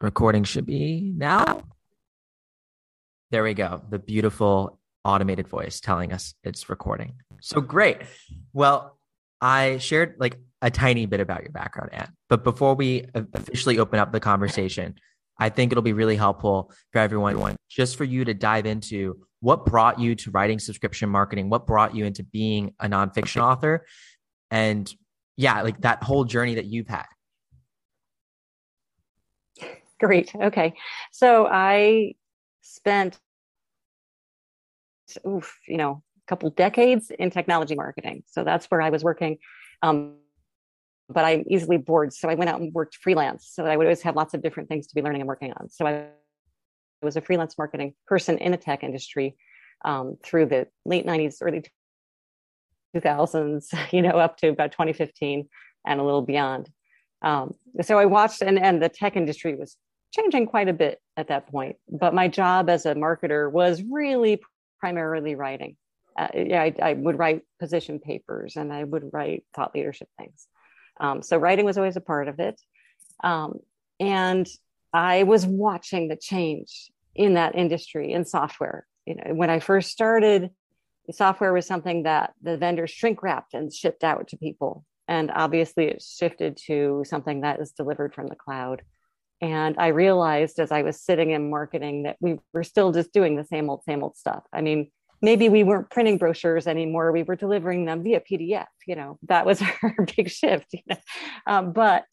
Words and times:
Recording 0.00 0.44
should 0.44 0.66
be 0.66 1.12
now. 1.16 1.62
There 3.30 3.42
we 3.42 3.54
go. 3.54 3.82
The 3.88 3.98
beautiful 3.98 4.78
automated 5.04 5.48
voice 5.48 5.80
telling 5.80 6.12
us 6.12 6.34
it's 6.44 6.68
recording. 6.68 7.14
So 7.40 7.60
great. 7.60 7.98
Well, 8.52 8.98
I 9.40 9.78
shared 9.78 10.16
like 10.18 10.38
a 10.62 10.70
tiny 10.70 11.06
bit 11.06 11.20
about 11.20 11.42
your 11.42 11.52
background, 11.52 11.90
Anne. 11.92 12.12
But 12.28 12.44
before 12.44 12.74
we 12.74 13.06
officially 13.14 13.78
open 13.78 13.98
up 13.98 14.12
the 14.12 14.20
conversation, 14.20 14.94
I 15.38 15.48
think 15.48 15.72
it'll 15.72 15.82
be 15.82 15.92
really 15.92 16.16
helpful 16.16 16.72
for 16.92 17.00
everyone 17.00 17.56
just 17.68 17.96
for 17.96 18.04
you 18.04 18.24
to 18.24 18.34
dive 18.34 18.66
into 18.66 19.26
what 19.40 19.66
brought 19.66 19.98
you 19.98 20.14
to 20.14 20.30
writing 20.30 20.58
subscription 20.58 21.10
marketing, 21.10 21.50
what 21.50 21.66
brought 21.66 21.94
you 21.94 22.04
into 22.04 22.22
being 22.22 22.72
a 22.80 22.86
nonfiction 22.86 23.42
author, 23.42 23.84
and 24.50 24.92
yeah, 25.36 25.60
like 25.62 25.80
that 25.80 26.02
whole 26.02 26.24
journey 26.24 26.54
that 26.54 26.66
you've 26.66 26.88
had. 26.88 27.04
Great. 30.04 30.34
Okay. 30.34 30.74
So 31.12 31.46
I 31.50 32.12
spent, 32.60 33.18
oof, 35.26 35.58
you 35.66 35.78
know, 35.78 36.02
a 36.18 36.26
couple 36.26 36.50
decades 36.50 37.10
in 37.18 37.30
technology 37.30 37.74
marketing. 37.74 38.22
So 38.26 38.44
that's 38.44 38.66
where 38.66 38.82
I 38.82 38.90
was 38.90 39.02
working. 39.02 39.38
Um, 39.80 40.16
but 41.08 41.24
I'm 41.24 41.44
easily 41.48 41.78
bored. 41.78 42.12
So 42.12 42.28
I 42.28 42.34
went 42.34 42.50
out 42.50 42.60
and 42.60 42.70
worked 42.74 42.96
freelance 42.96 43.50
so 43.50 43.64
I 43.64 43.78
would 43.78 43.86
always 43.86 44.02
have 44.02 44.14
lots 44.14 44.34
of 44.34 44.42
different 44.42 44.68
things 44.68 44.86
to 44.88 44.94
be 44.94 45.00
learning 45.00 45.22
and 45.22 45.28
working 45.28 45.54
on. 45.58 45.70
So 45.70 45.86
I 45.86 46.08
was 47.02 47.16
a 47.16 47.22
freelance 47.22 47.56
marketing 47.56 47.94
person 48.06 48.36
in 48.36 48.52
the 48.52 48.58
tech 48.58 48.84
industry 48.84 49.36
um, 49.86 50.18
through 50.22 50.46
the 50.46 50.66
late 50.84 51.06
90s, 51.06 51.36
early 51.40 51.64
2000s, 52.94 53.74
you 53.92 54.02
know, 54.02 54.18
up 54.18 54.36
to 54.38 54.48
about 54.48 54.72
2015 54.72 55.48
and 55.86 56.00
a 56.00 56.02
little 56.02 56.22
beyond. 56.22 56.68
Um, 57.22 57.54
so 57.80 57.98
I 57.98 58.04
watched, 58.04 58.42
and, 58.42 58.58
and 58.58 58.82
the 58.82 58.90
tech 58.90 59.16
industry 59.16 59.54
was 59.54 59.78
changing 60.14 60.46
quite 60.46 60.68
a 60.68 60.72
bit 60.72 61.00
at 61.16 61.28
that 61.28 61.48
point. 61.48 61.76
But 61.88 62.14
my 62.14 62.28
job 62.28 62.70
as 62.70 62.86
a 62.86 62.94
marketer 62.94 63.50
was 63.50 63.82
really 63.82 64.40
primarily 64.80 65.34
writing. 65.34 65.76
Uh, 66.16 66.28
yeah, 66.34 66.62
I, 66.62 66.74
I, 66.80 66.92
would 66.92 67.18
write 67.18 67.42
position 67.58 67.98
papers 67.98 68.54
and 68.54 68.72
I 68.72 68.84
would 68.84 69.10
write 69.12 69.44
thought 69.54 69.74
leadership 69.74 70.08
things. 70.16 70.46
Um, 71.00 71.22
so 71.22 71.38
writing 71.38 71.64
was 71.64 71.76
always 71.76 71.96
a 71.96 72.00
part 72.00 72.28
of 72.28 72.38
it. 72.38 72.60
Um, 73.24 73.58
and 73.98 74.48
I 74.92 75.24
was 75.24 75.44
watching 75.44 76.06
the 76.06 76.16
change 76.16 76.92
in 77.16 77.34
that 77.34 77.56
industry 77.56 78.12
in 78.12 78.24
software. 78.24 78.86
You 79.06 79.16
know, 79.16 79.34
when 79.34 79.50
I 79.50 79.58
first 79.58 79.90
started, 79.90 80.50
software 81.10 81.52
was 81.52 81.66
something 81.66 82.04
that 82.04 82.32
the 82.42 82.56
vendors 82.56 82.90
shrink 82.90 83.22
wrapped 83.22 83.54
and 83.54 83.72
shipped 83.72 84.04
out 84.04 84.28
to 84.28 84.36
people. 84.36 84.84
And 85.08 85.30
obviously, 85.30 85.86
it 85.86 86.02
shifted 86.02 86.58
to 86.66 87.04
something 87.06 87.42
that 87.42 87.60
is 87.60 87.72
delivered 87.72 88.14
from 88.14 88.28
the 88.28 88.36
cloud. 88.36 88.82
And 89.44 89.76
I 89.78 89.88
realized 89.88 90.58
as 90.58 90.72
I 90.72 90.80
was 90.80 90.98
sitting 90.98 91.32
in 91.32 91.50
marketing 91.50 92.04
that 92.04 92.16
we 92.18 92.38
were 92.54 92.64
still 92.64 92.92
just 92.92 93.12
doing 93.12 93.36
the 93.36 93.44
same 93.44 93.68
old, 93.68 93.84
same 93.84 94.02
old 94.02 94.16
stuff. 94.16 94.42
I 94.54 94.62
mean, 94.62 94.90
maybe 95.20 95.50
we 95.50 95.62
weren't 95.62 95.90
printing 95.90 96.18
brochures 96.18 96.66
anymore 96.66 97.10
we 97.12 97.22
were 97.22 97.36
delivering 97.36 97.84
them 97.84 98.02
via 98.02 98.20
pdf 98.20 98.66
you 98.86 98.94
know 98.94 99.18
that 99.22 99.46
was 99.46 99.62
our 99.82 100.06
big 100.16 100.28
shift 100.28 100.66
you 100.72 100.80
know? 100.86 100.96
um, 101.46 101.72
but 101.72 102.04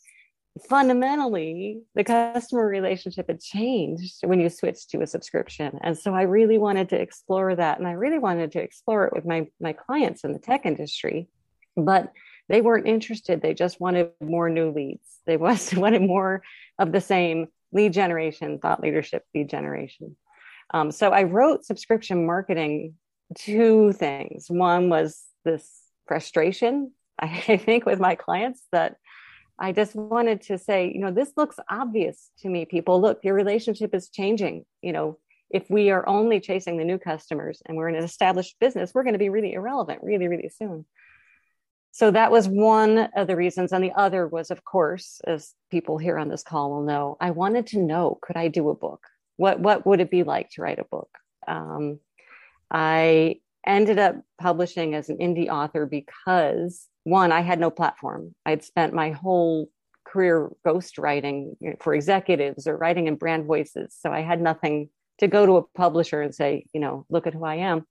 fundamentally 0.70 1.82
the 1.96 2.04
customer 2.04 2.66
relationship 2.66 3.28
had 3.28 3.42
changed 3.42 4.20
when 4.24 4.40
you 4.40 4.50
switched 4.50 4.90
to 4.90 5.02
a 5.02 5.08
subscription 5.08 5.78
and 5.82 5.98
so 5.98 6.14
i 6.14 6.22
really 6.22 6.58
wanted 6.58 6.88
to 6.90 6.96
explore 6.96 7.56
that 7.56 7.80
and 7.80 7.88
i 7.88 7.92
really 7.92 8.20
wanted 8.20 8.52
to 8.52 8.62
explore 8.62 9.06
it 9.06 9.14
with 9.14 9.26
my 9.26 9.48
my 9.60 9.74
clients 9.74 10.24
in 10.24 10.32
the 10.32 10.40
tech 10.40 10.66
industry 10.66 11.28
but 11.76 12.14
they 12.52 12.62
weren't 12.62 12.88
interested 12.88 13.42
they 13.42 13.54
just 13.54 13.80
wanted 13.80 14.12
more 14.22 14.50
new 14.50 14.72
leads 14.72 15.08
they 15.26 15.38
was, 15.46 15.74
wanted 15.74 16.02
more 16.02 16.44
of 16.78 16.92
the 16.92 17.02
same 17.02 17.48
lead 17.74 17.94
generation 17.94 18.60
thought 18.60 18.82
leadership 18.82 19.24
lead 19.34 19.50
generation 19.50 20.16
um, 20.74 20.92
so 20.92 21.12
I 21.12 21.24
wrote 21.24 21.66
subscription 21.66 22.26
marketing 22.26 22.96
two 23.38 23.94
things. 23.94 24.46
One 24.50 24.90
was 24.90 25.24
this 25.44 25.70
frustration, 26.08 26.92
I 27.20 27.58
think, 27.58 27.86
with 27.86 28.00
my 28.00 28.16
clients 28.16 28.64
that 28.72 28.96
I 29.60 29.74
just 29.74 29.96
wanted 29.96 30.42
to 30.44 30.58
say, 30.58 30.92
you 30.94 31.00
know, 31.00 31.12
this 31.12 31.34
looks 31.38 31.58
obvious 31.70 32.32
to 32.40 32.50
me, 32.50 32.66
people. 32.66 33.00
Look, 33.00 33.20
your 33.24 33.36
relationship 33.36 33.94
is 33.94 34.10
changing. 34.10 34.66
You 34.82 34.94
know, 34.94 35.20
if 35.50 35.70
we 35.70 35.92
are 35.92 36.08
only 36.08 36.40
chasing 36.40 36.78
the 36.78 36.86
new 36.86 36.98
customers 36.98 37.62
and 37.66 37.78
we're 37.78 37.90
in 37.90 37.96
an 37.96 38.04
established 38.04 38.56
business, 38.60 38.94
we're 38.94 39.04
going 39.04 39.14
to 39.14 39.20
be 39.20 39.30
really 39.30 39.54
irrelevant 39.54 40.00
really, 40.02 40.28
really 40.28 40.50
soon. 40.50 40.86
So 41.92 42.10
that 42.12 42.32
was 42.32 42.48
one 42.48 43.10
of 43.16 43.28
the 43.28 43.36
reasons. 43.36 43.74
And 43.74 43.84
the 43.84 43.92
other 43.92 44.28
was, 44.28 44.50
of 44.50 44.64
course, 44.64 45.22
as 45.28 45.54
people 45.70 45.98
here 45.98 46.18
on 46.18 46.30
this 46.30 46.44
call 46.44 46.72
will 46.72 46.84
know, 46.84 47.18
I 47.20 47.32
wanted 47.32 47.68
to 47.68 47.80
know 47.80 48.18
could 48.22 48.38
I 48.38 48.48
do 48.48 48.70
a 48.70 48.76
book? 48.76 49.06
What, 49.38 49.60
what 49.60 49.86
would 49.86 50.00
it 50.00 50.12
be 50.12 50.24
like 50.24 50.50
to 50.52 50.62
write 50.62 50.80
a 50.80 50.86
book? 50.86 51.10
Um, 51.48 52.00
I 52.70 53.42
ended 53.66 54.00
up 54.00 54.16
publishing 54.40 54.96
as 54.96 55.10
an 55.10 55.18
indie 55.18 55.50
author 55.50 55.86
because 55.86 56.88
one, 57.04 57.32
I 57.32 57.42
had 57.42 57.60
no 57.60 57.70
platform. 57.70 58.36
I'd 58.46 58.64
spent 58.64 58.94
my 58.94 59.12
whole 59.12 59.70
career 60.06 60.52
ghostwriting 60.66 61.56
for 61.82 61.94
executives 61.94 62.68
or 62.68 62.78
writing 62.78 63.08
in 63.08 63.16
brand 63.16 63.46
voices. 63.46 63.96
So 64.00 64.12
I 64.12 64.22
had 64.22 64.42
nothing 64.42 64.90
to 65.20 65.28
go 65.28 65.46
to 65.46 65.58
a 65.58 65.64
publisher 65.64 66.22
and 66.22 66.34
say, 66.34 66.66
you 66.74 66.80
know, 66.80 67.06
look 67.10 67.28
at 67.28 67.34
who 67.34 67.46
I 67.46 67.56
am. 67.56 67.86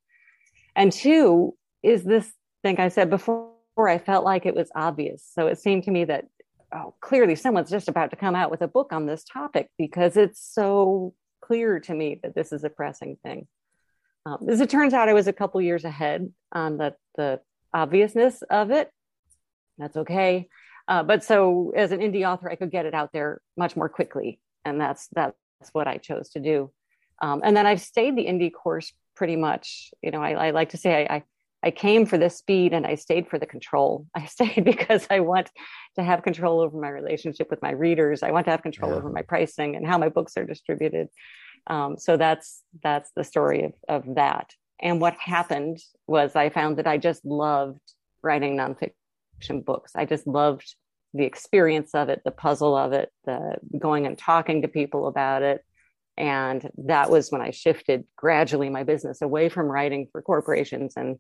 And 0.77 0.93
two 0.93 1.57
is 1.83 2.05
this 2.05 2.31
thing 2.63 2.79
I 2.79 2.89
said 2.89 3.11
before, 3.11 3.50
I 3.89 3.99
felt 3.99 4.25
like 4.25 4.47
it 4.47 4.55
was 4.55 4.71
obvious. 4.75 5.29
So 5.35 5.47
it 5.47 5.59
seemed 5.59 5.85
to 5.85 5.91
me 5.91 6.05
that, 6.05 6.27
oh, 6.75 6.95
clearly 7.01 7.35
someone's 7.35 7.71
just 7.71 7.89
about 7.89 8.11
to 8.11 8.17
come 8.17 8.35
out 8.35 8.51
with 8.51 8.63
a 8.63 8.69
book 8.69 8.93
on 8.93 9.07
this 9.07 9.25
topic 9.25 9.69
because 9.79 10.17
it's 10.17 10.41
so 10.41 11.15
clear 11.41 11.81
to 11.81 11.95
me 11.95 12.21
that 12.23 12.35
this 12.35 12.53
is 12.53 12.65
a 12.65 12.71
pressing 12.71 13.17
thing. 13.23 13.47
Um, 14.27 14.47
as 14.49 14.61
it 14.61 14.71
turns 14.71 14.93
out, 14.93 15.09
I 15.09 15.15
was 15.15 15.27
a 15.27 15.33
couple 15.33 15.61
years 15.63 15.85
ahead 15.85 16.33
on 16.53 16.77
the, 16.77 16.95
the 17.17 17.41
obviousness 17.73 18.43
of 18.43 18.71
it. 18.71 18.91
That's 19.79 19.97
okay. 19.97 20.49
Uh, 20.87 21.03
but 21.03 21.25
so 21.25 21.73
as 21.75 21.93
an 21.93 22.01
indie 22.01 22.29
author, 22.29 22.51
I 22.51 22.57
could 22.57 22.71
get 22.71 22.87
it 22.87 22.95
out 22.95 23.13
there 23.13 23.41
much 23.57 23.77
more 23.77 23.89
quickly. 23.89 24.41
And 24.65 24.81
that's, 24.81 25.09
that's 25.13 25.35
what 25.73 25.89
I 25.89 25.97
chose 25.97 26.31
to 26.31 26.41
do. 26.41 26.71
Um, 27.23 27.41
and 27.45 27.57
then 27.57 27.67
I've 27.67 27.81
stayed 27.81 28.17
the 28.17 28.27
indie 28.27 28.53
course 28.53 28.93
pretty 29.15 29.37
much. 29.37 29.91
You 30.03 30.11
know, 30.11 30.23
I, 30.23 30.33
I 30.33 30.51
like 30.51 30.71
to 30.71 30.77
say 30.77 31.07
I, 31.07 31.17
I, 31.17 31.23
I 31.63 31.71
came 31.71 32.07
for 32.07 32.17
the 32.17 32.31
speed 32.31 32.73
and 32.73 32.87
I 32.87 32.95
stayed 32.95 33.29
for 33.29 33.39
the 33.39 33.47
control. 33.47 34.07
I 34.15 34.27
stayed 34.27 34.65
because 34.65 35.07
I 35.11 35.21
want 35.21 35.51
to 35.97 36.03
have 36.03 36.23
control 36.23 36.61
over 36.61 36.79
my 36.79 36.89
relationship 36.89 37.51
with 37.51 37.63
my 37.63 37.71
readers. 37.71 38.23
I 38.23 38.31
want 38.31 38.47
to 38.47 38.51
have 38.51 38.63
control 38.63 38.93
yeah. 38.93 38.97
over 38.97 39.11
my 39.11 39.23
pricing 39.23 39.77
and 39.77 39.87
how 39.87 39.99
my 39.99 40.09
books 40.09 40.37
are 40.37 40.45
distributed. 40.45 41.09
Um, 41.67 41.99
so 41.99 42.17
that's 42.17 42.63
that's 42.83 43.11
the 43.15 43.25
story 43.25 43.65
of, 43.65 43.73
of 43.89 44.15
that. 44.15 44.55
And 44.81 45.01
what 45.01 45.15
happened 45.15 45.79
was 46.07 46.35
I 46.35 46.49
found 46.49 46.79
that 46.79 46.87
I 46.87 46.97
just 46.97 47.25
loved 47.25 47.81
writing 48.23 48.57
nonfiction 48.57 49.65
books. 49.65 49.93
I 49.95 50.07
just 50.07 50.27
loved 50.27 50.75
the 51.13 51.25
experience 51.25 51.95
of 51.95 52.09
it, 52.09 52.23
the 52.25 52.31
puzzle 52.31 52.77
of 52.77 52.93
it, 52.93 53.11
the 53.25 53.57
going 53.79 54.07
and 54.07 54.17
talking 54.17 54.63
to 54.63 54.69
people 54.69 55.07
about 55.07 55.43
it. 55.43 55.65
And 56.17 56.69
that 56.79 57.11
was 57.11 57.31
when 57.31 57.41
I 57.41 57.51
shifted 57.51 58.05
gradually 58.17 58.69
my 58.71 58.85
business 58.85 59.23
away 59.23 59.49
from 59.49 59.67
writing 59.67 60.09
for 60.11 60.23
corporations 60.23 60.95
and 60.97 61.19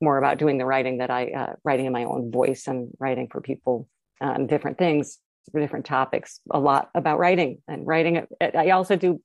more 0.00 0.18
about 0.18 0.38
doing 0.38 0.58
the 0.58 0.66
writing 0.66 0.98
that 0.98 1.10
I 1.10 1.30
uh, 1.30 1.52
writing 1.64 1.86
in 1.86 1.92
my 1.92 2.04
own 2.04 2.30
voice 2.30 2.66
and 2.66 2.90
writing 2.98 3.28
for 3.28 3.40
people 3.40 3.88
on 4.20 4.42
um, 4.42 4.46
different 4.46 4.78
things, 4.78 5.18
for 5.50 5.60
different 5.60 5.86
topics. 5.86 6.40
A 6.50 6.58
lot 6.58 6.90
about 6.94 7.18
writing 7.18 7.62
and 7.68 7.86
writing. 7.86 8.26
I 8.40 8.70
also 8.70 8.96
do 8.96 9.20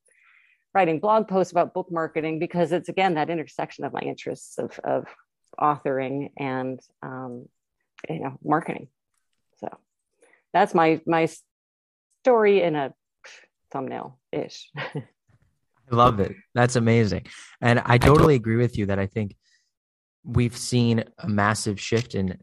writing 0.74 1.00
blog 1.00 1.28
posts 1.28 1.52
about 1.52 1.74
book 1.74 1.90
marketing 1.90 2.38
because 2.38 2.72
it's 2.72 2.88
again 2.88 3.14
that 3.14 3.30
intersection 3.30 3.84
of 3.84 3.92
my 3.92 4.00
interests 4.00 4.58
of, 4.58 4.78
of 4.84 5.06
authoring 5.60 6.30
and 6.36 6.80
um, 7.02 7.46
you 8.08 8.20
know 8.20 8.38
marketing 8.42 8.88
so 9.60 9.68
that's 10.52 10.74
my 10.74 11.00
my 11.06 11.28
story 12.22 12.62
in 12.62 12.74
a 12.74 12.92
thumbnail 13.70 14.18
ish 14.32 14.70
i 14.76 15.02
love 15.90 16.20
it 16.20 16.34
that's 16.54 16.76
amazing 16.76 17.24
and 17.60 17.80
i 17.84 17.98
totally 17.98 18.34
agree 18.34 18.56
with 18.56 18.76
you 18.78 18.86
that 18.86 18.98
i 18.98 19.06
think 19.06 19.36
we've 20.24 20.56
seen 20.56 21.04
a 21.18 21.28
massive 21.28 21.80
shift 21.80 22.14
in 22.14 22.38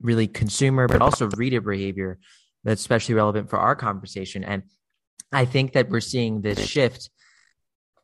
really 0.00 0.28
consumer 0.28 0.86
but 0.86 1.02
also 1.02 1.28
reader 1.36 1.60
behavior 1.60 2.18
that's 2.64 2.80
especially 2.80 3.14
relevant 3.14 3.50
for 3.50 3.58
our 3.58 3.74
conversation 3.74 4.44
and 4.44 4.62
I 5.32 5.44
think 5.44 5.72
that 5.72 5.90
we're 5.90 6.00
seeing 6.00 6.40
this 6.40 6.58
shift 6.58 7.10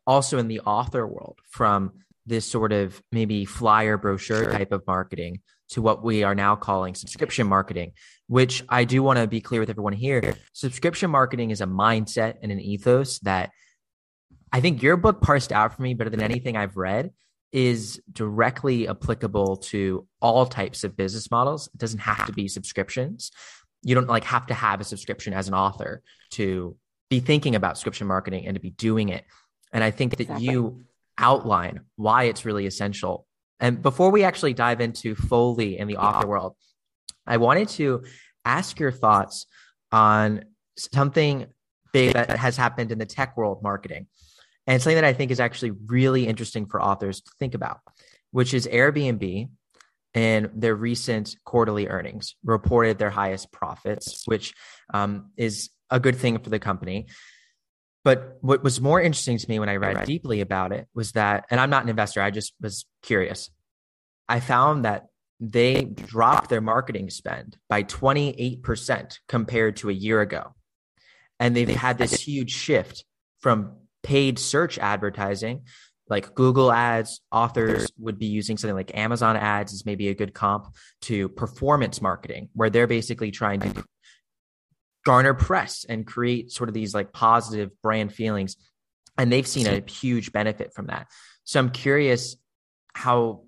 also 0.07 0.39
in 0.39 0.49
the 0.49 0.61
author 0.61 1.07
world 1.07 1.39
from 1.49 1.93
this 2.27 2.47
sort 2.47 2.73
of 2.73 3.03
maybe 3.13 3.45
flyer 3.45 3.97
brochure 3.97 4.51
type 4.51 4.73
of 4.73 4.87
marketing 4.87 5.41
to 5.71 5.83
what 5.83 6.05
we 6.05 6.23
are 6.23 6.35
now 6.35 6.57
calling 6.57 6.95
subscription 6.95 7.47
marketing, 7.47 7.93
which 8.27 8.63
I 8.69 8.85
do 8.85 9.03
want 9.03 9.19
to 9.19 9.27
be 9.27 9.41
clear 9.41 9.61
with 9.61 9.71
everyone 9.71 9.93
here. 9.93 10.35
Subscription 10.53 11.11
marketing 11.11 11.51
is 11.51 11.61
a 11.61 11.67
mindset 11.67 12.35
and 12.43 12.53
an 12.53 12.61
ethos 12.61 13.19
that 13.21 13.51
I 14.53 14.61
think 14.61 14.83
your 14.83 14.97
book 14.97 15.21
parsed 15.21 15.53
out 15.53 15.75
for 15.75 15.83
me 15.83 15.95
better 15.95 16.11
than 16.11 16.23
anything 16.23 16.57
I've 16.57 16.77
read 16.77 17.11
is 17.55 18.03
directly 18.13 18.89
applicable 18.89 19.57
to 19.57 20.05
all 20.21 20.45
types 20.45 20.83
of 20.83 20.97
business 20.97 21.31
models. 21.31 21.69
It 21.73 21.79
doesn't 21.79 22.01
have 22.01 22.27
to 22.27 22.33
be 22.33 22.49
subscriptions. 22.49 23.31
You 23.85 23.95
don't 23.95 24.09
like 24.09 24.25
have 24.25 24.49
to 24.49 24.55
have 24.55 24.81
a 24.81 24.85
subscription 24.85 25.33
as 25.33 25.47
an 25.47 25.55
author 25.55 26.03
to 26.33 26.77
be 27.11 27.21
thinking 27.21 27.55
about 27.55 27.77
subscription 27.77 28.09
marketing 28.09 28.49
and 28.49 28.57
to 28.57 28.61
be 28.61 28.71
doing 28.71 29.09
it. 29.11 29.25
And 29.73 29.85
I 29.85 29.93
think 29.93 30.17
that 30.17 30.23
exactly. 30.23 30.47
you 30.47 30.83
outline 31.17 31.83
why 31.95 32.25
it's 32.25 32.45
really 32.45 32.67
essential. 32.67 33.25
And 33.61 33.81
before 33.81 34.11
we 34.11 34.25
actually 34.25 34.55
dive 34.55 34.81
into 34.81 35.15
Foley 35.15 35.79
and 35.79 35.89
the 35.89 35.99
author 35.99 36.27
world, 36.27 36.57
I 37.25 37.37
wanted 37.37 37.69
to 37.71 38.03
ask 38.45 38.81
your 38.81 38.91
thoughts 38.91 39.47
on 39.93 40.45
something 40.77 41.47
big 41.93 42.15
that 42.15 42.31
has 42.31 42.57
happened 42.57 42.91
in 42.91 42.99
the 42.99 43.07
tech 43.07 43.37
world 43.37 43.63
marketing. 43.63 44.09
And 44.67 44.81
something 44.81 44.97
that 44.97 45.05
I 45.05 45.13
think 45.13 45.31
is 45.31 45.41
actually 45.41 45.73
really 45.73 46.27
interesting 46.27 46.67
for 46.67 46.83
authors 46.83 47.21
to 47.21 47.31
think 47.39 47.55
about, 47.55 47.81
which 48.31 48.55
is 48.55 48.67
Airbnb 48.67 49.49
in 50.15 50.51
their 50.55 50.75
recent 50.75 51.37
quarterly 51.45 51.89
earnings 51.89 52.37
reported 52.45 52.99
their 52.99 53.11
highest 53.11 53.53
profits, 53.53 54.23
which 54.27 54.55
um, 54.93 55.31
is 55.37 55.71
a 55.91 56.01
good 56.01 56.17
thing 56.17 56.39
for 56.39 56.51
the 56.51 56.59
company. 56.59 57.07
But 58.05 58.39
what 58.41 58.63
was 58.63 58.81
more 58.81 59.01
interesting 59.01 59.39
to 59.39 59.49
me 59.49 59.59
when 59.59 59.69
I 59.69 59.77
read 59.77 60.05
deeply 60.05 60.41
about 60.41 60.73
it 60.73 60.87
was 60.95 61.13
that, 61.13 61.47
and 61.51 61.59
I'm 61.59 61.71
not 61.71 61.83
an 61.83 61.89
investor, 61.89 62.23
I 62.23 62.31
just 62.31 62.55
was 62.61 62.87
curious. 63.03 63.51
I 64.29 64.41
found 64.41 64.85
that 64.85 65.07
they 65.41 65.85
dropped 65.85 66.51
their 66.51 66.61
marketing 66.61 67.11
spend 67.11 67.57
by 67.69 67.83
28% 67.83 69.19
compared 69.29 69.77
to 69.77 69.91
a 69.91 69.93
year 69.93 70.21
ago. 70.21 70.55
And 71.41 71.57
they've 71.57 71.69
had 71.69 71.99
this 71.99 72.21
huge 72.21 72.53
shift 72.53 73.05
from 73.41 73.73
paid 74.05 74.39
search 74.39 74.79
advertising, 74.79 75.63
like 76.09 76.35
Google 76.35 76.71
ads, 76.71 77.21
authors 77.33 77.91
would 77.99 78.19
be 78.19 78.27
using 78.27 78.57
something 78.57 78.77
like 78.77 78.97
Amazon 78.97 79.37
ads 79.37 79.73
is 79.73 79.87
maybe 79.87 80.09
a 80.09 80.15
good 80.15 80.35
comp 80.35 80.75
to 81.03 81.29
performance 81.31 82.01
marketing, 82.01 82.51
where 82.53 82.71
they're 82.71 82.87
basically 82.87 83.31
trying 83.31 83.61
to 83.61 83.85
garner 85.05 85.35
press 85.35 85.85
and 85.89 86.07
create 86.07 86.53
sort 86.53 86.69
of 86.69 86.75
these 86.75 86.95
like 86.95 87.13
positive 87.13 87.71
brand 87.83 88.13
feelings. 88.13 88.57
And 89.17 89.33
they've 89.33 89.47
seen 89.47 89.67
a 89.67 89.83
huge 89.91 90.33
benefit 90.33 90.75
from 90.75 90.87
that. 90.87 91.09
So 91.45 91.59
I'm 91.59 91.71
curious 91.71 92.37
how 92.93 93.45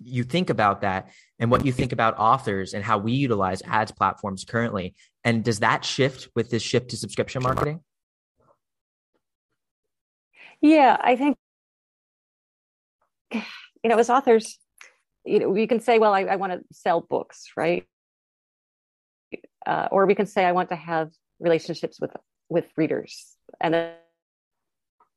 you 0.00 0.24
think 0.24 0.50
about 0.50 0.80
that 0.80 1.10
and 1.38 1.50
what 1.50 1.64
you 1.64 1.72
think 1.72 1.92
about 1.92 2.18
authors 2.18 2.74
and 2.74 2.84
how 2.84 2.98
we 2.98 3.12
utilize 3.12 3.62
ads 3.62 3.92
platforms 3.92 4.44
currently. 4.44 4.94
And 5.22 5.44
does 5.44 5.60
that 5.60 5.84
shift 5.84 6.28
with 6.34 6.50
this 6.50 6.62
shift 6.62 6.90
to 6.90 6.96
subscription 6.96 7.42
marketing? 7.42 7.80
Yeah, 10.62 10.96
I 10.98 11.16
think, 11.16 11.36
you 13.32 13.42
know, 13.90 13.98
as 13.98 14.08
authors, 14.08 14.58
you 15.24 15.38
know, 15.38 15.50
we 15.50 15.66
can 15.66 15.80
say, 15.80 15.98
well, 15.98 16.14
I, 16.14 16.22
I 16.22 16.36
want 16.36 16.52
to 16.52 16.60
sell 16.72 17.00
books, 17.00 17.50
right? 17.56 17.86
uh, 19.66 19.88
or 19.90 20.06
we 20.06 20.14
can 20.14 20.26
say 20.26 20.44
i 20.44 20.52
want 20.52 20.68
to 20.68 20.76
have 20.76 21.10
relationships 21.40 22.00
with 22.00 22.10
with 22.48 22.66
readers 22.76 23.36
and 23.60 23.74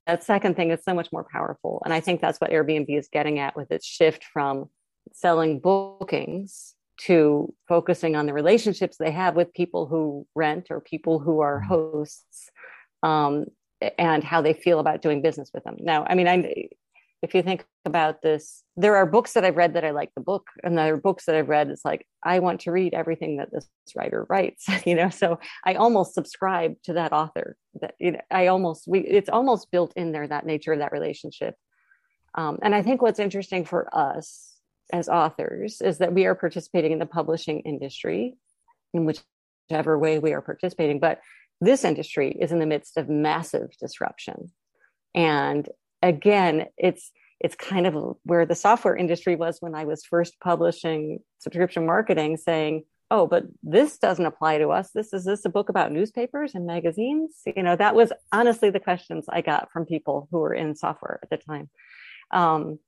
that 0.08 0.24
second 0.24 0.56
thing 0.56 0.72
is 0.72 0.84
so 0.84 0.94
much 0.94 1.12
more 1.12 1.26
powerful 1.32 1.82
and 1.86 1.94
i 1.94 2.00
think 2.00 2.22
that's 2.22 2.40
what 2.40 2.52
airbnb 2.52 2.98
is 2.98 3.08
getting 3.12 3.40
at 3.40 3.56
with 3.56 3.72
its 3.72 3.86
shift 3.86 4.24
from 4.24 4.70
selling 5.14 5.60
bookings 5.60 6.76
to 6.98 7.54
focusing 7.68 8.16
on 8.16 8.26
the 8.26 8.34
relationships 8.34 8.98
they 8.98 9.12
have 9.12 9.36
with 9.36 9.54
people 9.54 9.86
who 9.86 10.26
rent 10.34 10.68
or 10.70 10.80
people 10.80 11.20
who 11.20 11.42
are 11.42 11.60
mm-hmm. 11.60 11.68
hosts 11.68 12.50
um, 13.04 13.46
and 13.98 14.24
how 14.24 14.42
they 14.42 14.54
feel 14.54 14.80
about 14.80 15.02
doing 15.02 15.22
business 15.22 15.52
with 15.54 15.64
them 15.64 15.76
now 15.80 16.06
i 16.08 16.16
mean 16.16 16.28
i 16.28 16.68
if 17.26 17.34
you 17.34 17.42
think 17.42 17.66
about 17.86 18.22
this, 18.22 18.64
there 18.78 18.96
are 18.96 19.06
books 19.06 19.34
that 19.34 19.44
I've 19.44 19.56
read 19.56 19.74
that 19.74 19.84
I 19.84 19.90
like 19.90 20.12
the 20.16 20.22
book, 20.22 20.48
and 20.64 20.78
there 20.78 20.94
are 20.94 20.98
books 20.98 21.26
that 21.26 21.36
I've 21.36 21.50
read. 21.50 21.70
It's 21.70 21.84
like 21.84 22.06
I 22.24 22.38
want 22.38 22.62
to 22.62 22.72
read 22.72 22.94
everything 22.94 23.38
that 23.38 23.52
this 23.52 23.68
writer 23.96 24.28
writes, 24.30 24.66
you 24.86 24.94
know. 24.94 25.10
So 25.10 25.40
I 25.66 25.74
almost 25.74 26.14
subscribe 26.14 26.76
to 26.84 26.94
that 26.94 27.14
author. 27.14 27.58
That 27.82 27.96
you 28.00 28.12
know, 28.12 28.22
I 28.30 28.48
almost 28.48 28.88
we 28.88 29.00
it's 29.00 29.30
almost 29.30 29.72
built 29.72 29.92
in 29.96 30.12
there 30.12 30.28
that 30.28 30.46
nature 30.46 30.74
of 30.74 30.80
that 30.80 30.92
relationship. 30.92 31.56
Um, 32.36 32.60
and 32.62 32.76
I 32.76 32.84
think 32.84 33.02
what's 33.02 33.20
interesting 33.20 33.66
for 33.66 33.90
us 33.96 34.54
as 34.94 35.10
authors 35.10 35.82
is 35.82 35.98
that 35.98 36.14
we 36.14 36.26
are 36.26 36.36
participating 36.36 36.92
in 36.92 37.00
the 37.00 37.06
publishing 37.08 37.62
industry, 37.62 38.36
in 38.94 39.06
whichever 39.06 39.98
way 39.98 40.20
we 40.20 40.34
are 40.34 40.42
participating. 40.42 41.00
But 41.00 41.22
this 41.62 41.84
industry 41.84 42.32
is 42.40 42.52
in 42.52 42.60
the 42.60 42.66
midst 42.66 42.98
of 42.98 43.10
massive 43.10 43.70
disruption, 43.80 44.52
and 45.14 45.68
again, 46.02 46.68
it's 46.78 47.12
it's 47.40 47.56
kind 47.56 47.86
of 47.86 48.18
where 48.24 48.46
the 48.46 48.56
software 48.56 48.96
industry 48.96 49.36
was 49.36 49.58
when 49.60 49.76
I 49.76 49.86
was 49.86 50.06
first 50.06 50.40
publishing 50.40 51.20
subscription 51.40 51.86
marketing, 51.86 52.38
saying, 52.38 52.84
"Oh, 53.12 53.28
but 53.28 53.46
this 53.64 53.98
doesn't 53.98 54.26
apply 54.26 54.60
to 54.60 54.70
us. 54.70 54.92
This 54.92 55.14
is 55.14 55.26
this 55.26 55.46
a 55.46 55.50
book 55.50 55.70
about 55.70 55.92
newspapers 55.92 56.56
and 56.56 56.66
magazines?" 56.66 57.42
You 57.46 57.64
know, 57.64 57.76
that 57.76 57.96
was 57.96 58.12
honestly 58.32 58.70
the 58.70 58.80
questions 58.80 59.26
I 59.30 59.42
got 59.42 59.72
from 59.72 59.86
people 59.86 60.28
who 60.32 60.40
were 60.40 60.54
in 60.54 60.76
software 60.76 61.20
at 61.24 61.30
the 61.30 61.38
time. 61.38 61.70
Um, 62.32 62.80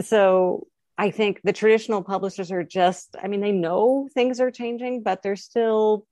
so 0.00 0.66
I 0.96 1.10
think 1.10 1.40
the 1.42 1.52
traditional 1.52 2.02
publishers 2.02 2.52
are 2.52 2.62
just, 2.62 3.16
I 3.20 3.28
mean, 3.28 3.40
they 3.40 3.52
know 3.52 4.08
things 4.14 4.40
are 4.40 4.50
changing, 4.50 5.02
but 5.02 5.22
they're 5.22 5.36
still 5.36 6.06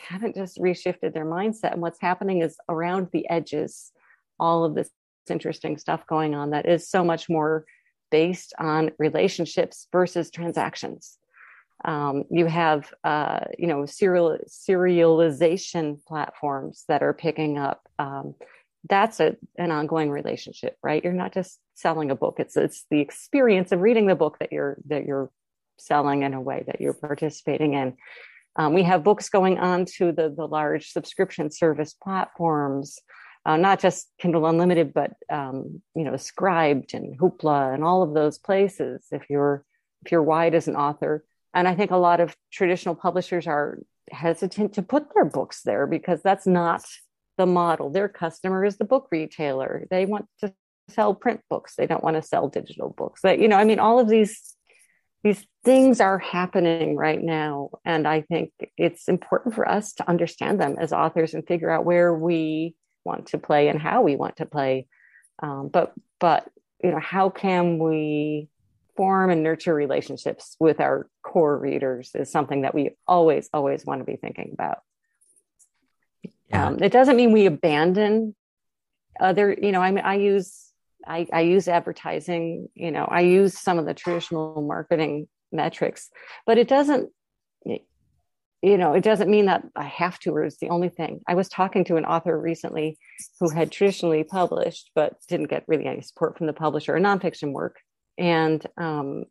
haven't 0.00 0.34
just 0.34 0.58
reshifted 0.58 1.14
their 1.14 1.26
mindset. 1.26 1.72
And 1.72 1.82
what's 1.82 2.00
happening 2.00 2.42
is 2.42 2.56
around 2.68 3.08
the 3.12 3.28
edges, 3.28 3.92
all 4.38 4.64
of 4.64 4.74
this 4.74 4.90
interesting 5.30 5.76
stuff 5.76 6.06
going 6.06 6.34
on 6.34 6.50
that 6.50 6.66
is 6.66 6.88
so 6.88 7.04
much 7.04 7.28
more 7.28 7.64
based 8.10 8.54
on 8.58 8.90
relationships 8.98 9.86
versus 9.92 10.30
transactions. 10.30 11.18
Um, 11.84 12.24
you 12.30 12.46
have, 12.46 12.92
uh, 13.04 13.40
you 13.56 13.66
know, 13.66 13.86
serial 13.86 14.38
serialization 14.48 16.02
platforms 16.04 16.84
that 16.88 17.02
are 17.02 17.12
picking 17.12 17.56
up. 17.56 17.82
Um, 17.98 18.34
that's 18.88 19.20
a, 19.20 19.36
an 19.58 19.70
ongoing 19.70 20.10
relationship, 20.10 20.76
right? 20.82 21.02
You're 21.02 21.12
not 21.12 21.32
just 21.32 21.60
selling 21.74 22.10
a 22.10 22.16
book; 22.16 22.36
it's 22.38 22.56
it's 22.56 22.84
the 22.90 23.00
experience 23.00 23.70
of 23.70 23.80
reading 23.80 24.06
the 24.06 24.16
book 24.16 24.38
that 24.40 24.52
you're 24.52 24.78
that 24.86 25.04
you're 25.04 25.30
selling 25.76 26.22
in 26.22 26.34
a 26.34 26.40
way 26.40 26.64
that 26.66 26.80
you're 26.80 26.94
participating 26.94 27.74
in. 27.74 27.96
Um, 28.56 28.74
we 28.74 28.82
have 28.82 29.04
books 29.04 29.28
going 29.28 29.58
on 29.58 29.84
to 29.96 30.12
the 30.12 30.32
the 30.34 30.46
large 30.46 30.90
subscription 30.90 31.50
service 31.50 31.94
platforms 31.94 32.98
uh, 33.48 33.56
not 33.56 33.80
just 33.80 34.10
Kindle 34.18 34.44
Unlimited, 34.44 34.92
but 34.92 35.12
um, 35.30 35.80
you 35.94 36.04
know, 36.04 36.12
Scribd 36.12 36.92
and 36.92 37.18
Hoopla 37.18 37.72
and 37.72 37.82
all 37.82 38.02
of 38.02 38.12
those 38.12 38.38
places. 38.38 39.06
If 39.10 39.30
you're 39.30 39.64
if 40.04 40.12
you're 40.12 40.22
wide 40.22 40.54
as 40.54 40.68
an 40.68 40.76
author, 40.76 41.24
and 41.54 41.66
I 41.66 41.74
think 41.74 41.90
a 41.90 41.96
lot 41.96 42.20
of 42.20 42.36
traditional 42.52 42.94
publishers 42.94 43.46
are 43.46 43.78
hesitant 44.10 44.74
to 44.74 44.82
put 44.82 45.14
their 45.14 45.24
books 45.24 45.62
there 45.62 45.86
because 45.86 46.20
that's 46.22 46.46
not 46.46 46.84
the 47.38 47.46
model. 47.46 47.88
Their 47.88 48.08
customer 48.08 48.66
is 48.66 48.76
the 48.76 48.84
book 48.84 49.08
retailer. 49.10 49.86
They 49.90 50.04
want 50.04 50.26
to 50.40 50.52
sell 50.90 51.14
print 51.14 51.40
books. 51.48 51.74
They 51.74 51.86
don't 51.86 52.04
want 52.04 52.16
to 52.16 52.22
sell 52.22 52.48
digital 52.48 52.90
books. 52.90 53.20
But, 53.22 53.38
you 53.38 53.48
know, 53.48 53.56
I 53.56 53.64
mean, 53.64 53.78
all 53.78 53.98
of 53.98 54.08
these 54.08 54.54
these 55.24 55.44
things 55.64 56.00
are 56.00 56.18
happening 56.18 56.96
right 56.96 57.22
now, 57.22 57.70
and 57.84 58.06
I 58.06 58.22
think 58.22 58.52
it's 58.76 59.08
important 59.08 59.54
for 59.54 59.68
us 59.68 59.92
to 59.94 60.08
understand 60.08 60.60
them 60.60 60.76
as 60.78 60.92
authors 60.92 61.34
and 61.34 61.46
figure 61.46 61.70
out 61.70 61.84
where 61.84 62.14
we 62.14 62.74
want 63.04 63.28
to 63.28 63.38
play 63.38 63.68
and 63.68 63.80
how 63.80 64.02
we 64.02 64.16
want 64.16 64.36
to 64.36 64.46
play. 64.46 64.86
Um, 65.42 65.68
but 65.72 65.92
but 66.20 66.48
you 66.82 66.90
know, 66.90 67.00
how 67.00 67.30
can 67.30 67.78
we 67.78 68.48
form 68.98 69.30
and 69.30 69.44
nurture 69.44 69.74
relationships 69.74 70.56
with 70.58 70.80
our 70.80 71.08
core 71.22 71.56
readers 71.56 72.10
is 72.16 72.32
something 72.32 72.62
that 72.62 72.74
we 72.74 72.96
always 73.06 73.48
always 73.54 73.84
want 73.86 74.00
to 74.00 74.04
be 74.04 74.16
thinking 74.16 74.50
about. 74.52 74.78
Yeah. 76.48 76.66
Um, 76.66 76.82
it 76.82 76.90
doesn't 76.90 77.16
mean 77.16 77.30
we 77.30 77.46
abandon 77.46 78.34
other. 79.20 79.56
You 79.60 79.70
know, 79.70 79.80
I 79.80 79.92
mean, 79.92 80.04
I 80.04 80.16
use 80.16 80.67
I, 81.08 81.26
I 81.32 81.40
use 81.40 81.68
advertising. 81.68 82.68
You 82.74 82.90
know, 82.90 83.04
I 83.04 83.20
use 83.20 83.58
some 83.58 83.78
of 83.78 83.86
the 83.86 83.94
traditional 83.94 84.62
marketing 84.62 85.28
metrics, 85.50 86.10
but 86.46 86.58
it 86.58 86.68
doesn't 86.68 87.10
you 88.60 88.76
know, 88.76 88.92
it 88.92 89.04
doesn't 89.04 89.30
mean 89.30 89.46
that 89.46 89.62
I 89.76 89.84
have 89.84 90.18
to 90.20 90.32
or 90.32 90.44
it's 90.44 90.58
the 90.58 90.70
only 90.70 90.88
thing. 90.88 91.20
I 91.28 91.34
was 91.34 91.48
talking 91.48 91.84
to 91.84 91.96
an 91.96 92.04
author 92.04 92.38
recently 92.38 92.98
who 93.38 93.50
had 93.50 93.70
traditionally 93.70 94.24
published 94.24 94.90
but 94.94 95.14
didn't 95.28 95.46
get 95.46 95.64
really 95.68 95.86
any 95.86 96.00
support 96.00 96.36
from 96.36 96.48
the 96.48 96.52
publisher 96.52 96.96
or 96.96 97.00
nonfiction 97.00 97.52
work. 97.52 97.76
And 98.16 98.64
um, 98.76 99.24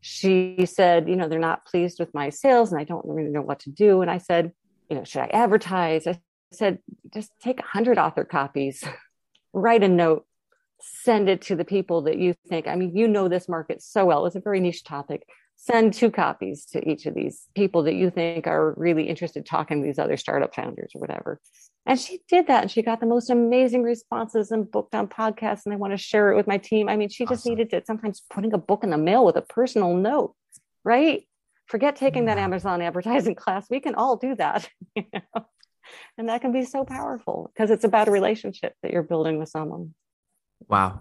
she 0.00 0.66
said, 0.66 1.08
you 1.08 1.16
know, 1.16 1.28
they're 1.28 1.40
not 1.40 1.66
pleased 1.66 1.98
with 1.98 2.14
my 2.14 2.30
sales 2.30 2.70
and 2.70 2.80
I 2.80 2.84
don't 2.84 3.04
really 3.04 3.30
know 3.30 3.42
what 3.42 3.60
to 3.60 3.70
do. 3.70 4.02
And 4.02 4.10
I 4.10 4.18
said, 4.18 4.52
you 4.88 4.96
know, 4.96 5.04
should 5.04 5.22
I 5.22 5.30
advertise? 5.32 6.06
I 6.06 6.20
said, 6.52 6.78
just 7.12 7.32
take 7.42 7.58
a 7.58 7.64
hundred 7.64 7.98
author 7.98 8.24
copies, 8.24 8.84
write 9.52 9.82
a 9.82 9.88
note, 9.88 10.26
send 10.80 11.28
it 11.28 11.42
to 11.42 11.56
the 11.56 11.64
people 11.64 12.02
that 12.02 12.18
you 12.18 12.34
think, 12.48 12.66
I 12.66 12.76
mean, 12.76 12.96
you 12.96 13.08
know 13.08 13.28
this 13.28 13.48
market 13.48 13.82
so 13.82 14.06
well. 14.06 14.26
It's 14.26 14.36
a 14.36 14.40
very 14.40 14.60
niche 14.60 14.84
topic 14.84 15.26
send 15.62 15.92
two 15.92 16.10
copies 16.10 16.64
to 16.64 16.88
each 16.88 17.04
of 17.04 17.14
these 17.14 17.46
people 17.54 17.82
that 17.82 17.94
you 17.94 18.08
think 18.08 18.46
are 18.46 18.72
really 18.78 19.06
interested 19.06 19.44
talking 19.44 19.82
to 19.82 19.86
these 19.86 19.98
other 19.98 20.16
startup 20.16 20.54
founders 20.54 20.92
or 20.94 21.00
whatever. 21.00 21.38
And 21.84 22.00
she 22.00 22.20
did 22.28 22.46
that 22.46 22.62
and 22.62 22.70
she 22.70 22.80
got 22.80 23.00
the 23.00 23.06
most 23.06 23.28
amazing 23.28 23.82
responses 23.82 24.50
and 24.50 24.70
booked 24.70 24.94
on 24.94 25.06
podcasts 25.06 25.66
and 25.66 25.74
i 25.74 25.76
want 25.76 25.92
to 25.92 25.98
share 25.98 26.32
it 26.32 26.36
with 26.36 26.46
my 26.46 26.56
team. 26.56 26.88
I 26.88 26.96
mean, 26.96 27.10
she 27.10 27.24
just 27.24 27.42
awesome. 27.42 27.50
needed 27.50 27.70
to 27.70 27.82
sometimes 27.84 28.22
putting 28.30 28.54
a 28.54 28.58
book 28.58 28.84
in 28.84 28.90
the 28.90 28.96
mail 28.96 29.24
with 29.24 29.36
a 29.36 29.42
personal 29.42 29.94
note, 29.94 30.34
right? 30.82 31.24
Forget 31.66 31.96
taking 31.96 32.24
that 32.24 32.38
Amazon 32.38 32.80
advertising 32.90 33.34
class. 33.34 33.66
We 33.68 33.80
can 33.80 33.94
all 33.94 34.16
do 34.16 34.34
that. 34.36 34.68
You 34.96 35.04
know? 35.12 35.44
and 36.16 36.28
that 36.28 36.40
can 36.40 36.52
be 36.52 36.64
so 36.64 36.84
powerful 36.84 37.50
because 37.52 37.70
it's 37.70 37.84
about 37.84 38.08
a 38.08 38.12
relationship 38.12 38.74
that 38.82 38.92
you're 38.92 39.02
building 39.02 39.38
with 39.38 39.48
someone. 39.48 39.94
Wow. 40.68 41.00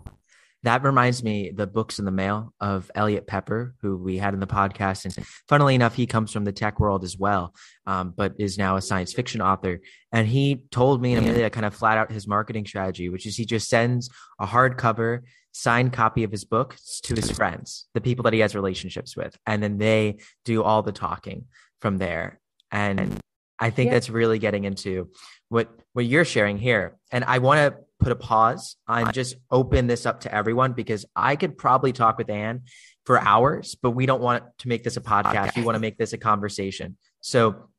That 0.63 0.83
reminds 0.83 1.23
me 1.23 1.51
the 1.55 1.67
books 1.67 1.99
in 1.99 2.05
the 2.05 2.11
mail 2.11 2.53
of 2.59 2.91
Eliot 2.93 3.27
Peper, 3.27 3.75
who 3.81 3.95
we 3.95 4.17
had 4.17 4.33
in 4.33 4.41
the 4.41 4.47
podcast. 4.47 5.05
And 5.05 5.25
funnily 5.47 5.73
enough, 5.73 5.95
he 5.95 6.05
comes 6.05 6.33
from 6.33 6.43
the 6.43 6.51
tech 6.51 6.81
world 6.81 7.05
as 7.05 7.17
well, 7.17 7.53
um, 7.85 8.13
but 8.15 8.33
is 8.37 8.57
now 8.57 8.75
a 8.75 8.81
science 8.81 9.13
fiction 9.13 9.39
author. 9.39 9.79
And 10.11 10.27
he 10.27 10.63
told 10.69 11.01
me 11.01 11.13
in 11.13 11.19
a 11.19 11.21
minute 11.21 11.53
kind 11.53 11.65
of 11.65 11.73
flat 11.73 11.97
out 11.97 12.11
his 12.11 12.27
marketing 12.27 12.65
strategy, 12.65 13.07
which 13.07 13.25
is 13.25 13.37
he 13.37 13.45
just 13.45 13.69
sends 13.69 14.09
a 14.37 14.45
hardcover 14.45 15.21
signed 15.53 15.93
copy 15.93 16.23
of 16.23 16.31
his 16.31 16.45
book 16.45 16.75
to 17.03 17.15
his 17.15 17.31
friends, 17.31 17.87
the 17.93 18.01
people 18.01 18.23
that 18.23 18.33
he 18.33 18.39
has 18.39 18.53
relationships 18.53 19.15
with, 19.15 19.37
and 19.45 19.63
then 19.63 19.77
they 19.77 20.17
do 20.45 20.61
all 20.61 20.83
the 20.83 20.91
talking 20.91 21.45
from 21.81 21.97
there. 21.97 22.39
And 22.71 23.17
I 23.57 23.69
think 23.69 23.87
yeah. 23.87 23.95
that's 23.95 24.09
really 24.09 24.39
getting 24.39 24.63
into 24.63 25.09
what 25.49 25.69
what 25.93 26.05
you're 26.05 26.25
sharing 26.25 26.57
here. 26.57 26.97
And 27.11 27.23
I 27.23 27.39
want 27.39 27.57
to 27.59 27.81
put 27.99 28.11
a 28.11 28.15
pause 28.15 28.77
on 28.87 29.11
just 29.13 29.35
open 29.51 29.87
this 29.87 30.05
up 30.05 30.21
to 30.21 30.33
everyone 30.33 30.73
because 30.73 31.05
I 31.15 31.35
could 31.35 31.57
probably 31.57 31.91
talk 31.91 32.17
with 32.17 32.29
Anne 32.29 32.61
for 33.05 33.19
hours, 33.19 33.75
but 33.81 33.91
we 33.91 34.05
don't 34.05 34.21
want 34.21 34.43
to 34.59 34.67
make 34.67 34.83
this 34.83 34.97
a 34.97 35.01
podcast. 35.01 35.55
We 35.55 35.63
want 35.63 35.75
to 35.75 35.79
make 35.79 35.97
this 35.97 36.13
a 36.13 36.17
conversation. 36.17 36.97
So 37.21 37.69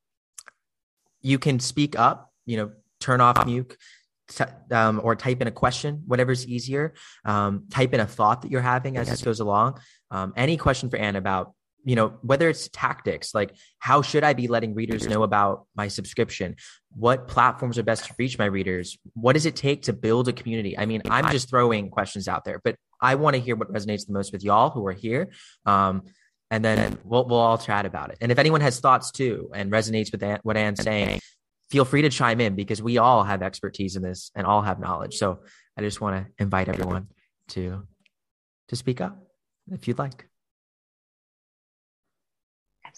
you 1.22 1.38
can 1.38 1.58
speak 1.60 1.98
up, 1.98 2.32
you 2.46 2.56
know, 2.56 2.72
turn 3.00 3.20
off 3.20 3.46
mute, 3.46 3.76
um, 4.70 5.00
or 5.02 5.16
type 5.16 5.40
in 5.40 5.48
a 5.48 5.50
question, 5.52 6.02
whatever's 6.06 6.46
easier. 6.46 6.94
Um, 7.24 7.64
type 7.70 7.94
in 7.94 8.00
a 8.00 8.06
thought 8.06 8.42
that 8.42 8.50
you're 8.50 8.60
having 8.60 8.96
as 8.96 9.08
this 9.08 9.22
goes 9.22 9.40
along. 9.40 9.80
Um, 10.10 10.32
any 10.36 10.56
question 10.56 10.90
for 10.90 10.96
Anne 10.96 11.16
about, 11.16 11.54
you 11.84 11.96
know, 11.96 12.18
whether 12.22 12.48
it's 12.48 12.68
tactics, 12.72 13.34
like 13.34 13.54
how 13.78 14.02
should 14.02 14.24
I 14.24 14.34
be 14.34 14.48
letting 14.48 14.74
readers 14.74 15.06
know 15.06 15.22
about 15.22 15.66
my 15.74 15.88
subscription? 15.88 16.56
What 16.94 17.28
platforms 17.28 17.78
are 17.78 17.82
best 17.82 18.06
to 18.06 18.14
reach 18.18 18.38
my 18.38 18.44
readers? 18.44 18.98
What 19.14 19.32
does 19.32 19.46
it 19.46 19.56
take 19.56 19.82
to 19.82 19.92
build 19.92 20.28
a 20.28 20.32
community? 20.32 20.76
I 20.78 20.86
mean, 20.86 21.02
I'm 21.08 21.30
just 21.30 21.48
throwing 21.48 21.88
questions 21.88 22.28
out 22.28 22.44
there, 22.44 22.60
but 22.62 22.76
I 23.00 23.14
want 23.14 23.34
to 23.36 23.40
hear 23.40 23.56
what 23.56 23.72
resonates 23.72 24.06
the 24.06 24.12
most 24.12 24.32
with 24.32 24.44
y'all 24.44 24.70
who 24.70 24.86
are 24.86 24.92
here. 24.92 25.30
Um, 25.64 26.02
and 26.50 26.64
then 26.64 26.98
we'll, 27.04 27.26
we'll 27.26 27.38
all 27.38 27.58
chat 27.58 27.86
about 27.86 28.10
it. 28.10 28.18
And 28.20 28.32
if 28.32 28.38
anyone 28.38 28.60
has 28.60 28.80
thoughts 28.80 29.10
too 29.10 29.50
and 29.54 29.70
resonates 29.70 30.12
with 30.12 30.40
what 30.42 30.56
Anne's 30.56 30.82
saying, 30.82 31.20
feel 31.70 31.84
free 31.84 32.02
to 32.02 32.10
chime 32.10 32.40
in 32.40 32.56
because 32.56 32.82
we 32.82 32.98
all 32.98 33.22
have 33.22 33.42
expertise 33.42 33.96
in 33.96 34.02
this 34.02 34.30
and 34.34 34.46
all 34.46 34.62
have 34.62 34.80
knowledge. 34.80 35.16
So 35.16 35.40
I 35.76 35.82
just 35.82 36.00
want 36.00 36.16
to 36.16 36.42
invite 36.42 36.68
everyone 36.68 37.08
to 37.48 37.86
to 38.68 38.76
speak 38.76 39.00
up 39.00 39.18
if 39.70 39.88
you'd 39.88 39.98
like. 39.98 40.29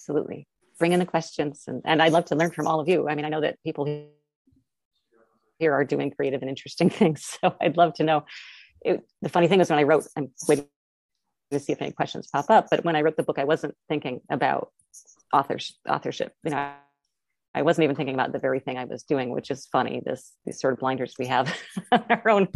Absolutely. 0.02 0.49
Bring 0.78 0.92
in 0.92 0.99
the 0.99 1.06
questions 1.06 1.64
and, 1.68 1.80
and 1.85 2.02
I'd 2.02 2.12
love 2.12 2.25
to 2.26 2.35
learn 2.35 2.50
from 2.50 2.66
all 2.66 2.80
of 2.80 2.88
you. 2.88 3.09
I 3.09 3.14
mean, 3.14 3.25
I 3.25 3.28
know 3.28 3.40
that 3.40 3.62
people 3.62 4.09
here 5.61 5.73
are 5.73 5.85
doing 5.85 6.11
creative 6.11 6.42
and 6.42 6.50
interesting 6.50 6.90
things. 7.00 7.38
So 7.40 7.54
I'd 7.61 7.76
love 7.76 7.94
to 7.94 8.02
know. 8.02 8.25
It, 8.80 9.00
the 9.21 9.28
funny 9.28 9.47
thing 9.47 9.61
is 9.61 9.71
when 9.71 9.78
I 9.78 9.85
wrote, 9.85 10.06
I'm 10.16 10.32
waiting 10.49 10.66
to 11.52 11.61
see 11.61 11.73
if 11.73 11.80
any 11.80 11.92
questions 11.92 12.28
pop 12.32 12.47
up, 12.50 12.66
but 12.68 12.85
when 12.85 12.97
I 12.97 13.02
wrote 13.02 13.16
the 13.16 13.23
book, 13.23 13.38
I 13.38 13.44
wasn't 13.44 13.76
thinking 13.88 14.23
about 14.28 14.73
authors, 15.32 15.78
authorship. 15.88 16.32
You 16.42 16.50
know, 16.50 16.73
I 17.54 17.62
wasn't 17.62 17.85
even 17.85 17.94
thinking 17.94 18.14
about 18.14 18.32
the 18.32 18.40
very 18.40 18.59
thing 18.59 18.76
I 18.76 18.85
was 18.85 19.04
doing, 19.04 19.30
which 19.30 19.52
is 19.52 19.66
funny. 19.66 20.02
This 20.04 20.32
these 20.44 20.61
sort 20.61 20.73
of 20.73 20.80
blinders 20.80 21.14
we 21.16 21.26
have 21.26 21.54
on 21.92 22.04
our 22.11 22.28
own. 22.28 22.49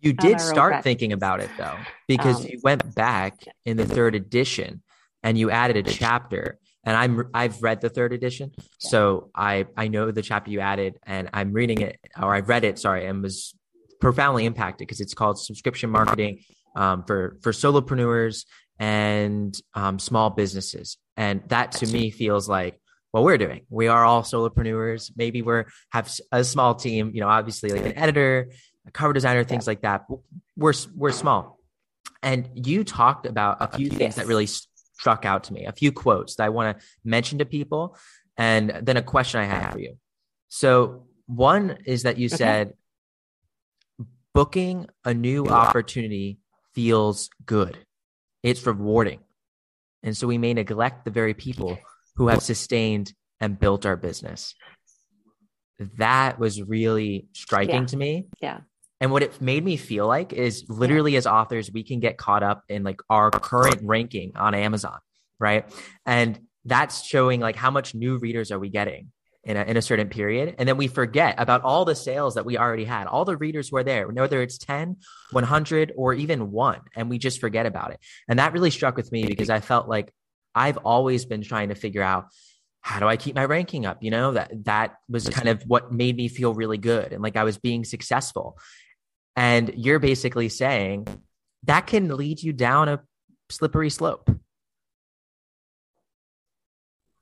You 0.00 0.14
did 0.14 0.40
start 0.40 0.82
thinking 0.82 1.12
about 1.12 1.40
it 1.40 1.50
though, 1.58 1.76
because 2.06 2.40
um, 2.40 2.46
you 2.50 2.60
went 2.62 2.94
back 2.94 3.34
in 3.66 3.76
the 3.76 3.84
third 3.84 4.14
edition 4.14 4.82
and 5.22 5.38
you 5.38 5.50
added 5.50 5.76
a 5.76 5.82
chapter. 5.90 6.58
And 6.84 6.96
I'm 6.96 7.28
I've 7.34 7.62
read 7.62 7.80
the 7.80 7.90
third 7.90 8.12
edition, 8.12 8.52
so 8.78 9.30
I 9.34 9.66
I 9.76 9.88
know 9.88 10.10
the 10.10 10.22
chapter 10.22 10.50
you 10.50 10.60
added, 10.60 10.98
and 11.04 11.28
I'm 11.34 11.52
reading 11.52 11.82
it 11.82 11.98
or 12.20 12.34
I've 12.34 12.48
read 12.48 12.64
it. 12.64 12.78
Sorry, 12.78 13.04
and 13.06 13.22
was 13.22 13.54
profoundly 14.00 14.46
impacted 14.46 14.86
because 14.86 15.00
it's 15.00 15.12
called 15.12 15.38
subscription 15.38 15.90
marketing 15.90 16.44
um, 16.76 17.04
for 17.04 17.36
for 17.42 17.52
solopreneurs 17.52 18.46
and 18.78 19.60
um, 19.74 19.98
small 19.98 20.30
businesses, 20.30 20.96
and 21.16 21.42
that 21.48 21.72
to 21.72 21.86
me 21.86 22.10
feels 22.10 22.48
like 22.48 22.80
what 23.10 23.24
we're 23.24 23.38
doing. 23.38 23.62
We 23.70 23.88
are 23.88 24.04
all 24.04 24.22
solopreneurs. 24.22 25.10
Maybe 25.16 25.42
we're 25.42 25.66
have 25.90 26.10
a 26.32 26.44
small 26.44 26.74
team, 26.74 27.12
you 27.14 27.20
know, 27.20 27.28
obviously 27.28 27.70
like 27.70 27.86
an 27.86 27.98
editor, 27.98 28.50
a 28.86 28.90
cover 28.90 29.12
designer, 29.12 29.44
things 29.44 29.66
like 29.66 29.82
that. 29.82 30.06
We're 30.56 30.74
we're 30.94 31.12
small. 31.12 31.58
And 32.22 32.48
you 32.54 32.84
talked 32.84 33.26
about 33.26 33.58
a 33.60 33.76
few 33.76 33.90
things 33.90 34.16
that 34.16 34.26
really 34.26 34.48
struck 34.98 35.24
out 35.24 35.44
to 35.44 35.52
me, 35.52 35.66
a 35.66 35.72
few 35.72 35.92
quotes 35.92 36.36
that 36.36 36.44
I 36.44 36.48
want 36.48 36.78
to 36.78 36.84
mention 37.04 37.38
to 37.38 37.44
people, 37.44 37.96
and 38.36 38.80
then 38.82 38.96
a 38.96 39.02
question 39.02 39.40
I 39.40 39.44
have 39.44 39.72
for 39.72 39.78
you. 39.78 39.96
So 40.48 41.06
one 41.26 41.78
is 41.84 42.02
that 42.04 42.18
you 42.18 42.28
said 42.28 42.74
booking 44.34 44.88
a 45.04 45.14
new 45.14 45.46
opportunity 45.46 46.38
feels 46.74 47.30
good. 47.44 47.78
It's 48.42 48.64
rewarding. 48.66 49.20
And 50.02 50.16
so 50.16 50.26
we 50.26 50.38
may 50.38 50.54
neglect 50.54 51.04
the 51.04 51.10
very 51.10 51.34
people 51.34 51.78
who 52.16 52.28
have 52.28 52.42
sustained 52.42 53.12
and 53.40 53.58
built 53.58 53.84
our 53.84 53.96
business. 53.96 54.54
That 55.98 56.38
was 56.38 56.62
really 56.62 57.28
striking 57.32 57.82
yeah. 57.82 57.86
to 57.86 57.96
me. 57.96 58.26
Yeah. 58.40 58.58
And 59.00 59.12
what 59.12 59.22
it 59.22 59.40
made 59.40 59.64
me 59.64 59.76
feel 59.76 60.06
like 60.06 60.32
is 60.32 60.64
literally 60.68 61.16
as 61.16 61.26
authors, 61.26 61.70
we 61.70 61.84
can 61.84 62.00
get 62.00 62.18
caught 62.18 62.42
up 62.42 62.64
in 62.68 62.82
like 62.82 63.00
our 63.08 63.30
current 63.30 63.80
ranking 63.82 64.32
on 64.34 64.54
Amazon, 64.54 64.98
right? 65.38 65.64
And 66.04 66.40
that's 66.64 67.04
showing 67.04 67.40
like 67.40 67.56
how 67.56 67.70
much 67.70 67.94
new 67.94 68.18
readers 68.18 68.50
are 68.50 68.58
we 68.58 68.68
getting 68.68 69.12
in 69.44 69.56
a, 69.56 69.62
in 69.62 69.76
a 69.76 69.82
certain 69.82 70.08
period. 70.08 70.56
And 70.58 70.68
then 70.68 70.76
we 70.76 70.88
forget 70.88 71.36
about 71.38 71.62
all 71.62 71.84
the 71.84 71.94
sales 71.94 72.34
that 72.34 72.44
we 72.44 72.58
already 72.58 72.84
had, 72.84 73.06
all 73.06 73.24
the 73.24 73.36
readers 73.36 73.70
were 73.70 73.84
there, 73.84 74.08
whether 74.08 74.42
it's 74.42 74.58
10, 74.58 74.96
100, 75.30 75.92
or 75.96 76.14
even 76.14 76.50
one, 76.50 76.80
and 76.96 77.08
we 77.08 77.18
just 77.18 77.40
forget 77.40 77.66
about 77.66 77.92
it. 77.92 78.00
And 78.28 78.38
that 78.38 78.52
really 78.52 78.70
struck 78.70 78.96
with 78.96 79.10
me 79.12 79.24
because 79.24 79.48
I 79.48 79.60
felt 79.60 79.88
like 79.88 80.12
I've 80.54 80.78
always 80.78 81.24
been 81.24 81.42
trying 81.42 81.68
to 81.68 81.74
figure 81.74 82.02
out 82.02 82.26
how 82.80 83.00
do 83.00 83.06
I 83.06 83.16
keep 83.16 83.34
my 83.34 83.44
ranking 83.44 83.86
up? 83.86 84.02
You 84.02 84.10
know, 84.10 84.32
that 84.32 84.64
that 84.64 84.96
was 85.08 85.28
kind 85.28 85.48
of 85.48 85.62
what 85.66 85.92
made 85.92 86.16
me 86.16 86.28
feel 86.28 86.54
really 86.54 86.78
good 86.78 87.12
and 87.12 87.22
like 87.22 87.36
I 87.36 87.44
was 87.44 87.58
being 87.58 87.84
successful. 87.84 88.58
And 89.38 89.72
you're 89.76 90.00
basically 90.00 90.48
saying 90.48 91.06
that 91.62 91.86
can 91.86 92.08
lead 92.16 92.42
you 92.42 92.52
down 92.52 92.88
a 92.88 93.00
slippery 93.50 93.88
slope. 93.88 94.28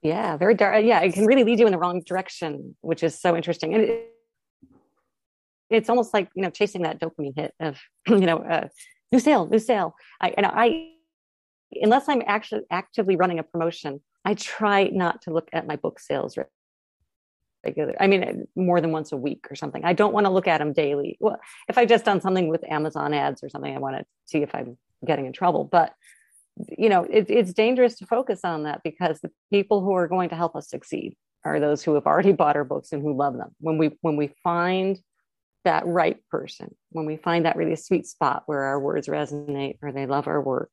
Yeah, 0.00 0.38
very 0.38 0.54
dark. 0.54 0.82
Yeah, 0.82 1.00
it 1.00 1.12
can 1.12 1.26
really 1.26 1.44
lead 1.44 1.58
you 1.58 1.66
in 1.66 1.72
the 1.72 1.78
wrong 1.78 2.00
direction, 2.06 2.74
which 2.80 3.02
is 3.02 3.20
so 3.20 3.36
interesting. 3.36 3.74
And 3.74 3.82
it, 3.84 4.12
it's 5.68 5.90
almost 5.90 6.14
like 6.14 6.30
you 6.34 6.40
know 6.40 6.48
chasing 6.48 6.84
that 6.84 6.98
dopamine 6.98 7.36
hit 7.36 7.52
of 7.60 7.78
you 8.08 8.20
know 8.20 8.38
uh, 8.38 8.68
new 9.12 9.20
sale, 9.20 9.46
new 9.46 9.58
sale. 9.58 9.94
I 10.18 10.32
and 10.38 10.46
I 10.46 10.92
unless 11.72 12.08
I'm 12.08 12.22
actually 12.26 12.62
actively 12.70 13.16
running 13.16 13.40
a 13.40 13.42
promotion, 13.42 14.00
I 14.24 14.32
try 14.32 14.84
not 14.84 15.20
to 15.22 15.34
look 15.34 15.50
at 15.52 15.66
my 15.66 15.76
book 15.76 16.00
sales 16.00 16.38
regular. 17.66 17.94
I 18.00 18.06
mean, 18.06 18.46
more 18.54 18.80
than 18.80 18.92
once 18.92 19.12
a 19.12 19.16
week 19.16 19.46
or 19.50 19.56
something. 19.56 19.84
I 19.84 19.92
don't 19.92 20.14
want 20.14 20.26
to 20.26 20.30
look 20.30 20.48
at 20.48 20.58
them 20.58 20.72
daily. 20.72 21.16
Well, 21.20 21.38
if 21.68 21.78
I've 21.78 21.88
just 21.88 22.04
done 22.04 22.20
something 22.20 22.48
with 22.48 22.62
Amazon 22.70 23.12
ads 23.14 23.42
or 23.42 23.48
something, 23.48 23.74
I 23.74 23.78
want 23.78 23.96
to 23.96 24.04
see 24.26 24.42
if 24.42 24.54
I'm 24.54 24.78
getting 25.04 25.26
in 25.26 25.32
trouble. 25.32 25.64
But 25.64 25.92
you 26.78 26.88
know, 26.88 27.02
it, 27.04 27.26
it's 27.28 27.52
dangerous 27.52 27.96
to 27.98 28.06
focus 28.06 28.40
on 28.44 28.62
that 28.62 28.80
because 28.82 29.20
the 29.20 29.30
people 29.50 29.82
who 29.82 29.92
are 29.92 30.08
going 30.08 30.30
to 30.30 30.36
help 30.36 30.56
us 30.56 30.70
succeed 30.70 31.14
are 31.44 31.60
those 31.60 31.82
who 31.82 31.94
have 31.94 32.06
already 32.06 32.32
bought 32.32 32.56
our 32.56 32.64
books 32.64 32.92
and 32.92 33.02
who 33.02 33.16
love 33.16 33.36
them. 33.36 33.50
When 33.60 33.78
we 33.78 33.90
when 34.00 34.16
we 34.16 34.28
find 34.42 34.98
that 35.64 35.86
right 35.86 36.18
person, 36.30 36.74
when 36.90 37.06
we 37.06 37.16
find 37.16 37.44
that 37.44 37.56
really 37.56 37.76
sweet 37.76 38.06
spot 38.06 38.44
where 38.46 38.62
our 38.62 38.80
words 38.80 39.08
resonate 39.08 39.78
or 39.82 39.92
they 39.92 40.06
love 40.06 40.28
our 40.28 40.40
work, 40.40 40.72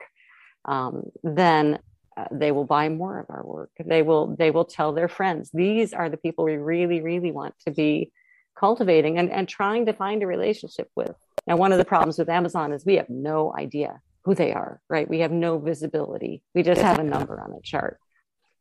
um, 0.66 1.04
then 1.24 1.80
uh, 2.16 2.26
they 2.32 2.52
will 2.52 2.66
buy 2.66 2.90
more 2.90 3.20
of 3.20 3.26
our 3.30 3.46
work. 3.46 3.72
They 3.84 4.02
will 4.02 4.36
they 4.36 4.52
will 4.52 4.66
tell 4.66 4.94
their 4.94 5.08
friends. 5.08 5.50
These 5.54 5.94
are 5.94 6.10
the 6.10 6.18
people 6.18 6.46
we 6.46 6.58
really 6.58 7.02
really 7.02 7.32
want 7.32 7.56
to 7.66 7.72
be 7.72 8.12
cultivating 8.58 9.18
and, 9.18 9.32
and 9.32 9.48
trying 9.48 9.86
to 9.88 9.94
find 9.94 10.22
a 10.24 10.28
relationship 10.28 10.90
with. 10.96 11.16
Now, 11.48 11.58
one 11.58 11.72
of 11.72 11.78
the 11.78 11.86
problems 11.86 12.18
with 12.18 12.30
Amazon 12.30 12.72
is 12.72 12.86
we 12.86 12.96
have 12.96 13.10
no 13.10 13.54
idea 13.58 14.00
who 14.24 14.36
they 14.36 14.54
are, 14.54 14.80
right? 14.90 15.10
We 15.10 15.20
have 15.20 15.32
no 15.32 15.60
visibility. 15.60 16.44
We 16.56 16.64
just 16.64 16.82
have 16.82 17.00
a 17.00 17.04
number 17.04 17.42
on 17.42 17.52
a 17.54 17.62
chart. 17.62 18.00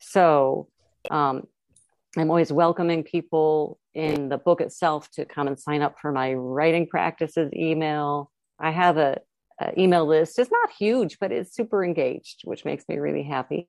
So 0.00 0.68
um, 1.10 1.46
I'm 2.16 2.30
always 2.30 2.52
welcoming 2.52 3.04
people 3.04 3.78
in 3.94 4.28
the 4.28 4.38
book 4.38 4.60
itself 4.60 5.10
to 5.12 5.24
come 5.24 5.46
and 5.46 5.58
sign 5.58 5.82
up 5.82 5.98
for 6.00 6.10
my 6.10 6.34
writing 6.34 6.86
practices 6.88 7.52
email. 7.54 8.30
I 8.58 8.70
have 8.70 8.96
a 8.96 9.18
uh, 9.62 9.72
email 9.76 10.06
list 10.06 10.38
is 10.38 10.50
not 10.50 10.70
huge, 10.78 11.18
but 11.18 11.32
it's 11.32 11.54
super 11.54 11.84
engaged, 11.84 12.42
which 12.44 12.64
makes 12.64 12.88
me 12.88 12.98
really 12.98 13.22
happy. 13.22 13.68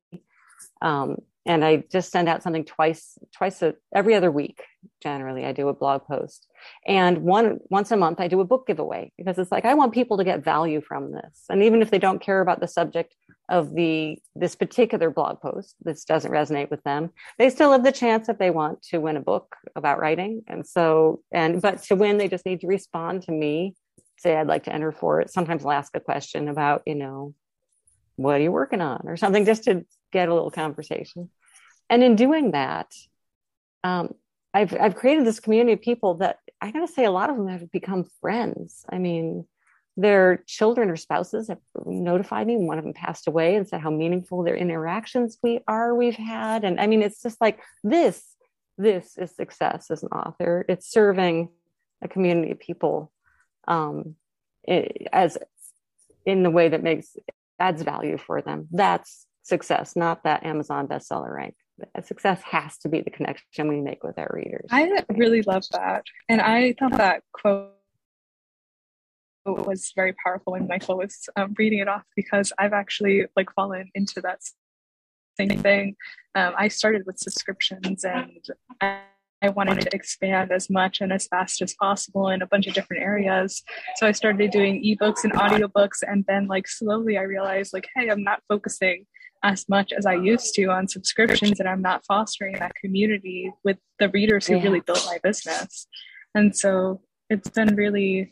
Um, 0.82 1.18
and 1.46 1.64
I 1.66 1.84
just 1.92 2.12
send 2.12 2.30
out 2.30 2.42
something 2.42 2.64
twice, 2.64 3.18
twice 3.36 3.62
a, 3.62 3.76
every 3.94 4.16
other 4.16 4.32
week. 4.32 4.64
Generally, 5.02 5.46
I 5.46 5.52
do 5.52 5.68
a 5.68 5.74
blog 5.74 6.06
post, 6.06 6.48
and 6.88 7.24
one 7.24 7.60
once 7.70 7.92
a 7.92 7.98
month 7.98 8.22
I 8.22 8.30
do 8.30 8.40
a 8.40 8.46
book 8.46 8.66
giveaway 8.66 9.12
because 9.18 9.38
it's 9.38 9.52
like 9.52 9.66
I 9.66 9.74
want 9.74 9.94
people 9.94 10.18
to 10.18 10.24
get 10.24 10.44
value 10.44 10.82
from 10.82 11.12
this, 11.12 11.44
and 11.50 11.64
even 11.64 11.82
if 11.82 11.90
they 11.90 12.00
don't 12.00 12.22
care 12.22 12.40
about 12.40 12.62
the 12.62 12.68
subject, 12.68 13.14
of 13.50 13.74
the 13.74 14.18
this 14.36 14.56
particular 14.56 15.10
blog 15.10 15.42
post 15.42 15.76
this 15.84 16.06
doesn't 16.06 16.32
resonate 16.32 16.70
with 16.70 16.82
them 16.84 17.12
they 17.38 17.50
still 17.50 17.72
have 17.72 17.84
the 17.84 17.92
chance 17.92 18.30
if 18.30 18.38
they 18.38 18.50
want 18.50 18.82
to 18.82 19.00
win 19.00 19.18
a 19.18 19.22
book 19.22 19.56
about 19.76 20.00
writing 20.00 20.42
and 20.48 20.66
so 20.66 21.22
and 21.32 21.62
but 21.62 21.82
to 21.84 21.96
win 21.96 22.18
they 22.18 22.28
just 22.28 22.46
need 22.46 22.62
to 22.62 22.68
respond 22.68 23.22
to 23.22 23.32
me 23.32 23.76
say 24.18 24.36
i'd 24.36 24.48
like 24.48 24.64
to 24.64 24.74
enter 24.74 24.92
for 24.92 25.22
it 25.22 25.32
sometimes 25.32 25.66
i'll 25.66 25.72
ask 25.72 25.96
a 25.96 26.00
question 26.00 26.48
about 26.48 26.84
you 26.86 26.96
know 26.96 27.34
what 28.16 28.36
are 28.36 28.44
you 28.44 28.52
working 28.52 28.82
on 28.82 29.02
or 29.06 29.18
something 29.18 29.46
just 29.46 29.64
to 29.66 29.86
get 30.12 30.30
a 30.30 30.34
little 30.34 30.52
conversation. 30.52 31.30
And 31.90 32.04
in 32.04 32.16
doing 32.16 32.52
that 32.52 32.94
um, 33.84 34.14
I've, 34.54 34.74
I've 34.80 34.96
created 34.96 35.26
this 35.26 35.40
community 35.40 35.74
of 35.74 35.82
people 35.82 36.16
that 36.16 36.40
i 36.62 36.72
gotta 36.72 36.88
say 36.88 37.06
a 37.06 37.12
lot 37.12 37.30
of 37.30 37.38
them 37.38 37.48
have 37.48 37.72
become 37.72 38.06
friends. 38.22 38.86
I 38.90 39.00
mean 39.00 39.46
their 39.96 40.44
children 40.48 40.90
or 40.90 40.96
spouses 40.96 41.50
have 41.50 41.60
notified 41.86 42.48
me. 42.48 42.58
One 42.58 42.80
of 42.80 42.84
them 42.84 42.94
passed 42.94 43.28
away 43.28 43.56
and 43.56 43.68
said 43.68 43.82
how 43.82 43.92
meaningful 43.92 44.42
their 44.42 44.56
interactions 44.56 45.38
we 45.44 45.60
are 45.68 45.94
we've 45.94 46.16
had. 46.16 46.64
And 46.64 46.80
i 46.80 46.88
mean 46.88 47.02
it's 47.02 47.22
just 47.22 47.42
like 47.42 47.60
this 47.84 48.24
this 48.78 49.18
is 49.18 49.36
success 49.36 49.92
as 49.92 50.02
an 50.02 50.10
author. 50.10 50.66
It's 50.68 50.90
serving 50.90 51.50
a 52.02 52.08
community 52.08 52.52
of 52.52 52.60
people 52.60 53.13
um, 53.68 54.16
it, 54.64 55.08
as 55.12 55.38
in 56.26 56.44
the 56.44 56.50
way 56.50 56.70
that 56.70 56.84
makes 56.84 57.16
adds 57.60 57.82
value 57.82 58.18
for 58.18 58.42
them. 58.42 58.68
That's 58.72 59.28
success 59.44 59.96
not 59.96 60.24
that 60.24 60.46
amazon 60.46 60.88
bestseller 60.88 61.34
rank. 61.34 61.56
Success 62.04 62.42
has 62.44 62.78
to 62.80 62.90
be 62.90 63.02
the 63.02 63.10
connection 63.10 63.68
we 63.68 63.82
make 63.82 64.04
with 64.04 64.18
our 64.18 64.32
readers. 64.34 64.68
I 64.72 65.04
really 65.10 65.42
love 65.42 65.64
that. 65.72 66.04
And 66.30 66.40
i 66.40 66.74
thought 66.80 66.98
that 66.98 67.24
quote 67.34 67.72
was 69.46 69.92
very 69.96 70.14
powerful 70.24 70.54
when 70.54 70.68
Michael 70.68 70.98
was 70.98 71.28
um, 71.36 71.54
reading 71.58 71.80
it 71.80 71.88
off 71.88 72.04
because 72.16 72.54
I've 72.58 72.74
actually 72.74 73.26
like 73.36 73.52
fallen 73.54 73.90
into 73.94 74.22
that 74.22 74.40
same 75.38 75.60
thing. 75.62 75.96
Um, 76.36 76.54
I 76.58 76.68
started 76.68 77.04
with 77.06 77.20
subscriptions 77.20 78.06
and 78.06 78.40
I 79.44 79.50
wanted 79.50 79.82
to 79.82 79.94
expand 79.94 80.52
as 80.52 80.70
much 80.70 81.02
and 81.02 81.12
as 81.12 81.28
fast 81.28 81.62
as 81.62 81.76
possible 81.76 82.30
in 82.30 82.42
a 82.42 82.48
bunch 82.48 82.66
of 82.66 82.74
different 82.74 83.04
areas. 83.04 83.62
So 83.98 84.08
I 84.08 84.14
started 84.14 84.52
doing 84.52 84.82
ebooks 84.82 85.26
and 85.26 85.34
audiobooks 85.34 86.02
and 86.02 86.24
then 86.28 86.48
like 86.48 86.68
slowly 86.68 87.18
I 87.18 87.24
realized 87.24 87.74
like, 87.74 87.88
hey, 87.94 88.10
I'm 88.10 88.24
not 88.24 88.42
focusing 88.48 89.06
as 89.44 89.68
much 89.68 89.92
as 89.92 90.06
I 90.06 90.14
used 90.14 90.54
to 90.56 90.68
on 90.68 90.88
subscriptions 90.88 91.60
and 91.60 91.68
I'm 91.68 91.82
not 91.82 92.06
fostering 92.06 92.56
that 92.60 92.74
community 92.76 93.52
with 93.66 93.78
the 94.00 94.08
readers 94.10 94.48
who 94.48 94.56
yeah. 94.56 94.64
really 94.64 94.80
built 94.80 95.06
my 95.06 95.20
business. 95.22 95.88
And 96.34 96.56
so 96.56 97.02
it's 97.30 97.50
been 97.50 97.76
really 97.76 98.32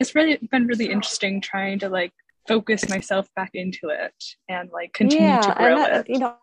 it's 0.00 0.14
really 0.14 0.38
been 0.50 0.66
really 0.66 0.90
interesting 0.90 1.40
trying 1.40 1.80
to 1.80 1.88
like 1.88 2.12
focus 2.46 2.88
myself 2.88 3.28
back 3.36 3.50
into 3.52 3.90
it 3.90 4.14
and 4.48 4.70
like 4.72 4.94
continue 4.94 5.26
yeah, 5.26 5.40
to 5.40 5.54
grow 5.54 5.76
that, 5.76 6.00
it. 6.00 6.08
You 6.08 6.20
know, 6.20 6.36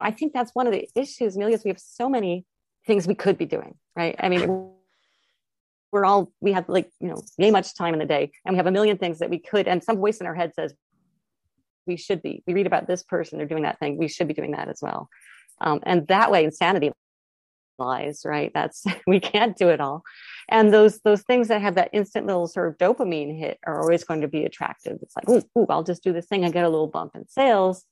I 0.00 0.10
think 0.10 0.32
that's 0.32 0.54
one 0.54 0.66
of 0.66 0.72
the 0.72 0.88
issues, 0.94 1.36
Amelia, 1.36 1.54
is 1.54 1.64
we 1.64 1.70
have 1.70 1.80
so 1.80 2.08
many 2.08 2.44
things 2.86 3.06
we 3.06 3.14
could 3.14 3.38
be 3.38 3.46
doing, 3.46 3.74
right? 3.94 4.14
I 4.18 4.28
mean, 4.28 4.70
we're 5.92 6.04
all 6.04 6.32
we 6.40 6.52
have 6.52 6.68
like 6.68 6.90
you 7.00 7.08
know 7.08 7.22
way 7.38 7.50
much 7.50 7.74
time 7.74 7.94
in 7.94 8.00
the 8.00 8.06
day, 8.06 8.30
and 8.44 8.54
we 8.54 8.56
have 8.58 8.66
a 8.66 8.70
million 8.70 8.98
things 8.98 9.18
that 9.20 9.30
we 9.30 9.38
could, 9.38 9.66
and 9.66 9.82
some 9.82 9.96
voice 9.96 10.18
in 10.18 10.26
our 10.26 10.34
head 10.34 10.52
says 10.54 10.74
we 11.86 11.96
should 11.96 12.22
be. 12.22 12.42
We 12.46 12.54
read 12.54 12.66
about 12.66 12.86
this 12.86 13.02
person; 13.02 13.38
they're 13.38 13.46
doing 13.46 13.62
that 13.62 13.78
thing. 13.78 13.96
We 13.96 14.08
should 14.08 14.28
be 14.28 14.34
doing 14.34 14.52
that 14.52 14.68
as 14.68 14.80
well. 14.82 15.08
Um, 15.60 15.80
and 15.84 16.06
that 16.08 16.30
way, 16.30 16.44
insanity 16.44 16.92
lies, 17.78 18.22
right? 18.24 18.50
That's 18.54 18.84
we 19.06 19.20
can't 19.20 19.56
do 19.56 19.68
it 19.68 19.80
all. 19.80 20.02
And 20.48 20.72
those 20.72 21.00
those 21.00 21.22
things 21.22 21.48
that 21.48 21.62
have 21.62 21.74
that 21.76 21.90
instant 21.92 22.26
little 22.26 22.46
sort 22.46 22.68
of 22.68 22.78
dopamine 22.78 23.38
hit 23.38 23.58
are 23.66 23.80
always 23.80 24.04
going 24.04 24.20
to 24.20 24.28
be 24.28 24.44
attractive. 24.44 24.98
It's 25.02 25.16
like, 25.16 25.28
ooh, 25.28 25.42
ooh 25.58 25.66
I'll 25.68 25.82
just 25.82 26.02
do 26.02 26.12
this 26.12 26.26
thing 26.26 26.44
I 26.44 26.50
get 26.50 26.64
a 26.64 26.68
little 26.68 26.86
bump 26.86 27.12
in 27.14 27.26
sales. 27.28 27.84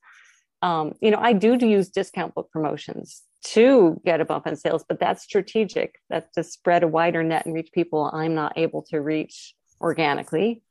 Um, 0.64 0.94
you 1.00 1.10
know, 1.10 1.18
I 1.20 1.34
do 1.34 1.56
use 1.60 1.90
discount 1.90 2.34
book 2.34 2.50
promotions 2.50 3.22
to 3.48 4.00
get 4.04 4.20
a 4.20 4.24
bump 4.24 4.46
in 4.46 4.56
sales, 4.56 4.84
but 4.88 4.98
that's 4.98 5.22
strategic. 5.22 5.96
That's 6.08 6.32
to 6.34 6.42
spread 6.42 6.82
a 6.82 6.88
wider 6.88 7.22
net 7.22 7.44
and 7.44 7.54
reach 7.54 7.70
people 7.72 8.10
I'm 8.12 8.34
not 8.34 8.56
able 8.56 8.82
to 8.90 9.00
reach 9.00 9.54
organically. 9.80 10.62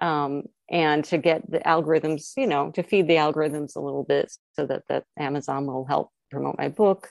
Um, 0.00 0.44
and 0.70 1.04
to 1.06 1.18
get 1.18 1.50
the 1.50 1.58
algorithms, 1.58 2.32
you 2.36 2.46
know, 2.46 2.70
to 2.70 2.82
feed 2.82 3.08
the 3.08 3.16
algorithms 3.16 3.76
a 3.76 3.80
little 3.80 4.04
bit 4.04 4.32
so 4.54 4.64
that 4.66 4.84
that 4.88 5.04
Amazon 5.18 5.66
will 5.66 5.84
help 5.84 6.10
promote 6.30 6.56
my 6.56 6.68
book 6.68 7.08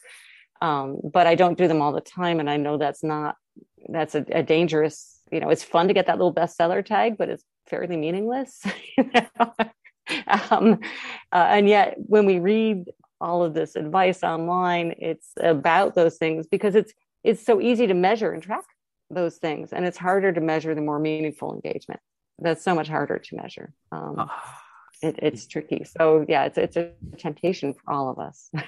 um, 0.62 1.00
but 1.04 1.28
I 1.28 1.36
don't 1.36 1.58
do 1.58 1.68
them 1.68 1.82
all 1.82 1.94
the 1.94 2.02
time, 2.02 2.40
and 2.40 2.50
I 2.50 2.58
know 2.58 2.78
that's 2.78 3.04
not 3.04 3.36
that's 3.88 4.16
a, 4.16 4.26
a 4.32 4.44
dangerous. 4.44 5.22
You 5.32 5.40
know, 5.40 5.50
it's 5.50 5.63
fun 5.63 5.88
to 5.88 5.94
get 5.94 6.08
that 6.08 6.18
little 6.18 6.34
bestseller 6.34 6.84
tag, 6.84 7.18
but 7.18 7.30
it's 7.30 7.44
fairly 7.70 7.98
meaningless. 7.98 8.62
um, 10.52 10.80
uh, 11.32 11.48
and 11.50 11.67
yet, 11.67 11.95
when 11.98 12.26
we 12.26 12.39
read 12.39 12.86
all 13.22 13.43
of 13.43 13.54
this 13.54 13.76
advice 13.76 14.24
online, 14.24 14.95
it's 14.98 15.32
about 15.41 15.95
those 15.95 16.17
things 16.17 16.48
because 16.48 16.76
it's 16.76 16.93
it's 17.24 17.45
so 17.45 17.60
easy 17.60 17.88
to 17.88 17.93
measure 17.93 18.32
and 18.32 18.41
track 18.41 18.65
those 19.10 19.38
things, 19.38 19.74
and 19.74 19.86
it's 19.86 19.98
harder 19.98 20.32
to 20.32 20.41
measure 20.41 20.74
the 20.76 20.82
more 20.82 21.00
meaningful 21.00 21.54
engagement. 21.54 22.00
That's 22.39 22.63
so 22.63 22.74
much 22.74 22.88
harder 22.88 23.19
to 23.19 23.36
measure. 23.36 23.74
Um, 23.91 24.15
ah. 24.17 24.62
it, 25.02 25.19
it's 25.22 25.48
tricky. 25.48 25.84
So 25.84 26.26
yeah, 26.28 26.45
it's 26.45 26.58
it's 26.58 26.78
a 26.78 26.91
temptation 27.17 27.74
for 27.74 27.93
all 27.93 28.10
of 28.10 28.19
us. 28.19 28.50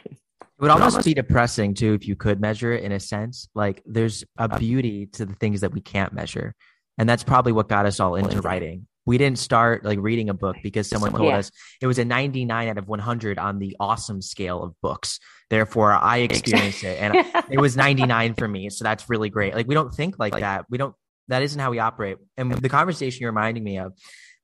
It 0.62 0.66
would 0.66 0.72
almost 0.72 1.04
be 1.04 1.16
depressing 1.16 1.74
too 1.74 1.96
if 1.96 2.08
you 2.08 2.16
could 2.16 2.40
measure 2.40 2.72
it 2.72 2.84
in 2.84 2.92
a 2.92 3.00
sense. 3.00 3.50
Like 3.56 3.82
there's 3.84 4.24
a 4.38 4.60
beauty 4.60 5.08
to 5.14 5.26
the 5.26 5.34
things 5.34 5.62
that 5.62 5.74
we 5.74 5.82
can't 5.82 6.14
measure. 6.14 6.54
And 7.00 7.10
that's 7.10 7.24
probably 7.24 7.52
what 7.52 7.68
got 7.68 7.88
us 7.88 8.00
all 8.00 8.14
into 8.14 8.42
writing. 8.42 8.86
We 9.06 9.18
didn't 9.18 9.40
start 9.40 9.84
like 9.84 10.00
reading 10.00 10.30
a 10.30 10.34
book 10.34 10.58
because 10.62 10.88
someone 10.88 11.12
told 11.12 11.30
yeah. 11.30 11.38
us 11.38 11.52
it 11.82 11.88
was 11.88 12.00
a 12.00 12.06
99 12.06 12.68
out 12.68 12.78
of 12.78 12.88
100 12.88 13.40
on 13.40 13.60
the 13.60 13.76
awesome 13.80 14.22
scale 14.22 14.64
of 14.64 14.74
books. 14.82 15.20
Therefore, 15.50 15.92
I 15.92 16.18
experienced 16.20 16.84
it 16.84 17.00
and 17.02 17.16
it 17.50 17.60
was 17.60 17.76
99 17.76 18.36
for 18.36 18.48
me. 18.48 18.70
So 18.70 18.84
that's 18.84 19.10
really 19.10 19.30
great. 19.30 19.56
Like 19.56 19.68
we 19.68 19.74
don't 19.74 19.94
think 19.94 20.20
like 20.20 20.34
that. 20.34 20.66
We 20.70 20.78
don't, 20.78 20.96
that 21.28 21.42
isn't 21.42 21.60
how 21.60 21.72
we 21.72 21.80
operate. 21.80 22.18
And 22.38 22.52
the 22.52 22.70
conversation 22.70 23.22
you're 23.22 23.32
reminding 23.32 23.64
me 23.64 23.80
of 23.80 23.94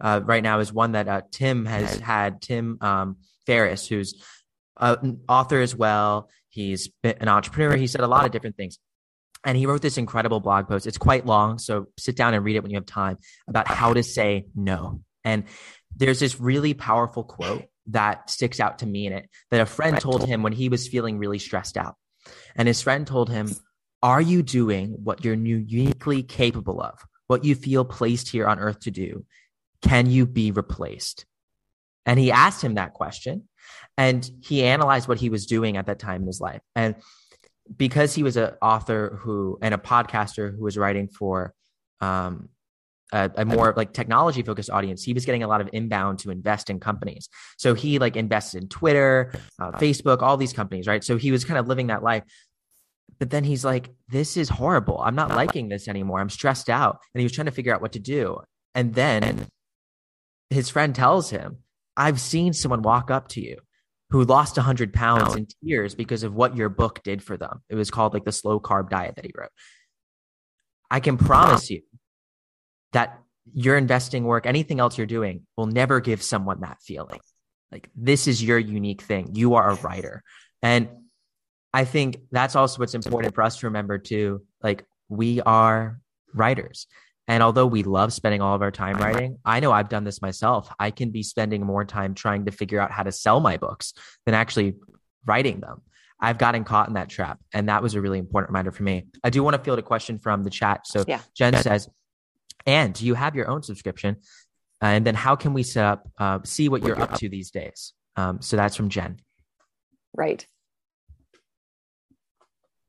uh, 0.01 0.21
right 0.23 0.43
now 0.43 0.59
is 0.59 0.73
one 0.73 0.93
that 0.93 1.07
uh, 1.07 1.21
Tim 1.31 1.65
has 1.65 1.97
had, 1.99 2.41
Tim 2.41 2.77
um, 2.81 3.17
Ferriss, 3.45 3.87
who's 3.87 4.21
an 4.79 5.21
author 5.27 5.61
as 5.61 5.75
well. 5.75 6.29
He's 6.49 6.89
an 7.03 7.27
entrepreneur. 7.27 7.75
He 7.75 7.87
said 7.87 8.01
a 8.01 8.07
lot 8.07 8.25
of 8.25 8.31
different 8.31 8.57
things. 8.57 8.79
And 9.47 9.57
he 9.57 9.65
wrote 9.65 9.81
this 9.81 9.97
incredible 9.97 10.41
blog 10.41 10.67
post. 10.67 10.85
It's 10.85 10.97
quite 10.97 11.25
long, 11.25 11.57
so 11.57 11.85
sit 11.97 12.17
down 12.17 12.33
and 12.33 12.43
read 12.43 12.57
it 12.57 12.63
when 12.63 12.69
you 12.69 12.75
have 12.75 12.85
time 12.85 13.17
about 13.47 13.65
how 13.65 13.93
to 13.93 14.03
say 14.03 14.45
no. 14.53 14.99
And 15.23 15.45
there's 15.95 16.19
this 16.19 16.37
really 16.37 16.73
powerful 16.73 17.23
quote 17.23 17.63
that 17.87 18.29
sticks 18.29 18.59
out 18.59 18.79
to 18.79 18.85
me 18.85 19.07
in 19.07 19.13
it 19.13 19.29
that 19.49 19.61
a 19.61 19.65
friend 19.65 20.01
told 20.01 20.27
him 20.27 20.43
when 20.43 20.51
he 20.51 20.67
was 20.67 20.89
feeling 20.89 21.17
really 21.17 21.39
stressed 21.39 21.77
out. 21.77 21.95
And 22.57 22.67
his 22.67 22.81
friend 22.81 23.07
told 23.07 23.29
him, 23.29 23.49
Are 24.03 24.19
you 24.19 24.43
doing 24.43 24.97
what 25.01 25.23
you're 25.23 25.35
uniquely 25.35 26.23
capable 26.23 26.81
of? 26.81 26.99
What 27.27 27.45
you 27.45 27.55
feel 27.55 27.85
placed 27.85 28.27
here 28.27 28.47
on 28.47 28.59
earth 28.59 28.81
to 28.81 28.91
do? 28.91 29.25
Can 29.81 30.07
you 30.11 30.25
be 30.25 30.51
replaced? 30.51 31.25
And 32.05 32.19
he 32.19 32.33
asked 32.33 32.61
him 32.61 32.73
that 32.73 32.91
question 32.91 33.47
and 33.97 34.29
he 34.41 34.65
analyzed 34.65 35.07
what 35.07 35.19
he 35.19 35.29
was 35.29 35.45
doing 35.45 35.77
at 35.77 35.85
that 35.85 35.99
time 35.99 36.23
in 36.23 36.27
his 36.27 36.41
life 36.41 36.61
and 36.75 36.95
because 37.75 38.13
he 38.13 38.23
was 38.23 38.37
an 38.37 38.53
author 38.61 39.19
who 39.21 39.57
and 39.61 39.73
a 39.73 39.77
podcaster 39.77 40.55
who 40.55 40.63
was 40.63 40.77
writing 40.77 41.07
for 41.07 41.53
um, 42.01 42.49
a, 43.11 43.31
a, 43.35 43.45
more 43.45 43.73
like 43.75 43.93
technology 43.93 44.41
focused 44.43 44.69
audience 44.69 45.01
he 45.01 45.13
was 45.13 45.25
getting 45.25 45.41
a 45.41 45.47
lot 45.47 45.61
of 45.61 45.69
inbound 45.73 46.19
to 46.19 46.29
invest 46.29 46.69
in 46.69 46.79
companies. 46.79 47.29
So 47.57 47.73
he 47.73 47.99
like 47.99 48.15
invested 48.15 48.63
in 48.63 48.69
twitter 48.69 49.33
uh, 49.59 49.71
facebook 49.73 50.21
all 50.21 50.37
these 50.37 50.53
companies 50.53 50.87
right? 50.87 51.03
So 51.03 51.17
he 51.17 51.31
was 51.31 51.45
kind 51.45 51.59
of 51.59 51.67
living 51.67 51.87
that 51.87 52.03
life. 52.03 52.23
But 53.19 53.29
then 53.31 53.43
he's 53.43 53.65
like 53.65 53.89
this 54.09 54.37
is 54.37 54.49
horrible. 54.49 55.01
I'm 55.01 55.15
not 55.15 55.31
liking 55.31 55.69
this 55.69 55.87
anymore. 55.87 56.19
I'm 56.19 56.29
stressed 56.29 56.69
out. 56.69 56.99
And 57.13 57.19
he 57.19 57.25
was 57.25 57.31
trying 57.31 57.45
to 57.45 57.51
figure 57.51 57.73
out 57.73 57.81
what 57.81 57.93
to 57.93 57.99
do. 57.99 58.39
And 58.75 58.93
then 58.93 59.47
his 60.49 60.69
friend 60.69 60.95
tells 60.95 61.29
him 61.29 61.57
i've 61.95 62.19
seen 62.19 62.53
someone 62.53 62.81
walk 62.81 63.11
up 63.11 63.27
to 63.27 63.41
you 63.41 63.57
who 64.09 64.23
lost 64.23 64.57
100 64.57 64.93
pounds 64.93 65.35
in 65.35 65.47
tears 65.63 65.93
because 65.95 66.23
of 66.23 66.33
what 66.33 66.55
your 66.55 66.69
book 66.69 67.01
did 67.03 67.21
for 67.21 67.35
them. 67.37 67.61
It 67.69 67.75
was 67.75 67.91
called 67.91 68.13
like 68.13 68.23
the 68.23 68.31
slow 68.31 68.59
carb 68.59 68.89
diet 68.89 69.15
that 69.15 69.25
he 69.25 69.31
wrote. 69.37 69.49
I 70.89 70.99
can 71.01 71.17
promise 71.17 71.69
you 71.69 71.81
that 72.93 73.19
your 73.53 73.77
investing 73.77 74.23
work, 74.23 74.45
anything 74.45 74.79
else 74.79 74.97
you're 74.97 75.07
doing, 75.07 75.45
will 75.57 75.65
never 75.65 75.99
give 75.99 76.23
someone 76.23 76.61
that 76.61 76.77
feeling. 76.81 77.19
Like 77.71 77.89
this 77.95 78.27
is 78.27 78.41
your 78.41 78.57
unique 78.57 79.01
thing. 79.01 79.35
You 79.35 79.55
are 79.55 79.71
a 79.71 79.75
writer. 79.75 80.23
And 80.61 80.89
I 81.73 81.83
think 81.83 82.17
that's 82.31 82.55
also 82.55 82.79
what's 82.79 82.95
important 82.95 83.35
for 83.35 83.43
us 83.43 83.59
to 83.59 83.67
remember 83.67 83.97
too. 83.97 84.43
Like 84.63 84.85
we 85.09 85.41
are 85.41 85.99
writers. 86.33 86.87
And 87.27 87.43
although 87.43 87.65
we 87.65 87.83
love 87.83 88.13
spending 88.13 88.41
all 88.41 88.55
of 88.55 88.61
our 88.61 88.71
time 88.71 88.97
writing, 88.97 89.37
I 89.43 89.59
know 89.59 89.71
I've 89.71 89.89
done 89.89 90.03
this 90.03 90.21
myself. 90.21 90.73
I 90.79 90.91
can 90.91 91.11
be 91.11 91.23
spending 91.23 91.65
more 91.65 91.83
time 91.83 92.13
trying 92.13 92.45
to 92.45 92.51
figure 92.51 92.79
out 92.79 92.91
how 92.91 93.03
to 93.03 93.11
sell 93.11 93.39
my 93.39 93.57
books 93.57 93.93
than 94.25 94.33
actually 94.33 94.75
writing 95.25 95.59
them. 95.59 95.81
I've 96.19 96.37
gotten 96.37 96.63
caught 96.63 96.87
in 96.87 96.93
that 96.93 97.09
trap. 97.09 97.39
And 97.53 97.69
that 97.69 97.83
was 97.83 97.95
a 97.95 98.01
really 98.01 98.17
important 98.17 98.49
reminder 98.49 98.71
for 98.71 98.83
me. 98.83 99.07
I 99.23 99.29
do 99.29 99.43
want 99.43 99.55
to 99.55 99.61
field 99.61 99.77
a 99.77 99.83
question 99.83 100.19
from 100.19 100.43
the 100.43 100.49
chat. 100.49 100.87
So 100.87 101.03
yeah. 101.07 101.19
Jen 101.35 101.53
says, 101.55 101.89
and 102.65 102.93
do 102.93 103.05
you 103.05 103.13
have 103.13 103.35
your 103.35 103.49
own 103.49 103.61
subscription? 103.61 104.17
and 104.81 105.05
then 105.05 105.15
how 105.15 105.35
can 105.35 105.53
we 105.53 105.63
set 105.63 105.85
up, 105.85 106.07
uh, 106.17 106.39
see 106.43 106.69
what 106.69 106.83
you're 106.83 106.99
up 106.99 107.15
to 107.15 107.29
these 107.29 107.51
days? 107.51 107.93
Um, 108.15 108.41
so 108.41 108.57
that's 108.57 108.75
from 108.75 108.89
Jen. 108.89 109.19
Right. 110.15 110.45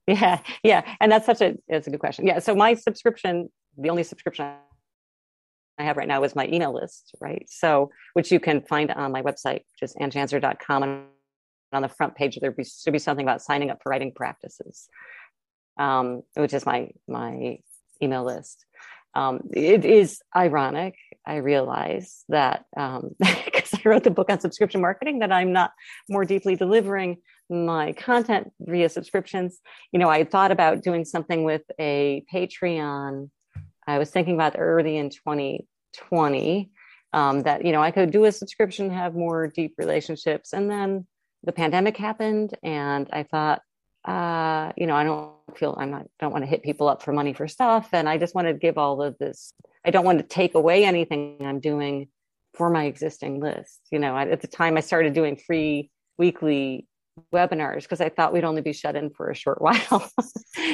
Yeah, 0.08 0.40
yeah, 0.62 0.96
and 1.02 1.12
that's 1.12 1.26
such 1.26 1.42
a 1.42 1.58
it's 1.68 1.86
a 1.86 1.90
good 1.90 2.00
question. 2.00 2.26
Yeah, 2.26 2.38
so 2.38 2.54
my 2.54 2.72
subscription, 2.72 3.50
the 3.78 3.90
only 3.90 4.02
subscription 4.02 4.50
I 5.78 5.84
have 5.84 5.96
right 5.96 6.08
now 6.08 6.24
is 6.24 6.34
my 6.34 6.46
email 6.48 6.74
list, 6.74 7.14
right? 7.20 7.46
So 7.48 7.90
which 8.14 8.32
you 8.32 8.40
can 8.40 8.62
find 8.62 8.90
on 8.90 9.12
my 9.12 9.22
website, 9.22 9.62
which 9.72 9.82
is 9.82 9.94
annejanzer.com, 9.94 10.82
and 10.82 11.04
on 11.72 11.82
the 11.82 11.88
front 11.88 12.14
page 12.14 12.38
there 12.40 12.54
should 12.64 12.92
be 12.92 12.98
something 12.98 13.24
about 13.24 13.42
signing 13.42 13.70
up 13.70 13.78
for 13.82 13.90
writing 13.90 14.12
practices, 14.14 14.88
um, 15.78 16.22
which 16.34 16.52
is 16.52 16.66
my 16.66 16.90
my 17.06 17.58
email 18.02 18.24
list. 18.24 18.64
Um, 19.14 19.40
it 19.52 19.84
is 19.84 20.20
ironic, 20.36 20.94
I 21.26 21.36
realize 21.36 22.24
that 22.28 22.64
because 22.70 23.02
um, 23.02 23.16
I 23.84 23.88
wrote 23.88 24.04
the 24.04 24.10
book 24.10 24.30
on 24.30 24.40
subscription 24.40 24.80
marketing, 24.80 25.18
that 25.20 25.32
I'm 25.32 25.52
not 25.52 25.72
more 26.08 26.24
deeply 26.24 26.56
delivering 26.56 27.18
my 27.50 27.92
content 27.92 28.52
via 28.60 28.88
subscriptions. 28.88 29.60
You 29.92 29.98
know, 29.98 30.08
I 30.08 30.24
thought 30.24 30.50
about 30.50 30.82
doing 30.82 31.04
something 31.04 31.44
with 31.44 31.62
a 31.78 32.24
Patreon. 32.32 33.30
I 33.88 33.98
was 33.98 34.10
thinking 34.10 34.34
about 34.34 34.56
early 34.58 34.96
in 34.96 35.10
2020 35.10 36.70
um, 37.12 37.42
that, 37.42 37.64
you 37.64 37.72
know, 37.72 37.82
I 37.82 37.90
could 37.90 38.10
do 38.10 38.24
a 38.24 38.32
subscription, 38.32 38.90
have 38.90 39.14
more 39.14 39.46
deep 39.46 39.74
relationships. 39.78 40.52
And 40.52 40.70
then 40.70 41.06
the 41.42 41.52
pandemic 41.52 41.96
happened, 41.96 42.56
and 42.62 43.08
I 43.12 43.22
thought, 43.22 43.62
uh, 44.04 44.72
you 44.76 44.86
know, 44.86 44.94
I 44.94 45.04
don't 45.04 45.32
feel 45.56 45.76
I'm 45.78 45.90
not 45.90 46.06
don't 46.18 46.32
want 46.32 46.42
to 46.42 46.50
hit 46.50 46.62
people 46.62 46.88
up 46.88 47.02
for 47.02 47.12
money 47.12 47.32
for 47.32 47.48
stuff, 47.48 47.90
and 47.92 48.08
I 48.08 48.18
just 48.18 48.34
want 48.34 48.48
to 48.48 48.54
give 48.54 48.78
all 48.78 49.02
of 49.02 49.16
this. 49.18 49.52
I 49.84 49.90
don't 49.90 50.04
want 50.04 50.18
to 50.18 50.24
take 50.24 50.54
away 50.54 50.84
anything 50.84 51.38
I'm 51.40 51.60
doing 51.60 52.08
for 52.54 52.70
my 52.70 52.84
existing 52.84 53.40
list. 53.40 53.80
You 53.90 53.98
know, 53.98 54.16
at 54.16 54.40
the 54.40 54.48
time 54.48 54.76
I 54.76 54.80
started 54.80 55.14
doing 55.14 55.36
free 55.36 55.90
weekly 56.16 56.87
webinars 57.32 57.82
because 57.82 58.00
I 58.00 58.08
thought 58.08 58.32
we'd 58.32 58.44
only 58.44 58.62
be 58.62 58.72
shut 58.72 58.96
in 58.96 59.10
for 59.10 59.30
a 59.30 59.34
short 59.34 59.60
while. 59.62 60.10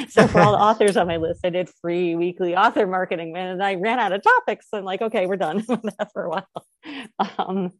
so 0.09 0.27
for 0.27 0.39
all 0.41 0.51
the 0.51 0.57
authors 0.63 0.97
on 0.97 1.07
my 1.07 1.17
list, 1.17 1.41
I 1.43 1.49
did 1.49 1.69
free 1.81 2.15
weekly 2.15 2.55
author 2.55 2.87
marketing, 2.87 3.35
and 3.35 3.63
I 3.63 3.75
ran 3.75 3.99
out 3.99 4.11
of 4.11 4.21
topics. 4.21 4.67
I'm 4.73 4.83
like, 4.83 5.01
okay, 5.01 5.25
we're 5.25 5.37
done 5.37 5.57
with 5.67 5.81
that 5.83 6.11
for 6.13 6.25
a 6.25 6.29
while. 6.29 7.37
Um, 7.37 7.71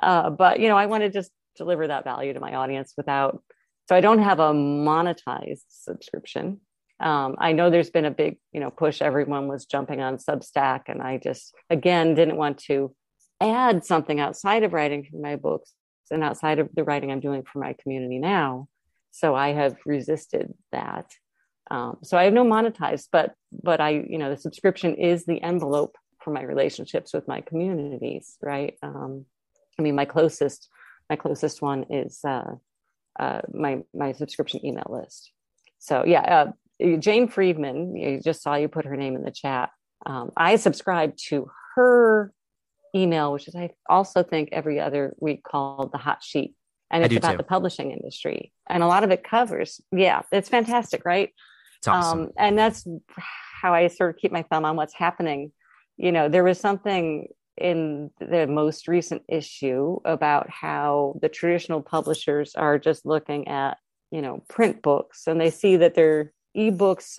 uh, 0.00 0.30
but 0.30 0.60
you 0.60 0.68
know, 0.68 0.76
I 0.76 0.86
want 0.86 1.02
to 1.02 1.10
just 1.10 1.30
deliver 1.56 1.86
that 1.86 2.04
value 2.04 2.32
to 2.32 2.40
my 2.40 2.54
audience 2.54 2.94
without. 2.96 3.42
So 3.88 3.94
I 3.94 4.00
don't 4.00 4.18
have 4.18 4.40
a 4.40 4.52
monetized 4.52 5.64
subscription. 5.68 6.60
Um, 6.98 7.36
I 7.38 7.52
know 7.52 7.70
there's 7.70 7.90
been 7.90 8.04
a 8.06 8.10
big, 8.10 8.38
you 8.52 8.60
know, 8.60 8.70
push. 8.70 9.00
Everyone 9.02 9.48
was 9.48 9.66
jumping 9.66 10.00
on 10.00 10.16
Substack, 10.16 10.82
and 10.88 11.02
I 11.02 11.18
just 11.18 11.54
again 11.70 12.14
didn't 12.14 12.36
want 12.36 12.58
to 12.66 12.94
add 13.40 13.84
something 13.84 14.18
outside 14.18 14.62
of 14.62 14.72
writing 14.72 15.04
for 15.04 15.18
my 15.18 15.36
books 15.36 15.72
and 16.10 16.22
outside 16.24 16.58
of 16.58 16.68
the 16.74 16.84
writing 16.84 17.10
I'm 17.10 17.20
doing 17.20 17.42
for 17.42 17.58
my 17.58 17.74
community 17.74 18.18
now. 18.18 18.68
So 19.10 19.34
I 19.34 19.52
have 19.52 19.76
resisted 19.86 20.52
that. 20.72 21.10
Um, 21.70 21.98
so 22.02 22.16
I 22.16 22.24
have 22.24 22.32
no 22.32 22.44
monetized, 22.44 23.08
but 23.10 23.34
but 23.50 23.80
I, 23.80 23.90
you 23.90 24.18
know, 24.18 24.30
the 24.30 24.36
subscription 24.36 24.94
is 24.94 25.24
the 25.24 25.42
envelope 25.42 25.96
for 26.20 26.30
my 26.30 26.42
relationships 26.42 27.12
with 27.12 27.26
my 27.26 27.40
communities, 27.40 28.36
right? 28.42 28.74
Um, 28.82 29.24
I 29.78 29.82
mean, 29.82 29.94
my 29.94 30.04
closest 30.04 30.68
my 31.08 31.16
closest 31.16 31.62
one 31.62 31.86
is 31.90 32.20
uh, 32.24 32.54
uh, 33.18 33.40
my 33.52 33.82
my 33.94 34.12
subscription 34.12 34.64
email 34.64 34.86
list. 34.88 35.32
So 35.78 36.04
yeah, 36.04 36.52
uh, 36.80 36.96
Jane 36.98 37.28
Friedman, 37.28 37.96
you 37.96 38.20
just 38.20 38.42
saw 38.42 38.54
you 38.54 38.68
put 38.68 38.84
her 38.84 38.96
name 38.96 39.16
in 39.16 39.22
the 39.22 39.30
chat. 39.30 39.70
Um, 40.04 40.30
I 40.36 40.56
subscribe 40.56 41.16
to 41.28 41.50
her 41.74 42.32
email, 42.96 43.32
which 43.32 43.48
is 43.48 43.54
I 43.54 43.70
also 43.88 44.22
think 44.22 44.48
every 44.52 44.80
other 44.80 45.14
week 45.20 45.42
called 45.44 45.92
the 45.92 45.98
hot 45.98 46.24
sheet. 46.24 46.54
And 46.90 47.04
it's 47.04 47.16
about 47.16 47.32
too. 47.32 47.38
the 47.38 47.42
publishing 47.42 47.90
industry. 47.90 48.52
And 48.68 48.82
a 48.82 48.86
lot 48.86 49.02
of 49.02 49.10
it 49.10 49.24
covers, 49.24 49.80
yeah, 49.90 50.22
it's 50.30 50.48
fantastic, 50.48 51.04
right? 51.04 51.30
It's 51.78 51.88
awesome. 51.88 52.20
Um, 52.20 52.30
and 52.38 52.56
that's 52.56 52.86
how 53.60 53.74
I 53.74 53.88
sort 53.88 54.10
of 54.10 54.16
keep 54.16 54.30
my 54.32 54.42
thumb 54.42 54.64
on 54.64 54.76
what's 54.76 54.94
happening. 54.94 55.52
You 55.96 56.12
know, 56.12 56.28
there 56.28 56.44
was 56.44 56.60
something 56.60 57.28
in 57.56 58.10
the 58.20 58.46
most 58.46 58.86
recent 58.86 59.22
issue 59.28 59.98
about 60.04 60.48
how 60.48 61.18
the 61.22 61.28
traditional 61.28 61.82
publishers 61.82 62.54
are 62.54 62.78
just 62.78 63.04
looking 63.06 63.48
at, 63.48 63.78
you 64.10 64.22
know, 64.22 64.44
print 64.48 64.82
books 64.82 65.26
and 65.26 65.40
they 65.40 65.50
see 65.50 65.76
that 65.76 65.94
their 65.94 66.32
ebooks 66.56 67.18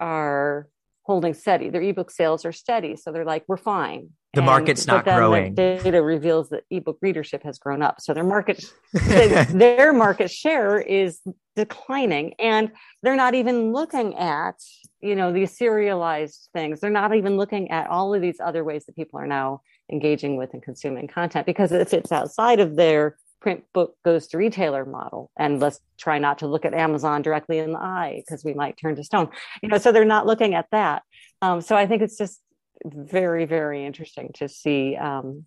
are 0.00 0.68
holding 1.06 1.34
steady. 1.34 1.70
Their 1.70 1.82
ebook 1.82 2.10
sales 2.10 2.44
are 2.44 2.52
steady. 2.52 2.96
So 2.96 3.12
they're 3.12 3.24
like, 3.24 3.44
we're 3.48 3.56
fine 3.56 4.10
the 4.36 4.42
and, 4.42 4.46
market's 4.46 4.86
not 4.86 5.04
growing. 5.04 5.54
data 5.54 6.02
reveals 6.02 6.50
that 6.50 6.64
ebook 6.70 6.98
readership 7.00 7.42
has 7.42 7.58
grown 7.58 7.80
up. 7.80 8.00
So 8.02 8.12
their 8.12 8.22
market, 8.22 8.64
their 8.92 9.94
market 9.94 10.30
share 10.30 10.78
is 10.78 11.20
declining, 11.56 12.34
and 12.38 12.70
they're 13.02 13.16
not 13.16 13.34
even 13.34 13.72
looking 13.72 14.14
at 14.16 14.56
you 15.00 15.16
know 15.16 15.32
these 15.32 15.56
serialized 15.56 16.50
things. 16.52 16.80
They're 16.80 16.90
not 16.90 17.14
even 17.14 17.38
looking 17.38 17.70
at 17.70 17.88
all 17.88 18.14
of 18.14 18.20
these 18.20 18.38
other 18.38 18.62
ways 18.62 18.84
that 18.84 18.94
people 18.94 19.18
are 19.18 19.26
now 19.26 19.62
engaging 19.90 20.36
with 20.36 20.52
and 20.52 20.62
consuming 20.62 21.08
content 21.08 21.46
because 21.46 21.72
if 21.72 21.94
it's 21.94 22.12
outside 22.12 22.60
of 22.60 22.76
their 22.76 23.16
print 23.40 23.64
book 23.72 23.96
goes 24.04 24.26
to 24.28 24.38
retailer 24.38 24.84
model 24.84 25.30
and 25.36 25.60
let's 25.60 25.80
try 25.98 26.18
not 26.18 26.38
to 26.38 26.46
look 26.46 26.64
at 26.64 26.74
amazon 26.74 27.22
directly 27.22 27.58
in 27.58 27.72
the 27.72 27.78
eye 27.78 28.22
because 28.24 28.44
we 28.44 28.54
might 28.54 28.76
turn 28.76 28.96
to 28.96 29.04
stone 29.04 29.28
you 29.62 29.68
know 29.68 29.78
so 29.78 29.92
they're 29.92 30.04
not 30.04 30.26
looking 30.26 30.54
at 30.54 30.66
that 30.72 31.02
um, 31.42 31.60
so 31.60 31.76
i 31.76 31.86
think 31.86 32.02
it's 32.02 32.16
just 32.16 32.40
very 32.84 33.44
very 33.44 33.84
interesting 33.84 34.30
to 34.34 34.48
see 34.48 34.96
um, 34.96 35.46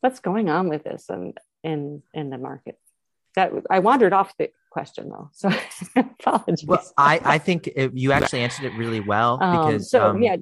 what's 0.00 0.20
going 0.20 0.48
on 0.48 0.68
with 0.68 0.84
this 0.84 1.08
and 1.08 1.36
in 1.62 2.02
in 2.14 2.30
the 2.30 2.38
market. 2.38 2.78
That 3.34 3.52
I 3.70 3.78
wandered 3.80 4.12
off 4.12 4.36
the 4.38 4.50
question 4.70 5.10
though, 5.10 5.30
so 5.32 5.50
apologies. 5.96 6.66
Well, 6.66 6.82
I 6.96 7.20
I 7.24 7.38
think 7.38 7.68
it, 7.68 7.92
you 7.94 8.12
actually 8.12 8.40
answered 8.40 8.66
it 8.66 8.76
really 8.76 9.00
well 9.00 9.42
um, 9.42 9.66
because 9.66 9.94
um, 9.94 10.16
so 10.16 10.24
yeah. 10.24 10.36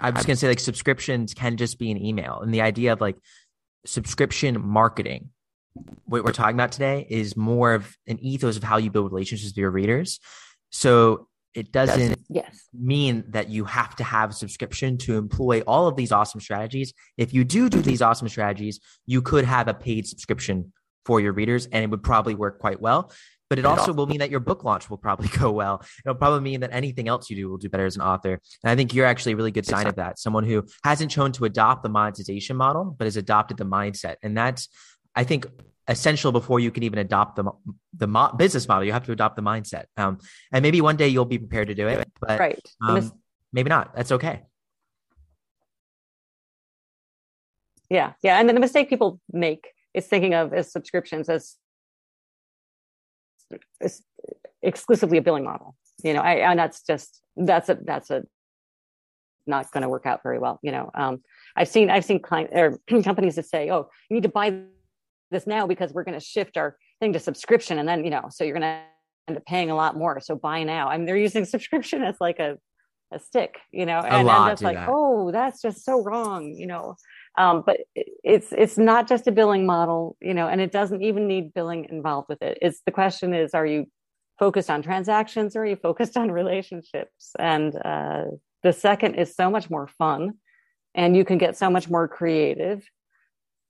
I 0.00 0.10
was 0.10 0.24
going 0.24 0.34
to 0.34 0.40
say 0.40 0.46
like 0.46 0.60
subscriptions 0.60 1.34
can 1.34 1.56
just 1.56 1.78
be 1.78 1.90
an 1.90 2.02
email, 2.02 2.40
and 2.40 2.52
the 2.52 2.60
idea 2.60 2.92
of 2.92 3.00
like 3.00 3.16
subscription 3.86 4.60
marketing 4.64 5.30
what 6.04 6.24
we're 6.24 6.32
talking 6.32 6.56
about 6.56 6.72
today 6.72 7.06
is 7.08 7.36
more 7.36 7.74
of 7.74 7.96
an 8.06 8.18
ethos 8.20 8.56
of 8.56 8.62
how 8.62 8.76
you 8.76 8.90
build 8.90 9.12
relationships 9.12 9.52
with 9.52 9.58
your 9.58 9.70
readers. 9.70 10.18
So 10.70 11.28
it 11.54 11.72
doesn't 11.72 12.20
yes. 12.28 12.68
mean 12.72 13.24
that 13.28 13.48
you 13.48 13.64
have 13.64 13.96
to 13.96 14.04
have 14.04 14.30
a 14.30 14.32
subscription 14.32 14.98
to 14.98 15.16
employ 15.16 15.60
all 15.62 15.88
of 15.88 15.96
these 15.96 16.12
awesome 16.12 16.40
strategies. 16.40 16.92
If 17.16 17.34
you 17.34 17.44
do 17.44 17.68
do 17.68 17.82
these 17.82 18.02
awesome 18.02 18.28
strategies, 18.28 18.80
you 19.06 19.20
could 19.20 19.44
have 19.44 19.66
a 19.66 19.74
paid 19.74 20.06
subscription 20.06 20.72
for 21.04 21.20
your 21.20 21.32
readers 21.32 21.66
and 21.66 21.82
it 21.82 21.90
would 21.90 22.02
probably 22.02 22.34
work 22.34 22.60
quite 22.60 22.80
well. 22.80 23.10
But 23.48 23.58
it 23.58 23.64
also 23.64 23.92
will 23.92 24.06
mean 24.06 24.20
that 24.20 24.30
your 24.30 24.38
book 24.38 24.62
launch 24.62 24.88
will 24.88 24.96
probably 24.96 25.26
go 25.38 25.50
well. 25.50 25.82
It'll 26.04 26.14
probably 26.14 26.40
mean 26.40 26.60
that 26.60 26.70
anything 26.72 27.08
else 27.08 27.28
you 27.28 27.34
do 27.34 27.48
will 27.48 27.58
do 27.58 27.68
better 27.68 27.84
as 27.84 27.96
an 27.96 28.02
author. 28.02 28.40
And 28.62 28.70
I 28.70 28.76
think 28.76 28.94
you're 28.94 29.06
actually 29.06 29.32
a 29.32 29.36
really 29.36 29.50
good 29.50 29.66
sign 29.66 29.88
of 29.88 29.96
that. 29.96 30.20
Someone 30.20 30.44
who 30.44 30.64
hasn't 30.84 31.10
chosen 31.10 31.32
to 31.32 31.46
adopt 31.46 31.82
the 31.82 31.88
monetization 31.88 32.56
model, 32.56 32.94
but 32.96 33.06
has 33.06 33.16
adopted 33.16 33.56
the 33.56 33.66
mindset. 33.66 34.16
And 34.22 34.38
that's, 34.38 34.68
I 35.14 35.24
think, 35.24 35.46
essential 35.88 36.30
before 36.30 36.60
you 36.60 36.70
can 36.70 36.84
even 36.84 36.98
adopt 36.98 37.36
the 37.36 37.50
the 37.94 38.06
mo- 38.06 38.32
business 38.36 38.66
model. 38.68 38.84
You 38.84 38.92
have 38.92 39.04
to 39.06 39.12
adopt 39.12 39.36
the 39.36 39.42
mindset. 39.42 39.84
Um, 39.96 40.18
and 40.52 40.62
maybe 40.62 40.80
one 40.80 40.96
day 40.96 41.08
you'll 41.08 41.24
be 41.24 41.38
prepared 41.38 41.68
to 41.68 41.74
do 41.74 41.88
it, 41.88 42.08
but 42.20 42.38
right. 42.38 42.60
Um, 42.80 43.12
maybe 43.52 43.68
not. 43.68 43.94
That's 43.94 44.12
okay. 44.12 44.42
Yeah, 47.90 48.12
yeah. 48.22 48.38
And 48.38 48.48
then 48.48 48.54
the 48.54 48.60
mistake 48.60 48.88
people 48.88 49.20
make 49.32 49.68
is 49.92 50.06
thinking 50.06 50.32
of 50.32 50.54
as 50.54 50.70
subscriptions 50.70 51.28
as, 51.28 51.56
as 53.80 54.02
exclusively 54.62 55.18
a 55.18 55.22
billing 55.22 55.44
model. 55.44 55.74
You 56.04 56.14
know, 56.14 56.20
I, 56.20 56.34
and 56.34 56.58
that's 56.58 56.82
just 56.82 57.20
that's 57.36 57.68
a 57.68 57.78
that's 57.84 58.10
a 58.10 58.22
not 59.46 59.72
going 59.72 59.82
to 59.82 59.88
work 59.88 60.06
out 60.06 60.22
very 60.22 60.38
well. 60.38 60.60
You 60.62 60.70
know, 60.70 60.90
um, 60.94 61.22
I've 61.56 61.68
seen 61.68 61.90
I've 61.90 62.04
seen 62.04 62.20
client 62.20 62.50
or 62.52 62.78
companies 63.02 63.34
that 63.34 63.46
say, 63.46 63.70
"Oh, 63.70 63.88
you 64.08 64.14
need 64.14 64.22
to 64.22 64.28
buy 64.28 64.62
this 65.30 65.46
now 65.46 65.66
because 65.66 65.92
we're 65.92 66.04
going 66.04 66.18
to 66.18 66.24
shift 66.24 66.56
our 66.56 66.76
thing 67.00 67.12
to 67.12 67.18
subscription 67.18 67.78
and 67.78 67.88
then 67.88 68.04
you 68.04 68.10
know 68.10 68.26
so 68.30 68.44
you're 68.44 68.58
going 68.58 68.62
to 68.62 68.82
end 69.28 69.38
up 69.38 69.44
paying 69.46 69.70
a 69.70 69.76
lot 69.76 69.96
more. 69.96 70.20
So 70.20 70.34
buy 70.34 70.64
now. 70.64 70.88
I 70.88 70.96
mean 70.96 71.06
they're 71.06 71.16
using 71.16 71.44
subscription 71.56 72.02
as 72.02 72.16
like 72.20 72.38
a 72.38 72.58
a 73.12 73.18
stick 73.18 73.58
you 73.72 73.86
know 73.86 73.98
and, 73.98 74.28
that's 74.28 74.62
like 74.62 74.76
that. 74.76 74.88
oh 74.88 75.32
that's 75.32 75.60
just 75.60 75.84
so 75.84 76.02
wrong 76.02 76.54
you 76.54 76.66
know. 76.66 76.94
Um, 77.38 77.62
but 77.64 77.78
it's 77.96 78.52
it's 78.52 78.78
not 78.78 79.08
just 79.08 79.26
a 79.26 79.32
billing 79.32 79.66
model 79.66 80.16
you 80.20 80.34
know 80.34 80.46
and 80.46 80.60
it 80.60 80.70
doesn't 80.70 81.02
even 81.02 81.26
need 81.26 81.52
billing 81.54 81.86
involved 81.90 82.28
with 82.28 82.42
it. 82.42 82.58
It's 82.62 82.80
the 82.86 82.92
question 82.92 83.34
is 83.34 83.52
are 83.52 83.66
you 83.66 83.86
focused 84.38 84.70
on 84.70 84.82
transactions 84.82 85.54
or 85.54 85.62
are 85.62 85.66
you 85.66 85.76
focused 85.76 86.16
on 86.16 86.30
relationships? 86.30 87.32
And 87.38 87.76
uh, 87.84 88.24
the 88.62 88.72
second 88.72 89.16
is 89.16 89.34
so 89.34 89.50
much 89.50 89.68
more 89.70 89.88
fun 89.98 90.34
and 90.94 91.16
you 91.16 91.24
can 91.24 91.38
get 91.38 91.56
so 91.56 91.68
much 91.68 91.88
more 91.90 92.08
creative 92.08 92.82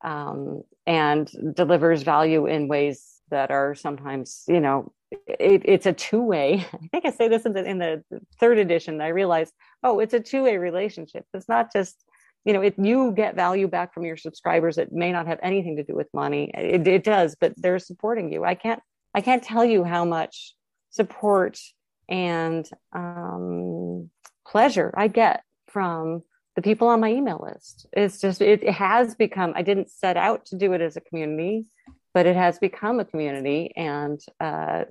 um, 0.02 0.62
and 0.86 1.30
delivers 1.54 2.02
value 2.02 2.46
in 2.46 2.68
ways 2.68 3.20
that 3.30 3.50
are 3.50 3.74
sometimes, 3.74 4.44
you 4.48 4.60
know, 4.60 4.92
it, 5.26 5.62
it's 5.64 5.86
a 5.86 5.92
two 5.92 6.22
way. 6.22 6.66
I 6.72 6.88
think 6.88 7.06
I 7.06 7.10
say 7.10 7.28
this 7.28 7.44
in 7.44 7.52
the, 7.52 7.64
in 7.64 7.78
the 7.78 8.02
third 8.38 8.58
edition. 8.58 9.00
I 9.00 9.08
realized, 9.08 9.52
oh, 9.82 10.00
it's 10.00 10.14
a 10.14 10.20
two 10.20 10.44
way 10.44 10.56
relationship. 10.56 11.24
It's 11.34 11.48
not 11.48 11.72
just 11.72 12.04
you 12.44 12.52
know, 12.52 12.62
if 12.62 12.74
you 12.78 13.12
get 13.12 13.34
value 13.34 13.68
back 13.68 13.92
from 13.92 14.04
your 14.04 14.16
subscribers. 14.16 14.78
It 14.78 14.92
may 14.92 15.12
not 15.12 15.26
have 15.26 15.38
anything 15.42 15.76
to 15.76 15.84
do 15.84 15.94
with 15.94 16.08
money. 16.14 16.50
It, 16.54 16.86
it 16.86 17.04
does, 17.04 17.36
but 17.38 17.52
they're 17.56 17.78
supporting 17.78 18.32
you. 18.32 18.44
I 18.44 18.54
can't, 18.54 18.80
I 19.14 19.20
can't 19.20 19.42
tell 19.42 19.64
you 19.64 19.84
how 19.84 20.04
much 20.04 20.54
support 20.90 21.60
and 22.08 22.68
um, 22.92 24.10
pleasure 24.46 24.92
I 24.96 25.08
get 25.08 25.44
from 25.68 26.22
the 26.60 26.68
people 26.68 26.88
on 26.88 27.00
my 27.00 27.10
email 27.10 27.40
list. 27.42 27.86
It's 27.94 28.20
just, 28.20 28.42
it, 28.42 28.68
has 28.68 29.14
become, 29.14 29.54
I 29.56 29.62
didn't 29.62 29.90
set 29.90 30.18
out 30.18 30.44
to 30.46 30.56
do 30.56 30.74
it 30.74 30.82
as 30.82 30.94
a 30.94 31.00
community, 31.00 31.64
but 32.12 32.26
it 32.26 32.36
has 32.36 32.58
become 32.58 33.00
a 33.00 33.04
community. 33.06 33.72
And 33.76 34.20
uh, 34.38 34.84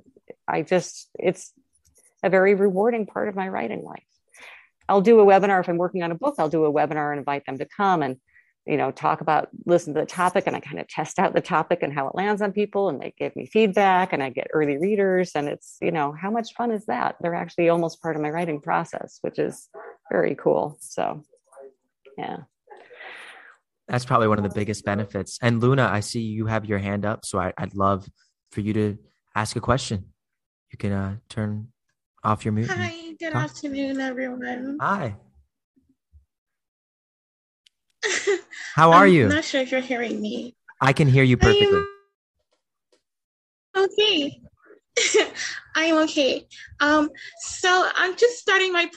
I 0.47 0.63
just, 0.63 1.09
it's 1.13 1.53
a 2.23 2.29
very 2.29 2.55
rewarding 2.55 3.05
part 3.05 3.29
of 3.29 3.35
my 3.35 3.47
writing 3.47 3.83
life. 3.83 4.03
I'll 4.87 5.01
do 5.01 5.19
a 5.19 5.25
webinar 5.25 5.59
if 5.59 5.69
I'm 5.69 5.77
working 5.77 6.01
on 6.01 6.11
a 6.11 6.15
book. 6.15 6.35
I'll 6.39 6.49
do 6.49 6.65
a 6.65 6.73
webinar 6.73 7.11
and 7.11 7.19
invite 7.19 7.45
them 7.45 7.59
to 7.59 7.65
come 7.65 8.01
and 8.01 8.17
you 8.65 8.75
know 8.75 8.91
talk 8.91 9.21
about 9.21 9.47
listen 9.65 9.93
to 9.93 10.01
the 10.01 10.05
topic 10.05 10.43
and 10.45 10.55
I 10.55 10.59
kind 10.59 10.79
of 10.79 10.87
test 10.87 11.17
out 11.17 11.33
the 11.33 11.41
topic 11.41 11.81
and 11.81 11.93
how 11.93 12.07
it 12.09 12.15
lands 12.15 12.41
on 12.41 12.51
people 12.51 12.89
and 12.89 12.99
they 12.99 13.13
give 13.17 13.33
me 13.35 13.45
feedback 13.45 14.11
and 14.11 14.21
I 14.21 14.29
get 14.31 14.47
early 14.53 14.77
readers 14.77 15.31
and 15.33 15.47
it's 15.47 15.77
you 15.81 15.91
know 15.91 16.11
how 16.11 16.29
much 16.29 16.53
fun 16.55 16.71
is 16.71 16.85
that? 16.87 17.15
They're 17.21 17.35
actually 17.35 17.69
almost 17.69 18.01
part 18.01 18.17
of 18.17 18.21
my 18.21 18.29
writing 18.29 18.59
process, 18.59 19.19
which 19.21 19.39
is 19.39 19.69
very 20.11 20.35
cool. 20.35 20.77
So 20.81 21.23
yeah. 22.19 22.37
That's 23.87 24.05
probably 24.05 24.27
one 24.27 24.37
of 24.37 24.43
the 24.43 24.53
biggest 24.53 24.85
benefits. 24.85 25.39
And 25.41 25.61
Luna, 25.61 25.89
I 25.91 26.01
see 26.01 26.21
you 26.21 26.45
have 26.45 26.65
your 26.65 26.77
hand 26.77 27.05
up, 27.05 27.25
so 27.25 27.39
I, 27.39 27.53
would 27.59 27.75
love 27.75 28.07
for 28.51 28.61
you 28.61 28.73
to 28.73 28.97
ask 29.35 29.55
a 29.55 29.61
question. 29.61 30.05
You 30.71 30.77
can 30.77 30.91
uh, 30.91 31.15
turn 31.29 31.69
off 32.23 32.45
your 32.45 32.51
mute. 32.51 32.69
Hi. 32.69 33.15
Good 33.19 33.33
afternoon, 33.33 33.99
everyone. 33.99 34.77
Hi. 34.79 35.15
How 38.75 38.91
are 38.91 39.05
I'm 39.07 39.13
you? 39.13 39.23
I'm 39.23 39.29
not 39.29 39.43
sure 39.43 39.61
if 39.61 39.71
you're 39.71 39.81
hearing 39.81 40.21
me. 40.21 40.55
I 40.79 40.93
can 40.93 41.07
hear 41.07 41.23
you 41.23 41.35
perfectly. 41.35 41.83
okay. 43.75 44.41
I'm 45.75 45.97
okay. 46.03 46.47
Um, 46.79 47.09
so 47.41 47.89
I'm 47.95 48.15
just 48.15 48.37
starting 48.37 48.71
my 48.71 48.89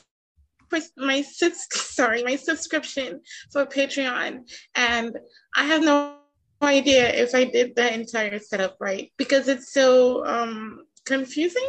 my 0.97 1.23
sorry 1.73 2.23
my 2.25 2.37
subscription 2.37 3.21
for 3.53 3.67
Patreon, 3.67 4.51
and 4.75 5.17
I 5.57 5.65
have 5.65 5.83
no 5.83 6.17
idea 6.63 7.09
if 7.13 7.35
I 7.35 7.45
did 7.45 7.75
the 7.75 7.93
entire 7.93 8.39
setup 8.39 8.77
right 8.81 9.13
because 9.17 9.49
it's 9.49 9.73
so 9.73 10.25
um, 10.25 10.85
confusing 11.05 11.69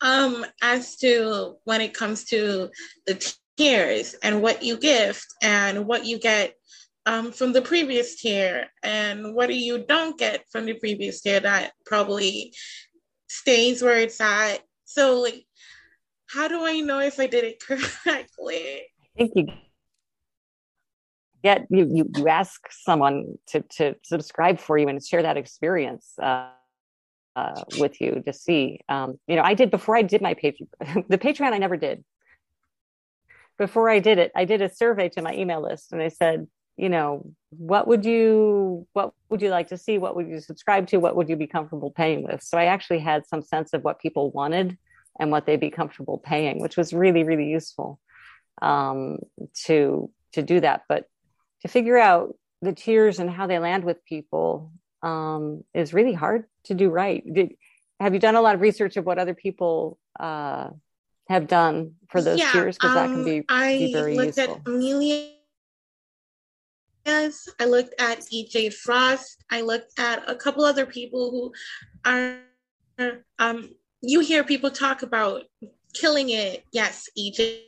um, 0.00 0.44
as 0.62 0.96
to 0.96 1.56
when 1.64 1.80
it 1.80 1.94
comes 1.94 2.24
to 2.26 2.70
the 3.06 3.34
tiers 3.56 4.14
and 4.22 4.42
what 4.42 4.62
you 4.62 4.78
gift 4.78 5.26
and 5.42 5.86
what 5.86 6.06
you 6.06 6.18
get 6.18 6.54
um, 7.06 7.32
from 7.32 7.52
the 7.52 7.62
previous 7.62 8.20
tier 8.20 8.66
and 8.82 9.34
what 9.34 9.52
you 9.54 9.84
don't 9.84 10.18
get 10.18 10.44
from 10.52 10.66
the 10.66 10.74
previous 10.74 11.20
tier 11.20 11.40
that 11.40 11.72
probably 11.84 12.54
stays 13.28 13.82
where 13.82 13.98
it's 13.98 14.20
at. 14.20 14.58
So, 14.84 15.20
like, 15.20 15.44
how 16.28 16.48
do 16.48 16.64
I 16.64 16.80
know 16.80 17.00
if 17.00 17.18
I 17.18 17.26
did 17.26 17.44
it 17.44 17.60
correctly? 17.66 18.86
I 19.02 19.16
think 19.16 19.32
you 19.34 19.46
get 21.42 21.66
you 21.70 21.88
you, 21.90 22.10
you 22.16 22.28
ask 22.28 22.60
someone 22.70 23.38
to 23.48 23.62
to 23.76 23.96
subscribe 24.02 24.60
for 24.60 24.78
you 24.78 24.88
and 24.88 25.04
share 25.04 25.22
that 25.22 25.36
experience. 25.36 26.12
Uh, 26.20 26.50
uh, 27.36 27.62
with 27.78 28.00
you 28.00 28.20
to 28.26 28.32
see. 28.32 28.80
Um, 28.88 29.20
you 29.28 29.36
know, 29.36 29.42
I 29.42 29.54
did 29.54 29.70
before 29.70 29.96
I 29.96 30.02
did 30.02 30.20
my 30.20 30.34
Patreon. 30.34 31.06
the 31.08 31.18
Patreon 31.18 31.52
I 31.52 31.58
never 31.58 31.76
did. 31.76 32.04
Before 33.58 33.88
I 33.88 34.00
did 34.00 34.18
it, 34.18 34.32
I 34.34 34.44
did 34.44 34.60
a 34.60 34.68
survey 34.68 35.08
to 35.10 35.22
my 35.22 35.32
email 35.34 35.62
list, 35.62 35.92
and 35.92 36.02
I 36.02 36.08
said, 36.08 36.48
you 36.76 36.88
know, 36.88 37.30
what 37.50 37.86
would 37.86 38.04
you 38.04 38.88
what 38.92 39.12
would 39.28 39.40
you 39.40 39.50
like 39.50 39.68
to 39.68 39.76
see? 39.76 39.98
What 39.98 40.16
would 40.16 40.26
you 40.26 40.40
subscribe 40.40 40.88
to? 40.88 40.96
What 40.98 41.14
would 41.14 41.28
you 41.28 41.36
be 41.36 41.46
comfortable 41.46 41.92
paying 41.92 42.24
with? 42.24 42.42
So 42.42 42.58
I 42.58 42.64
actually 42.64 43.00
had 43.00 43.26
some 43.26 43.42
sense 43.42 43.72
of 43.72 43.84
what 43.84 44.00
people 44.00 44.32
wanted 44.32 44.76
and 45.18 45.30
what 45.30 45.46
they'd 45.46 45.60
be 45.60 45.70
comfortable 45.70 46.18
paying, 46.18 46.60
which 46.60 46.76
was 46.76 46.92
really 46.92 47.24
really 47.24 47.48
useful 47.48 48.00
um, 48.62 49.18
to 49.66 50.10
to 50.32 50.42
do 50.42 50.60
that. 50.60 50.82
But 50.88 51.06
to 51.62 51.68
figure 51.68 51.98
out 51.98 52.36
the 52.62 52.72
tiers 52.72 53.18
and 53.18 53.30
how 53.30 53.46
they 53.46 53.58
land 53.58 53.84
with 53.84 54.04
people 54.04 54.72
um, 55.02 55.64
is 55.74 55.94
really 55.94 56.12
hard 56.12 56.44
to 56.64 56.74
do 56.74 56.90
right. 56.90 57.22
Did, 57.32 57.54
have 58.00 58.14
you 58.14 58.20
done 58.20 58.36
a 58.36 58.40
lot 58.40 58.54
of 58.54 58.60
research 58.60 58.96
of 58.96 59.04
what 59.04 59.18
other 59.18 59.34
people 59.34 59.98
uh, 60.18 60.70
have 61.28 61.46
done 61.46 61.94
for 62.10 62.22
those 62.22 62.38
yeah, 62.38 62.52
tiers? 62.52 62.76
Because 62.76 62.90
um, 62.90 62.96
that 62.96 63.14
can 63.14 63.24
be, 63.24 63.44
I 63.48 63.78
be 63.78 63.92
very 63.92 64.16
looked 64.16 64.38
useful. 64.38 64.56
at 64.56 64.68
Amelia. 64.72 65.32
Yes, 67.06 67.48
I 67.58 67.64
looked 67.64 67.94
at 68.00 68.20
EJ 68.20 68.74
Frost. 68.74 69.42
I 69.50 69.62
looked 69.62 69.98
at 69.98 70.28
a 70.28 70.34
couple 70.34 70.64
other 70.64 70.86
people 70.86 71.30
who 71.30 71.52
are. 72.04 72.38
Um, 73.38 73.70
you 74.00 74.20
hear 74.20 74.44
people 74.44 74.70
talk 74.70 75.02
about 75.02 75.44
killing 75.94 76.30
it. 76.30 76.64
Yes, 76.72 77.08
EJ. 77.18 77.62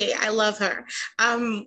I 0.00 0.28
love 0.28 0.58
her. 0.58 0.86
Um, 1.18 1.66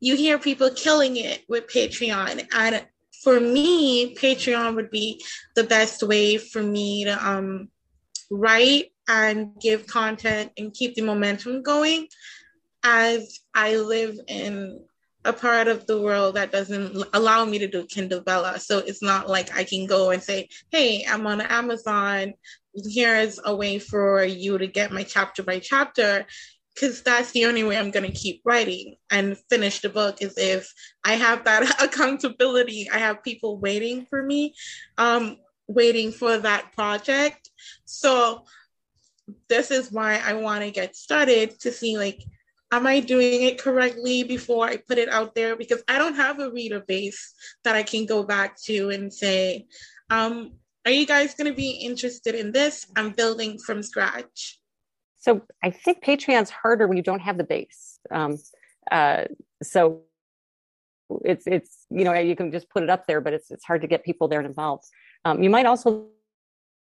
you 0.00 0.16
hear 0.16 0.38
people 0.38 0.70
killing 0.70 1.16
it 1.16 1.42
with 1.48 1.66
Patreon, 1.66 2.46
and 2.54 2.86
for 3.22 3.40
me, 3.40 4.14
Patreon 4.14 4.74
would 4.76 4.90
be 4.90 5.22
the 5.54 5.64
best 5.64 6.02
way 6.02 6.38
for 6.38 6.62
me 6.62 7.04
to 7.04 7.28
um, 7.28 7.68
write 8.30 8.92
and 9.08 9.58
give 9.60 9.86
content 9.86 10.52
and 10.56 10.72
keep 10.72 10.94
the 10.94 11.02
momentum 11.02 11.62
going 11.62 12.06
as 12.84 13.40
I 13.54 13.76
live 13.76 14.18
in 14.28 14.84
a 15.28 15.32
part 15.32 15.68
of 15.68 15.86
the 15.86 16.00
world 16.00 16.36
that 16.36 16.50
doesn't 16.50 17.04
allow 17.12 17.44
me 17.44 17.58
to 17.58 17.68
do 17.68 17.84
Kindle 17.84 18.22
Vella. 18.22 18.58
So 18.58 18.78
it's 18.78 19.02
not 19.02 19.28
like 19.28 19.54
I 19.54 19.62
can 19.62 19.86
go 19.86 20.10
and 20.10 20.22
say, 20.22 20.48
hey, 20.70 21.04
I'm 21.06 21.26
on 21.26 21.42
Amazon. 21.42 22.32
Here's 22.74 23.38
a 23.44 23.54
way 23.54 23.78
for 23.78 24.24
you 24.24 24.56
to 24.56 24.66
get 24.66 24.90
my 24.90 25.02
chapter 25.02 25.42
by 25.42 25.58
chapter 25.58 26.26
because 26.74 27.02
that's 27.02 27.32
the 27.32 27.44
only 27.44 27.62
way 27.62 27.76
I'm 27.76 27.90
going 27.90 28.10
to 28.10 28.18
keep 28.18 28.40
writing 28.44 28.96
and 29.10 29.36
finish 29.50 29.80
the 29.80 29.90
book 29.90 30.22
is 30.22 30.38
if 30.38 30.72
I 31.04 31.14
have 31.14 31.44
that 31.44 31.82
accountability. 31.82 32.88
I 32.90 32.98
have 32.98 33.22
people 33.22 33.58
waiting 33.58 34.06
for 34.08 34.22
me, 34.22 34.54
um, 34.96 35.36
waiting 35.66 36.10
for 36.10 36.38
that 36.38 36.72
project. 36.72 37.50
So 37.84 38.44
this 39.50 39.70
is 39.70 39.92
why 39.92 40.22
I 40.24 40.34
want 40.34 40.64
to 40.64 40.70
get 40.70 40.96
started 40.96 41.60
to 41.60 41.70
see 41.70 41.98
like, 41.98 42.22
am 42.70 42.86
I 42.86 43.00
doing 43.00 43.42
it 43.42 43.60
correctly 43.60 44.22
before 44.22 44.66
I 44.66 44.76
put 44.76 44.98
it 44.98 45.08
out 45.08 45.34
there? 45.34 45.56
Because 45.56 45.82
I 45.88 45.98
don't 45.98 46.16
have 46.16 46.38
a 46.40 46.50
reader 46.50 46.80
base 46.80 47.34
that 47.64 47.76
I 47.76 47.82
can 47.82 48.06
go 48.06 48.22
back 48.22 48.60
to 48.62 48.90
and 48.90 49.12
say, 49.12 49.66
um, 50.10 50.52
are 50.84 50.92
you 50.92 51.06
guys 51.06 51.34
going 51.34 51.50
to 51.50 51.56
be 51.56 51.70
interested 51.70 52.34
in 52.34 52.52
this? 52.52 52.86
I'm 52.96 53.10
building 53.10 53.58
from 53.58 53.82
scratch 53.82 54.58
so 55.18 55.42
I 55.62 55.70
think 55.70 56.02
Patreon's 56.02 56.50
harder 56.50 56.86
when 56.86 56.96
you 56.96 57.02
don't 57.02 57.20
have 57.20 57.36
the 57.36 57.44
base. 57.44 57.98
Um, 58.10 58.38
uh, 58.90 59.24
so 59.62 60.02
it's 61.24 61.46
it's 61.46 61.86
you 61.90 62.04
know 62.04 62.14
you 62.14 62.36
can 62.36 62.52
just 62.52 62.70
put 62.70 62.82
it 62.82 62.90
up 62.90 63.06
there, 63.06 63.20
but 63.20 63.34
it's 63.34 63.50
it's 63.50 63.64
hard 63.64 63.82
to 63.82 63.88
get 63.88 64.04
people 64.04 64.28
there 64.28 64.38
and 64.38 64.48
involved. 64.48 64.84
Um, 65.24 65.42
you 65.42 65.50
might 65.50 65.66
also 65.66 66.06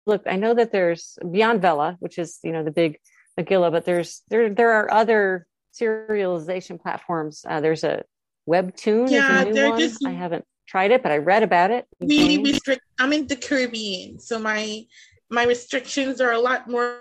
look. 0.05 0.23
I 0.25 0.37
know 0.37 0.53
that 0.53 0.71
there's 0.71 1.17
Beyond 1.29 1.61
Vella, 1.61 1.97
which 1.99 2.17
is 2.17 2.39
you 2.43 2.51
know 2.51 2.63
the 2.63 2.71
big 2.71 2.97
Megillah, 3.39 3.71
but 3.71 3.85
there's 3.85 4.21
there 4.29 4.49
there 4.49 4.71
are 4.71 4.91
other 4.91 5.45
serialization 5.73 6.81
platforms. 6.81 7.45
Uh, 7.47 7.61
there's 7.61 7.83
a 7.83 8.03
Webtoon. 8.47 9.09
Yeah, 9.09 9.45
they're 9.45 9.69
one. 9.69 9.79
just. 9.79 10.05
I 10.05 10.11
haven't 10.11 10.45
tried 10.67 10.91
it, 10.91 11.03
but 11.03 11.11
I 11.11 11.17
read 11.17 11.43
about 11.43 11.71
it. 11.71 11.85
Really 11.99 12.37
restrict. 12.37 12.81
I'm 12.99 13.13
in 13.13 13.27
the 13.27 13.35
Caribbean, 13.35 14.19
so 14.19 14.39
my 14.39 14.85
my 15.29 15.45
restrictions 15.45 16.21
are 16.21 16.31
a 16.31 16.39
lot 16.39 16.69
more 16.69 16.99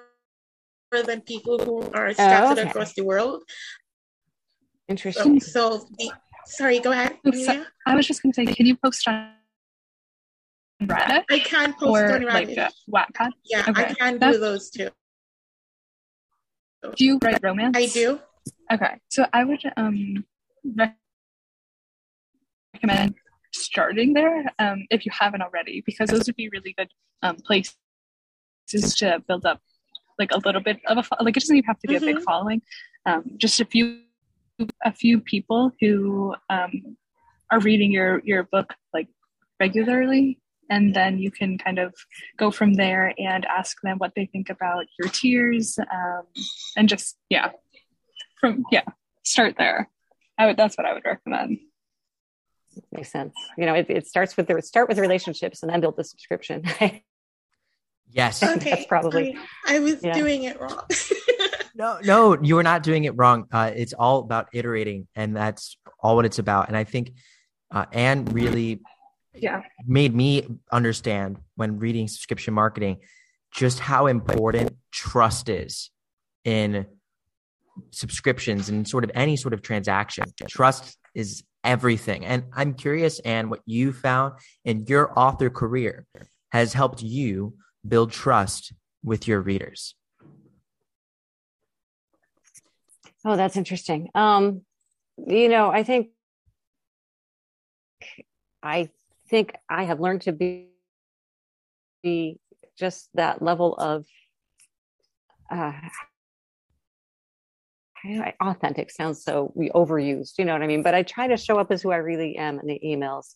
than 0.90 1.20
people 1.22 1.58
who 1.58 1.82
are 1.92 2.08
oh, 2.08 2.12
scattered 2.12 2.58
oh, 2.58 2.60
okay. 2.60 2.70
across 2.70 2.94
the 2.94 3.04
world. 3.04 3.42
Interesting. 4.88 5.40
So, 5.40 5.78
so 5.78 5.88
the, 5.98 6.12
sorry, 6.46 6.80
go 6.80 6.92
ahead. 6.92 7.16
So, 7.32 7.64
I 7.86 7.96
was 7.96 8.06
just 8.06 8.22
going 8.22 8.32
to 8.32 8.44
say, 8.44 8.54
can 8.54 8.66
you 8.66 8.76
post 8.76 9.06
on 9.08 9.32
Radish? 10.82 11.24
I 11.30 11.38
can 11.38 11.72
post 11.72 12.02
or, 12.02 12.14
on 12.14 12.24
Radish. 12.24 12.56
Like, 12.56 12.72
Wattpad? 12.90 13.30
Yeah, 13.44 13.64
okay. 13.68 13.84
I 13.84 13.94
can 13.94 14.18
do 14.18 14.38
those 14.38 14.70
too. 14.70 14.90
Do 16.96 17.04
you 17.04 17.18
write 17.22 17.42
romance? 17.42 17.76
I 17.76 17.86
do. 17.86 18.20
Okay, 18.72 18.98
so 19.08 19.26
I 19.32 19.44
would 19.44 19.62
um 19.76 20.24
recommend 22.74 23.14
starting 23.54 24.14
there 24.14 24.44
um, 24.58 24.86
if 24.90 25.04
you 25.04 25.12
haven't 25.18 25.42
already, 25.42 25.82
because 25.84 26.10
those 26.10 26.26
would 26.26 26.36
be 26.36 26.48
really 26.48 26.74
good 26.76 26.88
um, 27.22 27.36
places 27.36 27.74
to 28.96 29.22
build 29.26 29.44
up 29.44 29.60
like 30.18 30.30
a 30.32 30.38
little 30.44 30.60
bit 30.60 30.80
of 30.86 30.98
a 30.98 31.22
like 31.22 31.36
it 31.36 31.40
doesn't 31.40 31.56
even 31.56 31.66
have 31.66 31.78
to 31.80 31.88
be 31.88 31.94
mm-hmm. 31.94 32.04
a 32.04 32.06
big 32.06 32.16
mm-hmm. 32.16 32.24
following 32.24 32.62
um, 33.06 33.24
just 33.36 33.60
a 33.60 33.64
few 33.64 34.00
a 34.84 34.92
few 34.92 35.20
people 35.20 35.72
who 35.80 36.34
um, 36.50 36.96
are 37.50 37.60
reading 37.60 37.90
your 37.90 38.20
your 38.24 38.44
book 38.44 38.74
like 38.92 39.08
regularly 39.58 40.38
and 40.70 40.94
then 40.94 41.18
you 41.18 41.30
can 41.30 41.58
kind 41.58 41.78
of 41.78 41.94
go 42.36 42.50
from 42.50 42.74
there 42.74 43.12
and 43.18 43.44
ask 43.46 43.76
them 43.82 43.98
what 43.98 44.12
they 44.14 44.26
think 44.26 44.48
about 44.48 44.86
your 44.98 45.08
tiers 45.08 45.78
um, 45.78 46.22
and 46.76 46.88
just 46.88 47.16
yeah 47.30 47.50
from 48.42 48.64
yeah 48.70 48.82
start 49.24 49.54
there 49.56 49.88
I 50.36 50.46
would 50.46 50.56
that's 50.58 50.76
what 50.76 50.86
I 50.86 50.92
would 50.92 51.04
recommend. 51.04 51.60
Makes 52.90 53.12
sense. 53.12 53.34
You 53.58 53.66
know, 53.66 53.74
it, 53.74 53.86
it 53.90 54.06
starts 54.06 54.34
with 54.36 54.46
the 54.48 54.60
start 54.62 54.88
with 54.88 54.96
the 54.96 55.02
relationships 55.02 55.62
and 55.62 55.70
then 55.70 55.80
build 55.82 55.96
the 55.96 56.04
subscription. 56.04 56.64
yes, 58.10 58.42
Okay, 58.42 58.70
That's 58.70 58.86
probably- 58.86 59.36
I, 59.66 59.76
I 59.76 59.78
was 59.80 60.02
yeah. 60.02 60.14
doing 60.14 60.44
it 60.44 60.58
wrong. 60.58 60.80
no, 61.74 61.98
no, 62.02 62.42
you 62.42 62.56
are 62.58 62.62
not 62.62 62.82
doing 62.82 63.04
it 63.04 63.14
wrong. 63.16 63.46
Uh, 63.52 63.70
it's 63.74 63.92
all 63.92 64.20
about 64.20 64.48
iterating, 64.54 65.06
and 65.14 65.36
that's 65.36 65.76
all 66.00 66.16
what 66.16 66.24
it's 66.24 66.38
about. 66.38 66.68
And 66.68 66.76
I 66.76 66.84
think 66.84 67.12
uh, 67.70 67.84
Anne 67.92 68.24
really 68.26 68.80
Yeah. 69.34 69.62
made 69.86 70.14
me 70.14 70.46
understand 70.72 71.36
when 71.56 71.78
reading 71.78 72.08
subscription 72.08 72.54
marketing 72.54 73.00
just 73.52 73.78
how 73.80 74.06
important 74.06 74.74
trust 74.90 75.50
is 75.50 75.90
in 76.44 76.86
subscriptions 77.90 78.68
and 78.68 78.86
sort 78.86 79.04
of 79.04 79.10
any 79.14 79.36
sort 79.36 79.54
of 79.54 79.62
transaction. 79.62 80.24
Trust 80.48 80.96
is 81.14 81.42
everything. 81.64 82.24
And 82.24 82.44
I'm 82.52 82.74
curious, 82.74 83.18
Anne, 83.20 83.48
what 83.48 83.60
you 83.66 83.92
found 83.92 84.34
in 84.64 84.86
your 84.86 85.16
author 85.18 85.50
career 85.50 86.06
has 86.50 86.72
helped 86.72 87.02
you 87.02 87.54
build 87.86 88.12
trust 88.12 88.72
with 89.02 89.26
your 89.26 89.40
readers. 89.40 89.94
Oh, 93.24 93.36
that's 93.36 93.56
interesting. 93.56 94.10
Um, 94.14 94.62
you 95.16 95.48
know, 95.48 95.70
I 95.70 95.82
think 95.84 96.08
I 98.62 98.90
think 99.28 99.54
I 99.68 99.84
have 99.84 100.00
learned 100.00 100.22
to 100.22 100.32
be, 100.32 100.68
be 102.02 102.38
just 102.76 103.08
that 103.14 103.42
level 103.42 103.74
of 103.76 104.06
uh, 105.50 105.72
authentic 108.40 108.90
sounds 108.90 109.24
so 109.24 109.52
we 109.54 109.70
overused, 109.70 110.38
you 110.38 110.44
know 110.44 110.52
what 110.52 110.62
I 110.62 110.66
mean? 110.66 110.82
But 110.82 110.94
I 110.94 111.02
try 111.02 111.28
to 111.28 111.36
show 111.36 111.58
up 111.58 111.70
as 111.70 111.82
who 111.82 111.92
I 111.92 111.96
really 111.96 112.36
am 112.36 112.58
in 112.58 112.66
the 112.66 112.80
emails. 112.84 113.34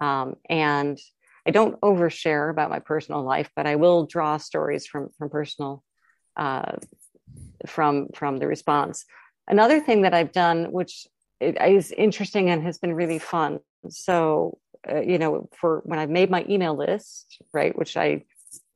Um, 0.00 0.36
and 0.48 0.98
I 1.46 1.50
don't 1.50 1.80
overshare 1.80 2.50
about 2.50 2.70
my 2.70 2.78
personal 2.78 3.22
life, 3.22 3.50
but 3.54 3.66
I 3.66 3.76
will 3.76 4.06
draw 4.06 4.38
stories 4.38 4.86
from 4.86 5.10
from 5.18 5.30
personal 5.30 5.82
uh, 6.36 6.72
from 7.66 8.08
from 8.14 8.38
the 8.38 8.46
response. 8.46 9.04
Another 9.46 9.80
thing 9.80 10.02
that 10.02 10.14
I've 10.14 10.32
done, 10.32 10.72
which 10.72 11.06
is 11.40 11.92
interesting 11.92 12.50
and 12.50 12.62
has 12.62 12.78
been 12.78 12.94
really 12.94 13.18
fun. 13.18 13.60
So, 13.88 14.58
uh, 14.90 15.00
you 15.00 15.18
know, 15.18 15.48
for 15.58 15.82
when 15.84 15.98
I've 15.98 16.10
made 16.10 16.30
my 16.30 16.44
email 16.48 16.74
list, 16.74 17.42
right, 17.52 17.76
which 17.76 17.96
I 17.96 18.24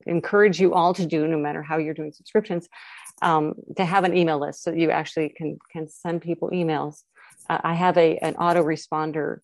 encourage 0.06 0.60
you 0.60 0.74
all 0.74 0.92
to 0.94 1.06
do, 1.06 1.26
no 1.26 1.38
matter 1.38 1.62
how 1.62 1.78
you're 1.78 1.94
doing 1.94 2.12
subscriptions, 2.12 2.68
um, 3.22 3.54
to 3.76 3.84
have 3.84 4.04
an 4.04 4.16
email 4.16 4.38
list 4.38 4.62
so 4.62 4.72
you 4.72 4.90
actually 4.90 5.30
can 5.30 5.58
can 5.72 5.88
send 5.88 6.22
people 6.22 6.50
emails. 6.50 7.02
Uh, 7.48 7.58
I 7.62 7.74
have 7.74 7.96
a 7.96 8.18
an 8.18 8.34
autoresponder 8.34 9.38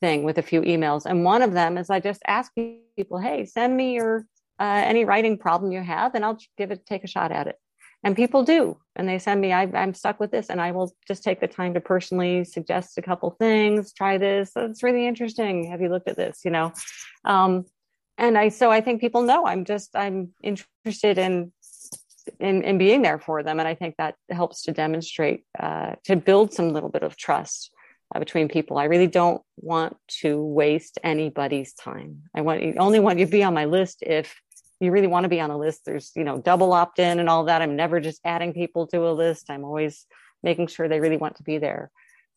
thing 0.00 0.24
with 0.24 0.38
a 0.38 0.42
few 0.42 0.62
emails, 0.62 1.06
and 1.06 1.24
one 1.24 1.42
of 1.42 1.52
them 1.52 1.78
is 1.78 1.90
I 1.90 2.00
just 2.00 2.22
ask 2.26 2.52
people, 2.54 3.18
"Hey, 3.18 3.44
send 3.44 3.76
me 3.76 3.94
your 3.94 4.26
uh, 4.58 4.82
any 4.84 5.04
writing 5.04 5.38
problem 5.38 5.72
you 5.72 5.82
have, 5.82 6.14
and 6.14 6.24
I'll 6.24 6.38
give 6.56 6.70
it 6.70 6.86
take 6.86 7.04
a 7.04 7.08
shot 7.08 7.32
at 7.32 7.46
it." 7.46 7.56
And 8.02 8.16
people 8.16 8.44
do, 8.44 8.78
and 8.96 9.06
they 9.06 9.18
send 9.18 9.42
me, 9.42 9.52
I, 9.52 9.70
"I'm 9.74 9.92
stuck 9.92 10.20
with 10.20 10.30
this," 10.30 10.48
and 10.48 10.60
I 10.60 10.72
will 10.72 10.94
just 11.06 11.22
take 11.22 11.40
the 11.40 11.48
time 11.48 11.74
to 11.74 11.80
personally 11.80 12.44
suggest 12.44 12.96
a 12.96 13.02
couple 13.02 13.30
things. 13.32 13.92
Try 13.92 14.16
this; 14.18 14.52
it's 14.56 14.82
really 14.82 15.06
interesting. 15.06 15.70
Have 15.70 15.82
you 15.82 15.90
looked 15.90 16.08
at 16.08 16.16
this? 16.16 16.40
You 16.44 16.50
know, 16.50 16.72
um, 17.24 17.66
and 18.16 18.38
I 18.38 18.48
so 18.48 18.70
I 18.70 18.80
think 18.80 19.00
people 19.00 19.22
know 19.22 19.46
I'm 19.46 19.64
just 19.64 19.96
I'm 19.96 20.32
interested 20.42 21.18
in 21.18 21.52
in, 22.38 22.62
in 22.62 22.78
being 22.78 23.02
there 23.02 23.18
for 23.18 23.42
them. 23.42 23.58
And 23.58 23.68
I 23.68 23.74
think 23.74 23.96
that 23.96 24.14
helps 24.30 24.62
to 24.62 24.72
demonstrate, 24.72 25.44
uh, 25.58 25.94
to 26.04 26.16
build 26.16 26.52
some 26.52 26.72
little 26.72 26.88
bit 26.88 27.02
of 27.02 27.16
trust 27.16 27.70
uh, 28.14 28.18
between 28.18 28.48
people. 28.48 28.78
I 28.78 28.84
really 28.84 29.06
don't 29.06 29.42
want 29.56 29.96
to 30.20 30.42
waste 30.42 30.98
anybody's 31.02 31.72
time. 31.74 32.22
I 32.34 32.40
want 32.40 32.62
you 32.62 32.74
only 32.78 33.00
want 33.00 33.18
you 33.18 33.26
to 33.26 33.30
be 33.30 33.42
on 33.42 33.54
my 33.54 33.66
list 33.66 34.02
if 34.02 34.40
you 34.80 34.90
really 34.90 35.06
want 35.06 35.24
to 35.24 35.28
be 35.28 35.40
on 35.40 35.50
a 35.50 35.58
list. 35.58 35.82
There's, 35.84 36.10
you 36.16 36.24
know, 36.24 36.38
double 36.38 36.72
opt 36.72 36.98
in 36.98 37.20
and 37.20 37.28
all 37.28 37.44
that. 37.44 37.62
I'm 37.62 37.76
never 37.76 38.00
just 38.00 38.20
adding 38.24 38.52
people 38.52 38.86
to 38.88 39.08
a 39.08 39.12
list. 39.12 39.50
I'm 39.50 39.64
always 39.64 40.06
making 40.42 40.68
sure 40.68 40.88
they 40.88 41.00
really 41.00 41.18
want 41.18 41.36
to 41.36 41.42
be 41.42 41.58
there. 41.58 41.90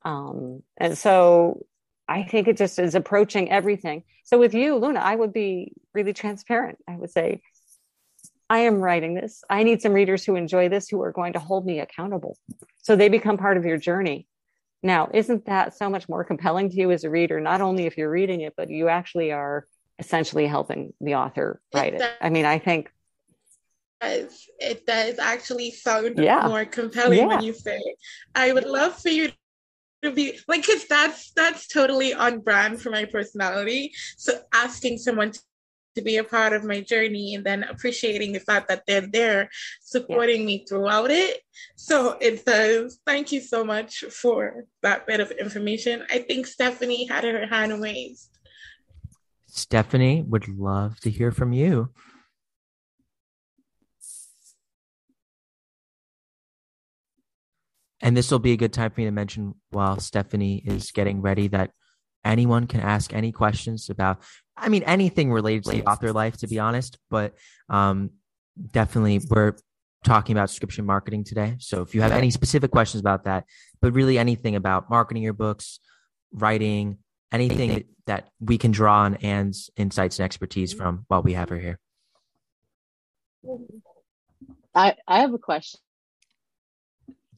Um, 0.03 0.61
and 0.77 0.97
so 0.97 1.65
I 2.07 2.23
think 2.23 2.47
it 2.47 2.57
just 2.57 2.79
is 2.79 2.95
approaching 2.95 3.49
everything. 3.49 4.03
So 4.25 4.37
with 4.37 4.53
you, 4.53 4.75
Luna, 4.75 4.99
I 4.99 5.15
would 5.15 5.31
be 5.31 5.71
really 5.93 6.13
transparent. 6.13 6.79
I 6.87 6.97
would 6.97 7.11
say, 7.11 7.41
I 8.53 8.59
am 8.59 8.75
writing 8.75 9.15
this. 9.15 9.43
I 9.49 9.63
need 9.63 9.81
some 9.81 9.93
readers 9.93 10.23
who 10.23 10.35
enjoy 10.35 10.69
this, 10.69 10.87
who 10.87 11.01
are 11.01 11.11
going 11.11 11.33
to 11.33 11.39
hold 11.39 11.65
me 11.65 11.79
accountable. 11.79 12.37
So 12.83 12.95
they 12.95 13.09
become 13.09 13.35
part 13.35 13.57
of 13.57 13.65
your 13.65 13.77
journey. 13.77 14.27
Now, 14.83 15.09
isn't 15.11 15.45
that 15.45 15.75
so 15.75 15.89
much 15.89 16.07
more 16.07 16.23
compelling 16.23 16.69
to 16.69 16.75
you 16.75 16.91
as 16.91 17.03
a 17.03 17.09
reader? 17.09 17.41
Not 17.41 17.61
only 17.61 17.87
if 17.87 17.97
you're 17.97 18.11
reading 18.11 18.41
it, 18.41 18.53
but 18.55 18.69
you 18.69 18.89
actually 18.89 19.31
are 19.31 19.65
essentially 19.97 20.45
helping 20.45 20.93
the 21.01 21.15
author 21.15 21.61
write 21.73 21.95
it. 21.95 22.01
It 22.01 22.11
I 22.21 22.29
mean, 22.29 22.45
I 22.45 22.59
think 22.59 22.91
does. 23.99 24.47
It 24.59 24.85
does 24.85 25.17
actually 25.17 25.71
sound 25.71 26.19
Yeah. 26.19 26.45
more 26.47 26.65
compelling 26.65 27.25
when 27.25 27.41
you 27.41 27.53
say 27.53 27.77
it. 27.77 27.95
I 28.35 28.53
would 28.53 28.65
love 28.65 29.01
for 29.01 29.09
you 29.09 29.31
to 30.03 30.11
be 30.11 30.37
like, 30.47 30.61
because 30.61 30.85
that's 30.85 31.31
that's 31.31 31.67
totally 31.67 32.13
on 32.13 32.41
brand 32.41 32.81
for 32.83 32.91
my 32.91 33.05
personality. 33.05 33.93
So 34.17 34.31
asking 34.53 34.99
someone 34.99 35.31
to, 35.31 35.39
to 35.95 36.01
be 36.01 36.17
a 36.17 36.23
part 36.23 36.53
of 36.53 36.63
my 36.63 36.81
journey 36.81 37.35
and 37.35 37.45
then 37.45 37.63
appreciating 37.63 38.33
the 38.33 38.39
fact 38.39 38.67
that 38.69 38.83
they're 38.87 39.07
there 39.07 39.49
supporting 39.81 40.45
me 40.45 40.65
throughout 40.67 41.11
it. 41.11 41.41
So 41.75 42.17
it 42.19 42.45
does. 42.45 42.99
Thank 43.05 43.31
you 43.31 43.41
so 43.41 43.63
much 43.63 44.03
for 44.09 44.65
that 44.81 45.07
bit 45.07 45.19
of 45.19 45.31
information. 45.31 46.03
I 46.09 46.19
think 46.19 46.47
Stephanie 46.47 47.05
had 47.05 47.23
her 47.23 47.45
hand 47.45 47.81
raised. 47.81 48.29
Stephanie 49.47 50.23
would 50.27 50.47
love 50.47 50.99
to 51.01 51.11
hear 51.11 51.31
from 51.31 51.53
you. 51.53 51.89
And 58.01 58.17
this 58.17 58.31
will 58.31 58.39
be 58.39 58.51
a 58.51 58.57
good 58.57 58.73
time 58.73 58.91
for 58.91 58.99
me 58.99 59.05
to 59.05 59.11
mention 59.11 59.55
while 59.69 59.97
Stephanie 59.99 60.61
is 60.65 60.91
getting 60.91 61.21
ready 61.21 61.47
that 61.49 61.71
anyone 62.23 62.67
can 62.67 62.81
ask 62.81 63.13
any 63.13 63.31
questions 63.31 63.89
about, 63.89 64.21
I 64.55 64.69
mean, 64.69 64.83
anything 64.83 65.31
related 65.31 65.65
to 65.65 65.71
the 65.71 65.85
author 65.85 66.11
life, 66.11 66.37
to 66.37 66.47
be 66.47 66.59
honest. 66.59 66.97
But 67.09 67.33
um, 67.69 68.11
definitely, 68.71 69.21
we're 69.29 69.55
talking 70.03 70.35
about 70.35 70.49
subscription 70.49 70.85
marketing 70.85 71.23
today. 71.23 71.55
So 71.59 71.81
if 71.81 71.95
you 71.95 72.01
have 72.01 72.11
any 72.11 72.29
specific 72.29 72.71
questions 72.71 72.99
about 72.99 73.23
that, 73.23 73.45
but 73.81 73.93
really 73.93 74.17
anything 74.17 74.55
about 74.55 74.89
marketing 74.89 75.23
your 75.23 75.33
books, 75.33 75.79
writing, 76.31 76.97
anything 77.31 77.85
that 78.05 78.29
we 78.39 78.57
can 78.57 78.71
draw 78.71 79.01
on 79.01 79.15
Anne's 79.15 79.69
insights 79.77 80.19
and 80.19 80.25
expertise 80.25 80.73
from 80.73 81.05
while 81.07 81.23
we 81.23 81.33
have 81.33 81.49
her 81.49 81.57
here. 81.57 81.79
I, 84.75 84.95
I 85.07 85.21
have 85.21 85.33
a 85.33 85.37
question. 85.37 85.79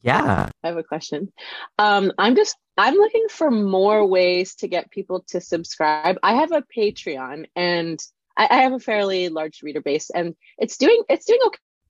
Yeah. 0.06 0.50
I 0.62 0.68
have 0.68 0.76
a 0.76 0.84
question. 0.84 1.32
Um, 1.78 2.12
I'm 2.16 2.36
just 2.36 2.56
I'm 2.76 2.94
looking 2.94 3.26
for 3.28 3.50
more 3.50 4.06
ways 4.06 4.54
to 4.56 4.68
get 4.68 4.90
people 4.92 5.24
to 5.28 5.40
subscribe. 5.40 6.16
I 6.22 6.34
have 6.34 6.52
a 6.52 6.62
Patreon 6.62 7.46
and 7.56 7.98
I, 8.36 8.46
I 8.48 8.56
have 8.62 8.72
a 8.72 8.78
fairly 8.78 9.28
large 9.30 9.62
reader 9.62 9.80
base 9.80 10.10
and 10.10 10.36
it's 10.58 10.76
doing 10.76 11.02
it's 11.08 11.26
doing 11.26 11.40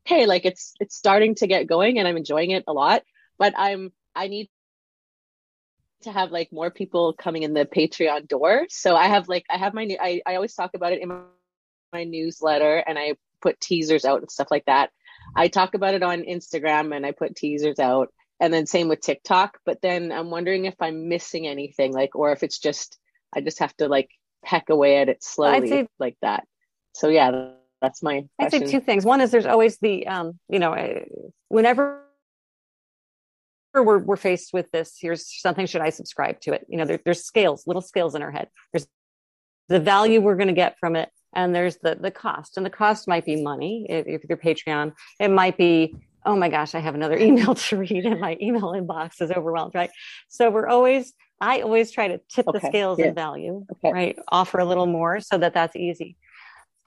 okay. 0.07 0.25
Like 0.25 0.47
it's 0.47 0.73
it's 0.81 0.97
starting 0.97 1.35
to 1.37 1.47
get 1.47 1.67
going 1.67 1.99
and 1.99 2.09
I'm 2.09 2.17
enjoying 2.17 2.53
it 2.53 2.65
a 2.67 2.73
lot. 2.73 3.03
But 3.39 3.53
I'm 3.59 3.93
I 4.15 4.29
need 4.29 4.49
to 6.03 6.13
have 6.13 6.31
like 6.31 6.51
more 6.51 6.71
people 6.71 7.13
coming 7.13 7.43
in 7.43 7.53
the 7.53 7.67
Patreon 7.67 8.29
door. 8.29 8.65
So 8.71 8.97
I 8.97 9.09
have 9.09 9.29
like 9.29 9.45
I 9.51 9.59
have 9.59 9.75
my 9.75 9.85
new 9.85 9.99
I, 10.01 10.23
I 10.25 10.37
always 10.37 10.55
talk 10.55 10.71
about 10.73 10.95
it 10.95 11.03
in 11.03 11.09
my, 11.11 11.21
my 11.93 12.05
newsletter 12.05 12.79
and 12.79 12.99
I 12.99 13.17
put 13.43 13.61
teasers 13.61 14.07
out 14.07 14.21
and 14.21 14.31
stuff 14.31 14.49
like 14.51 14.65
that. 14.65 14.91
I 15.35 15.49
talk 15.49 15.75
about 15.75 15.95
it 15.95 16.03
on 16.03 16.23
Instagram 16.23 16.95
and 16.95 17.05
I 17.05 17.13
put 17.13 17.37
teasers 17.37 17.79
out 17.79 18.13
and 18.41 18.53
then 18.53 18.67
same 18.67 18.89
with 18.89 19.01
TikTok. 19.01 19.59
But 19.65 19.81
then 19.83 20.13
I'm 20.13 20.31
wondering 20.31 20.67
if 20.67 20.75
I'm 20.81 21.09
missing 21.09 21.47
anything, 21.47 21.93
like, 21.93 22.15
or 22.15 22.33
if 22.33 22.43
it's 22.43 22.59
just, 22.59 22.99
I 23.35 23.41
just 23.41 23.59
have 23.59 23.77
to 23.79 23.89
like 23.89 24.11
peck 24.45 24.69
away 24.69 24.99
at 24.99 25.09
it 25.09 25.23
slowly 25.23 25.69
say- 25.69 25.89
like 25.99 26.17
that. 26.23 26.45
So 26.93 27.09
yeah, 27.09 27.51
that's 27.83 28.03
my 28.03 28.27
I'd 28.39 28.51
say 28.51 28.61
two 28.61 28.81
things. 28.81 29.05
One 29.05 29.21
is 29.21 29.31
there's 29.31 29.47
always 29.47 29.79
the, 29.79 30.07
um, 30.07 30.39
you 30.49 30.59
know, 30.59 30.73
uh, 30.73 31.01
whenever 31.49 32.03
we're, 33.75 33.99
we're 33.99 34.17
faced 34.17 34.55
with 34.55 34.71
this, 34.71 34.97
here's 34.99 35.31
something, 35.41 35.67
should 35.67 35.83
I 35.83 35.91
subscribe 35.91 36.41
to 36.43 36.55
it? 36.55 36.67
You 36.69 36.79
know, 36.79 36.87
there, 36.87 37.01
there's 37.05 37.25
scales, 37.25 37.67
little 37.67 37.83
scales 37.83 38.15
in 38.15 38.23
our 38.23 38.31
head. 38.31 38.49
There's 38.73 38.87
the 39.69 39.81
value 39.81 40.21
we're 40.21 40.37
going 40.37 40.49
to 40.49 40.55
get 40.55 40.79
from 40.79 40.97
it. 40.97 41.11
And 41.37 41.55
there's 41.55 41.77
the, 41.77 41.95
the 41.95 42.11
cost 42.11 42.57
and 42.57 42.65
the 42.65 42.71
cost 42.71 43.07
might 43.07 43.27
be 43.27 43.41
money. 43.41 43.87
If, 43.89 44.07
if 44.07 44.25
you're 44.29 44.39
Patreon, 44.39 44.95
it 45.21 45.31
might 45.31 45.59
be, 45.59 45.95
oh 46.25 46.35
my 46.35 46.49
gosh, 46.49 46.75
I 46.75 46.81
have 46.81 46.95
another 46.95 47.19
email 47.29 47.55
to 47.55 47.77
read 47.77 48.07
and 48.07 48.19
my 48.19 48.37
email 48.41 48.73
inbox 48.73 49.21
is 49.21 49.31
overwhelmed, 49.31 49.75
right? 49.75 49.91
So 50.29 50.51
we're 50.51 50.67
always, 50.67 51.13
I 51.41 51.61
always 51.61 51.91
try 51.93 52.09
to 52.09 52.21
tip 52.29 52.47
the 52.51 52.61
scales 52.61 52.99
yeah. 52.99 53.09
in 53.09 53.15
value, 53.15 53.67
Okay. 53.73 53.93
right? 53.93 54.19
Offer 54.29 54.59
a 54.59 54.65
little 54.65 54.87
more 54.87 55.21
so 55.21 55.37
that 55.37 55.53
that's 55.53 55.77
easy. 55.77 56.17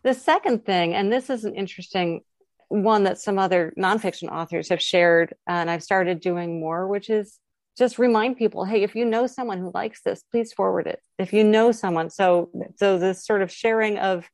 The 0.04 0.16
second 0.16 0.66
thing, 0.66 0.95
and 0.95 1.14
this 1.14 1.30
is 1.30 1.45
an 1.45 1.54
interesting 1.54 2.22
one 2.70 3.04
that 3.04 3.20
some 3.20 3.38
other 3.38 3.72
nonfiction 3.78 4.32
authors 4.32 4.70
have 4.70 4.82
shared, 4.82 5.36
and 5.47 5.70
I've 5.70 5.84
started 5.84 6.20
doing 6.20 6.60
more, 6.60 6.88
which 6.88 7.10
is 7.10 7.38
just 7.78 7.97
remind 7.97 8.36
people 8.36 8.66
hey 8.66 8.84
if 8.84 8.93
you 8.93 9.06
know 9.06 9.26
someone 9.26 9.58
who 9.58 9.72
likes 9.74 10.02
this 10.02 10.22
please 10.32 10.52
forward 10.52 10.86
it 10.86 11.02
if 11.18 11.32
you 11.32 11.45
know 11.45 11.72
someone 11.72 12.10
so 12.10 12.50
so 12.76 13.00
this 13.00 13.26
sort 13.26 13.41
of 13.41 13.50
sharing 13.50 13.97
of 13.97 14.30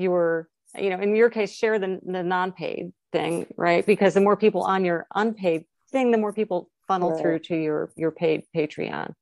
your 0.00 0.48
you 0.76 0.90
know 0.90 0.98
in 0.98 1.14
your 1.14 1.30
case 1.30 1.52
share 1.52 1.78
the, 1.78 2.00
the 2.04 2.22
non-paid 2.22 2.92
thing 3.12 3.46
right? 3.56 3.84
Because 3.84 4.14
the 4.14 4.20
more 4.20 4.36
people 4.36 4.62
on 4.62 4.84
your 4.84 5.06
unpaid 5.14 5.64
thing 5.90 6.10
the 6.10 6.18
more 6.18 6.32
people 6.32 6.70
funnel 6.86 7.12
right. 7.12 7.20
through 7.20 7.38
to 7.40 7.56
your 7.56 7.90
your 7.96 8.10
paid 8.10 8.44
patreon. 8.54 9.12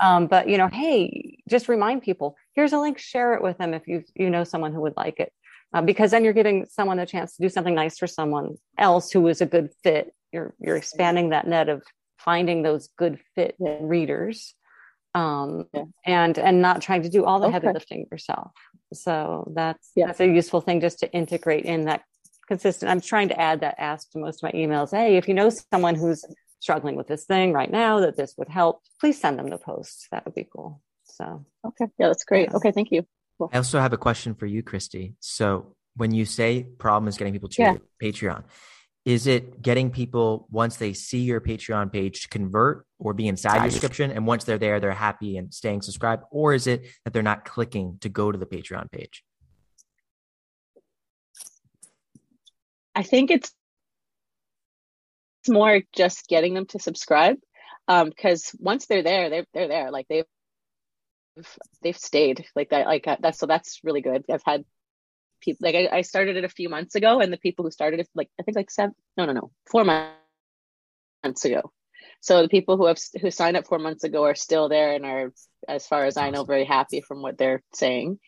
Um, 0.00 0.26
but 0.26 0.48
you 0.48 0.58
know 0.58 0.68
hey 0.68 1.38
just 1.48 1.68
remind 1.68 2.02
people 2.02 2.36
here's 2.54 2.72
a 2.72 2.78
link 2.78 2.98
share 2.98 3.34
it 3.34 3.42
with 3.42 3.58
them 3.58 3.74
if 3.74 3.86
you 3.86 4.02
you 4.14 4.30
know 4.30 4.44
someone 4.44 4.72
who 4.72 4.80
would 4.82 4.96
like 4.96 5.20
it. 5.20 5.32
Uh, 5.72 5.82
because 5.82 6.12
then 6.12 6.22
you're 6.22 6.32
giving 6.32 6.66
someone 6.70 7.00
a 7.00 7.06
chance 7.06 7.34
to 7.34 7.42
do 7.42 7.48
something 7.48 7.74
nice 7.74 7.98
for 7.98 8.06
someone 8.06 8.54
else 8.78 9.10
who 9.10 9.26
is 9.26 9.40
a 9.40 9.46
good 9.46 9.70
fit. 9.82 10.14
You're 10.32 10.54
you're 10.60 10.76
expanding 10.76 11.30
that 11.30 11.46
net 11.46 11.68
of 11.68 11.82
finding 12.18 12.62
those 12.62 12.88
good 12.96 13.18
fit 13.34 13.56
readers 13.58 14.54
um, 15.14 15.66
yeah. 15.72 15.84
and 16.04 16.38
and 16.38 16.62
not 16.62 16.82
trying 16.82 17.02
to 17.02 17.08
do 17.08 17.24
all 17.24 17.40
the 17.40 17.46
okay. 17.46 17.52
heavy 17.52 17.68
lifting 17.72 18.06
yourself 18.10 18.52
so 18.94 19.50
that's 19.54 19.90
yeah. 19.94 20.06
that's 20.06 20.20
a 20.20 20.26
useful 20.26 20.60
thing 20.60 20.80
just 20.80 20.98
to 20.98 21.10
integrate 21.12 21.64
in 21.64 21.84
that 21.84 22.02
consistent 22.46 22.90
i'm 22.90 23.00
trying 23.00 23.28
to 23.28 23.40
add 23.40 23.60
that 23.60 23.74
ask 23.78 24.10
to 24.10 24.18
most 24.18 24.42
of 24.42 24.52
my 24.52 24.58
emails 24.58 24.90
hey 24.90 25.16
if 25.16 25.28
you 25.28 25.34
know 25.34 25.50
someone 25.72 25.94
who's 25.94 26.24
struggling 26.60 26.96
with 26.96 27.06
this 27.06 27.24
thing 27.24 27.52
right 27.52 27.70
now 27.70 28.00
that 28.00 28.16
this 28.16 28.34
would 28.36 28.48
help 28.48 28.80
please 29.00 29.20
send 29.20 29.38
them 29.38 29.48
the 29.48 29.58
post 29.58 30.08
that 30.10 30.24
would 30.24 30.34
be 30.34 30.46
cool 30.54 30.80
so 31.04 31.44
okay 31.66 31.86
yeah 31.98 32.08
that's 32.08 32.24
great 32.24 32.48
yeah. 32.50 32.56
okay 32.56 32.72
thank 32.72 32.90
you 32.90 33.04
cool. 33.38 33.50
i 33.52 33.56
also 33.56 33.80
have 33.80 33.92
a 33.92 33.98
question 33.98 34.34
for 34.34 34.46
you 34.46 34.62
christy 34.62 35.14
so 35.20 35.74
when 35.96 36.12
you 36.12 36.24
say 36.24 36.62
problem 36.78 37.08
is 37.08 37.16
getting 37.16 37.32
people 37.32 37.48
to 37.48 37.62
yeah. 37.62 37.76
patreon 38.02 38.42
is 39.04 39.26
it 39.26 39.60
getting 39.60 39.90
people 39.90 40.48
once 40.50 40.76
they 40.76 40.94
see 40.94 41.20
your 41.20 41.40
patreon 41.40 41.92
page 41.92 42.22
to 42.22 42.28
convert 42.28 42.86
or 42.98 43.12
be 43.12 43.28
inside 43.28 43.62
your 43.62 43.70
subscription? 43.70 44.10
And 44.10 44.26
once 44.26 44.44
they're 44.44 44.58
there 44.58 44.80
they're 44.80 44.92
happy 44.92 45.36
and 45.36 45.52
staying 45.52 45.82
subscribed? 45.82 46.24
Or 46.30 46.54
is 46.54 46.66
it 46.66 46.86
that 47.04 47.12
they're 47.12 47.22
not 47.22 47.44
clicking 47.44 47.98
to 48.00 48.08
go 48.08 48.32
to 48.32 48.38
the 48.38 48.46
patreon 48.46 48.90
page? 48.90 49.22
I 52.94 53.02
think 53.02 53.30
it's 53.30 53.52
it's 55.42 55.50
more 55.50 55.82
just 55.94 56.26
getting 56.28 56.54
them 56.54 56.64
to 56.66 56.78
subscribe 56.78 57.36
because 57.86 58.54
um, 58.54 58.60
once 58.60 58.86
they're 58.86 59.02
there 59.02 59.28
they're, 59.28 59.46
they're 59.52 59.68
there. 59.68 59.90
Like 59.90 60.06
they've 60.08 60.24
they've 61.82 61.98
stayed. 61.98 62.46
Like 62.56 62.70
that 62.70 62.86
like 62.86 63.06
uh, 63.06 63.16
that's 63.20 63.38
so 63.38 63.46
that's 63.46 63.80
really 63.84 64.00
good. 64.00 64.24
I've 64.30 64.42
had 64.46 64.64
people 65.44 65.66
like 65.66 65.74
I, 65.74 65.98
I, 65.98 66.02
started 66.02 66.36
it 66.36 66.44
a 66.44 66.48
few 66.48 66.68
months 66.68 66.94
ago 66.94 67.20
and 67.20 67.32
the 67.32 67.36
people 67.36 67.64
who 67.64 67.70
started 67.70 68.00
it 68.00 68.08
like 68.14 68.30
i 68.40 68.42
think 68.42 68.56
like 68.56 68.70
seven 68.70 68.94
no 69.16 69.26
no 69.26 69.32
no 69.32 69.50
four 69.70 69.84
months 69.84 71.44
ago. 71.44 71.72
So 72.20 72.42
the 72.42 72.48
people 72.48 72.76
who 72.76 72.86
have 72.86 72.98
who 73.20 73.30
signed 73.30 73.56
up 73.56 73.66
four 73.66 73.78
months 73.78 74.04
ago 74.04 74.24
are 74.24 74.34
still 74.34 74.68
there 74.68 74.94
and 74.94 75.04
are 75.04 75.32
as 75.68 75.86
far 75.86 76.04
as 76.06 76.16
i 76.16 76.30
know 76.30 76.44
very 76.44 76.64
happy 76.64 77.00
from 77.00 77.22
what 77.22 77.38
they're 77.38 77.62
saying. 77.74 78.18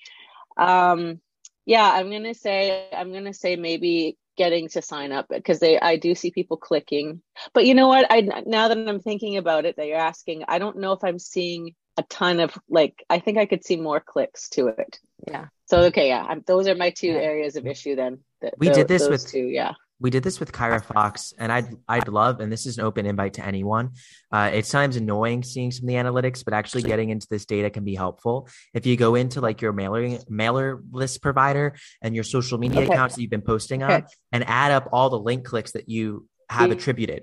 Um 0.57 1.21
yeah 1.65 1.91
i'm 1.95 2.11
gonna 2.11 2.35
say 2.35 2.89
i'm 2.93 3.13
gonna 3.13 3.35
say 3.35 3.57
maybe 3.57 4.17
getting 4.37 4.69
to 4.69 4.83
sign 4.83 5.13
up 5.13 5.27
because 5.31 5.59
they 5.61 5.81
i 5.81 5.97
do 5.97 6.15
see 6.15 6.31
people 6.31 6.57
clicking. 6.57 7.23
But 7.55 7.67
you 7.67 7.75
know 7.75 7.89
what? 7.89 8.07
I 8.11 8.21
now 8.47 8.69
that 8.69 8.79
i'm 8.79 9.01
thinking 9.01 9.37
about 9.37 9.65
it 9.65 9.77
that 9.77 9.87
you're 9.87 9.97
asking 9.97 10.45
i 10.49 10.59
don't 10.59 10.79
know 10.79 10.93
if 10.93 11.03
i'm 11.03 11.19
seeing 11.19 11.75
a 11.97 12.03
ton 12.05 12.41
of 12.41 12.57
like 12.69 13.05
i 13.11 13.19
think 13.19 13.39
i 13.39 13.47
could 13.47 13.65
see 13.65 13.77
more 13.77 14.01
clicks 14.01 14.49
to 14.49 14.69
it 14.69 14.99
yeah 15.27 15.47
so 15.67 15.83
okay 15.85 16.09
yeah 16.09 16.25
I'm, 16.29 16.43
those 16.47 16.69
are 16.69 16.75
my 16.75 16.91
two 16.91 17.09
yeah. 17.09 17.19
areas 17.19 17.57
of 17.57 17.67
issue 17.67 17.97
then 17.97 18.19
the, 18.41 18.53
we 18.59 18.69
did 18.69 18.89
this 18.89 19.09
with 19.09 19.27
two 19.27 19.47
yeah 19.47 19.73
we 19.99 20.11
did 20.11 20.23
this 20.23 20.39
with 20.39 20.53
Kyra 20.53 20.85
Fox, 20.85 21.33
and 21.39 21.51
I'd 21.51 21.69
I'd 21.89 22.09
love, 22.09 22.41
and 22.41 22.53
this 22.53 22.67
is 22.67 22.77
an 22.79 22.85
open 22.85 23.07
invite 23.07 23.35
to 23.35 23.47
anyone. 23.47 23.93
Uh, 24.31 24.51
it's 24.53 24.69
sometimes 24.69 24.97
annoying 24.97 25.43
seeing 25.43 25.71
some 25.71 25.85
of 25.85 25.89
the 25.89 25.95
analytics, 25.95 26.45
but 26.45 26.53
actually 26.53 26.83
getting 26.83 27.09
into 27.09 27.27
this 27.31 27.47
data 27.47 27.71
can 27.71 27.85
be 27.85 27.95
helpful. 27.95 28.49
If 28.75 28.85
you 28.85 28.97
go 28.97 29.15
into 29.15 29.41
like 29.41 29.63
your 29.63 29.73
mailer 29.73 30.19
mailer 30.29 30.83
list 30.91 31.23
provider 31.23 31.77
and 32.03 32.15
your 32.15 32.25
social 32.25 32.59
media 32.59 32.83
okay. 32.83 32.93
accounts 32.93 33.15
that 33.15 33.23
you've 33.23 33.31
been 33.31 33.41
posting 33.41 33.83
on, 33.83 33.91
okay. 33.91 34.07
and 34.33 34.45
add 34.47 34.73
up 34.73 34.91
all 34.93 35.09
the 35.09 35.19
link 35.19 35.45
clicks 35.45 35.73
that 35.73 35.89
you 35.89 36.27
have 36.51 36.71
attributed. 36.71 37.23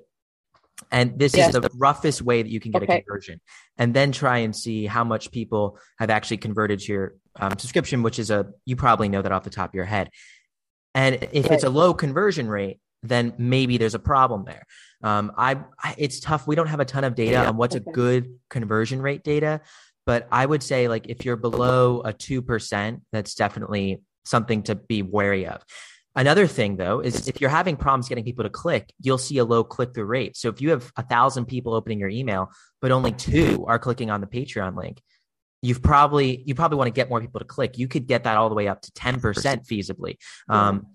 And 0.92 1.20
this 1.20 1.36
yes. 1.36 1.54
is 1.54 1.62
the 1.62 1.70
roughest 1.76 2.22
way 2.22 2.42
that 2.42 2.50
you 2.50 2.60
can 2.60 2.72
get 2.72 2.84
okay. 2.84 2.98
a 2.98 3.02
conversion. 3.02 3.42
And 3.78 3.94
then 3.94 4.12
try 4.12 4.40
and 4.40 4.56
see 4.56 4.86
how 4.86 5.04
much 5.04 5.32
people 5.32 5.78
have 6.00 6.10
actually 6.10 6.38
converted 6.38 6.80
to 6.80 6.94
your 6.94 7.16
um, 7.40 7.58
subscription, 7.58 8.04
which 8.04 8.20
is 8.20 8.30
a, 8.30 8.48
you 8.66 8.76
probably 8.76 9.10
know 9.10 9.22
that 9.22 9.32
off 9.32 9.44
the 9.44 9.50
top 9.50 9.70
of 9.70 9.76
your 9.76 9.86
head. 9.86 10.10
And 10.96 11.16
if 11.32 11.46
right. 11.46 11.52
it's 11.54 11.64
a 11.64 11.70
low 11.70 11.94
conversion 11.94 12.48
rate, 12.48 12.80
then 13.02 13.34
maybe 13.38 13.78
there's 13.78 13.96
a 13.96 14.00
problem 14.00 14.46
there. 14.46 14.66
Um, 15.04 15.34
I, 15.38 15.60
I, 15.82 15.96
it's 15.98 16.20
tough. 16.20 16.48
We 16.48 16.56
don't 16.56 16.68
have 16.68 16.80
a 16.80 16.86
ton 16.86 17.04
of 17.04 17.16
data 17.16 17.46
on 17.46 17.58
what's 17.58 17.76
okay. 17.76 17.84
a 17.86 17.92
good 17.92 18.40
conversion 18.50 19.02
rate 19.02 19.24
data, 19.24 19.62
but 20.06 20.28
I 20.32 20.46
would 20.46 20.64
say 20.64 20.88
like 20.88 21.08
if 21.10 21.26
you're 21.26 21.36
below 21.36 22.02
a 22.06 22.14
two 22.14 22.42
percent, 22.42 23.02
that's 23.12 23.36
definitely 23.36 24.02
something 24.24 24.64
to 24.64 24.76
be 24.76 25.02
wary 25.02 25.48
of. 25.48 25.62
Another 26.16 26.46
thing 26.46 26.78
though 26.78 27.00
is 27.00 27.28
if 27.28 27.42
you're 27.42 27.50
having 27.50 27.76
problems 27.76 28.08
getting 28.08 28.24
people 28.24 28.44
to 28.44 28.50
click, 28.50 28.94
you'll 29.02 29.18
see 29.18 29.40
a 29.40 29.46
low 29.46 29.64
click 29.64 29.94
through 29.94 30.06
rate. 30.06 30.38
So 30.38 30.50
if 30.50 30.62
you 30.62 30.70
have 30.70 30.92
a 30.96 31.04
thousand 31.04 31.46
people 31.46 31.74
opening 31.74 32.00
your 32.00 32.10
email, 32.10 32.52
but 32.82 32.92
only 32.92 33.12
two 33.12 33.66
are 33.68 33.80
clicking 33.80 34.12
on 34.12 34.22
the 34.22 34.28
Patreon 34.28 34.78
link, 34.78 35.02
you've 35.64 35.82
probably 35.82 36.44
you 36.46 36.54
probably 36.54 36.78
want 36.78 36.88
to 36.88 36.92
get 36.94 37.10
more 37.10 37.20
people 37.20 37.40
to 37.40 37.46
click. 37.46 37.78
You 37.80 37.88
could 37.88 38.06
get 38.06 38.26
that 38.26 38.38
all 38.38 38.50
the 38.50 38.56
way 38.56 38.68
up 38.68 38.82
to 38.82 38.92
ten 38.94 39.20
percent 39.20 39.66
feasibly. 39.66 40.18
Um, 40.48 40.88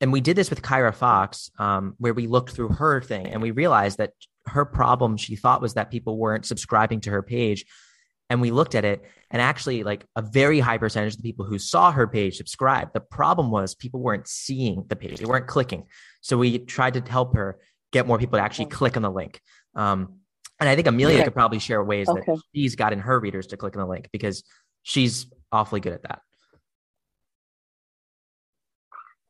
and 0.00 0.12
we 0.12 0.20
did 0.20 0.36
this 0.36 0.50
with 0.50 0.62
Kyra 0.62 0.94
Fox, 0.94 1.50
um, 1.58 1.94
where 1.98 2.14
we 2.14 2.28
looked 2.28 2.52
through 2.52 2.68
her 2.68 3.00
thing 3.00 3.26
and 3.26 3.42
we 3.42 3.50
realized 3.50 3.98
that 3.98 4.12
her 4.46 4.64
problem 4.64 5.16
she 5.16 5.34
thought 5.34 5.60
was 5.60 5.74
that 5.74 5.90
people 5.90 6.16
weren't 6.16 6.46
subscribing 6.46 7.00
to 7.00 7.10
her 7.10 7.22
page 7.22 7.66
and 8.30 8.40
we 8.40 8.50
looked 8.50 8.74
at 8.74 8.84
it 8.84 9.04
and 9.30 9.40
actually 9.40 9.82
like 9.82 10.04
a 10.16 10.22
very 10.22 10.60
high 10.60 10.78
percentage 10.78 11.14
of 11.14 11.18
the 11.18 11.22
people 11.22 11.44
who 11.44 11.58
saw 11.58 11.90
her 11.92 12.06
page 12.06 12.36
subscribed. 12.36 12.92
The 12.94 13.00
problem 13.00 13.50
was 13.50 13.74
people 13.74 14.00
weren't 14.00 14.28
seeing 14.28 14.84
the 14.88 14.96
page. 14.96 15.18
They 15.18 15.24
weren't 15.24 15.46
clicking. 15.46 15.84
So 16.20 16.36
we 16.36 16.58
tried 16.58 16.94
to 16.94 17.00
help 17.00 17.34
her 17.34 17.58
get 17.92 18.06
more 18.06 18.18
people 18.18 18.38
to 18.38 18.42
actually 18.42 18.66
click 18.66 18.96
on 18.96 19.02
the 19.02 19.10
link. 19.10 19.40
Um, 19.74 20.18
and 20.60 20.68
i 20.68 20.74
think 20.74 20.88
amelia 20.88 21.16
okay. 21.16 21.24
could 21.24 21.34
probably 21.34 21.60
share 21.60 21.84
ways 21.84 22.08
okay. 22.08 22.20
that 22.26 22.40
she's 22.52 22.74
gotten 22.74 22.98
her 22.98 23.20
readers 23.20 23.46
to 23.46 23.56
click 23.56 23.76
on 23.76 23.80
the 23.80 23.86
link 23.86 24.08
because 24.12 24.42
she's 24.82 25.26
awfully 25.52 25.80
good 25.80 25.92
at 25.92 26.02
that. 26.02 26.20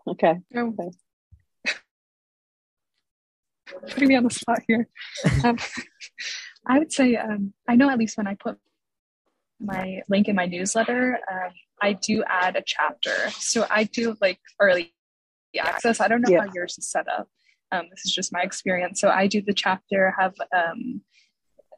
Okay. 0.06 0.36
Okay. 0.56 0.90
Putting 3.90 4.08
me 4.08 4.16
on 4.16 4.24
the 4.24 4.30
spot 4.30 4.60
here. 4.66 4.88
Um, 5.44 5.58
i 6.66 6.78
would 6.78 6.92
say 6.92 7.16
um, 7.16 7.52
i 7.68 7.76
know 7.76 7.88
at 7.88 7.98
least 7.98 8.16
when 8.16 8.26
i 8.26 8.34
put 8.34 8.58
my 9.60 10.02
link 10.08 10.28
in 10.28 10.36
my 10.36 10.46
newsletter, 10.46 11.18
um, 11.30 11.50
I 11.80 11.94
do 11.94 12.22
add 12.26 12.56
a 12.56 12.62
chapter. 12.64 13.30
So 13.38 13.66
I 13.70 13.84
do 13.84 14.16
like 14.20 14.40
early 14.60 14.94
access. 15.58 16.00
I 16.00 16.08
don't 16.08 16.20
know 16.22 16.32
yeah. 16.32 16.40
how 16.40 16.52
yours 16.54 16.76
is 16.78 16.90
set 16.90 17.08
up. 17.08 17.28
Um, 17.70 17.86
this 17.90 18.04
is 18.04 18.12
just 18.12 18.32
my 18.32 18.40
experience. 18.42 19.00
So 19.00 19.08
I 19.08 19.26
do 19.26 19.42
the 19.42 19.52
chapter, 19.52 20.14
have 20.18 20.34
um, 20.54 21.02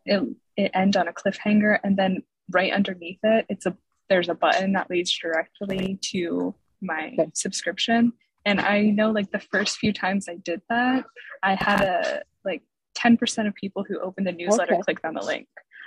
it, 0.04 0.22
it 0.56 0.70
end 0.74 0.96
on 0.96 1.08
a 1.08 1.12
cliffhanger, 1.12 1.78
and 1.82 1.96
then 1.96 2.22
right 2.50 2.72
underneath 2.72 3.18
it, 3.22 3.46
it's 3.48 3.66
a 3.66 3.76
there's 4.08 4.28
a 4.28 4.34
button 4.34 4.72
that 4.72 4.90
leads 4.90 5.16
directly 5.16 5.98
to 6.12 6.54
my 6.80 7.14
okay. 7.18 7.30
subscription. 7.34 8.12
And 8.44 8.60
I 8.60 8.82
know 8.84 9.10
like 9.10 9.30
the 9.30 9.38
first 9.38 9.78
few 9.78 9.92
times 9.92 10.28
I 10.28 10.36
did 10.36 10.62
that, 10.68 11.04
I 11.42 11.54
had 11.54 11.80
a 11.82 12.22
like 12.44 12.62
10% 12.98 13.46
of 13.46 13.54
people 13.54 13.84
who 13.86 14.00
opened 14.00 14.26
the 14.26 14.32
newsletter 14.32 14.74
okay. 14.74 14.82
clicked 14.82 15.04
on 15.04 15.14
the 15.14 15.24
link. 15.24 15.46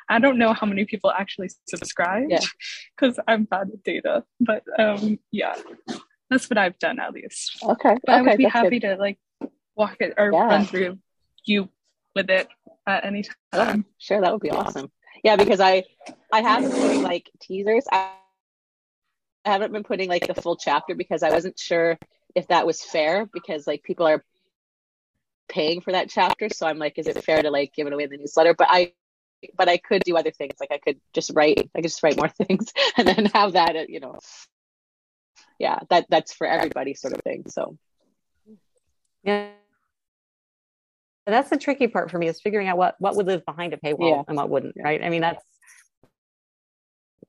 I 0.09 0.19
don't 0.19 0.37
know 0.37 0.53
how 0.53 0.67
many 0.67 0.85
people 0.85 1.11
actually 1.11 1.49
subscribe 1.67 2.29
because 2.29 3.17
yeah. 3.17 3.23
I'm 3.27 3.43
bad 3.45 3.69
with 3.69 3.83
data. 3.83 4.23
But 4.39 4.63
um, 4.77 5.19
yeah, 5.31 5.55
that's 6.29 6.49
what 6.49 6.57
I've 6.57 6.77
done 6.79 6.99
at 6.99 7.13
least. 7.13 7.57
Okay. 7.63 7.97
But 8.05 8.13
okay, 8.13 8.19
I 8.19 8.21
would 8.21 8.37
be 8.37 8.45
happy 8.45 8.79
good. 8.79 8.95
to 8.95 8.95
like 8.95 9.19
walk 9.75 9.97
it 9.99 10.13
or 10.17 10.31
yeah. 10.31 10.45
run 10.45 10.65
through 10.65 10.99
you 11.45 11.69
with 12.15 12.29
it 12.29 12.47
at 12.87 13.05
any 13.05 13.23
time. 13.23 13.33
Yeah, 13.53 13.75
sure, 13.97 14.21
that 14.21 14.31
would 14.31 14.41
be 14.41 14.51
awesome. 14.51 14.91
Yeah, 15.23 15.35
because 15.35 15.59
I 15.59 15.83
I 16.31 16.41
have 16.41 16.63
been 16.63 16.71
putting 16.71 17.01
like 17.03 17.29
teasers. 17.39 17.85
I, 17.91 18.11
I 19.45 19.51
haven't 19.51 19.71
been 19.71 19.83
putting 19.83 20.09
like 20.09 20.27
the 20.27 20.33
full 20.33 20.55
chapter 20.55 20.95
because 20.95 21.23
I 21.23 21.29
wasn't 21.29 21.59
sure 21.59 21.97
if 22.35 22.47
that 22.47 22.65
was 22.65 22.81
fair 22.81 23.25
because 23.25 23.67
like 23.67 23.83
people 23.83 24.07
are 24.07 24.23
paying 25.49 25.81
for 25.81 25.91
that 25.91 26.09
chapter. 26.09 26.49
So 26.49 26.65
I'm 26.65 26.79
like, 26.79 26.97
is 26.97 27.07
it 27.07 27.23
fair 27.23 27.41
to 27.41 27.51
like 27.51 27.73
give 27.73 27.87
it 27.87 27.93
away 27.93 28.05
in 28.05 28.09
the 28.09 28.17
newsletter? 28.17 28.53
But 28.53 28.67
I 28.69 28.93
but 29.57 29.69
I 29.69 29.77
could 29.77 30.03
do 30.03 30.17
other 30.17 30.31
things. 30.31 30.53
Like 30.59 30.71
I 30.71 30.77
could 30.77 30.99
just 31.13 31.31
write, 31.33 31.69
I 31.75 31.79
could 31.79 31.89
just 31.89 32.03
write 32.03 32.17
more 32.17 32.29
things 32.47 32.71
and 32.97 33.07
then 33.07 33.25
have 33.27 33.53
that, 33.53 33.89
you 33.89 33.99
know, 33.99 34.19
yeah, 35.59 35.79
that 35.89 36.07
that's 36.09 36.33
for 36.33 36.47
everybody 36.47 36.93
sort 36.93 37.13
of 37.13 37.21
thing. 37.21 37.45
So, 37.47 37.77
yeah. 39.23 39.49
That's 41.25 41.49
the 41.49 41.57
tricky 41.57 41.87
part 41.87 42.11
for 42.11 42.17
me 42.17 42.27
is 42.27 42.41
figuring 42.41 42.67
out 42.67 42.77
what 42.77 42.95
what 42.99 43.15
would 43.15 43.27
live 43.27 43.45
behind 43.45 43.73
a 43.73 43.77
paywall 43.77 44.09
yeah. 44.09 44.23
and 44.27 44.35
what 44.35 44.49
wouldn't, 44.49 44.73
yeah. 44.75 44.83
right? 44.83 45.01
I 45.01 45.09
mean, 45.09 45.21
that's 45.21 45.41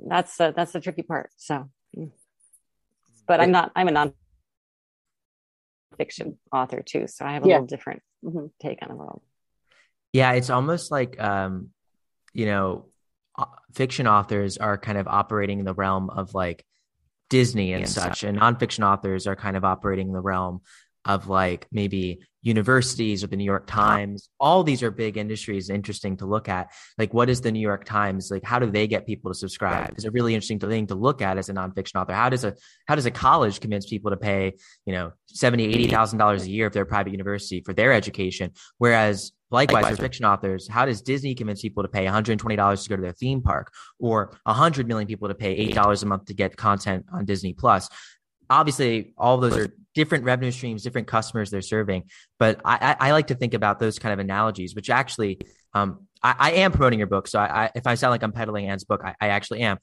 that's 0.04 0.40
uh, 0.40 0.50
that's 0.50 0.72
the 0.72 0.80
tricky 0.80 1.02
part. 1.02 1.30
So, 1.36 1.70
but 3.28 3.40
I'm 3.40 3.52
not. 3.52 3.70
I'm 3.76 3.86
a 3.86 3.92
non-fiction 5.92 6.38
author 6.52 6.82
too, 6.82 7.06
so 7.06 7.24
I 7.24 7.34
have 7.34 7.44
a 7.44 7.48
yeah. 7.48 7.54
little 7.54 7.68
different 7.68 8.02
mm-hmm. 8.24 8.46
take 8.60 8.78
on 8.82 8.88
the 8.88 8.96
world 8.96 9.22
Yeah, 10.12 10.32
it's 10.32 10.50
almost 10.50 10.90
like 10.90 11.20
um, 11.22 11.70
you 12.34 12.46
know, 12.46 12.86
uh, 13.38 13.46
fiction 13.74 14.06
authors 14.06 14.58
are 14.58 14.76
kind 14.76 14.98
of 14.98 15.08
operating 15.08 15.58
in 15.58 15.64
the 15.64 15.74
realm 15.74 16.10
of 16.10 16.34
like 16.34 16.64
Disney 17.30 17.72
and 17.72 17.88
such, 17.88 18.22
and 18.22 18.38
nonfiction 18.38 18.84
authors 18.84 19.26
are 19.26 19.36
kind 19.36 19.56
of 19.56 19.64
operating 19.64 20.08
in 20.08 20.12
the 20.12 20.20
realm 20.20 20.60
of 21.04 21.28
like 21.28 21.66
maybe 21.70 22.20
universities 22.42 23.24
or 23.24 23.26
the 23.26 23.36
New 23.36 23.44
York 23.44 23.66
Times. 23.66 24.28
All 24.38 24.62
these 24.62 24.82
are 24.82 24.90
big 24.90 25.16
industries, 25.16 25.70
interesting 25.70 26.16
to 26.18 26.26
look 26.26 26.48
at. 26.48 26.70
Like, 26.98 27.12
what 27.12 27.30
is 27.30 27.40
the 27.40 27.50
New 27.50 27.60
York 27.60 27.84
Times? 27.84 28.30
Like, 28.30 28.44
how 28.44 28.58
do 28.58 28.70
they 28.70 28.86
get 28.86 29.06
people 29.06 29.30
to 29.30 29.34
subscribe? 29.34 29.90
It's 29.92 30.04
a 30.04 30.10
really 30.10 30.34
interesting 30.34 30.58
thing 30.58 30.86
to 30.88 30.94
look 30.94 31.22
at 31.22 31.38
as 31.38 31.48
a 31.48 31.54
nonfiction 31.54 32.00
author. 32.00 32.12
How 32.12 32.28
does 32.28 32.44
a 32.44 32.54
how 32.86 32.94
does 32.94 33.06
a 33.06 33.10
college 33.10 33.60
convince 33.60 33.86
people 33.86 34.10
to 34.10 34.16
pay, 34.16 34.54
you 34.86 34.92
know, 34.92 35.12
seventy, 35.26 35.64
eighty 35.64 35.88
thousand 35.88 36.18
dollars 36.18 36.44
a 36.44 36.50
year 36.50 36.66
if 36.66 36.72
they're 36.72 36.82
a 36.84 36.86
private 36.86 37.12
university 37.12 37.62
for 37.62 37.72
their 37.72 37.92
education? 37.92 38.52
Whereas 38.78 39.32
Likewise, 39.54 39.88
for 39.88 39.96
fiction 40.02 40.24
authors, 40.24 40.66
how 40.66 40.84
does 40.84 41.00
Disney 41.00 41.36
convince 41.36 41.62
people 41.62 41.84
to 41.84 41.88
pay 41.88 42.04
$120 42.04 42.82
to 42.82 42.88
go 42.88 42.96
to 42.96 43.02
their 43.02 43.12
theme 43.12 43.40
park 43.40 43.72
or 44.00 44.36
100 44.42 44.88
million 44.88 45.06
people 45.06 45.28
to 45.28 45.34
pay 45.34 45.68
$8 45.68 46.02
a 46.02 46.06
month 46.06 46.24
to 46.24 46.34
get 46.34 46.56
content 46.56 47.06
on 47.12 47.24
Disney 47.24 47.52
Plus? 47.52 47.88
Obviously, 48.50 49.14
all 49.16 49.38
those 49.38 49.56
are 49.56 49.68
different 49.94 50.24
revenue 50.24 50.50
streams, 50.50 50.82
different 50.82 51.06
customers 51.06 51.50
they're 51.50 51.62
serving. 51.62 52.10
But 52.36 52.60
I, 52.64 52.96
I, 52.98 53.12
like 53.12 53.28
to 53.28 53.36
think 53.36 53.54
about 53.54 53.78
those 53.78 54.00
kind 54.00 54.12
of 54.12 54.18
analogies, 54.18 54.74
which 54.74 54.90
actually, 54.90 55.38
um, 55.72 56.08
I, 56.20 56.34
I, 56.36 56.50
am 56.52 56.72
promoting 56.72 56.98
your 56.98 57.06
book. 57.06 57.28
So 57.28 57.38
I, 57.38 57.70
if 57.76 57.86
I 57.86 57.94
sound 57.94 58.10
like 58.10 58.24
I'm 58.24 58.32
peddling 58.32 58.68
Anne's 58.68 58.84
book, 58.84 59.02
I, 59.04 59.14
actually 59.20 59.60
am. 59.60 59.78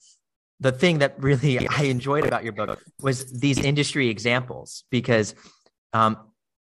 The 0.59 0.73
thing 0.73 0.99
that 0.99 1.15
really 1.17 1.65
I 1.77 1.83
enjoyed 1.83 2.25
about 2.25 2.43
your 2.43 2.53
book 2.53 2.83
was 3.01 3.39
these 3.39 3.57
industry 3.57 4.09
examples 4.09 4.83
because 4.91 5.33
um, 5.93 6.17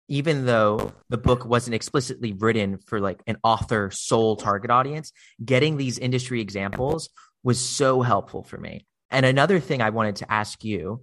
even 0.09 0.47
though 0.47 0.93
the 1.11 1.19
book 1.19 1.45
wasn't 1.45 1.75
explicitly 1.75 2.33
written 2.33 2.79
for 2.79 3.01
like 3.01 3.23
an 3.27 3.37
author 3.45 3.91
sole 3.93 4.37
target 4.37 4.71
audience, 4.71 5.13
getting 5.45 5.77
these 5.77 5.99
industry 5.99 6.41
examples 6.41 7.11
was 7.43 7.61
so 7.61 8.03
helpful 8.03 8.43
for 8.43 8.59
me. 8.59 8.87
And 9.11 9.25
another 9.25 9.61
thing 9.61 9.83
I 9.83 9.91
wanted 9.91 10.17
to 10.17 10.33
ask 10.33 10.65
you, 10.65 11.03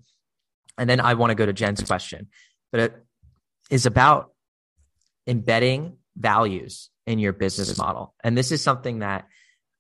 and 0.78 0.90
then 0.90 1.00
I 1.00 1.14
want 1.14 1.32
to 1.32 1.36
go 1.36 1.46
to 1.46 1.54
Jen's 1.54 1.82
question, 1.84 2.28
but 2.72 2.82
it 2.82 3.06
is 3.70 3.86
about 3.86 4.32
embedding 5.28 5.98
values 6.18 6.90
in 7.08 7.20
your 7.20 7.34
business 7.34 7.78
model. 7.78 8.14
And 8.24 8.38
this 8.38 8.52
is 8.52 8.62
something 8.62 9.00
that 9.00 9.28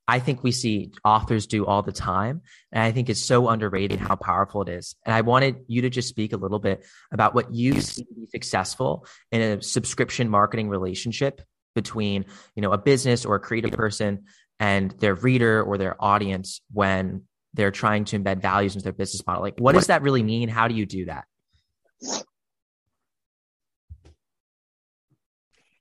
I 0.07 0.19
think 0.19 0.43
we 0.43 0.51
see 0.51 0.91
authors 1.03 1.47
do 1.47 1.65
all 1.65 1.81
the 1.81 1.91
time. 1.91 2.41
And 2.71 2.83
I 2.83 2.91
think 2.91 3.09
it's 3.09 3.21
so 3.21 3.49
underrated 3.49 3.99
how 3.99 4.15
powerful 4.15 4.61
it 4.61 4.69
is. 4.69 4.95
And 5.05 5.15
I 5.15 5.21
wanted 5.21 5.57
you 5.67 5.81
to 5.81 5.89
just 5.89 6.09
speak 6.09 6.33
a 6.33 6.37
little 6.37 6.59
bit 6.59 6.85
about 7.11 7.33
what 7.33 7.53
you 7.53 7.81
see 7.81 8.03
to 8.03 8.13
be 8.13 8.27
successful 8.27 9.07
in 9.31 9.41
a 9.41 9.61
subscription 9.61 10.29
marketing 10.29 10.69
relationship 10.69 11.41
between, 11.73 12.25
you 12.55 12.61
know, 12.61 12.71
a 12.71 12.77
business 12.77 13.25
or 13.25 13.35
a 13.35 13.39
creative 13.39 13.71
person 13.71 14.25
and 14.59 14.91
their 14.91 15.15
reader 15.15 15.63
or 15.63 15.77
their 15.77 16.01
audience 16.01 16.61
when 16.71 17.23
they're 17.53 17.71
trying 17.71 18.05
to 18.05 18.19
embed 18.19 18.41
values 18.41 18.75
into 18.75 18.83
their 18.83 18.93
business 18.93 19.25
model. 19.25 19.41
Like, 19.41 19.55
what 19.57 19.73
does 19.73 19.87
that 19.87 20.01
really 20.01 20.23
mean? 20.23 20.49
How 20.49 20.67
do 20.67 20.75
you 20.75 20.85
do 20.85 21.05
that? 21.05 21.25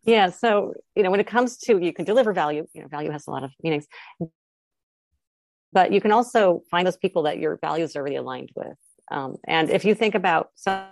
Yeah. 0.07 0.31
So, 0.31 0.75
you 0.95 1.03
know, 1.03 1.11
when 1.11 1.21
it 1.21 1.27
comes 1.27 1.57
to 1.59 1.79
you 1.79 1.93
can 1.93 2.05
deliver 2.05 2.33
value, 2.33 2.67
you 2.75 2.83
know, 2.83 2.89
value 2.89 3.11
has 3.11 3.27
a 3.27 3.31
lot 3.31 3.45
of 3.45 3.53
meanings. 3.63 3.87
But 5.73 5.93
you 5.93 6.01
can 6.01 6.13
also 6.13 6.63
find 6.71 6.87
those 6.87 6.97
people 6.97 7.23
that 7.25 7.39
your 7.39 7.59
values 7.61 7.97
are 7.97 8.03
really 8.03 8.17
aligned 8.17 8.51
with. 8.55 8.77
Um, 9.11 9.37
and 9.47 9.71
if 9.71 9.85
you 9.85 9.95
think 9.95 10.15
about 10.15 10.51
some 10.55 10.85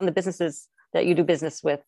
of 0.00 0.06
the 0.06 0.12
businesses 0.12 0.68
that 0.92 1.06
you 1.06 1.14
do 1.14 1.22
business 1.22 1.62
with, 1.62 1.80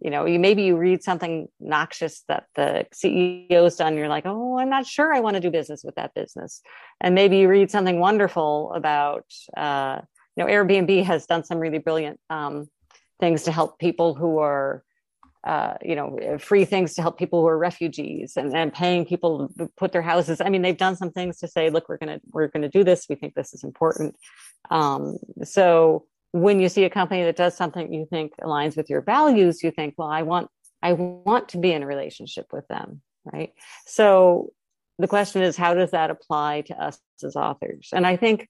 you 0.00 0.10
know, 0.10 0.24
you 0.24 0.38
maybe 0.38 0.62
you 0.62 0.76
read 0.76 1.02
something 1.02 1.48
noxious 1.58 2.22
that 2.28 2.44
the 2.54 2.86
CEO's 2.94 3.76
done, 3.76 3.96
you're 3.96 4.08
like, 4.08 4.24
oh, 4.26 4.58
I'm 4.58 4.70
not 4.70 4.86
sure 4.86 5.12
I 5.12 5.20
want 5.20 5.34
to 5.34 5.40
do 5.40 5.50
business 5.50 5.82
with 5.84 5.96
that 5.96 6.14
business. 6.14 6.62
And 7.00 7.14
maybe 7.14 7.38
you 7.38 7.48
read 7.48 7.70
something 7.70 7.98
wonderful 7.98 8.72
about, 8.74 9.26
uh, 9.56 10.00
you 10.36 10.44
know, 10.44 10.50
Airbnb 10.50 11.04
has 11.04 11.26
done 11.26 11.44
some 11.44 11.58
really 11.58 11.78
brilliant 11.78 12.20
um, 12.30 12.68
things 13.18 13.42
to 13.42 13.52
help 13.52 13.78
people 13.80 14.14
who 14.14 14.38
are 14.38 14.84
uh, 15.48 15.78
you 15.82 15.96
know, 15.96 16.36
free 16.38 16.66
things 16.66 16.92
to 16.92 17.00
help 17.00 17.18
people 17.18 17.40
who 17.40 17.48
are 17.48 17.56
refugees 17.56 18.36
and, 18.36 18.54
and 18.54 18.70
paying 18.70 19.06
people 19.06 19.48
to 19.56 19.66
put 19.78 19.92
their 19.92 20.02
houses. 20.02 20.42
I 20.42 20.50
mean, 20.50 20.60
they've 20.60 20.76
done 20.76 20.94
some 20.94 21.10
things 21.10 21.38
to 21.38 21.48
say, 21.48 21.70
look, 21.70 21.88
we're 21.88 21.96
gonna 21.96 22.20
we're 22.32 22.48
gonna 22.48 22.68
do 22.68 22.84
this. 22.84 23.06
We 23.08 23.14
think 23.14 23.34
this 23.34 23.54
is 23.54 23.64
important. 23.64 24.14
Um, 24.70 25.16
so 25.44 26.04
when 26.32 26.60
you 26.60 26.68
see 26.68 26.84
a 26.84 26.90
company 26.90 27.24
that 27.24 27.36
does 27.36 27.56
something 27.56 27.90
you 27.94 28.06
think 28.10 28.34
aligns 28.42 28.76
with 28.76 28.90
your 28.90 29.00
values, 29.00 29.62
you 29.62 29.70
think, 29.70 29.94
well, 29.96 30.08
I 30.08 30.20
want 30.20 30.50
I 30.82 30.92
want 30.92 31.48
to 31.50 31.58
be 31.58 31.72
in 31.72 31.82
a 31.82 31.86
relationship 31.86 32.52
with 32.52 32.68
them, 32.68 33.00
right? 33.24 33.54
So 33.86 34.52
the 34.98 35.08
question 35.08 35.40
is, 35.40 35.56
how 35.56 35.72
does 35.72 35.92
that 35.92 36.10
apply 36.10 36.60
to 36.66 36.74
us 36.78 37.00
as 37.24 37.36
authors? 37.36 37.88
And 37.94 38.06
I 38.06 38.16
think, 38.16 38.48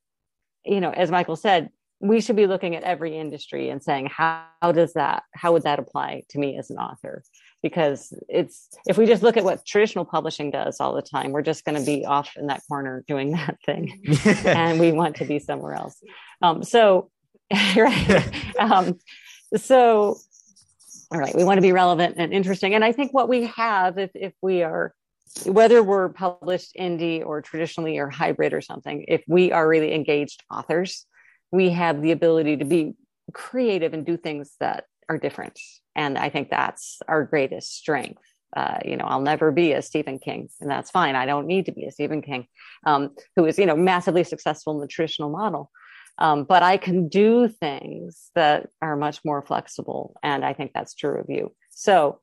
you 0.65 0.81
know, 0.81 0.91
as 0.91 1.13
Michael 1.13 1.37
said, 1.37 1.71
we 2.01 2.21
should 2.21 2.37
be 2.37 2.47
looking 2.47 2.77
at 2.77 2.85
every 2.85 3.19
industry 3.19 3.71
and 3.71 3.83
saying 3.83 4.07
how, 4.07 4.45
how 4.63 4.73
does 4.73 4.93
that 4.93 5.25
how 5.35 5.53
would 5.53 5.65
that 5.65 5.79
apply 5.79 6.23
to 6.31 6.39
me 6.39 6.57
as 6.59 6.71
an 6.71 6.79
author? 6.79 7.23
Because 7.63 8.13
it's 8.29 8.69
if 8.87 8.97
we 8.97 9.07
just 9.07 9.23
look 9.23 9.37
at 9.37 9.45
what 9.45 9.67
traditional 9.67 10.05
publishing 10.05 10.51
does 10.51 10.81
all 10.81 10.95
the 10.95 11.03
time 11.03 11.33
we're 11.33 11.43
just 11.43 11.65
going 11.65 11.79
to 11.79 11.85
be 11.85 12.05
off 12.05 12.37
in 12.37 12.47
that 12.47 12.63
corner 12.69 13.05
doing 13.09 13.33
that 13.33 13.59
thing. 13.67 14.03
And 14.45 14.79
we 14.79 14.93
want 14.93 15.17
to 15.17 15.25
be 15.25 15.39
somewhere 15.39 15.75
else. 15.75 16.01
Um, 16.43 16.63
so 16.63 17.11
right 17.77 18.29
um, 18.59 18.99
so 19.57 20.19
all 21.11 21.19
right 21.19 21.35
we 21.35 21.45
want 21.45 21.59
to 21.59 21.63
be 21.63 21.73
relevant 21.73 22.17
and 22.19 22.33
interesting. 22.33 22.75
And 22.75 22.85
i 22.85 22.93
think 22.93 23.13
what 23.13 23.29
we 23.29 23.47
have 23.47 23.99
if, 23.99 24.11
if 24.15 24.35
we 24.41 24.63
are 24.63 24.95
whether 25.45 25.83
we're 25.83 26.09
published 26.09 26.75
indie 26.79 27.25
or 27.25 27.43
traditionally 27.43 27.99
or 27.99 28.09
hybrid 28.09 28.55
or 28.55 28.61
something 28.61 29.05
if 29.09 29.23
we 29.29 29.53
are 29.53 29.69
really 29.69 29.95
engaged 29.95 30.43
authors 30.51 31.07
we 31.51 31.71
have 31.71 32.03
the 32.03 32.13
ability 32.13 32.59
to 32.59 32.65
be 32.65 32.95
creative 33.33 33.95
and 33.95 34.05
do 34.05 34.17
things 34.17 34.55
that 34.61 34.85
are 35.09 35.19
different. 35.19 35.59
And 35.95 36.19
I 36.19 36.29
think 36.29 36.51
that's 36.51 37.01
our 37.09 37.25
greatest 37.25 37.75
strength. 37.75 38.23
Uh, 38.57 38.79
you 38.85 38.97
know, 38.97 39.05
I'll 39.05 39.21
never 39.21 39.53
be 39.53 39.73
a 39.73 39.83
Stephen 39.83 40.19
King, 40.19 40.49
and 40.61 40.71
that's 40.71 40.91
fine. 40.91 41.15
I 41.15 41.27
don't 41.27 41.47
need 41.47 41.67
to 41.67 41.73
be 41.73 41.85
a 41.85 41.91
Stephen 41.91 42.23
King, 42.23 42.47
um, 42.87 43.11
who 43.37 43.45
is, 43.45 43.59
you 43.59 43.67
know, 43.67 43.77
massively 43.77 44.25
successful 44.25 44.75
in 44.75 44.81
the 44.81 44.87
traditional 44.87 45.29
model. 45.29 45.71
Um, 46.17 46.45
but 46.45 46.63
I 46.63 46.79
can 46.79 47.09
do 47.09 47.49
things 47.49 48.31
that 48.35 48.71
are 48.81 48.97
much 48.97 49.21
more 49.25 49.43
flexible, 49.43 50.19
and 50.23 50.45
I 50.45 50.55
think 50.55 50.73
that's 50.73 50.95
true 50.95 51.21
of 51.21 51.27
you. 51.29 51.55
So, 51.71 52.21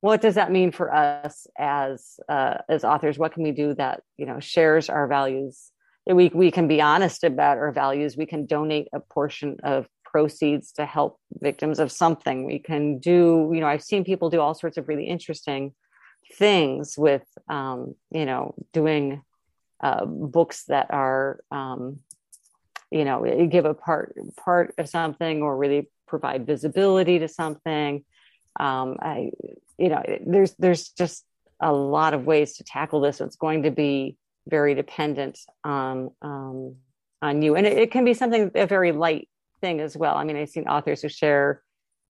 what 0.00 0.20
does 0.20 0.34
that 0.34 0.52
mean 0.52 0.72
for 0.72 0.92
us 0.92 1.46
as 1.58 2.18
uh, 2.28 2.58
as 2.68 2.84
authors? 2.84 3.16
What 3.16 3.32
can 3.32 3.44
we 3.44 3.52
do 3.52 3.74
that 3.74 4.02
you 4.18 4.26
know 4.26 4.40
shares 4.40 4.90
our 4.90 5.06
values 5.06 5.70
we, 6.06 6.30
we 6.34 6.50
can 6.50 6.68
be 6.68 6.80
honest 6.80 7.24
about 7.24 7.58
our 7.58 7.72
values. 7.72 8.16
We 8.16 8.26
can 8.26 8.46
donate 8.46 8.88
a 8.92 9.00
portion 9.00 9.56
of 9.62 9.86
proceeds 10.04 10.72
to 10.72 10.86
help 10.86 11.18
victims 11.40 11.78
of 11.78 11.90
something. 11.90 12.44
We 12.44 12.58
can 12.58 12.98
do, 12.98 13.50
you 13.52 13.60
know, 13.60 13.66
I've 13.66 13.82
seen 13.82 14.04
people 14.04 14.30
do 14.30 14.40
all 14.40 14.54
sorts 14.54 14.76
of 14.76 14.86
really 14.88 15.06
interesting 15.06 15.72
things 16.34 16.96
with, 16.96 17.24
um, 17.48 17.94
you 18.10 18.26
know, 18.26 18.54
doing 18.72 19.22
uh, 19.82 20.04
books 20.04 20.64
that 20.64 20.88
are, 20.90 21.40
um, 21.50 22.00
you 22.90 23.04
know, 23.04 23.46
give 23.50 23.64
a 23.64 23.74
part 23.74 24.14
part 24.36 24.74
of 24.78 24.88
something 24.88 25.42
or 25.42 25.56
really 25.56 25.90
provide 26.06 26.46
visibility 26.46 27.18
to 27.18 27.28
something. 27.28 28.04
Um, 28.60 28.96
I, 29.00 29.30
you 29.78 29.88
know, 29.88 30.02
there's 30.24 30.54
there's 30.58 30.90
just 30.90 31.24
a 31.60 31.72
lot 31.72 32.14
of 32.14 32.24
ways 32.24 32.56
to 32.56 32.64
tackle 32.64 33.00
this. 33.00 33.20
It's 33.20 33.36
going 33.36 33.64
to 33.64 33.70
be 33.70 34.16
very 34.48 34.74
dependent 34.74 35.38
on 35.64 36.10
um, 36.22 36.76
on 37.22 37.42
you, 37.42 37.56
and 37.56 37.66
it, 37.66 37.78
it, 37.78 37.90
can 37.90 38.04
be 38.04 38.14
something 38.14 38.50
a 38.54 38.66
very 38.66 38.92
light 38.92 39.28
thing 39.60 39.80
as 39.80 39.96
well. 39.96 40.16
I 40.16 40.24
mean, 40.24 40.36
I've 40.36 40.50
seen 40.50 40.68
authors 40.68 41.02
who 41.02 41.08
share 41.08 41.62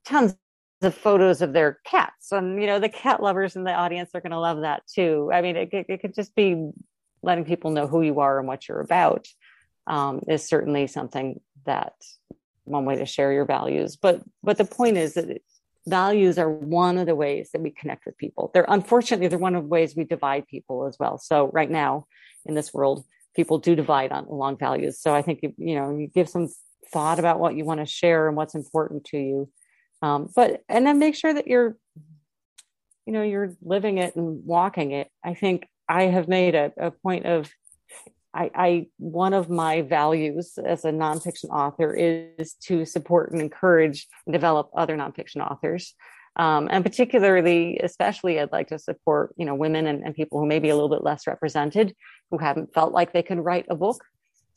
tons 0.05 0.35
of 0.81 0.93
photos 0.93 1.41
of 1.41 1.53
their 1.53 1.79
cats, 1.85 2.31
and 2.31 2.59
you 2.59 2.67
know, 2.67 2.79
the 2.79 2.89
cat 2.89 3.21
lovers 3.21 3.55
in 3.55 3.63
the 3.63 3.73
audience 3.73 4.09
are 4.13 4.21
going 4.21 4.31
to 4.31 4.39
love 4.39 4.61
that 4.61 4.83
too. 4.87 5.29
I 5.33 5.41
mean, 5.41 5.55
it, 5.55 5.69
it, 5.71 5.85
it, 5.87 6.01
could 6.01 6.13
just 6.13 6.35
be 6.35 6.69
letting 7.23 7.45
people 7.45 7.71
know 7.71 7.87
who 7.87 8.01
you 8.01 8.19
are 8.19 8.39
and 8.39 8.47
what 8.47 8.67
you're 8.67 8.81
about 8.81 9.27
um, 9.87 10.21
is 10.27 10.43
certainly 10.47 10.87
something 10.87 11.39
that 11.65 11.93
one 12.65 12.85
way 12.85 12.97
to 12.97 13.05
share 13.05 13.31
your 13.31 13.45
values. 13.45 13.95
But 13.95 14.21
but 14.43 14.57
the 14.57 14.65
point 14.65 14.97
is 14.97 15.13
that 15.13 15.41
values 15.87 16.37
are 16.37 16.49
one 16.49 16.97
of 16.97 17.05
the 17.05 17.15
ways 17.15 17.51
that 17.53 17.61
we 17.61 17.69
connect 17.71 18.05
with 18.05 18.17
people. 18.17 18.51
They're 18.53 18.65
unfortunately 18.67 19.27
they're 19.27 19.37
one 19.37 19.55
of 19.55 19.63
the 19.63 19.69
ways 19.69 19.95
we 19.95 20.03
divide 20.03 20.47
people 20.47 20.85
as 20.85 20.97
well. 20.99 21.17
So 21.17 21.49
right 21.53 21.69
now 21.69 22.07
in 22.45 22.55
this 22.55 22.73
world, 22.73 23.05
people 23.35 23.59
do 23.59 23.75
divide 23.75 24.11
on 24.11 24.25
along 24.25 24.57
values. 24.57 24.99
So 24.99 25.13
I 25.13 25.21
think 25.21 25.39
you 25.41 25.75
know 25.75 25.95
you 25.95 26.07
give 26.07 26.29
some 26.29 26.49
thought 26.91 27.19
about 27.19 27.39
what 27.39 27.55
you 27.55 27.65
want 27.65 27.79
to 27.79 27.85
share 27.85 28.27
and 28.27 28.37
what's 28.37 28.55
important 28.55 29.05
to 29.05 29.17
you, 29.17 29.49
um, 30.01 30.29
but 30.35 30.63
and 30.69 30.85
then 30.85 30.99
make 30.99 31.15
sure 31.15 31.33
that 31.33 31.47
you're 31.47 31.75
you 33.05 33.13
know 33.13 33.23
you're 33.23 33.55
living 33.61 33.97
it 33.97 34.15
and 34.15 34.45
walking 34.45 34.91
it. 34.91 35.09
I 35.23 35.33
think 35.33 35.67
I 35.87 36.03
have 36.03 36.27
made 36.27 36.55
a, 36.55 36.71
a 36.77 36.91
point 36.91 37.25
of 37.25 37.51
I, 38.35 38.51
I, 38.53 38.87
one 38.97 39.33
of 39.33 39.49
my 39.49 39.81
values 39.81 40.59
as 40.63 40.83
a 40.83 40.91
nonfiction 40.91 41.49
author 41.51 41.93
is 41.93 42.53
to 42.65 42.83
support 42.83 43.31
and 43.31 43.39
encourage 43.39 44.07
and 44.27 44.33
develop 44.33 44.69
other 44.75 44.97
nonfiction 44.97 45.39
authors. 45.49 45.95
Um, 46.35 46.67
and 46.69 46.83
particularly, 46.83 47.79
especially, 47.81 48.41
I'd 48.41 48.51
like 48.51 48.67
to 48.67 48.77
support, 48.77 49.33
you 49.37 49.45
know, 49.45 49.55
women 49.55 49.87
and, 49.87 50.03
and 50.03 50.13
people 50.13 50.39
who 50.39 50.45
may 50.45 50.59
be 50.59 50.67
a 50.67 50.75
little 50.75 50.89
bit 50.89 51.01
less 51.01 51.27
represented, 51.27 51.95
who 52.31 52.37
haven't 52.37 52.73
felt 52.73 52.93
like 52.93 53.13
they 53.13 53.23
can 53.23 53.41
write 53.41 53.65
a 53.69 53.75
book. 53.75 54.03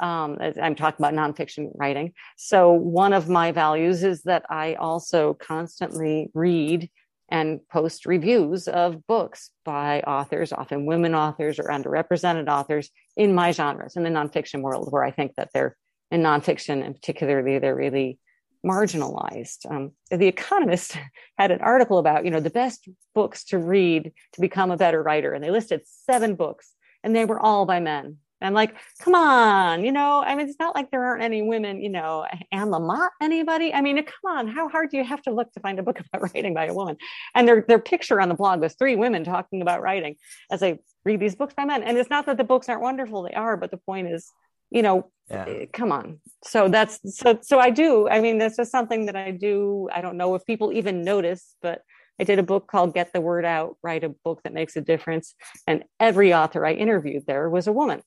Um, 0.00 0.38
I'm 0.62 0.76
talking 0.76 1.04
about 1.04 1.14
nonfiction 1.14 1.70
writing. 1.74 2.12
So 2.36 2.72
one 2.72 3.12
of 3.12 3.28
my 3.28 3.50
values 3.50 4.04
is 4.04 4.22
that 4.22 4.44
I 4.48 4.74
also 4.74 5.34
constantly 5.34 6.30
read 6.34 6.88
and 7.30 7.60
post 7.68 8.06
reviews 8.06 8.68
of 8.68 9.06
books 9.06 9.50
by 9.64 10.00
authors, 10.00 10.52
often 10.52 10.86
women 10.86 11.14
authors 11.14 11.58
or 11.58 11.64
underrepresented 11.64 12.48
authors 12.48 12.90
in 13.16 13.34
my 13.34 13.50
genres 13.50 13.96
in 13.96 14.02
the 14.02 14.10
nonfiction 14.10 14.62
world, 14.62 14.88
where 14.90 15.04
I 15.04 15.10
think 15.10 15.34
that 15.34 15.50
they're 15.52 15.76
in 16.10 16.22
nonfiction 16.22 16.84
and 16.84 16.94
particularly 16.94 17.58
they're 17.58 17.74
really 17.74 18.18
marginalized. 18.64 19.70
Um, 19.70 19.92
the 20.10 20.26
Economist 20.26 20.96
had 21.38 21.50
an 21.50 21.60
article 21.60 21.98
about, 21.98 22.24
you 22.24 22.30
know, 22.30 22.40
the 22.40 22.50
best 22.50 22.88
books 23.14 23.44
to 23.44 23.58
read 23.58 24.12
to 24.32 24.40
become 24.40 24.70
a 24.70 24.76
better 24.76 25.02
writer, 25.02 25.32
and 25.32 25.44
they 25.44 25.50
listed 25.50 25.82
seven 25.84 26.34
books, 26.34 26.74
and 27.02 27.14
they 27.14 27.24
were 27.24 27.38
all 27.38 27.66
by 27.66 27.80
men. 27.80 28.18
I'm 28.40 28.54
like, 28.54 28.76
come 29.00 29.16
on, 29.16 29.84
you 29.84 29.90
know, 29.90 30.22
I 30.24 30.36
mean, 30.36 30.48
it's 30.48 30.60
not 30.60 30.74
like 30.74 30.90
there 30.92 31.04
aren't 31.04 31.24
any 31.24 31.42
women, 31.42 31.82
you 31.82 31.88
know, 31.88 32.24
Anne 32.52 32.68
Lamott, 32.68 33.08
anybody? 33.20 33.74
I 33.74 33.80
mean, 33.80 33.96
come 33.96 34.36
on, 34.36 34.46
how 34.46 34.68
hard 34.68 34.90
do 34.90 34.96
you 34.96 35.02
have 35.02 35.22
to 35.22 35.32
look 35.32 35.52
to 35.54 35.60
find 35.60 35.78
a 35.80 35.82
book 35.82 35.98
about 36.14 36.22
writing 36.22 36.54
by 36.54 36.66
a 36.66 36.74
woman? 36.74 36.96
And 37.34 37.48
their 37.48 37.64
their 37.66 37.80
picture 37.80 38.20
on 38.20 38.28
the 38.28 38.36
blog 38.36 38.60
was 38.60 38.74
three 38.74 38.94
women 38.94 39.24
talking 39.24 39.60
about 39.60 39.82
writing 39.82 40.16
as 40.52 40.62
I 40.62 40.78
read 41.04 41.18
these 41.18 41.34
books 41.34 41.54
by 41.54 41.64
men. 41.64 41.82
And 41.82 41.98
it's 41.98 42.10
not 42.10 42.26
that 42.26 42.36
the 42.36 42.44
books 42.44 42.68
aren't 42.68 42.82
wonderful, 42.82 43.22
they 43.22 43.34
are, 43.34 43.56
but 43.56 43.72
the 43.72 43.76
point 43.78 44.08
is, 44.08 44.30
you 44.70 44.82
know, 44.82 45.10
yeah. 45.30 45.44
Eh, 45.46 45.66
come 45.72 45.92
on. 45.92 46.20
So 46.44 46.68
that's 46.68 47.00
so 47.18 47.38
so 47.42 47.58
I 47.58 47.70
do. 47.70 48.08
I 48.08 48.20
mean, 48.20 48.38
that's 48.38 48.56
just 48.56 48.70
something 48.70 49.06
that 49.06 49.16
I 49.16 49.32
do. 49.32 49.88
I 49.92 50.00
don't 50.00 50.16
know 50.16 50.34
if 50.36 50.46
people 50.46 50.72
even 50.72 51.02
notice, 51.02 51.54
but 51.60 51.82
I 52.20 52.24
did 52.24 52.38
a 52.38 52.42
book 52.42 52.66
called 52.66 52.94
Get 52.94 53.12
the 53.12 53.20
Word 53.20 53.44
Out, 53.44 53.76
write 53.82 54.04
a 54.04 54.08
book 54.08 54.42
that 54.44 54.52
makes 54.52 54.76
a 54.76 54.80
difference. 54.80 55.34
And 55.66 55.84
every 56.00 56.34
author 56.34 56.66
I 56.66 56.72
interviewed 56.72 57.26
there 57.26 57.48
was 57.48 57.66
a 57.66 57.72
woman. 57.72 58.02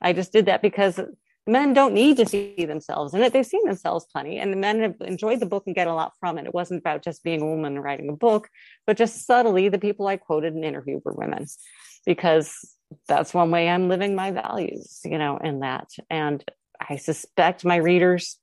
I 0.00 0.12
just 0.12 0.32
did 0.32 0.46
that 0.46 0.62
because 0.62 1.00
men 1.46 1.72
don't 1.72 1.94
need 1.94 2.16
to 2.16 2.26
see 2.26 2.66
themselves 2.66 3.14
in 3.14 3.22
it. 3.22 3.32
They've 3.32 3.46
seen 3.46 3.64
themselves 3.64 4.06
plenty, 4.12 4.38
and 4.38 4.52
the 4.52 4.56
men 4.56 4.80
have 4.80 4.96
enjoyed 5.00 5.40
the 5.40 5.46
book 5.46 5.62
and 5.66 5.74
get 5.74 5.86
a 5.86 5.94
lot 5.94 6.12
from 6.18 6.38
it. 6.38 6.46
It 6.46 6.54
wasn't 6.54 6.80
about 6.80 7.04
just 7.04 7.22
being 7.22 7.40
a 7.40 7.46
woman 7.46 7.78
writing 7.78 8.08
a 8.08 8.16
book, 8.16 8.48
but 8.86 8.96
just 8.96 9.24
subtly, 9.24 9.68
the 9.68 9.78
people 9.78 10.06
I 10.06 10.16
quoted 10.16 10.54
and 10.54 10.64
interviewed 10.64 11.02
were 11.04 11.12
women, 11.12 11.46
because 12.04 12.74
that's 13.08 13.32
one 13.32 13.50
way 13.50 13.68
I'm 13.68 13.88
living 13.88 14.14
my 14.14 14.32
values, 14.32 15.00
you 15.04 15.18
know, 15.18 15.38
in 15.38 15.60
that. 15.60 15.88
And 16.10 16.44
I 16.80 16.96
suspect 16.96 17.64
my 17.64 17.76
readers, 17.76 18.38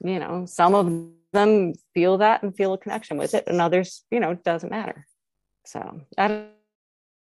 you 0.00 0.18
know, 0.18 0.44
some 0.46 0.74
of 0.74 0.86
them 1.34 1.74
feel 1.92 2.18
that 2.18 2.42
and 2.42 2.56
feel 2.56 2.72
a 2.72 2.78
connection 2.78 3.18
with 3.18 3.34
it, 3.34 3.44
and 3.46 3.60
others, 3.60 4.02
you 4.10 4.20
know, 4.20 4.34
doesn't 4.34 4.70
matter. 4.70 5.06
So 5.66 6.00
I 6.16 6.28
don't 6.28 6.48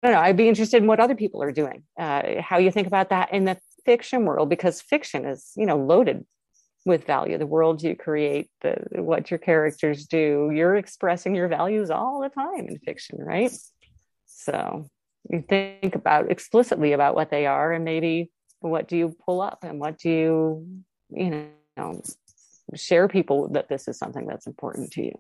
I 0.04 0.08
don't 0.08 0.16
know. 0.16 0.22
I'd 0.22 0.38
be 0.38 0.50
interested 0.50 0.82
in 0.82 0.88
what 0.88 1.00
other 1.00 1.16
people 1.16 1.44
are 1.44 1.52
doing, 1.52 1.84
uh, 1.98 2.42
how 2.42 2.58
you 2.58 2.72
think 2.72 2.88
about 2.88 3.10
that 3.10 3.32
in 3.34 3.46
the 3.46 3.58
fiction 3.86 4.26
world, 4.26 4.50
because 4.50 4.82
fiction 4.82 5.26
is, 5.26 5.52
you 5.56 5.68
know, 5.68 5.78
loaded 5.78 6.26
with 6.86 7.06
value. 7.06 7.38
The 7.38 7.46
world 7.46 7.84
you 7.84 7.96
create, 7.96 8.50
the 8.62 8.74
what 8.94 9.30
your 9.30 9.38
characters 9.38 10.08
do, 10.08 10.52
you're 10.54 10.76
expressing 10.76 11.36
your 11.36 11.48
values 11.48 11.92
all 11.92 12.20
the 12.22 12.30
time 12.30 12.66
in 12.68 12.80
fiction, 12.80 13.20
right? 13.20 13.52
So 14.26 14.88
you 15.30 15.44
think 15.48 15.94
about 15.94 16.32
explicitly 16.32 16.94
about 16.94 17.14
what 17.14 17.30
they 17.30 17.46
are, 17.46 17.72
and 17.72 17.86
maybe 17.86 18.32
what 18.60 18.88
do 18.88 18.98
you 18.98 19.16
pull 19.24 19.40
up, 19.40 19.60
and 19.64 19.80
what 19.80 20.00
do 20.00 20.10
you, 20.10 20.68
you 21.12 21.52
know, 21.78 22.02
share 22.76 23.08
people 23.08 23.50
that 23.50 23.70
this 23.70 23.88
is 23.88 23.98
something 23.98 24.26
that's 24.28 24.48
important 24.48 24.92
to 24.94 25.04
you. 25.04 25.16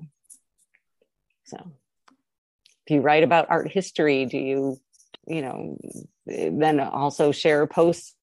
So 1.45 1.57
if 2.85 2.93
you 2.93 3.01
write 3.01 3.23
about 3.23 3.47
art 3.49 3.71
history 3.71 4.25
do 4.25 4.37
you 4.37 4.77
you 5.27 5.41
know 5.41 5.77
then 6.25 6.79
also 6.79 7.31
share 7.31 7.67
posts 7.67 8.15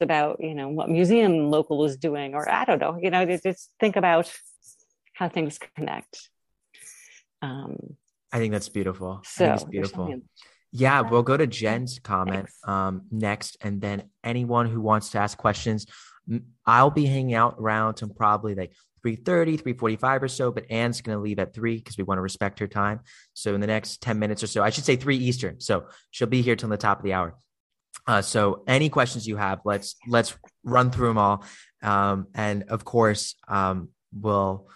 about 0.00 0.38
you 0.40 0.54
know 0.54 0.68
what 0.68 0.88
museum 0.88 1.50
local 1.50 1.84
is 1.84 1.96
doing 1.96 2.34
or 2.34 2.48
i 2.50 2.64
don't 2.64 2.80
know 2.80 2.98
you 3.00 3.10
know 3.10 3.24
just 3.24 3.70
think 3.80 3.96
about 3.96 4.30
how 5.14 5.28
things 5.28 5.58
connect. 5.76 6.28
Um 7.40 7.96
i 8.32 8.38
think 8.38 8.52
that's 8.52 8.68
beautiful. 8.68 9.20
So 9.24 9.52
it's 9.52 9.64
beautiful. 9.64 10.12
yeah 10.72 11.00
we'll 11.02 11.22
go 11.22 11.36
to 11.36 11.46
jen's 11.46 12.00
comment 12.00 12.48
um 12.66 13.02
next 13.10 13.56
and 13.60 13.80
then 13.80 14.02
anyone 14.24 14.66
who 14.66 14.80
wants 14.80 15.10
to 15.10 15.18
ask 15.18 15.38
questions 15.38 15.86
i'll 16.66 16.90
be 16.90 17.06
hanging 17.06 17.34
out 17.34 17.56
around 17.58 17.94
to 17.94 18.06
probably 18.06 18.54
like 18.54 18.72
3.30 19.04 19.62
3.45 19.62 20.22
or 20.22 20.28
so 20.28 20.50
but 20.50 20.64
anne's 20.70 21.00
going 21.00 21.16
to 21.16 21.22
leave 21.22 21.38
at 21.38 21.54
3 21.54 21.76
because 21.76 21.98
we 21.98 22.04
want 22.04 22.18
to 22.18 22.22
respect 22.22 22.58
her 22.58 22.66
time. 22.66 23.00
So 23.34 23.54
in 23.54 23.60
the 23.60 23.66
next 23.66 24.00
10 24.00 24.18
minutes 24.18 24.42
or 24.42 24.46
so 24.46 24.62
i 24.62 24.70
should 24.70 24.84
say 24.84 24.96
3 24.96 25.16
eastern 25.16 25.60
so 25.60 25.86
she'll 26.10 26.28
be 26.28 26.42
here 26.42 26.56
till 26.56 26.68
the 26.68 26.76
top 26.76 26.98
of 26.98 27.04
the 27.04 27.12
hour. 27.12 27.36
Uh, 28.06 28.22
so 28.22 28.62
any 28.66 28.88
questions 28.88 29.26
you 29.26 29.36
have 29.36 29.60
let's 29.64 29.96
let's 30.08 30.36
run 30.62 30.90
through 30.90 31.08
them 31.08 31.18
all. 31.18 31.44
Um, 31.82 32.26
and 32.34 32.64
of 32.64 32.84
course 32.84 33.34
um, 33.46 33.90
we'll, 34.12 34.68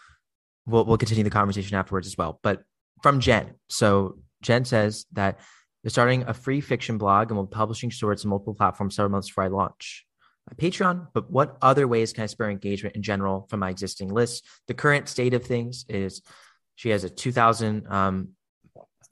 we'll 0.66 0.84
we'll 0.84 0.98
continue 0.98 1.24
the 1.24 1.30
conversation 1.30 1.76
afterwards 1.76 2.06
as 2.06 2.16
well. 2.16 2.38
But 2.42 2.62
from 3.02 3.20
jen. 3.20 3.54
So 3.68 4.18
jen 4.42 4.64
says 4.64 5.06
that 5.12 5.40
they're 5.82 5.90
starting 5.90 6.24
a 6.24 6.34
free 6.34 6.60
fiction 6.60 6.98
blog 6.98 7.30
and 7.30 7.36
will 7.36 7.46
be 7.46 7.54
publishing 7.54 7.90
shorts 7.90 8.24
on 8.24 8.30
multiple 8.30 8.54
platforms 8.54 8.96
several 8.96 9.10
months 9.10 9.28
before 9.28 9.44
i 9.44 9.48
launch 9.48 10.06
Patreon, 10.56 11.08
but 11.12 11.30
what 11.30 11.56
other 11.62 11.86
ways 11.86 12.12
can 12.12 12.24
I 12.24 12.26
spur 12.26 12.50
engagement 12.50 12.96
in 12.96 13.02
general 13.02 13.46
from 13.48 13.60
my 13.60 13.70
existing 13.70 14.08
list? 14.08 14.44
The 14.66 14.74
current 14.74 15.08
state 15.08 15.34
of 15.34 15.44
things 15.44 15.84
is 15.88 16.22
she 16.76 16.90
has 16.90 17.04
a 17.04 17.10
2,000 17.10 17.86
um, 17.88 18.30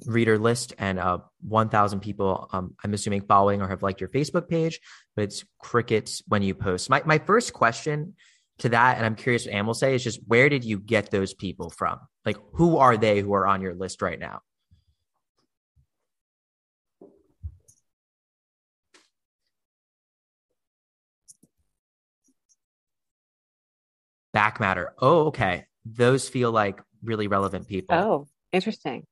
reader 0.05 0.39
list 0.39 0.75
and 0.79 0.99
uh, 0.99 1.19
1,000 1.43 2.01
people, 2.01 2.49
um, 2.53 2.75
I'm 2.85 2.95
assuming, 2.95 3.23
following 3.23 3.63
or 3.63 3.69
have 3.69 3.83
liked 3.83 4.01
your 4.01 4.11
Facebook 4.11 4.49
page, 4.49 4.81
but 5.15 5.23
it's 5.23 5.45
crickets 5.59 6.23
when 6.29 6.43
you 6.43 6.55
post. 6.55 6.91
My, 6.91 7.03
my 7.05 7.19
first 7.19 7.53
question 7.53 8.15
to 8.59 8.69
that, 8.71 8.97
and 8.97 9.07
I'm 9.07 9.17
curious 9.17 9.47
what 9.47 9.55
Anne 9.55 9.67
will 9.67 9.75
say, 9.75 9.95
is 9.95 10.05
just 10.05 10.21
where 10.27 10.49
did 10.49 10.65
you 10.65 10.79
get 10.79 11.11
those 11.11 11.35
people 11.35 11.71
from? 11.71 11.99
Like, 12.25 12.37
who 12.53 12.79
are 12.79 12.97
they 12.97 13.21
who 13.21 13.33
are 13.33 13.47
on 13.47 13.63
your 13.63 13.75
list 13.75 14.03
right 14.03 14.19
now? 14.19 14.41
Back 24.37 24.61
matter. 24.61 24.93
Oh, 24.99 25.29
okay. 25.29 25.65
Those 25.87 26.29
feel 26.29 26.53
like 26.53 26.79
really 27.03 27.27
relevant 27.27 27.69
people. 27.69 27.97
Oh, 27.97 28.29
interesting. 28.53 29.07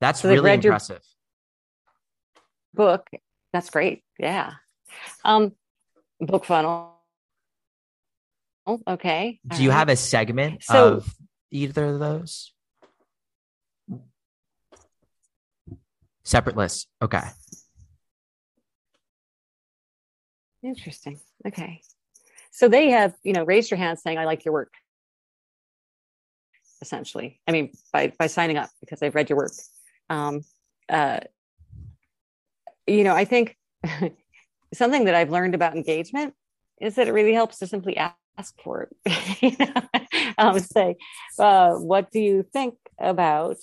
That's 0.00 0.22
so 0.22 0.30
really 0.30 0.52
impressive. 0.52 1.00
book. 2.74 3.08
That's 3.52 3.70
great. 3.70 4.02
Yeah. 4.18 4.54
Um, 5.24 5.52
BookFunnel. 6.20 6.88
Oh, 8.66 8.80
Okay. 8.88 9.38
Do 9.46 9.62
you 9.62 9.70
have 9.70 9.88
a 9.88 9.94
segment 9.94 10.64
so, 10.64 10.94
of 10.94 11.14
either 11.52 11.84
of 11.84 12.00
those? 12.00 12.52
Separate 16.24 16.56
lists. 16.56 16.88
Okay. 17.00 17.22
Interesting. 20.64 21.20
Okay. 21.46 21.80
So 22.54 22.68
they 22.68 22.90
have, 22.90 23.14
you 23.24 23.32
know, 23.32 23.42
raised 23.42 23.68
your 23.72 23.78
hand 23.78 23.98
saying, 23.98 24.16
I 24.16 24.26
like 24.26 24.44
your 24.44 24.54
work. 24.54 24.72
Essentially. 26.80 27.40
I 27.48 27.52
mean, 27.52 27.72
by 27.92 28.12
by 28.16 28.28
signing 28.28 28.56
up 28.58 28.70
because 28.80 29.00
they've 29.00 29.14
read 29.14 29.28
your 29.28 29.38
work. 29.38 29.52
Um, 30.08 30.42
uh, 30.88 31.20
you 32.86 33.02
know, 33.02 33.14
I 33.14 33.24
think 33.24 33.56
something 34.72 35.06
that 35.06 35.16
I've 35.16 35.30
learned 35.30 35.56
about 35.56 35.74
engagement 35.74 36.34
is 36.80 36.94
that 36.94 37.08
it 37.08 37.12
really 37.12 37.32
helps 37.32 37.58
to 37.58 37.66
simply 37.66 37.96
ask 37.96 38.54
for 38.62 38.88
it. 39.04 39.38
you 39.58 39.66
um, 40.38 40.60
say, 40.60 40.96
uh, 41.40 41.72
what 41.72 42.12
do 42.12 42.20
you 42.20 42.44
think 42.52 42.76
about? 43.00 43.56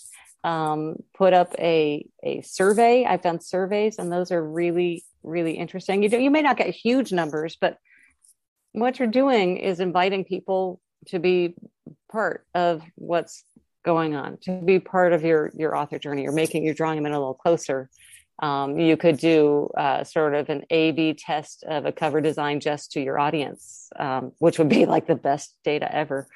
Um, 0.43 0.97
put 1.13 1.31
up 1.31 1.55
a 1.59 2.05
a 2.23 2.41
survey. 2.41 3.05
I've 3.05 3.21
done 3.21 3.39
surveys, 3.39 3.99
and 3.99 4.11
those 4.11 4.33
are 4.33 4.43
really 4.43 5.05
really 5.23 5.53
interesting. 5.53 6.03
You 6.03 6.09
do, 6.09 6.19
you 6.19 6.31
may 6.31 6.41
not 6.41 6.57
get 6.57 6.75
huge 6.75 7.13
numbers, 7.13 7.55
but 7.61 7.77
what 8.73 8.99
you're 8.99 9.07
doing 9.07 9.57
is 9.57 9.79
inviting 9.79 10.23
people 10.23 10.79
to 11.07 11.19
be 11.19 11.55
part 12.11 12.45
of 12.53 12.81
what's 12.95 13.43
going 13.83 14.15
on 14.15 14.37
to 14.37 14.61
be 14.61 14.79
part 14.79 15.13
of 15.13 15.23
your 15.23 15.51
your 15.55 15.75
author 15.75 15.97
journey. 15.97 16.23
You're 16.23 16.33
making 16.33 16.63
you're 16.63 16.73
drawing 16.73 16.97
them 16.97 17.05
in 17.05 17.13
a 17.13 17.19
little 17.19 17.33
closer. 17.33 17.89
Um, 18.39 18.79
you 18.79 18.97
could 18.97 19.17
do 19.17 19.69
uh, 19.77 20.03
sort 20.03 20.33
of 20.33 20.49
an 20.49 20.63
a 20.69 20.91
b 20.91 21.13
test 21.13 21.63
of 21.63 21.85
a 21.85 21.91
cover 21.91 22.21
design 22.21 22.59
just 22.59 22.91
to 22.93 23.01
your 23.01 23.19
audience 23.19 23.89
um, 23.99 24.31
which 24.39 24.57
would 24.57 24.69
be 24.69 24.85
like 24.85 25.07
the 25.07 25.15
best 25.15 25.55
data 25.63 25.93
ever 25.93 26.27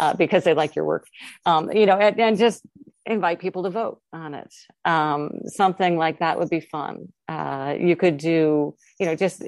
uh, 0.00 0.14
because 0.14 0.44
they 0.44 0.54
like 0.54 0.74
your 0.74 0.84
work. 0.84 1.06
Um, 1.46 1.70
you 1.72 1.86
know 1.86 1.96
and, 1.96 2.18
and, 2.20 2.38
just 2.38 2.62
invite 3.04 3.40
people 3.40 3.64
to 3.64 3.70
vote 3.70 4.00
on 4.12 4.34
it. 4.34 4.52
Um, 4.84 5.40
something 5.46 5.96
like 5.96 6.20
that 6.20 6.38
would 6.38 6.50
be 6.50 6.60
fun. 6.60 7.12
Uh, 7.28 7.74
you 7.78 7.96
could 7.96 8.16
do 8.16 8.74
you 8.98 9.06
know 9.06 9.14
just 9.14 9.42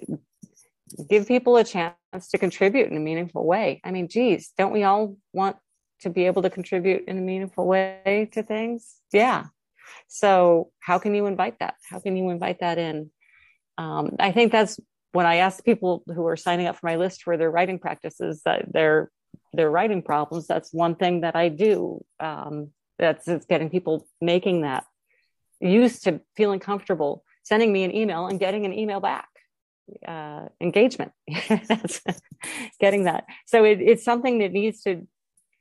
give 1.09 1.27
people 1.27 1.57
a 1.57 1.65
chance 1.65 1.95
to 2.21 2.39
contribute 2.39 2.91
in 2.91 2.97
a 2.97 3.01
meaningful 3.01 3.45
way. 3.47 3.81
I 3.85 3.91
mean, 3.91 4.09
geez, 4.09 4.53
don't 4.57 4.73
we 4.73 4.85
all 4.85 5.17
want 5.33 5.57
to 6.01 6.11
be 6.11 6.27
able 6.27 6.43
to 6.43 6.51
contribute 6.51 7.05
in 7.09 7.19
a 7.19 7.21
meaningful 7.21 7.67
way 7.67 8.29
to 8.33 8.43
things? 8.43 8.97
Yeah. 9.13 9.47
So 10.09 10.71
how 10.81 10.99
can 10.99 11.15
you 11.15 11.27
invite 11.27 11.59
that? 11.61 11.75
How 11.89 11.99
can 11.99 12.17
you 12.17 12.31
invite 12.31 12.61
that 12.61 12.79
in? 12.79 13.11
Um, 13.77 14.15
i 14.21 14.31
think 14.31 14.53
that's 14.53 14.79
when 15.11 15.27
i 15.27 15.37
ask 15.37 15.65
people 15.65 16.05
who 16.07 16.25
are 16.29 16.37
signing 16.37 16.69
up 16.69 16.77
for 16.77 16.87
my 16.87 16.95
list 16.95 17.25
for 17.25 17.37
their 17.37 17.51
writing 17.51 17.81
practices 17.81 18.43
that 18.45 18.73
their 18.73 19.11
their 19.53 19.69
writing 19.69 20.03
problems. 20.03 20.47
That's 20.47 20.73
one 20.73 20.95
thing 20.95 21.23
that 21.23 21.35
i 21.35 21.49
do 21.49 22.05
um, 22.21 22.71
that's 22.99 23.27
it's 23.27 23.47
getting 23.47 23.71
people 23.71 24.07
making 24.21 24.61
that 24.61 24.85
used 25.61 26.05
to 26.05 26.21
feeling 26.37 26.61
comfortable 26.61 27.25
sending 27.43 27.73
me 27.73 27.83
an 27.85 27.95
email 27.95 28.27
and 28.27 28.39
getting 28.39 28.65
an 28.65 28.73
email 28.73 29.01
back 29.01 29.29
uh, 30.07 30.47
engagement. 30.61 31.13
Getting 32.81 33.05
that. 33.05 33.25
So 33.47 33.65
it, 33.65 33.81
it's 33.81 34.05
something 34.05 34.39
that 34.39 34.53
needs 34.53 34.83
to 34.83 35.07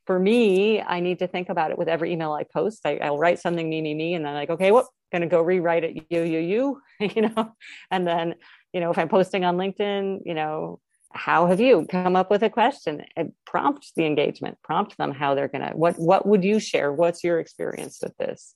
for 0.06 0.20
me 0.20 0.82
i 0.82 1.00
need 1.00 1.20
to 1.20 1.28
think 1.28 1.48
about 1.48 1.72
it 1.72 1.78
with 1.78 1.88
every 1.88 2.12
email 2.12 2.34
i 2.34 2.44
post. 2.44 2.82
I, 2.86 3.10
will 3.10 3.18
write 3.18 3.40
something 3.40 3.70
me 3.70 3.82
me 3.82 3.94
me 3.94 4.16
and 4.16 4.26
then 4.26 4.34
like 4.34 4.50
okay 4.50 4.70
what 4.70 4.88
gonna 5.14 5.28
go 5.28 5.42
rewrite 5.42 5.86
it 5.86 5.96
you 6.10 6.24
you 6.24 6.40
you 6.40 6.82
you 7.16 7.22
know? 7.22 7.54
And 7.90 8.06
then 8.06 8.36
you 8.74 8.82
know 8.82 8.92
if 8.92 8.98
i'm 8.98 9.08
posting 9.08 9.46
on 9.46 9.56
linkedin 9.56 10.20
you 10.26 10.34
know 10.34 10.82
how 11.14 11.46
have 11.46 11.60
you 11.60 11.86
come 11.90 12.16
up 12.16 12.30
with 12.30 12.44
a 12.44 12.50
question? 12.50 13.04
And 13.16 13.34
prompt 13.46 13.92
the 13.96 14.06
engagement 14.06 14.58
prompt 14.64 14.98
them 14.98 15.12
how 15.12 15.36
they're 15.36 15.48
gonna 15.48 15.72
what 15.74 15.98
what 15.98 16.26
would 16.26 16.44
you 16.44 16.60
share? 16.60 16.92
What's 16.92 17.24
your 17.24 17.40
experience 17.40 18.00
with 18.02 18.18
this 18.18 18.56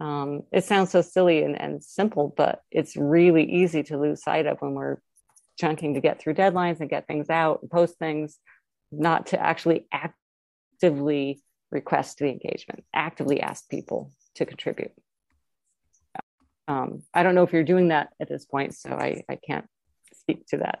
um, 0.00 0.42
it 0.52 0.64
sounds 0.64 0.90
so 0.90 1.02
silly 1.02 1.42
and, 1.42 1.60
and 1.60 1.82
simple 1.82 2.32
but 2.36 2.62
it's 2.70 2.96
really 2.96 3.44
easy 3.44 3.82
to 3.82 3.98
lose 3.98 4.22
sight 4.22 4.46
of 4.46 4.58
when 4.60 4.74
we're 4.74 4.98
chunking 5.58 5.94
to 5.94 6.00
get 6.00 6.20
through 6.20 6.34
deadlines 6.34 6.80
and 6.80 6.90
get 6.90 7.06
things 7.06 7.28
out 7.30 7.60
and 7.62 7.70
post 7.70 7.98
things 7.98 8.38
not 8.92 9.26
to 9.26 9.40
actually 9.40 9.86
actively 9.92 11.42
request 11.70 12.18
the 12.18 12.28
engagement 12.28 12.84
actively 12.94 13.40
ask 13.40 13.68
people 13.68 14.12
to 14.34 14.46
contribute 14.46 14.92
um, 16.68 17.02
i 17.12 17.22
don't 17.22 17.34
know 17.34 17.42
if 17.42 17.52
you're 17.52 17.64
doing 17.64 17.88
that 17.88 18.10
at 18.20 18.28
this 18.28 18.44
point 18.44 18.74
so 18.74 18.90
i, 18.90 19.22
I 19.28 19.36
can't 19.36 19.66
speak 20.14 20.46
to 20.48 20.58
that 20.58 20.80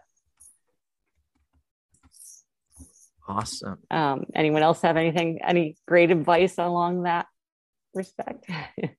Awesome. 3.28 3.78
Um, 3.90 4.24
anyone 4.34 4.62
else 4.62 4.80
have 4.80 4.96
anything, 4.96 5.40
any 5.46 5.76
great 5.86 6.10
advice 6.10 6.56
along 6.56 7.02
that 7.02 7.26
respect? 7.94 8.48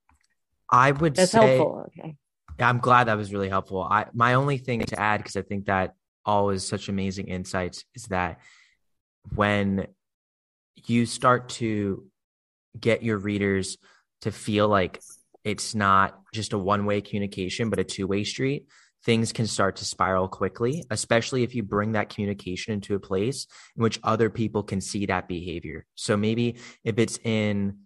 I 0.71 0.91
would 0.91 1.15
That's 1.15 1.31
say, 1.31 1.57
helpful. 1.57 1.85
Okay. 1.87 2.15
Yeah, 2.59 2.69
I'm 2.69 2.79
glad 2.79 3.05
that 3.05 3.17
was 3.17 3.31
really 3.31 3.49
helpful. 3.49 3.81
I 3.83 4.05
my 4.13 4.33
only 4.33 4.57
thing 4.57 4.81
to 4.81 4.99
add, 4.99 5.17
because 5.17 5.37
I 5.37 5.41
think 5.41 5.65
that 5.65 5.95
all 6.25 6.49
is 6.49 6.67
such 6.67 6.89
amazing 6.89 7.27
insights, 7.27 7.85
is 7.95 8.03
that 8.05 8.39
when 9.35 9.87
you 10.85 11.05
start 11.05 11.49
to 11.49 12.05
get 12.79 13.01
your 13.03 13.17
readers 13.17 13.77
to 14.21 14.31
feel 14.31 14.67
like 14.67 15.01
it's 15.43 15.73
not 15.73 16.21
just 16.33 16.53
a 16.53 16.57
one-way 16.57 17.01
communication, 17.01 17.69
but 17.69 17.79
a 17.79 17.83
two-way 17.83 18.23
street, 18.23 18.67
things 19.05 19.31
can 19.31 19.47
start 19.47 19.77
to 19.77 19.85
spiral 19.85 20.27
quickly, 20.27 20.83
especially 20.89 21.43
if 21.43 21.55
you 21.55 21.63
bring 21.63 21.93
that 21.93 22.09
communication 22.09 22.73
into 22.73 22.95
a 22.95 22.99
place 22.99 23.47
in 23.75 23.83
which 23.83 23.99
other 24.03 24.29
people 24.29 24.61
can 24.61 24.81
see 24.81 25.05
that 25.05 25.27
behavior. 25.27 25.85
So 25.95 26.17
maybe 26.17 26.57
if 26.83 26.99
it's 26.99 27.17
in, 27.23 27.79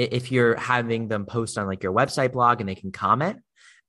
if 0.00 0.32
you're 0.32 0.56
having 0.56 1.08
them 1.08 1.26
post 1.26 1.58
on 1.58 1.66
like 1.66 1.82
your 1.82 1.92
website 1.92 2.32
blog 2.32 2.60
and 2.60 2.68
they 2.68 2.74
can 2.74 2.92
comment, 2.92 3.40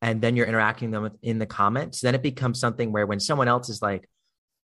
and 0.02 0.22
then 0.22 0.36
you're 0.36 0.48
interacting 0.48 0.92
them 0.92 1.04
with, 1.04 1.14
in 1.22 1.38
the 1.38 1.46
comments, 1.46 2.02
then 2.02 2.16
it 2.16 2.24
becomes 2.24 2.60
something 2.60 2.92
where 2.92 3.06
when 3.06 3.20
someone 3.20 3.48
else 3.48 3.70
is 3.70 3.82
like, 3.82 4.10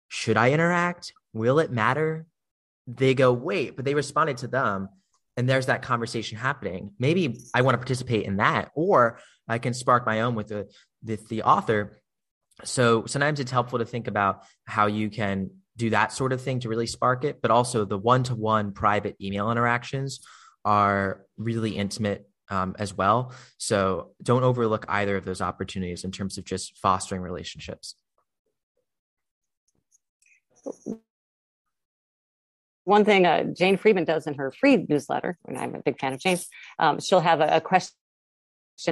should 0.09 0.37
I 0.37 0.51
interact? 0.51 1.13
Will 1.33 1.61
it 1.61 1.71
matter? 1.71 2.27
They 2.87 3.15
go, 3.15 3.33
wait, 3.33 3.77
but 3.77 3.85
they 3.85 3.95
responded 3.95 4.39
to 4.39 4.49
them. 4.49 4.89
And 5.37 5.49
there's 5.49 5.67
that 5.67 5.83
conversation 5.83 6.37
happening. 6.37 6.93
Maybe 6.99 7.41
I 7.55 7.63
want 7.63 7.75
to 7.75 7.79
participate 7.79 8.27
in 8.27 8.39
that, 8.39 8.71
or 8.75 9.21
I 9.49 9.59
can 9.59 9.73
spark 9.73 10.05
my 10.05 10.23
own 10.23 10.35
with 10.35 10.49
the 10.49 10.69
the, 11.03 11.17
the 11.29 11.43
author. 11.45 12.03
So 12.65 13.07
sometimes 13.07 13.41
it's 13.41 13.53
helpful 13.53 13.79
to 13.79 13.87
think 13.87 14.07
about 14.07 14.43
how 14.67 14.87
you 14.87 15.09
can 15.09 15.51
do 15.77 15.91
that 15.91 16.13
sort 16.13 16.33
of 16.33 16.43
thing 16.43 16.61
to 16.61 16.69
really 16.69 16.87
spark 16.87 17.25
it, 17.25 17.41
but 17.41 17.51
also 17.51 17.87
the 17.87 17.97
one 17.97 18.25
to 18.25 18.35
one 18.35 18.73
private 18.73 19.17
email 19.23 19.51
interactions 19.51 20.21
are 20.65 21.25
really 21.37 21.77
intimate 21.77 22.29
um, 22.51 22.75
as 22.79 22.95
well. 22.97 23.33
So 23.59 24.11
don't 24.23 24.43
overlook 24.43 24.85
either 24.89 25.17
of 25.17 25.25
those 25.25 25.41
opportunities 25.41 26.05
in 26.05 26.11
terms 26.11 26.37
of 26.37 26.45
just 26.45 26.77
fostering 26.79 27.23
relationships. 27.23 27.95
One 32.85 33.05
thing 33.05 33.25
uh, 33.25 33.45
Jane 33.57 33.77
Friedman 33.77 34.05
does 34.05 34.27
in 34.27 34.35
her 34.35 34.51
free 34.51 34.85
newsletter, 34.89 35.39
and 35.47 35.57
I'm 35.57 35.75
a 35.77 35.81
big 35.81 36.01
fan 36.01 36.13
of 36.13 36.21
Jane's, 36.21 36.49
um, 36.79 36.99
she'll 36.99 37.21
have 37.21 37.41
a, 37.41 37.57
a 37.57 37.61
question 37.61 37.95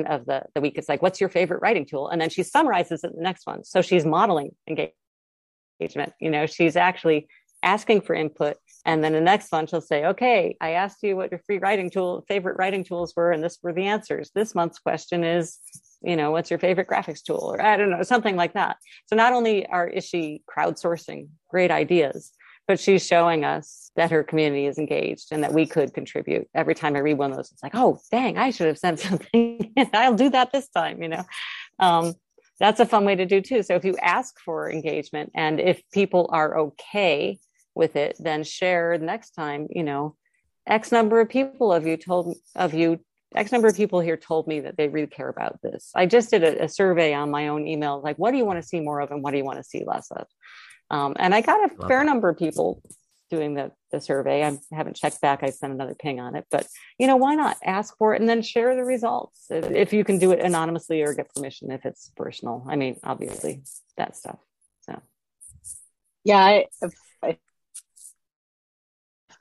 of 0.06 0.24
the, 0.26 0.44
the 0.54 0.60
week. 0.60 0.74
It's 0.76 0.88
like, 0.88 1.02
what's 1.02 1.20
your 1.20 1.28
favorite 1.28 1.60
writing 1.60 1.84
tool? 1.84 2.08
And 2.08 2.20
then 2.20 2.30
she 2.30 2.44
summarizes 2.44 3.02
it 3.02 3.10
in 3.10 3.16
the 3.16 3.22
next 3.22 3.46
one. 3.46 3.64
So 3.64 3.82
she's 3.82 4.04
modeling 4.04 4.54
engagement. 4.68 6.12
You 6.20 6.30
know, 6.30 6.46
she's 6.46 6.76
actually 6.76 7.26
asking 7.62 8.02
for 8.02 8.14
input. 8.14 8.56
And 8.84 9.02
then 9.04 9.12
the 9.12 9.20
next 9.20 9.52
one, 9.52 9.66
she'll 9.66 9.80
say, 9.80 10.06
okay, 10.06 10.56
I 10.60 10.70
asked 10.70 11.02
you 11.02 11.16
what 11.16 11.30
your 11.30 11.40
free 11.46 11.58
writing 11.58 11.90
tool, 11.90 12.24
favorite 12.28 12.56
writing 12.58 12.84
tools 12.84 13.12
were, 13.16 13.32
and 13.32 13.42
this 13.42 13.58
were 13.62 13.72
the 13.72 13.86
answers. 13.86 14.30
This 14.34 14.54
month's 14.54 14.78
question 14.78 15.24
is, 15.24 15.58
you 16.02 16.16
know, 16.16 16.30
what's 16.30 16.50
your 16.50 16.58
favorite 16.58 16.88
graphics 16.88 17.22
tool? 17.22 17.52
Or 17.52 17.60
I 17.60 17.76
don't 17.76 17.90
know, 17.90 18.02
something 18.02 18.36
like 18.36 18.54
that. 18.54 18.76
So 19.06 19.16
not 19.16 19.32
only 19.32 19.66
are, 19.66 19.86
is 19.86 20.04
she 20.04 20.42
crowdsourcing 20.48 21.28
great 21.50 21.70
ideas, 21.70 22.32
but 22.66 22.78
she's 22.78 23.04
showing 23.04 23.44
us 23.44 23.90
that 23.96 24.10
her 24.10 24.22
community 24.22 24.66
is 24.66 24.78
engaged 24.78 25.32
and 25.32 25.42
that 25.42 25.52
we 25.52 25.66
could 25.66 25.94
contribute. 25.94 26.48
Every 26.54 26.74
time 26.74 26.94
I 26.96 27.00
read 27.00 27.18
one 27.18 27.30
of 27.30 27.36
those, 27.36 27.50
it's 27.50 27.62
like, 27.62 27.74
oh, 27.74 27.98
dang, 28.10 28.38
I 28.38 28.50
should 28.50 28.68
have 28.68 28.78
sent 28.78 29.00
something. 29.00 29.72
I'll 29.92 30.14
do 30.14 30.30
that 30.30 30.52
this 30.52 30.68
time, 30.68 31.02
you 31.02 31.08
know. 31.08 31.24
Um, 31.78 32.14
that's 32.60 32.80
a 32.80 32.86
fun 32.86 33.04
way 33.04 33.14
to 33.14 33.26
do 33.26 33.40
too. 33.40 33.62
So 33.62 33.74
if 33.74 33.84
you 33.84 33.96
ask 33.98 34.34
for 34.44 34.70
engagement 34.70 35.32
and 35.34 35.60
if 35.60 35.82
people 35.92 36.28
are 36.32 36.58
okay 36.58 37.38
with 37.78 37.96
it, 37.96 38.16
then 38.18 38.44
share 38.44 38.98
next 38.98 39.30
time, 39.30 39.68
you 39.70 39.84
know, 39.84 40.16
X 40.66 40.92
number 40.92 41.20
of 41.20 41.30
people 41.30 41.72
of 41.72 41.86
you 41.86 41.96
told 41.96 42.36
of 42.54 42.74
you, 42.74 43.00
X 43.34 43.52
number 43.52 43.68
of 43.68 43.76
people 43.76 44.00
here 44.00 44.18
told 44.18 44.46
me 44.46 44.60
that 44.60 44.76
they 44.76 44.88
really 44.88 45.06
care 45.06 45.30
about 45.30 45.62
this. 45.62 45.90
I 45.94 46.04
just 46.04 46.30
did 46.30 46.42
a, 46.44 46.64
a 46.64 46.68
survey 46.68 47.14
on 47.14 47.30
my 47.30 47.48
own 47.48 47.66
email, 47.66 48.02
like, 48.02 48.16
what 48.16 48.32
do 48.32 48.36
you 48.36 48.44
want 48.44 48.60
to 48.60 48.68
see 48.68 48.80
more 48.80 49.00
of 49.00 49.10
and 49.10 49.22
what 49.22 49.30
do 49.30 49.38
you 49.38 49.44
want 49.44 49.58
to 49.58 49.64
see 49.64 49.84
less 49.86 50.10
of? 50.10 50.26
Um, 50.90 51.14
and 51.18 51.34
I 51.34 51.40
got 51.40 51.60
a 51.60 51.74
Love 51.74 51.88
fair 51.88 52.00
that. 52.00 52.06
number 52.06 52.28
of 52.28 52.36
people 52.38 52.82
doing 53.30 53.54
the, 53.54 53.70
the 53.92 54.00
survey. 54.00 54.42
I 54.42 54.58
haven't 54.72 54.96
checked 54.96 55.20
back. 55.20 55.42
I 55.42 55.50
sent 55.50 55.72
another 55.72 55.94
ping 55.94 56.18
on 56.18 56.34
it, 56.34 56.46
but 56.50 56.66
you 56.98 57.06
know, 57.06 57.16
why 57.16 57.34
not 57.34 57.56
ask 57.62 57.96
for 57.98 58.14
it 58.14 58.20
and 58.20 58.28
then 58.28 58.40
share 58.42 58.74
the 58.74 58.84
results 58.84 59.46
if, 59.50 59.70
if 59.70 59.92
you 59.92 60.02
can 60.02 60.18
do 60.18 60.32
it 60.32 60.40
anonymously 60.40 61.02
or 61.02 61.12
get 61.14 61.32
permission 61.34 61.70
if 61.70 61.84
it's 61.84 62.10
personal. 62.16 62.66
I 62.68 62.76
mean, 62.76 62.98
obviously 63.04 63.62
that 63.98 64.16
stuff. 64.16 64.38
So, 64.80 65.00
yeah, 66.24 66.38
I, 66.38 66.52
if, 66.80 66.92
if 66.92 66.92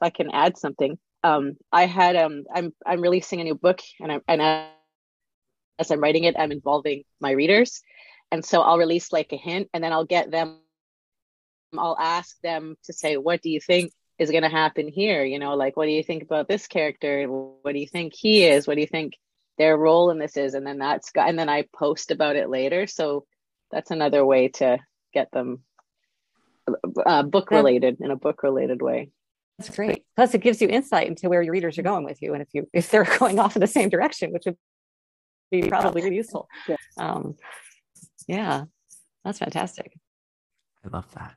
I 0.01 0.09
can 0.09 0.29
add 0.31 0.57
something, 0.57 0.97
um, 1.23 1.57
I 1.71 1.85
had 1.85 2.15
um, 2.15 2.43
I'm 2.53 2.73
I'm 2.85 3.01
releasing 3.01 3.41
a 3.41 3.43
new 3.43 3.55
book, 3.55 3.81
and 3.99 4.11
I 4.11 4.19
and 4.27 4.41
as 5.79 5.91
I'm 5.91 6.01
writing 6.01 6.23
it, 6.23 6.35
I'm 6.37 6.51
involving 6.51 7.03
my 7.19 7.31
readers, 7.31 7.81
and 8.31 8.43
so 8.43 8.61
I'll 8.61 8.77
release 8.77 9.11
like 9.11 9.33
a 9.33 9.37
hint, 9.37 9.69
and 9.73 9.83
then 9.83 9.93
I'll 9.93 10.05
get 10.05 10.31
them 10.31 10.59
I'll 11.77 11.97
ask 11.99 12.39
them 12.41 12.77
to 12.85 12.93
say, 12.93 13.17
what 13.17 13.41
do 13.41 13.49
you 13.49 13.59
think 13.59 13.91
is 14.17 14.31
going 14.31 14.43
to 14.43 14.49
happen 14.49 14.87
here? 14.87 15.23
You 15.23 15.39
know, 15.39 15.55
like, 15.55 15.75
what 15.75 15.85
do 15.85 15.91
you 15.91 16.03
think 16.03 16.23
about 16.23 16.47
this 16.47 16.67
character? 16.67 17.25
What 17.27 17.73
do 17.73 17.79
you 17.79 17.87
think 17.87 18.13
he 18.15 18.45
is? 18.45 18.67
What 18.67 18.75
do 18.75 18.81
you 18.81 18.87
think 18.87 19.13
their 19.57 19.77
role 19.77 20.11
in 20.11 20.19
this 20.19 20.37
is? 20.37 20.53
And 20.53 20.65
then 20.65 20.77
that's, 20.77 21.11
and 21.15 21.37
then 21.37 21.49
I 21.49 21.65
post 21.75 22.11
about 22.11 22.35
it 22.35 22.49
later. 22.49 22.87
So 22.87 23.25
that's 23.71 23.91
another 23.91 24.25
way 24.25 24.47
to 24.49 24.79
get 25.13 25.31
them 25.31 25.63
uh, 27.05 27.23
book 27.23 27.51
related 27.51 27.97
in 28.01 28.11
a 28.11 28.15
book 28.15 28.43
related 28.43 28.81
way. 28.81 29.09
That's 29.57 29.75
great. 29.75 30.03
Plus, 30.15 30.33
it 30.33 30.41
gives 30.41 30.61
you 30.61 30.67
insight 30.67 31.07
into 31.07 31.29
where 31.29 31.41
your 31.41 31.53
readers 31.53 31.77
are 31.77 31.83
going 31.83 32.03
with 32.03 32.21
you, 32.21 32.33
and 32.33 32.41
if 32.41 32.49
you 32.53 32.69
if 32.73 32.91
they're 32.91 33.07
going 33.19 33.39
off 33.39 33.55
in 33.55 33.59
the 33.59 33.67
same 33.67 33.89
direction, 33.89 34.31
which 34.31 34.43
would 34.45 34.57
be 35.51 35.67
probably 35.67 36.03
really 36.03 36.15
useful. 36.15 36.47
Yeah. 36.67 36.75
Um, 36.97 37.35
yeah, 38.27 38.65
that's 39.23 39.39
fantastic. 39.39 39.97
I 40.85 40.89
love 40.89 41.11
that 41.15 41.35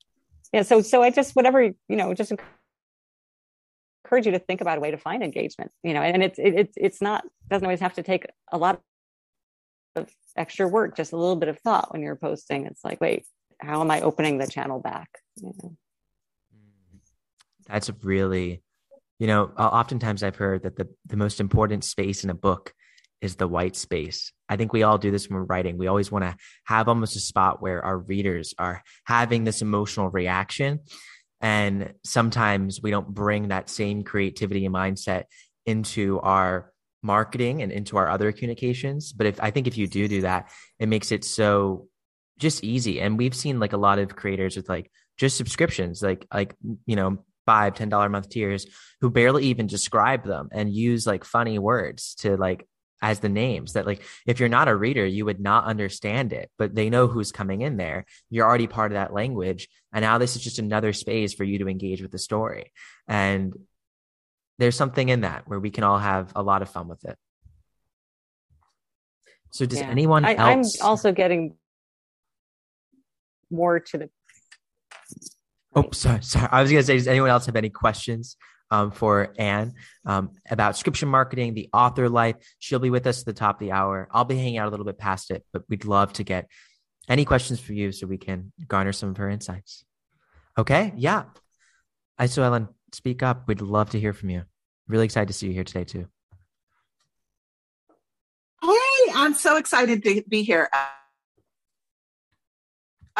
yeah 0.52 0.62
so 0.62 0.80
so 0.80 1.02
i 1.02 1.10
just 1.10 1.36
whatever 1.36 1.62
you 1.62 1.74
know 1.88 2.12
just 2.14 2.32
encourage 4.04 4.26
you 4.26 4.32
to 4.32 4.38
think 4.38 4.60
about 4.60 4.78
a 4.78 4.80
way 4.80 4.90
to 4.90 4.98
find 4.98 5.22
engagement 5.22 5.70
you 5.82 5.94
know 5.94 6.02
and 6.02 6.22
it's 6.22 6.38
it, 6.38 6.70
it's 6.76 7.00
not 7.00 7.24
doesn't 7.48 7.64
always 7.64 7.80
have 7.80 7.94
to 7.94 8.02
take 8.02 8.26
a 8.52 8.58
lot 8.58 8.80
of 9.96 10.08
extra 10.36 10.66
work 10.68 10.96
just 10.96 11.12
a 11.12 11.16
little 11.16 11.36
bit 11.36 11.48
of 11.48 11.58
thought 11.60 11.92
when 11.92 12.02
you're 12.02 12.16
posting 12.16 12.66
it's 12.66 12.84
like 12.84 13.00
wait 13.00 13.24
how 13.60 13.80
am 13.80 13.90
i 13.90 14.00
opening 14.00 14.38
the 14.38 14.46
channel 14.46 14.80
back 14.80 15.08
you 15.36 15.52
know? 15.62 15.76
That's 17.70 17.90
really 18.02 18.62
you 19.18 19.26
know 19.26 19.44
oftentimes 19.58 20.22
i've 20.22 20.36
heard 20.36 20.62
that 20.62 20.76
the, 20.76 20.88
the 21.06 21.16
most 21.16 21.40
important 21.40 21.84
space 21.84 22.24
in 22.24 22.30
a 22.30 22.34
book 22.34 22.72
is 23.20 23.36
the 23.36 23.48
white 23.48 23.76
space. 23.76 24.32
I 24.48 24.56
think 24.56 24.72
we 24.72 24.82
all 24.82 24.98
do 24.98 25.10
this 25.10 25.28
when 25.28 25.38
we're 25.38 25.44
writing. 25.44 25.76
We 25.76 25.86
always 25.86 26.10
want 26.10 26.24
to 26.24 26.36
have 26.64 26.88
almost 26.88 27.16
a 27.16 27.20
spot 27.20 27.60
where 27.60 27.84
our 27.84 27.98
readers 27.98 28.54
are 28.58 28.82
having 29.04 29.44
this 29.44 29.62
emotional 29.62 30.08
reaction. 30.08 30.80
And 31.40 31.94
sometimes 32.04 32.80
we 32.82 32.90
don't 32.90 33.08
bring 33.08 33.48
that 33.48 33.68
same 33.68 34.04
creativity 34.04 34.64
and 34.64 34.74
mindset 34.74 35.24
into 35.66 36.18
our 36.20 36.72
marketing 37.02 37.62
and 37.62 37.72
into 37.72 37.96
our 37.96 38.08
other 38.08 38.32
communications. 38.32 39.12
But 39.12 39.26
if 39.26 39.42
I 39.42 39.50
think 39.50 39.66
if 39.66 39.76
you 39.76 39.86
do 39.86 40.08
do 40.08 40.22
that, 40.22 40.50
it 40.78 40.88
makes 40.88 41.12
it 41.12 41.24
so 41.24 41.88
just 42.38 42.64
easy. 42.64 43.00
And 43.00 43.18
we've 43.18 43.34
seen 43.34 43.60
like 43.60 43.72
a 43.72 43.78
lot 43.78 43.98
of 43.98 44.16
creators 44.16 44.56
with 44.56 44.68
like 44.68 44.90
just 45.18 45.36
subscriptions, 45.36 46.02
like 46.02 46.26
like 46.32 46.54
you 46.86 46.96
know 46.96 47.24
five 47.46 47.74
ten 47.74 47.88
dollar 47.88 48.08
month 48.08 48.28
tiers 48.28 48.66
who 49.00 49.10
barely 49.10 49.44
even 49.44 49.66
describe 49.66 50.24
them 50.24 50.48
and 50.52 50.72
use 50.72 51.06
like 51.06 51.24
funny 51.24 51.58
words 51.58 52.14
to 52.16 52.36
like 52.36 52.66
as 53.02 53.20
the 53.20 53.28
names 53.28 53.72
that 53.72 53.86
like 53.86 54.02
if 54.26 54.38
you're 54.38 54.48
not 54.48 54.68
a 54.68 54.76
reader 54.76 55.06
you 55.06 55.24
would 55.24 55.40
not 55.40 55.64
understand 55.64 56.34
it 56.34 56.50
but 56.58 56.74
they 56.74 56.90
know 56.90 57.06
who's 57.06 57.32
coming 57.32 57.62
in 57.62 57.76
there. 57.76 58.04
You're 58.28 58.46
already 58.46 58.66
part 58.66 58.92
of 58.92 58.96
that 58.96 59.12
language. 59.12 59.68
And 59.92 60.02
now 60.02 60.18
this 60.18 60.36
is 60.36 60.42
just 60.42 60.58
another 60.58 60.92
space 60.92 61.34
for 61.34 61.44
you 61.44 61.58
to 61.60 61.68
engage 61.68 62.02
with 62.02 62.12
the 62.12 62.18
story. 62.18 62.72
And 63.08 63.54
there's 64.58 64.76
something 64.76 65.08
in 65.08 65.22
that 65.22 65.48
where 65.48 65.58
we 65.58 65.70
can 65.70 65.84
all 65.84 65.98
have 65.98 66.32
a 66.36 66.42
lot 66.42 66.62
of 66.62 66.68
fun 66.68 66.86
with 66.86 67.04
it. 67.04 67.16
So 69.50 69.66
does 69.66 69.80
yeah. 69.80 69.88
anyone 69.88 70.24
I, 70.24 70.34
else 70.34 70.78
i'm 70.80 70.86
also 70.86 71.12
getting 71.12 71.56
more 73.50 73.80
to 73.80 73.98
the 73.98 74.10
Oh, 75.74 75.90
sorry, 75.92 76.22
sorry. 76.22 76.48
I 76.50 76.62
was 76.62 76.70
going 76.70 76.82
to 76.82 76.86
say, 76.86 76.96
does 76.96 77.06
anyone 77.06 77.30
else 77.30 77.46
have 77.46 77.56
any 77.56 77.70
questions 77.70 78.36
um, 78.70 78.90
for 78.90 79.32
Anne 79.38 79.74
um, 80.04 80.32
about 80.50 80.76
subscription 80.76 81.08
marketing, 81.08 81.54
the 81.54 81.68
author 81.72 82.08
life? 82.08 82.36
She'll 82.58 82.80
be 82.80 82.90
with 82.90 83.06
us 83.06 83.20
at 83.20 83.26
the 83.26 83.32
top 83.32 83.60
of 83.60 83.66
the 83.66 83.72
hour. 83.72 84.08
I'll 84.10 84.24
be 84.24 84.36
hanging 84.36 84.58
out 84.58 84.68
a 84.68 84.70
little 84.70 84.86
bit 84.86 84.98
past 84.98 85.30
it, 85.30 85.44
but 85.52 85.62
we'd 85.68 85.84
love 85.84 86.12
to 86.14 86.24
get 86.24 86.48
any 87.08 87.24
questions 87.24 87.60
for 87.60 87.72
you 87.72 87.92
so 87.92 88.06
we 88.06 88.18
can 88.18 88.52
garner 88.66 88.92
some 88.92 89.10
of 89.10 89.16
her 89.18 89.28
insights. 89.28 89.84
Okay, 90.58 90.92
yeah. 90.96 91.24
I 92.18 92.26
so 92.26 92.42
Ellen, 92.42 92.68
speak 92.92 93.22
up. 93.22 93.48
We'd 93.48 93.60
love 93.60 93.90
to 93.90 94.00
hear 94.00 94.12
from 94.12 94.30
you. 94.30 94.42
Really 94.88 95.04
excited 95.04 95.28
to 95.28 95.32
see 95.32 95.46
you 95.46 95.52
here 95.52 95.64
today 95.64 95.84
too. 95.84 96.06
Hey, 98.62 99.12
I'm 99.14 99.34
so 99.34 99.56
excited 99.56 100.02
to 100.02 100.22
be 100.28 100.42
here. 100.42 100.68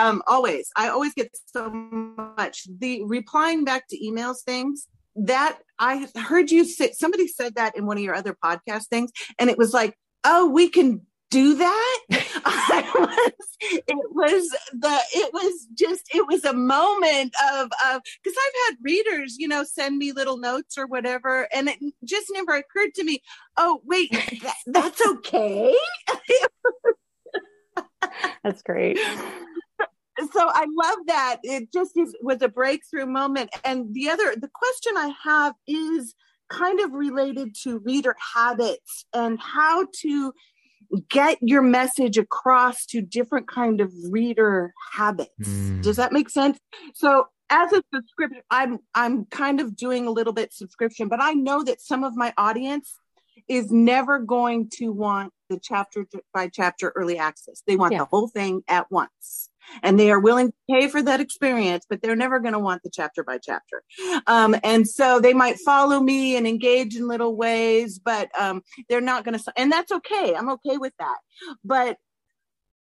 Um, 0.01 0.23
always. 0.27 0.71
I 0.77 0.89
always 0.89 1.13
get 1.13 1.37
so 1.47 1.69
much. 1.71 2.67
The 2.79 3.05
replying 3.05 3.65
back 3.65 3.87
to 3.89 3.99
emails 3.99 4.43
things 4.43 4.89
that 5.17 5.59
I 5.79 6.09
heard 6.17 6.51
you 6.51 6.65
say, 6.65 6.93
somebody 6.93 7.29
said 7.29 7.57
that 7.57 7.77
in 7.77 7.85
one 7.85 7.99
of 7.99 8.03
your 8.03 8.15
other 8.15 8.35
podcast 8.43 8.87
things, 8.87 9.11
and 9.39 9.51
it 9.51 9.59
was 9.59 9.75
like, 9.75 9.95
oh, 10.25 10.49
we 10.49 10.69
can 10.71 11.03
do 11.31 11.57
that. 11.57 12.01
Was, 13.01 13.57
it 13.61 14.11
was 14.11 14.49
the, 14.73 14.99
it 15.13 15.33
was 15.33 15.67
just, 15.75 16.09
it 16.15 16.27
was 16.27 16.45
a 16.45 16.53
moment 16.53 17.35
of, 17.53 17.67
of, 17.67 18.03
cause 18.25 18.35
I've 18.35 18.69
had 18.69 18.77
readers, 18.83 19.37
you 19.39 19.49
know, 19.49 19.65
send 19.65 19.99
me 19.99 20.13
little 20.13 20.39
notes 20.39 20.77
or 20.79 20.87
whatever. 20.87 21.47
And 21.53 21.69
it 21.69 21.79
just 22.05 22.29
never 22.33 22.57
occurred 22.57 22.95
to 22.95 23.05
me, 23.05 23.23
oh, 23.57 23.81
wait, 23.85 24.11
that, 24.43 24.55
that's 24.67 25.07
okay. 25.07 25.75
that's 28.43 28.63
great 28.63 28.99
so 30.33 30.51
I 30.53 30.67
love 30.77 30.99
that. 31.07 31.37
It 31.43 31.73
just 31.73 31.97
is, 31.97 32.15
was 32.23 32.43
a 32.43 32.49
breakthrough 32.49 33.07
moment. 33.07 33.51
And 33.65 33.95
the 33.95 34.09
other, 34.09 34.35
the 34.37 34.51
question 34.53 34.97
I 34.97 35.13
have 35.25 35.55
is 35.67 36.15
kind 36.49 36.81
of 36.81 36.93
related 36.93 37.55
to 37.63 37.79
reader 37.79 38.17
habits 38.35 39.07
and 39.15 39.39
how 39.41 39.87
to 40.01 40.33
get 41.09 41.39
your 41.41 41.63
message 41.63 42.19
across 42.19 42.85
to 42.87 43.01
different 43.01 43.49
kind 43.49 43.81
of 43.81 43.93
reader 44.11 44.75
habits. 44.93 45.31
Mm. 45.41 45.83
Does 45.83 45.97
that 45.97 46.13
make 46.13 46.29
sense? 46.29 46.59
So 46.95 47.27
as 47.49 47.73
a 47.73 47.83
subscription, 47.95 48.43
I'm 48.51 48.79
I'm 48.95 49.27
kind 49.27 49.61
of 49.61 49.77
doing 49.77 50.07
a 50.07 50.11
little 50.11 50.33
bit 50.33 50.53
subscription, 50.53 51.09
but 51.09 51.23
I 51.23 51.33
know 51.33 51.63
that 51.65 51.81
some 51.81 52.05
of 52.05 52.17
my 52.17 52.33
audience 52.37 52.99
is 53.49 53.71
never 53.71 54.19
going 54.19 54.69
to 54.75 54.91
want 54.91 55.33
the 55.49 55.59
chapter 55.61 56.07
by 56.33 56.49
chapter 56.49 56.93
early 56.97 57.19
access. 57.19 57.63
They 57.67 57.77
want 57.77 57.93
yeah. 57.93 57.99
the 57.99 58.05
whole 58.07 58.29
thing 58.29 58.63
at 58.69 58.91
once 58.91 59.50
and 59.83 59.99
they 59.99 60.11
are 60.11 60.21
willing 60.21 60.49
to 60.49 60.55
pay 60.71 60.89
for 60.89 61.03
that 61.03 61.21
experience, 61.21 61.85
but 61.89 62.03
they're 62.03 62.17
never 62.17 62.39
going 62.41 62.53
to 62.53 62.59
want 62.59 62.83
the 62.83 62.91
chapter 62.91 63.23
by 63.25 63.39
chapter. 63.39 63.83
Um, 64.27 64.57
and 64.63 64.89
so 64.89 65.21
they 65.21 65.35
might 65.35 65.59
follow 65.59 66.01
me 66.01 66.37
and 66.37 66.47
engage 66.47 66.97
in 66.97 67.09
little 67.09 67.37
ways, 67.37 67.99
but 67.99 68.31
um, 68.39 68.63
they're 68.89 69.01
not 69.01 69.25
going 69.25 69.39
to, 69.39 69.53
and 69.57 69.71
that's 69.71 69.93
okay. 69.93 70.35
I'm 70.35 70.51
okay 70.51 70.77
with 70.77 70.93
that. 70.99 71.19
But 71.65 71.97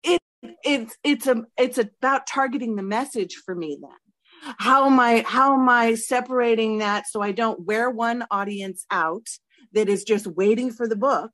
it, 0.04 0.22
it's, 0.64 0.98
it's 1.04 1.28
a, 1.28 1.44
it's 1.58 1.78
about 1.78 2.28
targeting 2.28 2.76
the 2.76 2.84
message 2.84 3.36
for 3.46 3.56
me 3.56 3.78
then. 3.82 4.56
How 4.58 4.86
am 4.86 5.00
I, 5.00 5.26
how 5.28 5.54
am 5.54 5.68
I 5.68 5.96
separating 5.96 6.78
that 6.78 7.08
so 7.08 7.22
I 7.22 7.34
don't 7.34 7.66
wear 7.66 7.90
one 7.90 8.26
audience 8.32 8.86
out 8.90 9.28
that 9.74 9.90
is 9.90 10.04
just 10.04 10.26
waiting 10.28 10.72
for 10.72 10.88
the 10.88 10.96
book 10.96 11.32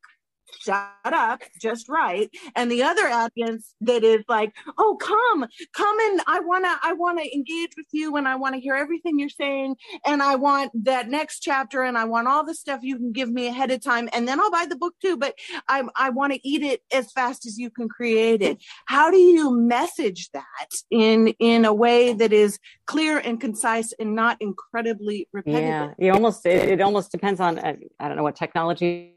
shut 0.62 0.90
up 1.06 1.42
just 1.62 1.90
right 1.90 2.30
and 2.56 2.72
the 2.72 2.84
other 2.84 3.08
audience 3.08 3.76
that 3.82 4.04
is 4.04 4.24
like 4.28 4.54
oh 4.78 4.98
come 5.00 5.46
come 5.74 6.00
and 6.00 6.22
i 6.28 6.40
want 6.40 6.64
to 6.66 6.76
i 6.84 6.94
want 6.94 7.20
to 7.20 7.36
engage 7.36 7.72
with 7.78 7.88
you 7.92 8.16
and 8.16 8.28
i 8.28 8.36
want 8.36 8.56
to 8.56 8.62
hear 8.62 8.76
everything 8.76 9.20
you're 9.20 9.30
saying 9.30 9.76
and 10.06 10.22
i 10.22 10.36
want 10.36 10.72
that 10.74 11.10
next 11.10 11.40
chapter 11.40 11.84
and 11.84 11.98
i 11.98 12.04
want 12.04 12.28
all 12.28 12.46
the 12.46 12.56
stuff 12.56 12.82
you 12.84 12.98
can 12.98 13.12
give 13.12 13.30
me 13.30 13.48
ahead 13.48 13.72
of 13.72 13.82
time 13.82 14.10
and 14.14 14.28
then 14.28 14.40
i'll 14.40 14.52
buy 14.52 14.66
the 14.68 14.76
book 14.76 14.94
too 15.02 15.18
but 15.18 15.36
i 15.68 15.84
i 15.96 16.10
want 16.10 16.34
to 16.34 16.48
eat 16.48 16.64
it 16.64 16.82
as 16.92 17.12
fast 17.12 17.46
as 17.46 17.58
you 17.58 17.70
can 17.70 17.88
create 17.88 18.42
it. 18.42 18.58
How 18.86 19.12
do 19.12 19.18
you 19.18 19.56
message 19.56 20.30
that 20.32 20.70
in 20.90 21.30
in 21.40 21.66
a 21.66 21.74
way 21.74 22.14
that 22.14 22.34
is 22.34 22.60
clear 22.86 23.18
and 23.18 23.40
concise 23.40 23.94
and 24.00 24.16
not 24.16 24.38
incredibly 24.40 25.28
repetitive? 25.34 25.64
Yeah 26.00 26.06
you 26.06 26.14
almost 26.14 26.46
it, 26.46 26.70
it 26.70 26.82
almost 26.82 27.12
depends 27.12 27.40
on 27.40 27.58
uh, 27.60 27.74
i 28.00 28.08
don't 28.08 28.18
know 28.18 28.24
what 28.24 28.36
technology 28.36 29.15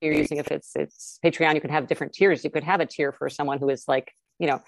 you're 0.00 0.14
using 0.14 0.38
if 0.38 0.50
it's 0.50 0.72
it's 0.74 1.18
patreon 1.24 1.54
you 1.54 1.60
could 1.60 1.70
have 1.70 1.86
different 1.86 2.12
tiers. 2.12 2.44
You 2.44 2.50
could 2.50 2.64
have 2.64 2.80
a 2.80 2.86
tier 2.86 3.12
for 3.12 3.28
someone 3.28 3.58
who 3.58 3.68
is 3.68 3.84
like 3.86 4.12
you 4.38 4.46
know 4.46 4.60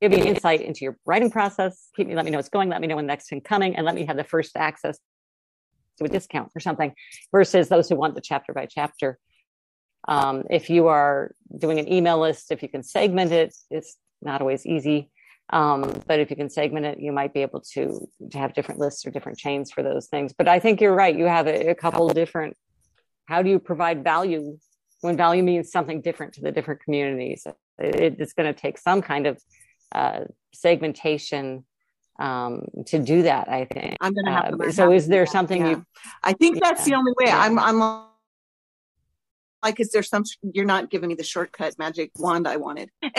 give 0.00 0.12
me 0.12 0.26
insight 0.26 0.60
into 0.60 0.84
your 0.84 0.96
writing 1.04 1.30
process. 1.30 1.88
Keep 1.96 2.08
me 2.08 2.14
let 2.14 2.24
me 2.24 2.30
know 2.30 2.38
what's 2.38 2.48
going 2.48 2.68
let 2.68 2.80
me 2.80 2.86
know 2.86 2.96
when 2.96 3.06
the 3.06 3.12
next 3.12 3.28
thing 3.28 3.40
coming 3.40 3.76
and 3.76 3.84
let 3.84 3.94
me 3.94 4.06
have 4.06 4.16
the 4.16 4.24
first 4.24 4.56
access 4.56 4.98
to 5.98 6.04
a 6.04 6.08
discount 6.08 6.50
or 6.54 6.60
something 6.60 6.92
versus 7.32 7.68
those 7.68 7.88
who 7.88 7.96
want 7.96 8.14
the 8.14 8.20
chapter 8.20 8.52
by 8.52 8.66
chapter. 8.66 9.18
Um, 10.06 10.44
if 10.48 10.70
you 10.70 10.86
are 10.86 11.32
doing 11.58 11.78
an 11.78 11.92
email 11.92 12.18
list 12.18 12.50
if 12.50 12.62
you 12.62 12.68
can 12.68 12.82
segment 12.82 13.32
it 13.32 13.54
it's 13.70 13.96
not 14.22 14.40
always 14.40 14.64
easy. 14.66 15.10
Um, 15.50 16.02
but 16.06 16.20
if 16.20 16.28
you 16.28 16.36
can 16.36 16.50
segment 16.50 16.86
it 16.86 17.00
you 17.00 17.12
might 17.12 17.34
be 17.34 17.42
able 17.42 17.60
to 17.72 18.08
to 18.30 18.38
have 18.38 18.54
different 18.54 18.80
lists 18.80 19.04
or 19.04 19.10
different 19.10 19.38
chains 19.38 19.70
for 19.70 19.82
those 19.82 20.06
things. 20.06 20.32
But 20.32 20.48
i 20.48 20.58
think 20.58 20.80
you're 20.80 20.94
right. 20.94 21.14
You 21.14 21.26
have 21.26 21.46
a, 21.46 21.70
a 21.70 21.74
couple 21.74 22.08
different 22.08 22.56
how 23.28 23.42
do 23.42 23.50
you 23.50 23.58
provide 23.58 24.02
value 24.02 24.58
when 25.02 25.16
value 25.16 25.42
means 25.42 25.70
something 25.70 26.00
different 26.00 26.32
to 26.34 26.40
the 26.40 26.50
different 26.50 26.82
communities? 26.82 27.46
It, 27.78 28.16
it's 28.18 28.32
going 28.32 28.52
to 28.52 28.58
take 28.58 28.78
some 28.78 29.02
kind 29.02 29.26
of 29.26 29.38
uh, 29.94 30.20
segmentation 30.54 31.66
um, 32.18 32.64
to 32.86 32.98
do 32.98 33.22
that. 33.22 33.50
I 33.50 33.66
think. 33.66 33.98
I'm 34.00 34.14
going 34.14 34.24
to 34.24 34.32
have. 34.32 34.60
Uh, 34.60 34.72
so, 34.72 34.92
is 34.92 35.06
there 35.06 35.26
something 35.26 35.60
yeah. 35.60 35.70
you? 35.70 35.84
I 36.24 36.32
think 36.32 36.56
yeah. 36.56 36.60
that's 36.64 36.86
the 36.86 36.94
only 36.94 37.12
way. 37.18 37.26
Yeah. 37.26 37.38
I'm. 37.38 37.58
I'm 37.58 38.06
like, 39.62 39.78
is 39.78 39.92
there 39.92 40.02
some? 40.02 40.24
You're 40.54 40.64
not 40.64 40.88
giving 40.88 41.10
me 41.10 41.14
the 41.14 41.22
shortcut 41.22 41.78
magic 41.78 42.12
wand 42.16 42.48
I 42.48 42.56
wanted. 42.56 42.88
um, 43.04 43.12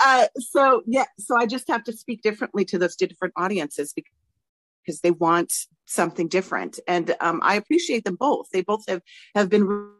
uh, 0.00 0.26
so 0.38 0.82
yeah, 0.86 1.04
so 1.18 1.36
I 1.36 1.44
just 1.44 1.68
have 1.68 1.84
to 1.84 1.92
speak 1.92 2.22
differently 2.22 2.64
to 2.64 2.78
those 2.78 2.96
different 2.96 3.34
audiences 3.36 3.92
because 3.92 4.14
because 4.86 5.00
they 5.00 5.10
want 5.10 5.52
something 5.86 6.28
different. 6.28 6.78
And 6.86 7.14
um, 7.20 7.40
I 7.42 7.56
appreciate 7.56 8.04
them 8.04 8.16
both. 8.16 8.48
They 8.52 8.62
both 8.62 8.88
have 8.88 9.02
have 9.34 9.48
been 9.48 9.90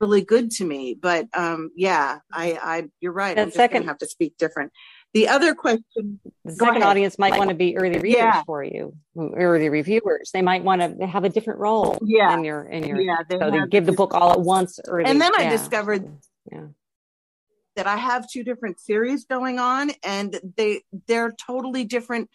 really 0.00 0.22
good 0.22 0.50
to 0.52 0.64
me. 0.64 0.94
But 0.94 1.26
um, 1.34 1.70
yeah, 1.76 2.18
I, 2.32 2.58
I 2.62 2.88
you're 3.00 3.12
right. 3.12 3.36
That 3.36 3.58
I'm 3.58 3.82
to 3.82 3.86
have 3.86 3.98
to 3.98 4.06
speak 4.06 4.36
different. 4.38 4.72
The 5.14 5.28
other 5.28 5.54
question, 5.54 6.20
the 6.44 6.52
second 6.52 6.82
audience 6.82 7.18
might 7.18 7.38
want 7.38 7.48
to 7.48 7.54
be 7.54 7.76
early 7.78 7.98
readers 7.98 8.12
yeah. 8.12 8.42
for 8.44 8.62
you, 8.62 8.94
early 9.16 9.70
reviewers. 9.70 10.30
They 10.34 10.42
might 10.42 10.62
want 10.62 11.00
to 11.00 11.06
have 11.06 11.24
a 11.24 11.30
different 11.30 11.60
role 11.60 11.96
yeah. 12.02 12.34
in 12.34 12.44
your 12.44 12.64
in 12.64 12.84
your. 12.84 13.00
Yeah, 13.00 13.16
they 13.28 13.38
so 13.38 13.50
they 13.50 13.66
give 13.70 13.86
the 13.86 13.92
book 13.92 14.12
all 14.12 14.32
at 14.32 14.40
once. 14.40 14.78
Early, 14.86 15.06
and 15.06 15.20
then 15.20 15.32
yeah. 15.38 15.46
I 15.46 15.50
discovered 15.50 16.10
yeah 16.52 16.66
that 17.78 17.86
I 17.86 17.96
have 17.96 18.28
two 18.28 18.42
different 18.42 18.80
series 18.80 19.24
going 19.24 19.60
on 19.60 19.92
and 20.02 20.40
they 20.56 20.82
they're 21.06 21.30
totally 21.30 21.84
different 21.84 22.28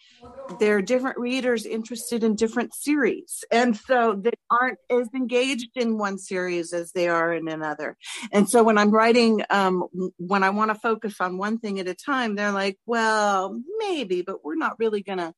they're 0.57 0.81
different 0.81 1.19
readers 1.19 1.65
interested 1.65 2.23
in 2.23 2.35
different 2.35 2.73
series. 2.73 3.43
And 3.51 3.75
so 3.75 4.13
they 4.13 4.31
aren't 4.49 4.77
as 4.89 5.09
engaged 5.13 5.71
in 5.75 5.97
one 5.97 6.17
series 6.17 6.71
as 6.71 6.93
they 6.93 7.09
are 7.09 7.33
in 7.33 7.49
another. 7.49 7.97
And 8.31 8.49
so 8.49 8.63
when 8.63 8.77
I'm 8.77 8.89
writing 8.89 9.43
um, 9.49 9.83
when 10.17 10.43
I 10.43 10.49
want 10.51 10.71
to 10.71 10.75
focus 10.79 11.15
on 11.19 11.37
one 11.37 11.59
thing 11.59 11.77
at 11.77 11.89
a 11.89 11.93
time 11.93 12.35
they're 12.35 12.53
like 12.53 12.77
well 12.85 13.61
maybe 13.79 14.21
but 14.21 14.45
we're 14.45 14.55
not 14.55 14.79
really 14.79 15.03
going 15.03 15.19
to 15.19 15.33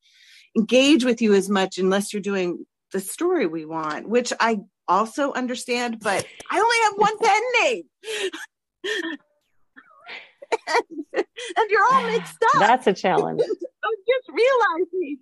engage 0.56 1.04
with 1.04 1.20
you 1.20 1.34
as 1.34 1.50
much 1.50 1.78
unless 1.78 2.12
you're 2.12 2.22
doing 2.22 2.64
the 2.92 3.00
story 3.00 3.48
we 3.48 3.64
want 3.64 4.08
which 4.08 4.32
I 4.38 4.60
also 4.86 5.32
understand 5.32 5.98
but 6.00 6.24
I 6.48 6.60
only 6.60 6.76
have 6.84 6.94
one 6.96 7.18
pen 7.22 7.42
name 7.60 9.16
and 11.14 11.70
you're 11.70 11.84
all 11.92 12.02
mixed 12.04 12.42
up. 12.54 12.60
That's 12.60 12.86
a 12.86 12.92
challenge. 12.92 13.40
I'm 13.84 13.90
just 14.06 14.28
realizing 14.28 15.18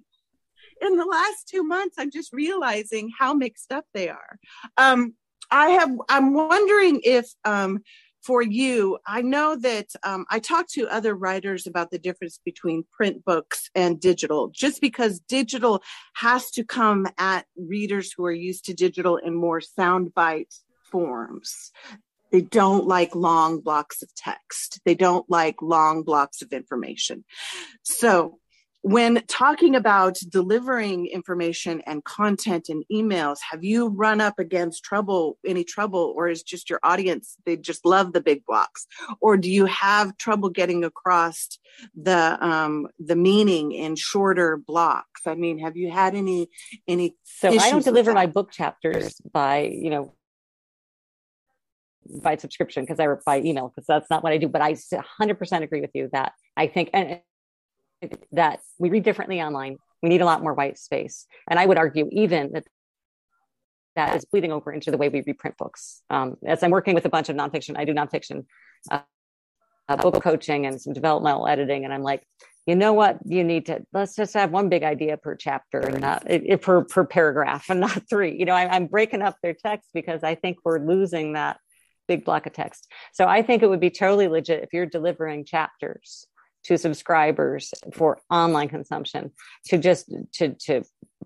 in 0.81 0.97
the 0.97 1.05
last 1.05 1.49
two 1.49 1.63
months, 1.63 1.97
I'm 1.99 2.11
just 2.11 2.33
realizing 2.33 3.11
how 3.19 3.35
mixed 3.35 3.73
up 3.73 3.85
they 3.95 4.09
are. 4.09 4.39
Um, 4.77 5.15
I 5.51 5.71
have. 5.71 5.91
I'm 6.09 6.35
wondering 6.35 7.01
if 7.05 7.31
um, 7.45 7.81
for 8.23 8.43
you, 8.43 8.99
I 9.07 9.21
know 9.21 9.57
that 9.57 9.89
um, 10.03 10.25
I 10.31 10.39
talked 10.39 10.71
to 10.73 10.89
other 10.89 11.15
writers 11.15 11.67
about 11.67 11.91
the 11.91 11.99
difference 11.99 12.41
between 12.43 12.85
print 12.91 13.25
books 13.25 13.69
and 13.75 14.01
digital, 14.01 14.49
just 14.49 14.81
because 14.81 15.21
digital 15.21 15.83
has 16.15 16.51
to 16.53 16.65
come 16.65 17.07
at 17.19 17.45
readers 17.57 18.13
who 18.13 18.25
are 18.25 18.33
used 18.33 18.65
to 18.67 18.75
digital 18.75 19.19
in 19.19 19.35
more 19.35 19.61
soundbite 19.61 20.59
forms. 20.91 21.71
They 22.35 22.41
don't 22.41 22.89
like 22.89 23.15
long 23.15 23.61
blocks 23.61 24.03
of 24.03 24.13
text. 24.17 24.81
They 24.85 24.97
don't 24.97 25.25
like 25.31 25.63
long 25.63 26.03
blocks 26.03 26.43
of 26.43 26.53
information. 26.53 27.25
So 27.85 28.41
when 28.83 29.23
talking 29.29 29.77
about 29.77 30.19
delivering 30.29 31.07
information 31.07 31.81
and 31.87 32.03
content 32.03 32.69
in 32.69 32.83
emails 32.93 33.39
have 33.51 33.63
you 33.63 33.87
run 33.87 34.21
up 34.21 34.39
against 34.39 34.83
trouble 34.83 35.39
any 35.47 35.65
trouble 35.65 36.13
or 36.17 36.29
is 36.29 36.43
just 36.43 36.69
your 36.69 36.81
audience 36.83 37.37
they 37.47 37.57
just 37.57 37.87
love 37.87 38.13
the 38.13 38.21
big 38.21 38.45
blocks 38.45 38.87
or 39.23 39.39
do 39.39 39.51
you 39.51 39.65
have 39.65 40.15
trouble 40.19 40.51
getting 40.51 40.85
across 40.85 41.59
the 41.97 42.37
um 42.45 42.87
the 42.99 43.17
meaning 43.17 43.73
in 43.73 43.97
shorter 43.97 44.59
blocks 44.59 45.23
i 45.27 45.35
mean 45.35 45.59
have 45.59 45.79
you 45.79 45.91
had 45.91 46.15
any 46.15 46.51
any 46.87 47.17
so 47.23 47.49
i 47.59 47.71
don't 47.71 47.85
deliver 47.85 48.13
my 48.13 48.27
book 48.27 48.51
chapters 48.51 49.19
by 49.33 49.63
you 49.63 49.89
know 49.89 50.13
by 52.23 52.37
subscription 52.37 52.85
because 52.85 53.01
I 53.01 53.07
by 53.25 53.41
email 53.41 53.69
because 53.69 53.87
that's 53.87 54.11
not 54.11 54.23
what 54.23 54.33
I 54.33 54.39
do. 54.39 54.49
But 54.49 54.63
I 54.63 54.73
100% 54.73 55.63
agree 55.63 55.81
with 55.81 55.91
you 55.95 56.09
that 56.13 56.33
I 56.57 56.67
think 56.67 56.91
and 56.93 57.21
that 58.33 58.61
we 58.79 58.91
read 58.91 59.05
differently 59.05 59.41
online. 59.41 59.77
We 60.03 60.09
need 60.09 60.21
a 60.21 60.27
lot 60.27 60.43
more 60.43 60.55
white 60.55 60.79
space. 60.79 61.27
And 61.49 61.59
I 61.59 61.67
would 61.67 61.79
argue 61.79 62.09
even 62.13 62.53
that 62.53 62.65
that 63.97 64.17
is 64.17 64.25
bleeding 64.25 64.53
over 64.53 64.73
into 64.73 64.91
the 64.91 64.99
way 64.99 65.09
we 65.09 65.23
reprint 65.27 65.57
books. 65.57 66.03
Um, 66.11 66.37
as 66.45 66.63
I'm 66.63 66.71
working 66.71 66.95
with 66.95 67.07
a 67.07 67.09
bunch 67.09 67.29
of 67.29 67.37
nonfiction, 67.37 67.79
I 67.79 67.85
do 67.85 67.95
nonfiction 67.95 68.45
uh, 68.91 69.01
uh, 69.89 69.97
book 69.97 70.23
coaching 70.23 70.67
and 70.67 70.81
some 70.81 70.93
developmental 70.93 71.47
editing. 71.47 71.85
And 71.85 71.95
I'm 71.95 72.03
like, 72.03 72.27
you 72.67 72.75
know 72.75 72.93
what? 72.93 73.19
You 73.27 73.45
need 73.45 73.67
to, 73.67 73.85
let's 73.93 74.17
just 74.17 74.35
have 74.35 74.51
one 74.51 74.69
big 74.69 74.83
idea 74.83 75.17
per 75.17 75.37
chapter 75.37 75.81
and 75.81 76.01
not 76.01 76.27
per, 76.63 76.85
per 76.85 77.05
paragraph 77.05 77.69
and 77.69 77.81
not 77.81 78.09
three. 78.09 78.37
You 78.39 78.47
know, 78.47 78.55
I, 78.55 78.75
I'm 78.75 78.87
breaking 78.87 79.23
up 79.23 79.37
their 79.43 79.55
text 79.55 79.91
because 79.93 80.25
I 80.25 80.35
think 80.35 80.59
we're 80.65 80.85
losing 80.85 81.35
that 81.35 81.59
big 82.09 82.25
block 82.25 82.47
of 82.47 82.53
text. 82.53 82.91
So 83.13 83.27
I 83.27 83.43
think 83.43 83.63
it 83.63 83.69
would 83.69 83.81
be 83.81 83.91
totally 83.91 84.29
legit 84.29 84.63
if 84.63 84.73
you're 84.73 84.87
delivering 84.87 85.45
chapters 85.45 86.27
to 86.65 86.79
subscribers 86.79 87.73
for 87.93 88.19
online 88.31 88.69
consumption 88.69 89.31
to 89.67 89.79
just 89.79 90.13
to 90.33 90.55
to 90.55 90.83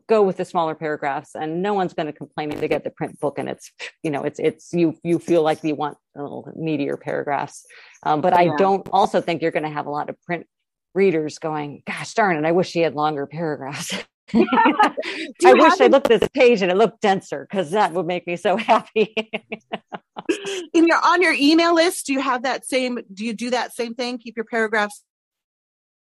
go 0.08 0.22
with 0.22 0.36
the 0.36 0.44
smaller 0.44 0.74
paragraphs 0.74 1.34
and 1.34 1.62
no 1.62 1.74
one's 1.74 1.92
going 1.92 2.06
to 2.06 2.12
complain 2.12 2.50
if 2.50 2.60
they 2.60 2.68
get 2.68 2.82
the 2.82 2.90
print 2.90 3.18
book 3.20 3.38
and 3.38 3.48
it's 3.48 3.70
you 4.02 4.10
know 4.10 4.22
it's 4.22 4.38
it's 4.38 4.72
you 4.72 4.96
you 5.02 5.18
feel 5.18 5.42
like 5.42 5.62
you 5.62 5.74
want 5.74 5.96
a 6.16 6.22
little 6.22 6.50
meatier 6.58 6.98
paragraphs 7.00 7.66
um, 8.04 8.20
but 8.20 8.32
yeah. 8.32 8.52
i 8.52 8.56
don't 8.56 8.88
also 8.92 9.20
think 9.20 9.42
you're 9.42 9.50
going 9.50 9.62
to 9.62 9.68
have 9.68 9.86
a 9.86 9.90
lot 9.90 10.08
of 10.08 10.20
print 10.22 10.46
readers 10.94 11.38
going 11.38 11.82
gosh 11.86 12.14
darn 12.14 12.36
it 12.36 12.48
i 12.48 12.52
wish 12.52 12.72
he 12.72 12.80
had 12.80 12.94
longer 12.94 13.26
paragraphs 13.26 13.92
I 15.44 15.54
wish 15.54 15.80
I 15.80 15.86
looked 15.86 16.10
at 16.10 16.20
this 16.20 16.28
page 16.34 16.62
and 16.62 16.70
it 16.70 16.76
looked 16.76 17.00
denser 17.00 17.46
because 17.48 17.70
that 17.70 17.92
would 17.92 18.06
make 18.06 18.26
me 18.26 18.36
so 18.36 18.56
happy. 18.56 19.14
In 20.74 20.86
your 20.86 20.98
on 21.04 21.22
your 21.22 21.32
email 21.32 21.74
list, 21.74 22.06
do 22.06 22.12
you 22.12 22.20
have 22.20 22.42
that 22.42 22.66
same? 22.66 22.98
Do 23.12 23.24
you 23.24 23.32
do 23.32 23.50
that 23.50 23.74
same 23.74 23.94
thing? 23.94 24.18
Keep 24.18 24.36
your 24.36 24.44
paragraphs 24.44 25.02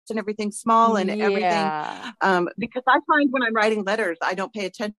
and 0.10 0.20
everything 0.20 0.52
small 0.52 0.98
and 0.98 1.10
yeah. 1.10 1.26
everything. 1.26 2.14
Um, 2.22 2.50
because 2.58 2.84
I 2.88 3.00
find 3.08 3.32
when 3.32 3.44
I'm 3.44 3.54
writing 3.54 3.84
letters, 3.84 4.18
I 4.22 4.34
don't 4.34 4.54
pay 4.54 4.66
attention 4.66 4.96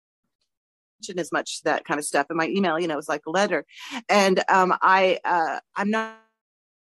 as 1.19 1.33
much 1.33 1.59
to 1.59 1.65
that 1.65 1.85
kind 1.85 1.99
of 1.99 2.05
stuff. 2.05 2.27
And 2.31 2.37
my 2.37 2.49
email, 2.49 2.79
you 2.79 2.89
know, 2.89 2.99
is 2.99 3.09
like 3.09 3.23
a 3.27 3.31
letter. 3.31 3.65
And 4.09 4.43
um, 4.49 4.75
I, 4.81 5.19
uh, 5.25 5.59
I'm 5.77 5.91
not, 5.91 6.17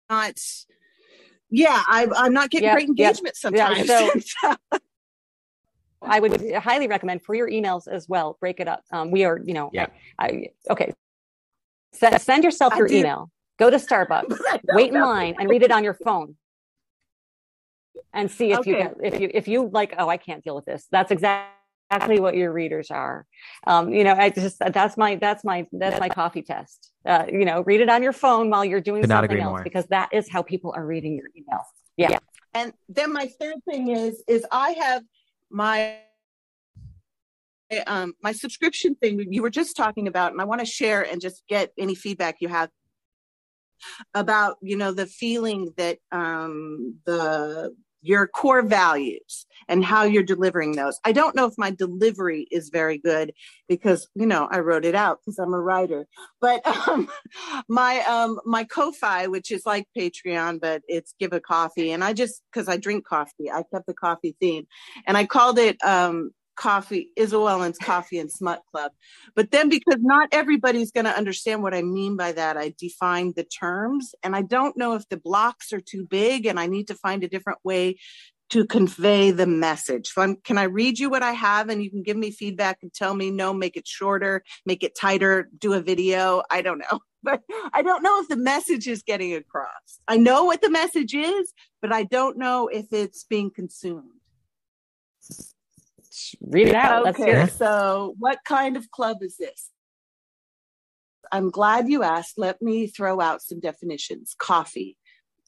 not, 0.10 0.38
yeah, 1.50 1.82
I, 1.88 2.08
I'm 2.16 2.34
not 2.34 2.50
getting 2.50 2.68
yep, 2.68 2.76
great 2.76 2.90
engagement 2.90 3.36
yep. 3.42 3.78
sometimes. 3.78 3.88
Yeah, 3.88 4.56
so, 4.72 4.80
I 6.02 6.20
would 6.20 6.54
highly 6.56 6.88
recommend 6.88 7.24
for 7.24 7.36
your 7.36 7.50
emails 7.50 7.88
as 7.88 8.08
well. 8.08 8.38
Break 8.40 8.60
it 8.60 8.68
up. 8.68 8.84
Um, 8.92 9.12
we 9.12 9.26
are, 9.26 9.40
you 9.44 9.54
know, 9.54 9.70
yeah. 9.74 9.88
I, 10.18 10.26
I 10.26 10.48
okay. 10.72 10.94
S- 12.02 12.24
send 12.24 12.44
yourself 12.44 12.76
your 12.76 12.88
email. 12.88 13.30
Go 13.58 13.70
to 13.70 13.78
Starbucks, 13.78 14.40
wait 14.74 14.94
in 14.94 15.02
line, 15.02 15.36
and 15.38 15.50
read 15.50 15.64
it 15.64 15.72
on 15.72 15.84
your 15.84 15.94
phone 15.94 16.36
and 18.14 18.30
see 18.30 18.52
if 18.52 18.60
okay. 18.60 18.72
you 18.72 18.78
can, 18.78 18.96
if 19.04 19.20
you 19.20 19.30
if 19.34 19.48
you 19.48 19.70
like 19.72 19.94
oh 19.98 20.10
i 20.10 20.18
can't 20.18 20.44
deal 20.44 20.56
with 20.56 20.66
this 20.66 20.88
that's 20.92 21.12
exactly 21.12 22.20
what 22.20 22.36
your 22.36 22.52
readers 22.52 22.92
are 22.92 23.26
um, 23.68 23.92
you 23.92 24.04
know 24.04 24.14
i 24.14 24.30
just 24.30 24.60
that's 24.60 24.98
my 24.98 25.16
that's 25.16 25.44
my 25.44 25.66
that's 25.74 26.00
my 26.00 26.10
coffee 26.10 26.42
test 26.42 26.92
uh, 27.06 27.26
you 27.32 27.46
know 27.46 27.62
read 27.62 27.82
it 27.82 27.90
on 27.90 28.04
your 28.04 28.14
phone 28.14 28.50
while 28.50 28.66
you're 28.66 28.82
doing 28.82 29.02
Could 29.02 29.10
something 29.10 29.40
else 29.40 29.50
more. 29.50 29.64
because 29.64 29.86
that 29.88 30.10
is 30.12 30.30
how 30.30 30.42
people 30.42 30.74
are 30.76 30.86
reading 30.86 31.16
your 31.16 31.28
email 31.36 31.62
yeah. 31.98 32.12
yeah 32.12 32.20
and 32.54 32.74
then 32.88 33.14
my 33.14 33.28
third 33.40 33.56
thing 33.70 33.90
is 33.90 34.24
is 34.28 34.46
i 34.52 34.72
have 34.72 35.04
my 35.50 35.98
um, 37.86 38.14
my 38.24 38.32
subscription 38.32 38.96
thing 38.96 39.32
you 39.32 39.42
were 39.42 39.50
just 39.50 39.78
talking 39.78 40.08
about 40.08 40.32
and 40.32 40.42
i 40.42 40.44
want 40.44 40.60
to 40.60 40.66
share 40.66 41.04
and 41.04 41.22
just 41.22 41.44
get 41.48 41.72
any 41.78 41.94
feedback 41.96 42.38
you 42.40 42.48
have 42.48 42.70
about 44.14 44.58
you 44.62 44.76
know 44.76 44.92
the 44.92 45.06
feeling 45.06 45.72
that 45.78 46.00
um, 46.12 46.96
the 47.06 47.76
your 48.02 48.28
core 48.28 48.62
values 48.62 49.46
and 49.68 49.84
how 49.84 50.04
you're 50.04 50.24
delivering 50.24 50.74
those. 50.74 51.00
I 51.04 51.12
don't 51.12 51.36
know 51.36 51.46
if 51.46 51.54
my 51.58 51.72
delivery 51.72 52.48
is 52.52 52.70
very 52.70 52.98
good 52.98 53.34
because 53.68 54.08
you 54.16 54.26
know 54.26 54.48
I 54.52 54.60
wrote 54.60 54.86
it 54.86 54.96
out 54.96 55.20
because 55.20 55.40
I'm 55.40 55.54
a 55.54 55.60
writer. 55.60 56.08
But 56.42 56.66
um, 56.88 57.10
my 57.68 58.00
um, 58.02 58.40
my 58.46 58.64
Ko-fi, 58.64 59.28
which 59.28 59.52
is 59.52 59.66
like 59.66 59.88
Patreon, 59.98 60.60
but 60.62 60.82
it's 60.88 61.14
give 61.20 61.34
a 61.34 61.40
coffee, 61.40 61.92
and 61.92 62.04
I 62.04 62.14
just 62.14 62.42
because 62.52 62.68
I 62.68 62.78
drink 62.78 63.06
coffee, 63.06 63.52
I 63.52 63.64
kept 63.74 63.88
the 63.88 63.94
coffee 63.94 64.36
theme, 64.40 64.66
and 65.06 65.18
I 65.18 65.26
called 65.26 65.60
it 65.60 65.78
um, 65.84 66.32
coffee, 66.60 67.10
Isabel 67.16 67.72
Coffee 67.82 68.20
and 68.20 68.30
Smut 68.30 68.62
Club. 68.70 68.92
But 69.34 69.50
then 69.50 69.70
because 69.70 70.00
not 70.00 70.30
everybody's 70.34 70.92
going 70.92 71.06
to 71.06 71.16
understand 71.16 71.64
what 71.64 71.74
I 71.74 71.82
mean 71.82 72.18
by 72.18 72.34
that, 72.34 72.58
I 72.58 72.76
defined 72.78 73.36
the 73.36 73.46
terms. 73.46 74.14
And 74.24 74.36
I 74.36 74.42
don't 74.42 74.78
know 74.78 74.94
if 74.94 75.08
the 75.08 75.18
blocks 75.18 75.72
are 75.72 75.80
too 75.80 76.06
big 76.06 76.46
and 76.46 76.60
I 76.60 76.68
need 76.68 76.90
to 76.90 76.96
find 76.96 77.24
a 77.24 77.30
different 77.30 77.60
way 77.64 77.98
to 78.50 78.66
convey 78.66 79.32
the 79.32 79.48
message. 79.48 80.10
So 80.10 80.22
I'm, 80.22 80.36
can 80.38 80.58
I 80.58 80.64
read 80.64 81.00
you 81.00 81.10
what 81.10 81.24
I 81.24 81.32
have 81.32 81.70
and 81.70 81.82
you 81.82 81.90
can 81.90 82.04
give 82.04 82.18
me 82.18 82.32
feedback 82.32 82.80
and 82.82 82.94
tell 82.94 83.14
me, 83.14 83.32
no, 83.32 83.54
make 83.54 83.78
it 83.78 83.88
shorter, 83.88 84.44
make 84.66 84.84
it 84.84 84.96
tighter, 84.96 85.50
do 85.58 85.74
a 85.74 85.82
video? 85.82 86.44
I 86.52 86.62
don't 86.62 86.80
know. 86.80 87.00
But 87.22 87.42
I 87.74 87.82
don't 87.82 88.02
know 88.02 88.22
if 88.22 88.30
the 88.30 88.38
message 88.38 88.88
is 88.88 89.04
getting 89.04 89.34
across. 89.34 90.00
I 90.08 90.16
know 90.16 90.46
what 90.46 90.62
the 90.62 90.70
message 90.70 91.14
is, 91.14 91.54
but 91.82 91.92
I 91.92 92.04
don't 92.04 92.38
know 92.38 92.70
if 92.70 92.94
it's 92.94 93.26
being 93.26 93.52
consumed 93.52 94.12
read 96.42 96.68
it 96.70 96.76
out. 96.76 97.08
Okay, 97.08 97.48
so 97.48 98.16
what 98.20 98.40
kind 98.46 98.78
of 98.78 98.90
club 98.92 99.18
is 99.22 99.38
this? 99.38 99.70
I'm 101.32 101.50
glad 101.50 101.90
you 101.90 102.04
asked. 102.04 102.38
Let 102.38 102.62
me 102.62 102.88
throw 102.88 103.20
out 103.22 103.42
some 103.42 103.60
definitions. 103.60 104.36
Coffee. 104.38 104.98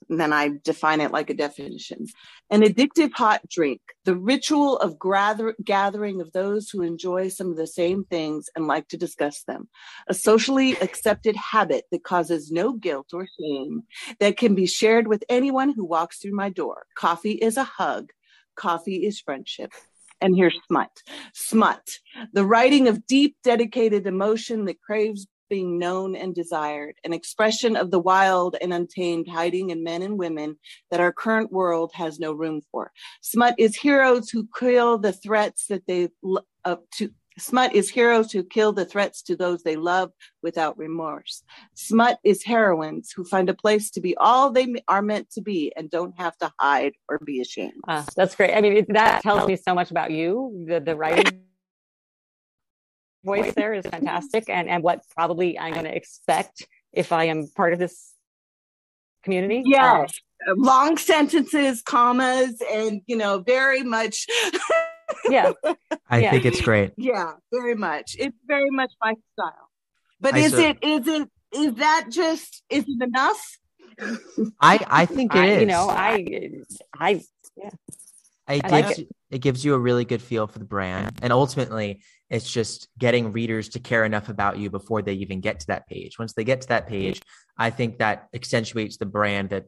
And 0.09 0.19
then 0.19 0.33
I 0.33 0.51
define 0.63 0.99
it 0.99 1.11
like 1.11 1.29
a 1.29 1.35
definition. 1.35 2.07
An 2.49 2.63
addictive 2.63 3.13
hot 3.13 3.41
drink, 3.49 3.81
the 4.03 4.15
ritual 4.15 4.77
of 4.79 4.99
gather- 4.99 5.55
gathering 5.63 6.21
of 6.21 6.31
those 6.33 6.69
who 6.69 6.81
enjoy 6.81 7.29
some 7.29 7.51
of 7.51 7.55
the 7.55 7.67
same 7.67 8.03
things 8.05 8.49
and 8.55 8.67
like 8.67 8.87
to 8.89 8.97
discuss 8.97 9.43
them. 9.43 9.69
A 10.07 10.13
socially 10.13 10.75
accepted 10.77 11.35
habit 11.35 11.85
that 11.91 12.03
causes 12.03 12.51
no 12.51 12.73
guilt 12.73 13.09
or 13.13 13.27
shame 13.39 13.83
that 14.19 14.37
can 14.37 14.55
be 14.55 14.65
shared 14.65 15.07
with 15.07 15.23
anyone 15.29 15.71
who 15.71 15.85
walks 15.85 16.17
through 16.17 16.35
my 16.35 16.49
door. 16.49 16.85
Coffee 16.95 17.33
is 17.33 17.55
a 17.55 17.63
hug. 17.63 18.11
Coffee 18.55 19.05
is 19.05 19.19
friendship 19.19 19.71
and 20.21 20.35
here's 20.35 20.57
smut. 20.67 20.91
Smut, 21.33 21.99
the 22.33 22.45
writing 22.45 22.87
of 22.87 23.05
deep, 23.07 23.35
dedicated 23.43 24.07
emotion 24.07 24.65
that 24.65 24.81
craves 24.81 25.27
being 25.49 25.77
known 25.77 26.15
and 26.15 26.33
desired, 26.33 26.95
an 27.03 27.11
expression 27.11 27.75
of 27.75 27.91
the 27.91 27.99
wild 27.99 28.55
and 28.61 28.73
untamed 28.73 29.27
hiding 29.27 29.71
in 29.71 29.83
men 29.83 30.01
and 30.01 30.17
women 30.17 30.57
that 30.89 31.01
our 31.01 31.11
current 31.11 31.51
world 31.51 31.91
has 31.93 32.19
no 32.19 32.31
room 32.31 32.61
for. 32.71 32.89
Smut 33.21 33.53
is 33.57 33.75
heroes 33.75 34.29
who 34.29 34.47
kill 34.57 34.97
the 34.97 35.11
threats 35.11 35.67
that 35.67 35.85
they 35.87 36.07
uh, 36.63 36.77
to 36.93 37.11
Smut 37.37 37.73
is 37.73 37.89
heroes 37.89 38.31
who 38.31 38.43
kill 38.43 38.73
the 38.73 38.85
threats 38.85 39.21
to 39.23 39.35
those 39.35 39.63
they 39.63 39.75
love 39.75 40.11
without 40.43 40.77
remorse. 40.77 41.43
Smut 41.73 42.19
is 42.23 42.43
heroines 42.43 43.11
who 43.15 43.23
find 43.23 43.49
a 43.49 43.53
place 43.53 43.89
to 43.91 44.01
be 44.01 44.15
all 44.17 44.51
they 44.51 44.75
are 44.87 45.01
meant 45.01 45.31
to 45.31 45.41
be 45.41 45.71
and 45.75 45.89
don't 45.89 46.13
have 46.19 46.37
to 46.37 46.51
hide 46.59 46.93
or 47.07 47.19
be 47.19 47.39
ashamed. 47.41 47.81
Uh, 47.87 48.03
that's 48.15 48.35
great. 48.35 48.53
I 48.53 48.61
mean, 48.61 48.77
it, 48.77 48.93
that 48.93 49.21
tells 49.21 49.47
me 49.47 49.55
so 49.55 49.73
much 49.73 49.91
about 49.91 50.11
you. 50.11 50.65
The, 50.67 50.81
the 50.81 50.95
writing 50.95 51.43
voice 53.23 53.53
there 53.53 53.73
is 53.73 53.85
fantastic, 53.85 54.49
and, 54.49 54.67
and 54.67 54.83
what 54.83 55.01
probably 55.15 55.57
I'm 55.57 55.73
going 55.73 55.85
to 55.85 55.95
expect 55.95 56.67
if 56.91 57.11
I 57.11 57.25
am 57.25 57.47
part 57.55 57.73
of 57.73 57.79
this 57.79 58.13
community. 59.23 59.63
Yes. 59.65 60.13
long 60.57 60.97
sentences, 60.97 61.81
commas, 61.81 62.61
and 62.71 63.01
you 63.05 63.15
know, 63.15 63.39
very 63.39 63.83
much. 63.83 64.27
Yeah, 65.29 65.51
I 66.09 66.19
Yeah. 66.21 66.31
think 66.31 66.45
it's 66.45 66.61
great. 66.61 66.93
yeah, 66.97 67.33
very 67.51 67.75
much. 67.75 68.15
It's 68.19 68.37
very 68.47 68.69
much 68.69 68.91
my 69.03 69.13
style. 69.33 69.69
But 70.19 70.35
I 70.35 70.39
is 70.39 70.51
so- 70.51 70.59
it 70.59 70.77
is 70.81 71.07
it 71.07 71.29
is 71.53 71.73
that 71.75 72.07
just 72.09 72.63
is 72.69 72.85
it 72.87 73.01
enough? 73.03 73.41
I 74.59 74.79
I 74.87 75.05
think 75.05 75.35
it 75.35 75.39
I, 75.39 75.45
is. 75.47 75.59
you 75.61 75.65
know, 75.67 75.89
I, 75.89 76.25
I, 76.97 77.11
it 77.11 77.71
I 78.47 78.59
gives 78.59 78.71
like 78.71 78.97
you- 78.97 79.07
it 79.29 79.39
gives 79.39 79.63
you 79.63 79.73
a 79.75 79.79
really 79.79 80.03
good 80.03 80.21
feel 80.21 80.45
for 80.47 80.59
the 80.59 80.65
brand, 80.65 81.19
and 81.21 81.31
ultimately, 81.31 82.01
it's 82.29 82.51
just 82.51 82.89
getting 82.97 83.31
readers 83.31 83.69
to 83.69 83.79
care 83.79 84.03
enough 84.03 84.27
about 84.27 84.57
you 84.57 84.69
before 84.69 85.01
they 85.01 85.13
even 85.13 85.39
get 85.39 85.61
to 85.61 85.67
that 85.67 85.87
page. 85.87 86.19
Once 86.19 86.33
they 86.33 86.43
get 86.43 86.61
to 86.61 86.67
that 86.69 86.87
page, 86.87 87.21
I 87.57 87.69
think 87.69 87.99
that 87.99 88.27
accentuates 88.33 88.97
the 88.97 89.05
brand 89.05 89.51
that 89.51 89.65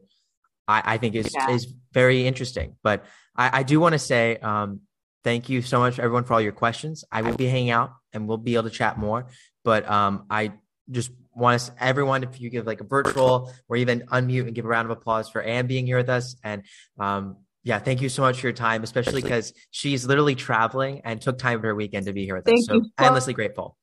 I, 0.68 0.82
I 0.94 0.98
think 0.98 1.14
is 1.14 1.32
Yeah. 1.34 1.50
is 1.50 1.72
very 1.92 2.26
interesting. 2.26 2.76
But 2.82 3.04
I, 3.36 3.60
I 3.60 3.62
do 3.62 3.80
want 3.80 3.94
to 3.94 3.98
say 3.98 4.36
um, 4.38 4.80
thank 5.24 5.48
you 5.48 5.62
so 5.62 5.78
much, 5.80 5.98
everyone, 5.98 6.24
for 6.24 6.34
all 6.34 6.40
your 6.40 6.52
questions. 6.52 7.04
I 7.10 7.22
will 7.22 7.34
be 7.36 7.46
hanging 7.46 7.70
out, 7.70 7.92
and 8.12 8.28
we'll 8.28 8.36
be 8.38 8.54
able 8.54 8.64
to 8.64 8.70
chat 8.70 8.98
more. 8.98 9.26
But 9.64 9.88
um, 9.90 10.26
I 10.30 10.52
just 10.90 11.10
want 11.34 11.56
us 11.56 11.70
everyone 11.80 12.22
if 12.22 12.40
you 12.40 12.48
give 12.50 12.66
like 12.66 12.80
a 12.80 12.84
virtual 12.84 13.52
or 13.68 13.76
even 13.76 14.02
unmute 14.12 14.46
and 14.46 14.54
give 14.54 14.64
a 14.64 14.68
round 14.68 14.84
of 14.88 14.96
applause 14.96 15.28
for 15.28 15.42
Anne 15.42 15.66
being 15.66 15.84
here 15.84 15.96
with 15.96 16.08
us 16.08 16.36
and 16.44 16.62
um 17.00 17.38
yeah 17.64 17.76
thank 17.80 18.00
you 18.00 18.08
so 18.08 18.22
much 18.22 18.38
for 18.40 18.46
your 18.46 18.52
time 18.52 18.84
especially 18.84 19.20
because 19.20 19.52
she's 19.72 20.06
literally 20.06 20.36
traveling 20.36 21.00
and 21.04 21.20
took 21.20 21.36
time 21.36 21.56
of 21.56 21.62
her 21.64 21.74
weekend 21.74 22.06
to 22.06 22.12
be 22.12 22.24
here 22.24 22.36
with 22.36 22.46
us 22.46 22.52
Thank 22.52 22.66
so 22.66 22.74
you 22.74 22.84
so- 22.84 23.04
endlessly 23.04 23.32
grateful 23.34 23.76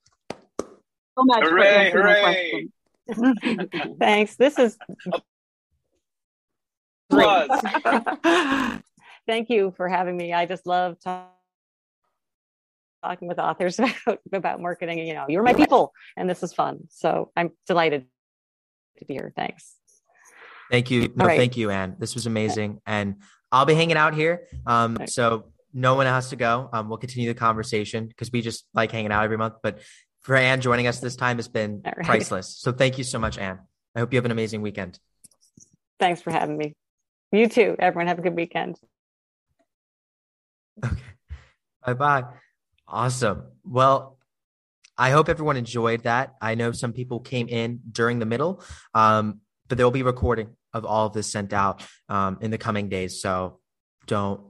So 0.61 0.67
much. 1.25 1.43
Hooray, 1.43 1.87
answering 1.87 2.05
hooray. 2.05 2.69
question. 3.09 3.97
thanks. 3.99 4.35
This 4.37 4.57
is 4.57 4.77
Applause. 7.09 7.49
thank 9.31 9.49
you 9.49 9.73
for 9.77 9.87
having 9.87 10.17
me. 10.17 10.33
I 10.33 10.45
just 10.45 10.67
love 10.67 10.99
talk- 10.99 11.33
talking 13.01 13.27
with 13.29 13.39
authors 13.39 13.79
about 14.05 14.19
about 14.33 14.61
marketing. 14.61 14.99
You 14.99 15.13
know, 15.13 15.25
you're 15.29 15.43
my 15.43 15.53
people, 15.53 15.93
and 16.17 16.29
this 16.29 16.43
is 16.43 16.53
fun. 16.53 16.81
So 16.89 17.31
I'm 17.35 17.51
delighted 17.65 18.05
to 18.97 19.05
be 19.05 19.13
here. 19.13 19.31
Thanks. 19.35 19.75
thank 20.69 20.91
you 20.91 21.11
no 21.15 21.25
right. 21.25 21.37
thank 21.37 21.57
you 21.57 21.69
Anne 21.69 21.95
this 21.97 22.13
was 22.13 22.27
amazing 22.27 22.79
and 22.85 23.15
I'll 23.51 23.65
be 23.65 23.73
hanging 23.73 23.97
out 23.97 24.13
here 24.13 24.47
um 24.65 24.95
Okay. 24.95 25.05
so 25.07 25.51
no 25.73 25.95
one 25.95 26.05
has 26.05 26.29
to 26.29 26.35
go 26.35 26.69
um 26.71 26.87
we'll 26.87 26.99
continue 26.99 27.27
the 27.27 27.39
conversation 27.39 28.07
because 28.07 28.31
we 28.31 28.41
just 28.41 28.65
like 28.73 28.91
hanging 28.91 29.11
out 29.11 29.23
every 29.23 29.37
month 29.37 29.55
but 29.63 29.79
for 30.21 30.35
Anne 30.35 30.61
joining 30.61 30.87
us 30.87 30.99
this 30.99 31.15
time 31.15 31.37
has 31.37 31.47
been 31.47 31.81
right. 31.83 32.05
priceless 32.05 32.55
so 32.59 32.71
thank 32.71 32.97
you 32.97 33.03
so 33.03 33.17
much 33.17 33.37
Anne 33.37 33.59
I 33.95 33.99
hope 33.99 34.13
you 34.13 34.17
have 34.17 34.25
an 34.25 34.31
amazing 34.31 34.61
weekend 34.61 34.99
Thanks 35.99 36.21
for 36.21 36.31
having 36.31 36.57
me. 36.57 36.75
You 37.31 37.47
too. 37.47 37.75
Everyone 37.79 38.07
have 38.07 38.19
a 38.19 38.21
good 38.23 38.35
weekend. 38.35 38.77
Okay. 40.83 40.95
Bye 41.85 41.93
bye. 41.93 42.23
Awesome. 42.87 43.43
Well, 43.63 44.19
I 44.97 45.09
hope 45.09 45.29
everyone 45.29 45.57
enjoyed 45.57 46.03
that. 46.03 46.35
I 46.41 46.53
know 46.53 46.71
some 46.73 46.93
people 46.93 47.19
came 47.21 47.47
in 47.47 47.79
during 47.91 48.19
the 48.19 48.25
middle, 48.25 48.63
um, 48.93 49.39
but 49.67 49.77
there 49.77 49.87
will 49.87 49.91
be 49.91 50.03
recording 50.03 50.55
of 50.73 50.85
all 50.85 51.07
of 51.07 51.13
this 51.13 51.31
sent 51.31 51.53
out 51.53 51.83
um, 52.07 52.37
in 52.41 52.51
the 52.51 52.57
coming 52.57 52.87
days. 52.87 53.19
So 53.19 53.59
don't 54.05 54.41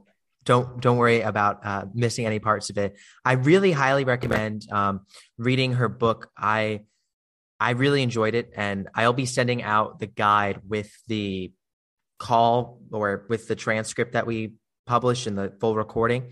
don't 0.44 0.80
don't 0.80 0.96
worry 0.98 1.20
about 1.20 1.64
uh, 1.64 1.84
missing 1.94 2.26
any 2.26 2.38
parts 2.38 2.70
of 2.70 2.78
it. 2.78 2.96
I 3.24 3.32
really 3.32 3.72
highly 3.72 4.04
recommend 4.04 4.70
um, 4.70 5.06
reading 5.38 5.74
her 5.74 5.88
book. 5.88 6.28
I 6.36 6.80
I 7.60 7.70
really 7.70 8.02
enjoyed 8.02 8.34
it, 8.34 8.50
and 8.56 8.88
I'll 8.94 9.12
be 9.12 9.26
sending 9.26 9.62
out 9.62 10.00
the 10.00 10.06
guide 10.06 10.60
with 10.68 10.90
the 11.06 11.52
call 12.18 12.80
or 12.90 13.24
with 13.28 13.48
the 13.48 13.56
transcript 13.56 14.12
that 14.12 14.26
we 14.26 14.52
published 14.94 15.26
in 15.26 15.34
the 15.40 15.48
full 15.60 15.74
recording. 15.74 16.22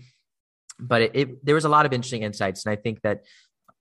But 0.79 0.99
it, 1.01 1.11
it 1.19 1.45
there 1.45 1.55
was 1.55 1.65
a 1.65 1.73
lot 1.75 1.85
of 1.87 1.93
interesting 1.93 2.23
insights, 2.29 2.59
and 2.63 2.71
I 2.71 2.77
think 2.83 3.01
that 3.01 3.17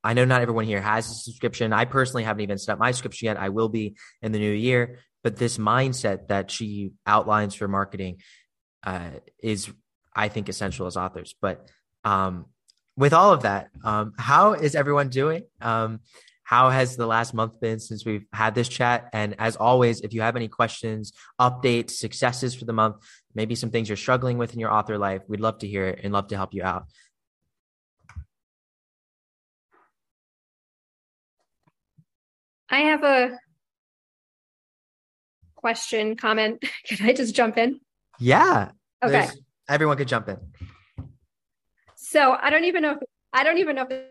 I 0.02 0.14
know 0.14 0.24
not 0.24 0.40
everyone 0.40 0.64
here 0.64 0.80
has 0.80 1.10
a 1.10 1.14
subscription. 1.14 1.72
I 1.82 1.84
personally 1.84 2.24
haven't 2.24 2.42
even 2.42 2.58
set 2.58 2.72
up 2.72 2.78
my 2.78 2.90
subscription 2.90 3.26
yet. 3.26 3.36
I 3.36 3.50
will 3.50 3.68
be 3.68 3.96
in 4.22 4.32
the 4.32 4.38
new 4.38 4.56
year. 4.68 4.82
But 5.22 5.36
this 5.36 5.58
mindset 5.58 6.28
that 6.28 6.50
she 6.50 6.92
outlines 7.06 7.54
for 7.54 7.68
marketing 7.68 8.14
uh, 8.90 9.10
is, 9.42 9.70
I 10.24 10.28
think, 10.28 10.48
essential 10.48 10.86
as 10.86 10.96
authors. 10.96 11.34
But 11.42 11.68
um, 12.04 12.46
with 12.96 13.12
all 13.12 13.32
of 13.34 13.42
that, 13.42 13.68
um, 13.84 14.14
how 14.16 14.54
is 14.54 14.74
everyone 14.74 15.10
doing? 15.10 15.42
Um, 15.60 16.00
how 16.50 16.70
has 16.70 16.96
the 16.96 17.06
last 17.06 17.32
month 17.32 17.60
been 17.60 17.78
since 17.78 18.04
we've 18.04 18.26
had 18.32 18.54
this 18.54 18.68
chat? 18.68 19.10
And 19.12 19.36
as 19.38 19.56
always, 19.56 20.00
if 20.00 20.12
you 20.14 20.22
have 20.22 20.36
any 20.36 20.48
questions, 20.48 21.12
updates, 21.38 21.92
successes 21.92 22.56
for 22.56 22.64
the 22.64 22.72
month, 22.72 22.96
maybe 23.34 23.54
some 23.54 23.70
things 23.70 23.88
you're 23.88 23.96
struggling 23.96 24.38
with 24.38 24.54
in 24.54 24.60
your 24.60 24.72
author 24.72 24.98
life, 24.98 25.22
we'd 25.28 25.40
love 25.40 25.58
to 25.58 25.66
hear 25.68 25.86
it 25.86 26.00
and 26.02 26.12
love 26.12 26.28
to 26.28 26.36
help 26.36 26.54
you 26.54 26.62
out. 26.62 26.84
I 32.68 32.80
have 32.80 33.02
a 33.02 33.38
question, 35.56 36.16
comment. 36.16 36.62
Can 36.86 37.08
I 37.08 37.12
just 37.12 37.34
jump 37.34 37.56
in? 37.58 37.80
Yeah. 38.18 38.70
Okay. 39.02 39.12
there's- 39.12 39.36
Everyone 39.68 39.96
could 39.96 40.08
jump 40.08 40.28
in. 40.28 40.36
So 41.96 42.32
I 42.32 42.50
don't 42.50 42.64
even 42.64 42.82
know 42.82 42.92
if 42.92 42.98
I 43.32 43.44
don't 43.44 43.58
even 43.58 43.76
know 43.76 43.86
if 43.88 44.04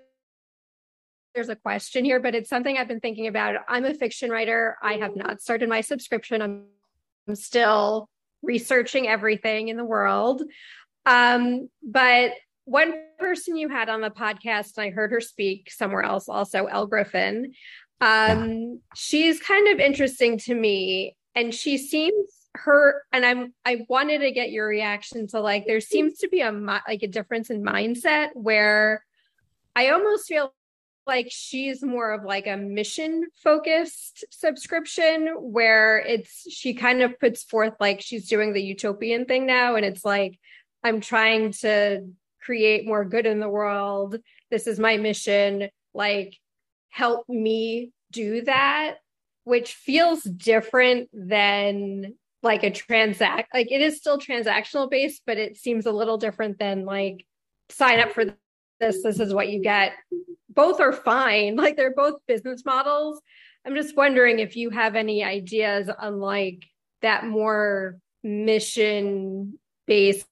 there's 1.35 1.49
a 1.49 1.55
question 1.57 2.05
here, 2.05 2.21
but 2.21 2.33
it's 2.33 2.49
something 2.49 2.77
I've 2.77 2.87
been 2.87 3.01
thinking 3.01 3.27
about. 3.27 3.55
I'm 3.67 3.83
a 3.83 3.93
fiction 3.93 4.29
writer. 4.29 4.77
I 4.81 4.93
have 4.93 5.17
not 5.17 5.41
started 5.41 5.67
my 5.67 5.81
subscription. 5.81 6.41
I'm, 6.41 6.67
I'm 7.27 7.35
still 7.35 8.07
researching 8.41 9.07
everything 9.07 9.67
in 9.67 9.77
the 9.77 9.85
world. 9.85 10.43
Um, 11.05 11.69
but 11.83 12.31
one 12.65 12.93
person 13.17 13.57
you 13.57 13.69
had 13.69 13.89
on 13.89 14.01
the 14.01 14.09
podcast, 14.09 14.77
and 14.77 14.85
I 14.85 14.89
heard 14.91 15.11
her 15.11 15.21
speak 15.21 15.71
somewhere 15.71 16.03
else, 16.03 16.29
also 16.29 16.65
Elle 16.65 16.87
Griffin. 16.87 17.53
Um, 18.01 18.79
she's 18.95 19.39
kind 19.39 19.67
of 19.67 19.79
interesting 19.79 20.37
to 20.39 20.53
me, 20.53 21.15
and 21.35 21.53
she 21.53 21.77
seems 21.77 22.39
her 22.55 23.03
and 23.11 23.23
i'm 23.25 23.53
i 23.63 23.85
wanted 23.89 24.19
to 24.19 24.31
get 24.31 24.51
your 24.51 24.67
reaction 24.67 25.27
to 25.27 25.39
like 25.39 25.65
there 25.67 25.79
seems 25.79 26.17
to 26.17 26.27
be 26.27 26.41
a 26.41 26.51
like 26.51 27.03
a 27.03 27.07
difference 27.07 27.51
in 27.51 27.63
mindset 27.63 28.29
where 28.33 29.05
i 29.75 29.89
almost 29.89 30.27
feel 30.27 30.51
like 31.09 31.27
she's 31.29 31.83
more 31.83 32.11
of 32.11 32.23
like 32.23 32.47
a 32.47 32.55
mission 32.55 33.27
focused 33.43 34.23
subscription 34.31 35.27
where 35.39 35.99
it's 35.99 36.49
she 36.49 36.73
kind 36.73 37.01
of 37.01 37.19
puts 37.19 37.43
forth 37.43 37.73
like 37.81 37.99
she's 37.99 38.29
doing 38.29 38.53
the 38.53 38.63
utopian 38.63 39.25
thing 39.25 39.45
now 39.45 39.75
and 39.75 39.85
it's 39.85 40.05
like 40.05 40.39
i'm 40.83 41.01
trying 41.01 41.51
to 41.51 42.01
create 42.49 42.87
more 42.87 43.05
good 43.05 43.27
in 43.27 43.39
the 43.39 43.49
world. 43.49 44.17
This 44.49 44.65
is 44.65 44.79
my 44.79 44.97
mission. 44.97 45.69
Like 45.93 46.35
help 46.89 47.29
me 47.29 47.91
do 48.11 48.41
that 48.41 48.95
which 49.43 49.75
feels 49.75 50.23
different 50.23 51.07
than 51.13 52.15
like 52.41 52.63
a 52.63 52.71
transact 52.71 53.53
like 53.53 53.71
it 53.71 53.79
is 53.79 53.97
still 53.97 54.17
transactional 54.17 54.89
based 54.89 55.21
but 55.27 55.37
it 55.37 55.55
seems 55.55 55.85
a 55.85 55.91
little 55.91 56.17
different 56.17 56.57
than 56.57 56.85
like 56.85 57.23
sign 57.69 57.99
up 57.99 58.11
for 58.11 58.25
this 58.79 59.03
this 59.03 59.19
is 59.19 59.31
what 59.31 59.49
you 59.49 59.61
get 59.61 59.91
both 60.49 60.79
are 60.79 60.93
fine 60.93 61.55
like 61.57 61.75
they're 61.75 61.93
both 61.93 62.15
business 62.27 62.63
models 62.65 63.21
i'm 63.65 63.75
just 63.75 63.95
wondering 63.95 64.39
if 64.39 64.55
you 64.55 64.69
have 64.69 64.95
any 64.95 65.23
ideas 65.23 65.89
on 65.89 66.19
like 66.19 66.65
that 67.01 67.25
more 67.25 67.97
mission 68.23 69.57
based 69.87 70.25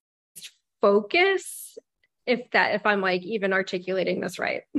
focus 0.82 1.78
if 2.26 2.50
that 2.52 2.76
if 2.76 2.86
i'm 2.86 3.02
like 3.02 3.24
even 3.24 3.54
articulating 3.54 4.20
this 4.20 4.38
right 4.38 4.64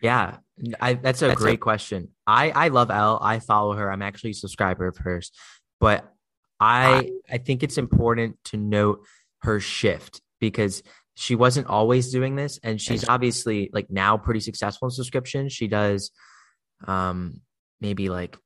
Yeah, 0.00 0.38
I, 0.80 0.94
that's 0.94 1.22
a 1.22 1.34
great 1.34 1.60
question. 1.60 2.08
I 2.26 2.50
I 2.50 2.68
love 2.68 2.90
Elle. 2.90 3.18
I 3.20 3.38
follow 3.38 3.74
her. 3.74 3.92
I'm 3.92 4.02
actually 4.02 4.30
a 4.30 4.34
subscriber 4.34 4.86
of 4.86 4.96
hers, 4.96 5.30
but 5.78 6.10
I 6.58 7.10
I 7.30 7.38
think 7.38 7.62
it's 7.62 7.78
important 7.78 8.36
to 8.46 8.56
note 8.56 9.04
her 9.42 9.60
shift 9.60 10.22
because 10.40 10.82
she 11.20 11.34
wasn't 11.34 11.66
always 11.66 12.10
doing 12.10 12.34
this, 12.36 12.58
and 12.62 12.80
she's 12.80 13.04
obviously 13.08 13.68
like 13.76 13.88
now 13.90 14.16
pretty 14.16 14.40
successful 14.40 14.88
in 14.88 14.92
subscriptions. 14.92 15.52
She 15.52 15.68
does, 15.68 16.10
um, 16.86 17.42
maybe 17.80 18.08
like. 18.08 18.36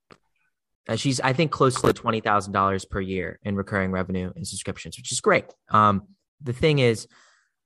uh, 0.89 0.97
She's, 0.97 1.19
I 1.19 1.33
think, 1.33 1.51
close 1.51 1.81
to 1.81 1.93
twenty 1.93 2.21
thousand 2.21 2.53
dollars 2.53 2.85
per 2.85 3.01
year 3.01 3.39
in 3.43 3.55
recurring 3.55 3.91
revenue 3.91 4.31
in 4.35 4.45
subscriptions, 4.45 4.97
which 4.97 5.11
is 5.11 5.21
great. 5.21 5.45
Um, 5.69 6.03
the 6.41 6.53
thing 6.53 6.79
is, 6.79 7.07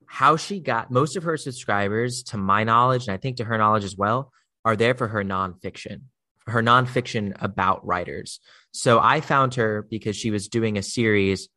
how 0.06 0.36
she 0.36 0.60
got 0.60 0.90
most 0.90 1.16
of 1.16 1.24
her 1.24 1.36
subscribers, 1.36 2.22
to 2.30 2.36
my 2.36 2.64
knowledge, 2.64 3.08
and 3.08 3.14
I 3.14 3.18
think 3.18 3.36
to 3.38 3.44
her 3.44 3.58
knowledge 3.58 3.84
as 3.84 3.96
well, 3.96 4.32
are 4.64 4.76
there 4.76 4.94
for 4.94 5.08
her 5.08 5.24
nonfiction, 5.24 6.02
her 6.46 6.62
nonfiction 6.62 7.34
about 7.40 7.84
writers. 7.84 8.40
So 8.72 9.00
I 9.00 9.20
found 9.20 9.54
her 9.56 9.86
because 9.90 10.16
she 10.16 10.30
was 10.30 10.48
doing 10.48 10.78
a 10.78 10.82
series 10.82 11.48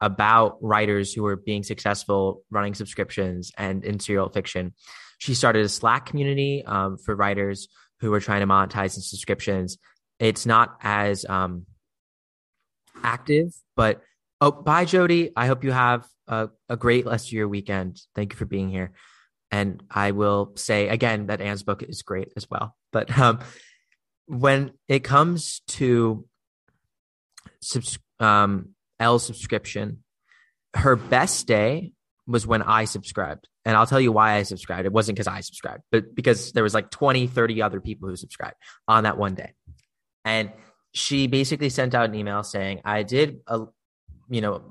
about 0.00 0.56
writers 0.62 1.12
who 1.12 1.22
were 1.22 1.36
being 1.36 1.62
successful 1.62 2.42
running 2.50 2.74
subscriptions 2.74 3.52
and 3.56 3.84
in 3.84 4.00
serial 4.00 4.28
fiction. 4.28 4.74
She 5.18 5.34
started 5.34 5.64
a 5.64 5.68
Slack 5.68 6.06
community 6.06 6.64
um, 6.64 6.96
for 6.96 7.14
writers 7.14 7.68
who 8.00 8.10
were 8.10 8.20
trying 8.20 8.40
to 8.40 8.46
monetize 8.46 8.96
in 8.96 9.02
subscriptions. 9.02 9.78
It's 10.18 10.46
not 10.46 10.76
as 10.82 11.26
um, 11.26 11.66
active. 13.02 13.52
But 13.76 14.02
oh, 14.40 14.50
bye, 14.50 14.86
Jody. 14.86 15.30
I 15.36 15.46
hope 15.46 15.64
you 15.64 15.72
have 15.72 16.06
a, 16.26 16.48
a 16.68 16.76
great 16.76 17.06
rest 17.06 17.28
of 17.28 17.32
your 17.32 17.48
weekend. 17.48 18.00
Thank 18.14 18.32
you 18.32 18.38
for 18.38 18.46
being 18.46 18.70
here. 18.70 18.92
And 19.50 19.82
I 19.90 20.12
will 20.12 20.52
say 20.56 20.88
again 20.88 21.26
that 21.26 21.40
Anne's 21.40 21.62
book 21.62 21.82
is 21.82 22.02
great 22.02 22.32
as 22.36 22.48
well. 22.48 22.76
But 22.92 23.16
um, 23.18 23.40
when 24.26 24.72
it 24.88 25.00
comes 25.00 25.60
to 25.68 26.24
um, 28.20 28.70
Elle's 29.00 29.26
subscription, 29.26 30.04
her 30.74 30.94
best 30.94 31.46
day 31.46 31.92
was 32.26 32.46
when 32.46 32.62
I 32.62 32.84
subscribed. 32.84 33.48
And 33.64 33.76
I'll 33.76 33.86
tell 33.86 34.00
you 34.00 34.12
why 34.12 34.34
I 34.34 34.44
subscribed. 34.44 34.86
It 34.86 34.92
wasn't 34.92 35.16
because 35.16 35.26
I 35.26 35.40
subscribed, 35.40 35.82
but 35.90 36.14
because 36.14 36.52
there 36.52 36.62
was 36.62 36.74
like 36.74 36.90
20, 36.90 37.26
30 37.26 37.62
other 37.62 37.80
people 37.80 38.08
who 38.08 38.16
subscribed 38.16 38.56
on 38.86 39.04
that 39.04 39.18
one 39.18 39.34
day. 39.34 39.52
And 40.24 40.52
she 40.92 41.26
basically 41.26 41.68
sent 41.68 41.94
out 41.94 42.08
an 42.08 42.14
email 42.14 42.42
saying, 42.42 42.80
I 42.84 43.02
did 43.02 43.40
a, 43.46 43.64
you 44.28 44.40
know, 44.40 44.62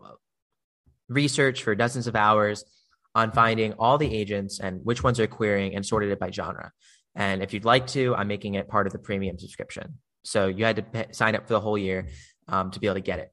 research 1.08 1.64
for 1.64 1.76
dozens 1.76 2.08
of 2.08 2.16
hours 2.16 2.64
on 3.16 3.32
finding 3.32 3.74
all 3.74 3.98
the 3.98 4.14
agents 4.14 4.60
and 4.60 4.82
which 4.84 5.04
ones 5.04 5.20
are 5.20 5.28
querying 5.28 5.76
and 5.76 5.86
sorted 5.86 6.12
it 6.12 6.20
by 6.20 6.32
genre. 6.32 6.72
And 7.16 7.42
if 7.44 7.54
you'd 7.54 7.66
like 7.66 7.88
to, 7.88 8.16
I'm 8.16 8.28
making 8.28 8.56
it 8.56 8.68
part 8.68 8.88
of 8.88 8.94
the 8.94 9.00
premium 9.00 9.38
subscription. 9.40 9.98
So 10.24 10.48
you 10.48 10.66
had 10.66 10.78
to 10.78 10.84
pay, 10.84 11.08
sign 11.12 11.36
up 11.36 11.48
for 11.48 11.54
the 11.54 11.60
whole 11.60 11.78
year 11.78 12.08
um, 12.48 12.72
to 12.72 12.80
be 12.80 12.88
able 12.88 12.96
to 12.96 13.02
get 13.02 13.20
it. 13.20 13.32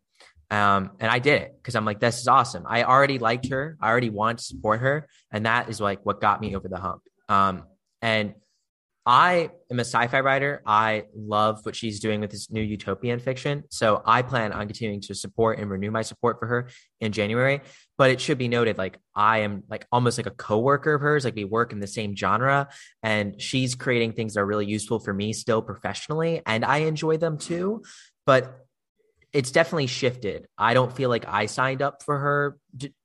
Um, 0.51 0.93
and 1.01 1.11
I 1.11 1.19
did 1.19 1.43
it 1.43 1.55
because 1.57 1.75
I'm 1.75 1.85
like, 1.85 2.01
this 2.01 2.21
is 2.21 2.29
awesome. 2.29 2.65
I 2.69 2.85
already 2.85 3.19
liked 3.19 3.49
her. 3.49 3.77
I 3.81 3.89
already 3.89 4.11
want 4.11 4.39
to 4.39 4.45
support 4.45 4.81
her. 4.81 5.09
And 5.33 5.47
that 5.47 5.69
is 5.69 5.81
like 5.81 6.05
what 6.07 6.21
got 6.21 6.41
me 6.41 6.55
over 6.55 6.69
the 6.69 6.79
hump. 6.79 7.03
Um, 7.29 7.65
and 8.01 8.35
I 9.09 9.51
am 9.71 9.79
a 9.79 9.85
sci-fi 9.85 10.19
writer. 10.19 10.63
I 10.67 11.05
love 11.15 11.61
what 11.65 11.77
she's 11.77 12.01
doing 12.01 12.21
with 12.21 12.33
this 12.33 12.51
new 12.51 12.61
utopian 12.61 13.21
fiction. 13.21 13.63
So 13.71 14.03
I 14.05 14.23
plan 14.23 14.53
on 14.53 14.67
continuing 14.67 15.01
to 15.03 15.15
support 15.15 15.61
and 15.61 15.71
renew 15.71 15.93
my 15.93 16.03
support 16.03 16.41
for 16.41 16.49
her 16.49 16.71
in 17.01 17.13
January. 17.13 17.61
But 17.99 18.11
it 18.11 18.21
should 18.21 18.37
be 18.37 18.49
noted, 18.49 18.79
like 18.79 18.99
I 19.15 19.39
am 19.39 19.63
like 19.71 19.87
almost 19.93 20.19
like 20.19 20.27
a 20.27 20.33
coworker 20.33 20.95
of 20.95 21.03
hers. 21.03 21.25
Like 21.25 21.37
we 21.37 21.45
work 21.45 21.73
in 21.73 21.79
the 21.79 21.87
same 21.87 22.17
genre, 22.17 22.69
and 23.01 23.41
she's 23.41 23.77
creating 23.77 24.13
things 24.13 24.35
that 24.35 24.41
are 24.41 24.47
really 24.47 24.67
useful 24.67 24.99
for 24.99 25.15
me 25.15 25.33
still 25.33 25.63
professionally, 25.63 26.43
and 26.45 26.65
I 26.65 26.79
enjoy 26.79 27.17
them 27.17 27.39
too. 27.39 27.83
But 28.27 28.66
it's 29.37 29.51
definitely 29.51 29.87
shifted. 29.87 30.47
I 30.57 30.75
don't 30.75 30.93
feel 30.93 31.11
like 31.11 31.27
I 31.29 31.47
signed 31.47 31.83
up 31.83 32.03
for 32.03 32.19
her 32.19 32.59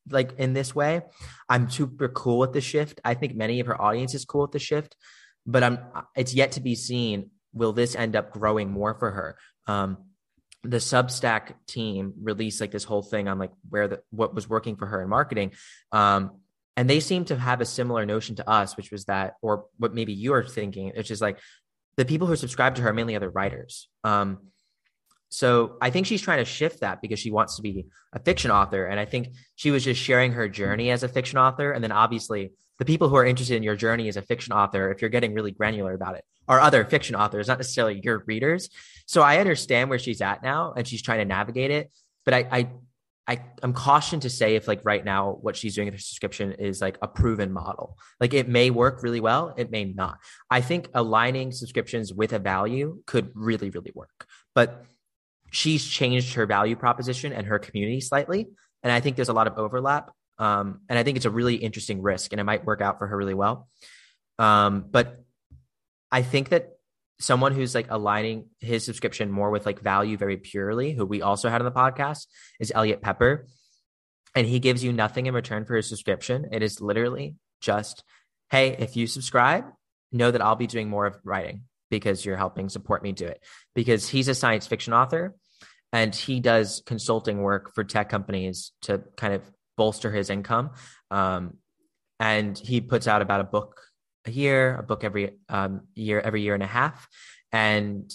like 0.09 0.39
in 0.39 0.53
this 0.53 0.73
way. 0.73 1.01
I'm 1.49 1.69
super 1.69 2.09
cool 2.09 2.39
with 2.39 2.53
the 2.53 2.61
shift. 2.61 3.01
I 3.03 3.13
think 3.13 3.35
many 3.35 3.59
of 3.59 3.67
her 3.67 3.79
audience 3.79 4.15
is 4.15 4.25
cool 4.25 4.43
with 4.43 4.51
the 4.51 4.59
shift 4.59 4.95
but 5.45 5.63
I'm 5.63 5.79
it's 6.15 6.33
yet 6.33 6.53
to 6.53 6.61
be 6.61 6.75
seen 6.75 7.31
will 7.53 7.73
this 7.73 7.95
end 7.95 8.15
up 8.15 8.31
growing 8.31 8.71
more 8.71 8.93
for 8.93 9.11
her. 9.11 9.37
Um, 9.67 9.97
the 10.63 10.77
Substack 10.77 11.53
team 11.67 12.13
released 12.21 12.61
like 12.61 12.71
this 12.71 12.83
whole 12.83 13.01
thing 13.01 13.27
on 13.27 13.39
like 13.39 13.51
where 13.69 13.87
the 13.87 14.01
what 14.11 14.35
was 14.35 14.47
working 14.47 14.75
for 14.75 14.85
her 14.85 15.01
in 15.01 15.09
marketing. 15.09 15.53
Um, 15.91 16.39
and 16.77 16.89
they 16.89 16.99
seem 16.99 17.25
to 17.25 17.35
have 17.35 17.59
a 17.61 17.65
similar 17.65 18.05
notion 18.05 18.35
to 18.37 18.49
us, 18.49 18.77
which 18.77 18.91
was 18.91 19.05
that, 19.05 19.35
or 19.41 19.65
what 19.77 19.93
maybe 19.93 20.13
you 20.13 20.33
are 20.33 20.43
thinking, 20.43 20.93
which 20.95 21.11
is 21.11 21.19
like 21.19 21.37
the 21.97 22.05
people 22.05 22.27
who 22.27 22.35
subscribe 22.35 22.75
to 22.75 22.81
her 22.83 22.89
are 22.89 22.93
mainly 22.93 23.15
other 23.15 23.29
writers. 23.29 23.89
Um, 24.03 24.50
so 25.31 25.77
I 25.81 25.89
think 25.89 26.07
she's 26.07 26.21
trying 26.21 26.39
to 26.39 26.45
shift 26.45 26.81
that 26.81 27.01
because 27.01 27.17
she 27.17 27.31
wants 27.31 27.55
to 27.55 27.61
be 27.61 27.85
a 28.11 28.19
fiction 28.19 28.51
author. 28.51 28.85
And 28.85 28.99
I 28.99 29.05
think 29.05 29.29
she 29.55 29.71
was 29.71 29.85
just 29.85 29.99
sharing 29.99 30.33
her 30.33 30.49
journey 30.49 30.91
as 30.91 31.03
a 31.03 31.07
fiction 31.07 31.39
author. 31.39 31.71
And 31.71 31.81
then 31.81 31.93
obviously 31.93 32.51
the 32.79 32.85
people 32.85 33.07
who 33.07 33.15
are 33.15 33.25
interested 33.25 33.55
in 33.55 33.63
your 33.63 33.77
journey 33.77 34.09
as 34.09 34.17
a 34.17 34.21
fiction 34.21 34.51
author, 34.51 34.91
if 34.91 35.01
you're 35.01 35.09
getting 35.09 35.33
really 35.33 35.51
granular 35.51 35.93
about 35.93 36.15
it, 36.15 36.25
are 36.49 36.59
other 36.59 36.83
fiction 36.83 37.15
authors, 37.15 37.47
not 37.47 37.59
necessarily 37.59 38.01
your 38.03 38.23
readers. 38.27 38.69
So 39.05 39.21
I 39.21 39.37
understand 39.37 39.89
where 39.89 39.99
she's 39.99 40.19
at 40.19 40.43
now 40.43 40.73
and 40.75 40.85
she's 40.85 41.01
trying 41.01 41.19
to 41.19 41.25
navigate 41.25 41.71
it. 41.71 41.91
But 42.25 42.33
I, 42.33 42.47
I 42.51 42.69
I, 43.27 43.39
I'm 43.63 43.71
cautioned 43.71 44.23
to 44.23 44.29
say 44.29 44.55
if 44.55 44.67
like 44.67 44.81
right 44.83 45.05
now 45.05 45.37
what 45.41 45.55
she's 45.55 45.75
doing 45.75 45.85
with 45.85 45.93
her 45.93 45.99
subscription 45.99 46.53
is 46.53 46.81
like 46.81 46.97
a 47.01 47.07
proven 47.07 47.53
model. 47.53 47.97
Like 48.19 48.33
it 48.33 48.49
may 48.49 48.71
work 48.71 49.03
really 49.03 49.21
well, 49.21 49.53
it 49.55 49.71
may 49.71 49.85
not. 49.85 50.17
I 50.49 50.59
think 50.59 50.89
aligning 50.93 51.51
subscriptions 51.53 52.11
with 52.11 52.33
a 52.33 52.39
value 52.39 53.01
could 53.05 53.31
really, 53.33 53.69
really 53.69 53.91
work. 53.95 54.25
But 54.53 54.85
she's 55.51 55.85
changed 55.85 56.33
her 56.33 56.45
value 56.47 56.75
proposition 56.75 57.33
and 57.33 57.45
her 57.45 57.59
community 57.59 58.01
slightly. 58.01 58.47
And 58.81 58.91
I 58.91 58.99
think 58.99 59.15
there's 59.15 59.29
a 59.29 59.33
lot 59.33 59.47
of 59.47 59.57
overlap. 59.57 60.11
Um, 60.39 60.79
and 60.89 60.97
I 60.97 61.03
think 61.03 61.17
it's 61.17 61.25
a 61.25 61.29
really 61.29 61.55
interesting 61.55 62.01
risk 62.01 62.33
and 62.33 62.39
it 62.39 62.45
might 62.45 62.65
work 62.65 62.81
out 62.81 62.97
for 62.97 63.05
her 63.05 63.15
really 63.15 63.35
well. 63.35 63.67
Um, 64.39 64.85
but 64.89 65.23
I 66.11 66.23
think 66.23 66.49
that 66.49 66.69
someone 67.19 67.53
who's 67.53 67.75
like 67.75 67.91
aligning 67.91 68.47
his 68.59 68.83
subscription 68.83 69.29
more 69.29 69.51
with 69.51 69.65
like 69.65 69.81
value 69.81 70.17
very 70.17 70.37
purely, 70.37 70.93
who 70.93 71.05
we 71.05 71.21
also 71.21 71.49
had 71.49 71.61
on 71.61 71.65
the 71.65 71.71
podcast, 71.71 72.25
is 72.59 72.71
Eliot 72.73 73.01
Peper. 73.01 73.45
And 74.33 74.47
he 74.47 74.59
gives 74.59 74.83
you 74.83 74.93
nothing 74.93 75.27
in 75.27 75.33
return 75.33 75.65
for 75.65 75.75
his 75.75 75.89
subscription. 75.89 76.47
It 76.51 76.63
is 76.63 76.81
literally 76.81 77.35
just, 77.59 78.03
hey, 78.49 78.69
if 78.79 78.95
you 78.95 79.05
subscribe, 79.05 79.65
know 80.11 80.31
that 80.31 80.41
I'll 80.41 80.55
be 80.55 80.67
doing 80.67 80.89
more 80.89 81.05
of 81.05 81.19
writing 81.23 81.63
because 81.89 82.25
you're 82.25 82.37
helping 82.37 82.69
support 82.69 83.03
me 83.03 83.11
do 83.11 83.27
it. 83.27 83.43
Because 83.75 84.07
he's 84.07 84.29
a 84.29 84.33
science 84.33 84.65
fiction 84.65 84.93
author 84.93 85.35
and 85.93 86.15
he 86.15 86.39
does 86.39 86.81
consulting 86.85 87.41
work 87.41 87.73
for 87.73 87.83
tech 87.83 88.09
companies 88.09 88.71
to 88.83 89.01
kind 89.17 89.33
of 89.33 89.41
bolster 89.77 90.11
his 90.11 90.29
income. 90.29 90.71
Um, 91.09 91.57
and 92.19 92.57
he 92.57 92.81
puts 92.81 93.07
out 93.07 93.21
about 93.21 93.41
a 93.41 93.45
book 93.45 93.81
a 94.25 94.31
year, 94.31 94.77
a 94.77 94.83
book 94.83 95.03
every 95.03 95.31
um, 95.49 95.81
year, 95.95 96.19
every 96.19 96.41
year 96.41 96.53
and 96.53 96.63
a 96.63 96.67
half. 96.67 97.07
And 97.51 98.11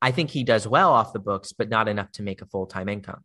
I 0.00 0.12
think 0.12 0.30
he 0.30 0.44
does 0.44 0.66
well 0.66 0.92
off 0.92 1.12
the 1.12 1.18
books, 1.18 1.52
but 1.52 1.68
not 1.68 1.88
enough 1.88 2.12
to 2.12 2.22
make 2.22 2.40
a 2.40 2.46
full 2.46 2.66
time 2.66 2.88
income. 2.88 3.24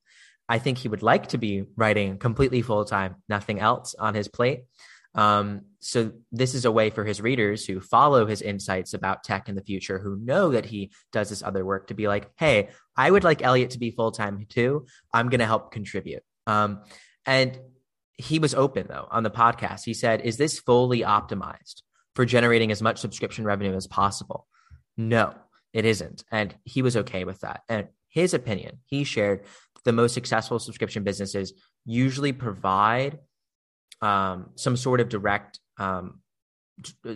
I 0.50 0.60
think 0.60 0.78
he 0.78 0.88
would 0.88 1.04
like 1.04 1.28
to 1.28 1.38
be 1.38 1.64
writing 1.76 2.18
completely 2.18 2.62
full 2.62 2.86
time, 2.86 3.16
nothing 3.30 3.60
else 3.60 3.96
on 3.96 4.14
his 4.14 4.28
plate. 4.28 4.64
Um, 5.16 5.62
so 5.80 6.12
this 6.32 6.54
is 6.54 6.66
a 6.66 6.72
way 6.72 6.90
for 6.90 7.06
his 7.06 7.22
readers 7.22 7.66
who 7.66 7.80
follow 7.80 8.26
his 8.26 8.42
insights 8.42 8.94
about 8.94 9.24
tech 9.24 9.48
in 9.48 9.56
the 9.56 9.64
future, 9.64 9.98
who 9.98 10.18
know 10.18 10.52
that 10.52 10.66
he 10.66 10.92
does 11.12 11.30
this 11.30 11.42
other 11.42 11.66
work, 11.66 11.88
to 11.88 11.94
be 11.94 12.08
like, 12.08 12.30
"Hey, 12.36 12.70
I 12.98 13.10
would 13.10 13.24
like 13.24 13.42
Eliot 13.42 13.72
to 13.72 13.80
be 13.80 13.92
full 13.92 14.12
time 14.12 14.46
too. 14.50 14.86
I'm 15.14 15.30
going 15.30 15.40
to 15.40 15.46
help 15.46 15.72
contribute." 15.72 16.24
Um, 16.48 16.82
and 17.26 17.58
he 18.18 18.40
was 18.40 18.54
open 18.54 18.88
though 18.90 19.08
on 19.10 19.24
the 19.24 19.32
podcast. 19.32 19.86
He 19.86 19.94
said, 19.94 20.22
"Is 20.22 20.38
this 20.38 20.60
fully 20.60 21.00
optimized 21.02 21.82
for 22.14 22.26
generating 22.26 22.72
as 22.72 22.82
much 22.82 23.00
subscription 23.00 23.46
revenue 23.46 23.76
as 23.76 23.88
possible?" 23.88 24.48
No, 24.98 25.34
it 25.72 25.86
isn't, 25.86 26.24
and 26.32 26.56
he 26.64 26.82
was 26.82 26.98
okay 26.98 27.24
with 27.24 27.40
that. 27.42 27.62
And 27.70 27.88
his 28.10 28.34
opinion, 28.34 28.80
he 28.86 29.04
shared 29.04 29.46
the 29.86 29.94
most 29.94 30.14
successful 30.14 30.60
subscription 30.60 31.04
businesses 31.04 31.54
usually 31.86 32.34
provide 32.34 33.20
um, 34.06 34.52
some 34.56 34.78
sort 34.78 35.00
of 35.00 35.10
direct 35.10 35.60
um, 35.78 36.20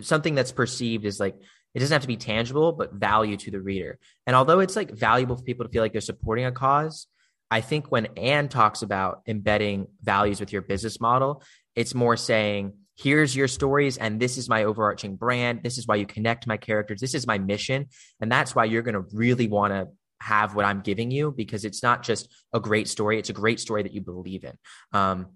something 0.00 0.34
that's 0.34 0.52
perceived 0.52 1.04
as 1.04 1.20
like 1.20 1.36
it 1.74 1.78
doesn't 1.78 1.94
have 1.94 2.02
to 2.02 2.08
be 2.08 2.16
tangible 2.16 2.72
but 2.72 2.92
value 2.92 3.36
to 3.36 3.50
the 3.50 3.60
reader. 3.60 3.98
And 4.26 4.34
although 4.34 4.60
it's 4.60 4.74
like 4.74 4.90
valuable 4.90 5.36
for 5.36 5.44
people 5.44 5.64
to 5.64 5.70
feel 5.70 5.82
like 5.82 5.92
they're 5.92 6.00
supporting 6.00 6.46
a 6.46 6.52
cause 6.52 7.06
i 7.52 7.60
think 7.60 7.90
when 7.90 8.06
anne 8.16 8.48
talks 8.48 8.82
about 8.82 9.22
embedding 9.26 9.86
values 10.02 10.38
with 10.40 10.52
your 10.52 10.62
business 10.62 11.00
model 11.00 11.42
it's 11.74 11.94
more 11.94 12.16
saying 12.16 12.72
here's 13.02 13.34
your 13.34 13.48
stories 13.48 13.96
and 13.96 14.20
this 14.20 14.36
is 14.36 14.48
my 14.48 14.64
overarching 14.64 15.16
brand. 15.16 15.62
This 15.62 15.78
is 15.78 15.86
why 15.86 15.96
you 15.96 16.06
connect 16.06 16.46
my 16.46 16.58
characters. 16.58 17.00
This 17.00 17.14
is 17.14 17.26
my 17.26 17.38
mission 17.38 17.86
and 18.20 18.30
that's 18.30 18.54
why 18.54 18.64
you're 18.64 18.82
going 18.82 18.94
to 18.94 19.06
really 19.12 19.48
want 19.48 19.72
to 19.72 19.88
have 20.22 20.54
what 20.54 20.66
i'm 20.66 20.82
giving 20.82 21.10
you 21.10 21.32
because 21.34 21.64
it's 21.64 21.82
not 21.82 22.02
just 22.02 22.28
a 22.52 22.60
great 22.60 22.88
story. 22.88 23.18
It's 23.18 23.30
a 23.30 23.40
great 23.42 23.58
story 23.58 23.82
that 23.82 23.94
you 23.94 24.02
believe 24.02 24.44
in. 24.44 24.52
Um, 24.92 25.28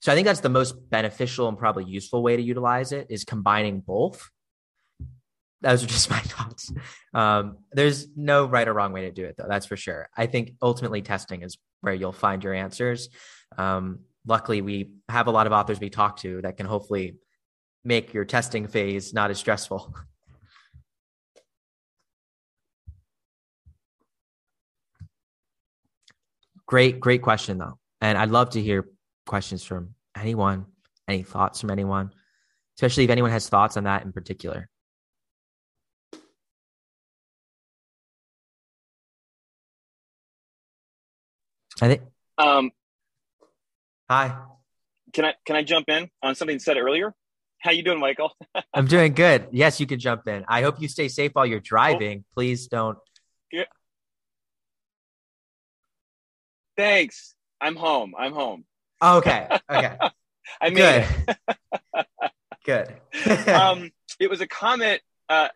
so 0.00 0.12
I 0.12 0.14
think 0.14 0.26
that's 0.26 0.40
the 0.40 0.48
most 0.48 0.90
beneficial 0.90 1.48
and 1.48 1.58
probably 1.58 1.84
useful 1.84 2.22
way 2.22 2.36
to 2.36 2.42
utilize 2.42 2.92
it 2.92 3.06
is 3.10 3.24
combining 3.24 3.80
both. 3.80 4.30
Those 5.62 5.82
are 5.84 5.86
just 5.96 6.10
my 6.10 6.20
thoughts. 6.20 6.72
Um, 7.14 7.58
there's 7.72 8.08
no 8.16 8.46
right 8.46 8.68
or 8.68 8.74
wrong 8.74 8.92
way 8.92 9.02
to 9.02 9.10
do 9.12 9.24
it, 9.24 9.36
though. 9.36 9.46
That's 9.48 9.66
for 9.66 9.76
sure. 9.76 10.08
I 10.16 10.26
think 10.26 10.52
ultimately 10.60 11.02
testing 11.02 11.42
is 11.42 11.58
where 11.80 11.94
you'll 11.94 12.12
find 12.12 12.44
your 12.44 12.54
answers. 12.54 13.08
Um, 13.56 14.00
luckily, 14.26 14.60
we 14.60 14.90
have 15.08 15.26
a 15.26 15.30
lot 15.30 15.46
of 15.46 15.52
authors 15.52 15.80
we 15.80 15.90
talk 15.90 16.18
to 16.18 16.42
that 16.42 16.56
can 16.56 16.66
hopefully 16.66 17.16
make 17.84 18.12
your 18.12 18.24
testing 18.24 18.66
phase 18.66 19.14
not 19.14 19.30
as 19.30 19.38
stressful. 19.38 19.94
Great, 26.66 26.98
great 26.98 27.22
question, 27.22 27.58
though. 27.58 27.78
And 28.00 28.18
I'd 28.18 28.30
love 28.30 28.50
to 28.50 28.60
hear 28.60 28.88
questions 29.26 29.62
from 29.62 29.94
anyone, 30.16 30.66
any 31.08 31.22
thoughts 31.22 31.60
from 31.60 31.70
anyone, 31.70 32.10
especially 32.76 33.04
if 33.04 33.10
anyone 33.10 33.30
has 33.30 33.48
thoughts 33.48 33.76
on 33.76 33.84
that 33.84 34.04
in 34.04 34.12
particular. 34.12 34.68
I 41.80 41.88
think. 41.88 42.02
Um, 42.38 42.70
Hi. 44.08 44.36
Can 45.12 45.24
I 45.24 45.34
can 45.44 45.56
I 45.56 45.62
jump 45.62 45.88
in 45.88 46.10
on 46.22 46.34
something 46.34 46.58
said 46.58 46.76
earlier? 46.76 47.14
How 47.58 47.72
you 47.72 47.82
doing, 47.82 47.98
Michael? 47.98 48.32
I'm 48.74 48.86
doing 48.86 49.14
good. 49.14 49.48
Yes, 49.50 49.80
you 49.80 49.86
can 49.86 49.98
jump 49.98 50.28
in. 50.28 50.44
I 50.48 50.62
hope 50.62 50.80
you 50.80 50.88
stay 50.88 51.08
safe 51.08 51.32
while 51.34 51.46
you're 51.46 51.60
driving. 51.60 52.24
Please 52.34 52.68
don't. 52.68 52.98
Yeah. 53.50 53.64
Thanks. 56.76 57.34
I'm 57.60 57.74
home. 57.74 58.14
I'm 58.16 58.32
home. 58.32 58.64
Okay. 59.02 59.46
Okay. 59.70 59.96
I 60.60 60.70
made 60.70 61.06
Good. 62.64 62.98
Good. 63.24 63.48
um, 63.48 63.90
it 64.18 64.28
was 64.28 64.40
a 64.40 64.46
comment. 64.46 65.00
Uh, 65.28 65.48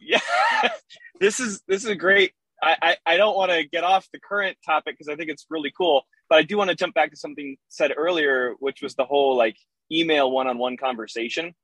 yeah, 0.00 0.20
this 1.20 1.40
is 1.40 1.62
this 1.68 1.84
is 1.84 1.90
a 1.90 1.94
great. 1.94 2.32
I 2.62 2.76
I, 2.82 2.96
I 3.06 3.16
don't 3.16 3.36
want 3.36 3.50
to 3.52 3.64
get 3.64 3.84
off 3.84 4.08
the 4.12 4.20
current 4.20 4.56
topic 4.64 4.94
because 4.94 5.08
I 5.08 5.16
think 5.16 5.30
it's 5.30 5.46
really 5.50 5.72
cool, 5.76 6.06
but 6.28 6.38
I 6.38 6.42
do 6.42 6.56
want 6.56 6.70
to 6.70 6.76
jump 6.76 6.94
back 6.94 7.10
to 7.10 7.16
something 7.16 7.56
said 7.68 7.92
earlier, 7.96 8.54
which 8.58 8.82
was 8.82 8.94
the 8.94 9.04
whole 9.04 9.36
like 9.36 9.56
email 9.90 10.30
one-on-one 10.30 10.76
conversation, 10.78 11.54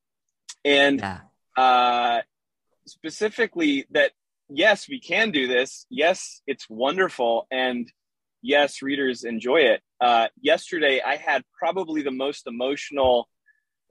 and 0.64 1.00
yeah. 1.00 1.20
uh, 1.56 2.20
specifically 2.86 3.86
that 3.90 4.12
yes, 4.48 4.88
we 4.88 5.00
can 5.00 5.30
do 5.30 5.46
this. 5.46 5.86
Yes, 5.88 6.42
it's 6.46 6.68
wonderful, 6.68 7.46
and 7.50 7.90
yes, 8.42 8.82
readers 8.82 9.24
enjoy 9.24 9.60
it. 9.60 9.82
Uh, 10.00 10.28
yesterday, 10.40 11.00
I 11.04 11.16
had 11.16 11.42
probably 11.58 12.02
the 12.02 12.10
most 12.10 12.46
emotional 12.46 13.28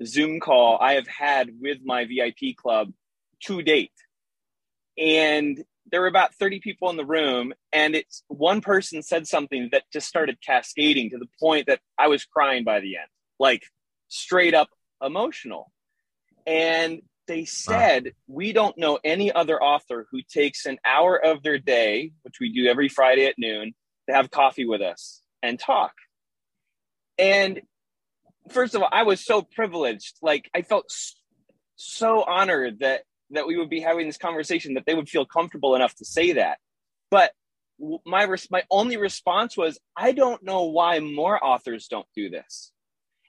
Zoom 0.06 0.40
call 0.40 0.78
I 0.80 0.94
have 0.94 1.08
had 1.08 1.52
with 1.60 1.80
my 1.84 2.06
VIP 2.06 2.56
club 2.56 2.92
to 3.46 3.62
date. 3.62 3.92
And 4.98 5.64
there 5.92 6.02
were 6.02 6.08
about 6.08 6.36
30 6.36 6.60
people 6.60 6.90
in 6.90 6.98
the 6.98 7.06
room, 7.06 7.54
and 7.72 7.96
it's 7.96 8.24
one 8.28 8.62
person 8.62 9.02
said 9.02 9.28
something 9.28 9.70
that 9.72 9.84
just 9.92 10.08
started 10.08 10.38
cascading 10.42 11.12
to 11.12 11.18
the 11.18 11.30
point 11.40 11.68
that 11.68 11.80
I 11.98 12.08
was 12.08 12.26
crying 12.26 12.64
by 12.64 12.80
the 12.80 12.98
end, 12.98 13.08
like 13.40 13.64
straight 14.08 14.54
up 14.54 14.70
emotional. 15.02 15.72
And 16.46 17.02
they 17.28 17.46
said, 17.46 18.06
wow. 18.06 18.12
We 18.28 18.54
don't 18.54 18.78
know 18.78 19.00
any 19.04 19.32
other 19.32 19.62
author 19.62 20.08
who 20.12 20.22
takes 20.22 20.66
an 20.66 20.80
hour 20.86 21.18
of 21.18 21.44
their 21.44 21.60
day, 21.60 22.14
which 22.24 22.36
we 22.40 22.52
do 22.52 22.68
every 22.68 22.90
Friday 22.90 23.26
at 23.26 23.36
noon, 23.38 23.74
to 24.10 24.16
have 24.16 24.32
coffee 24.32 24.66
with 24.66 24.82
us 24.82 25.22
and 25.42 25.60
talk. 25.60 25.94
And 27.18 27.62
first 28.50 28.76
of 28.76 28.82
all, 28.82 28.90
I 28.92 29.04
was 29.04 29.24
so 29.24 29.42
privileged. 29.42 30.18
Like 30.22 30.50
I 30.56 30.62
felt 30.62 30.92
so 31.76 32.24
honored 32.24 32.80
that 32.80 33.04
that 33.32 33.48
we 33.48 33.58
would 33.58 33.70
be 33.70 33.82
having 33.82 34.08
this 34.08 34.18
conversation, 34.18 34.76
that 34.76 34.86
they 34.86 34.96
would 34.96 35.10
feel 35.10 35.26
comfortable 35.26 35.76
enough 35.76 35.94
to 35.96 36.06
say 36.06 36.34
that. 36.34 36.60
But 37.12 37.32
my 38.06 38.24
res- 38.24 38.50
my 38.50 38.64
only 38.72 38.98
response 38.98 39.58
was, 39.58 39.80
I 39.96 40.12
don't 40.12 40.44
know 40.44 40.64
why 40.64 41.00
more 41.00 41.44
authors 41.44 41.88
don't 41.88 42.08
do 42.16 42.30
this. 42.30 42.72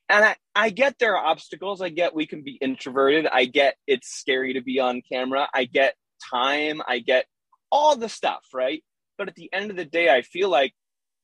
And 0.09 0.24
I, 0.24 0.36
I 0.55 0.70
get 0.70 0.98
there 0.98 1.16
are 1.16 1.26
obstacles. 1.26 1.82
I 1.82 1.90
get 1.90 2.14
we 2.14 2.26
can 2.26 2.43
be 2.43 2.52
introverted. 2.52 3.26
I 3.26 3.44
get 3.44 3.76
it's 3.86 4.09
scary 4.09 4.55
to 4.55 4.62
be 4.62 4.80
on 4.80 5.02
camera. 5.10 5.48
I 5.52 5.64
get 5.64 5.94
time. 6.30 6.80
I 6.86 7.01
get 7.01 7.26
all 7.70 7.97
the 7.97 8.09
stuff, 8.09 8.44
right? 8.55 8.82
But 9.18 9.28
at 9.28 9.35
the 9.35 9.51
end 9.52 9.70
of 9.70 9.76
the 9.76 9.85
day, 9.85 10.09
I 10.09 10.22
feel 10.22 10.48
like 10.48 10.72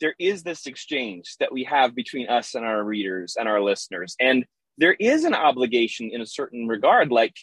there 0.01 0.15
is 0.19 0.43
this 0.43 0.67
exchange 0.67 1.37
that 1.41 1.53
we 1.53 1.65
have 1.65 1.95
between 1.95 2.29
us 2.29 2.55
and 2.55 2.65
our 2.65 2.83
readers 2.83 3.37
and 3.39 3.49
our 3.49 3.61
listeners. 3.61 4.17
And 4.21 4.45
there 4.79 4.97
is 4.99 5.25
an 5.25 5.35
obligation 5.35 6.11
in 6.13 6.21
a 6.21 6.27
certain 6.27 6.67
regard. 6.67 7.11
Like 7.11 7.35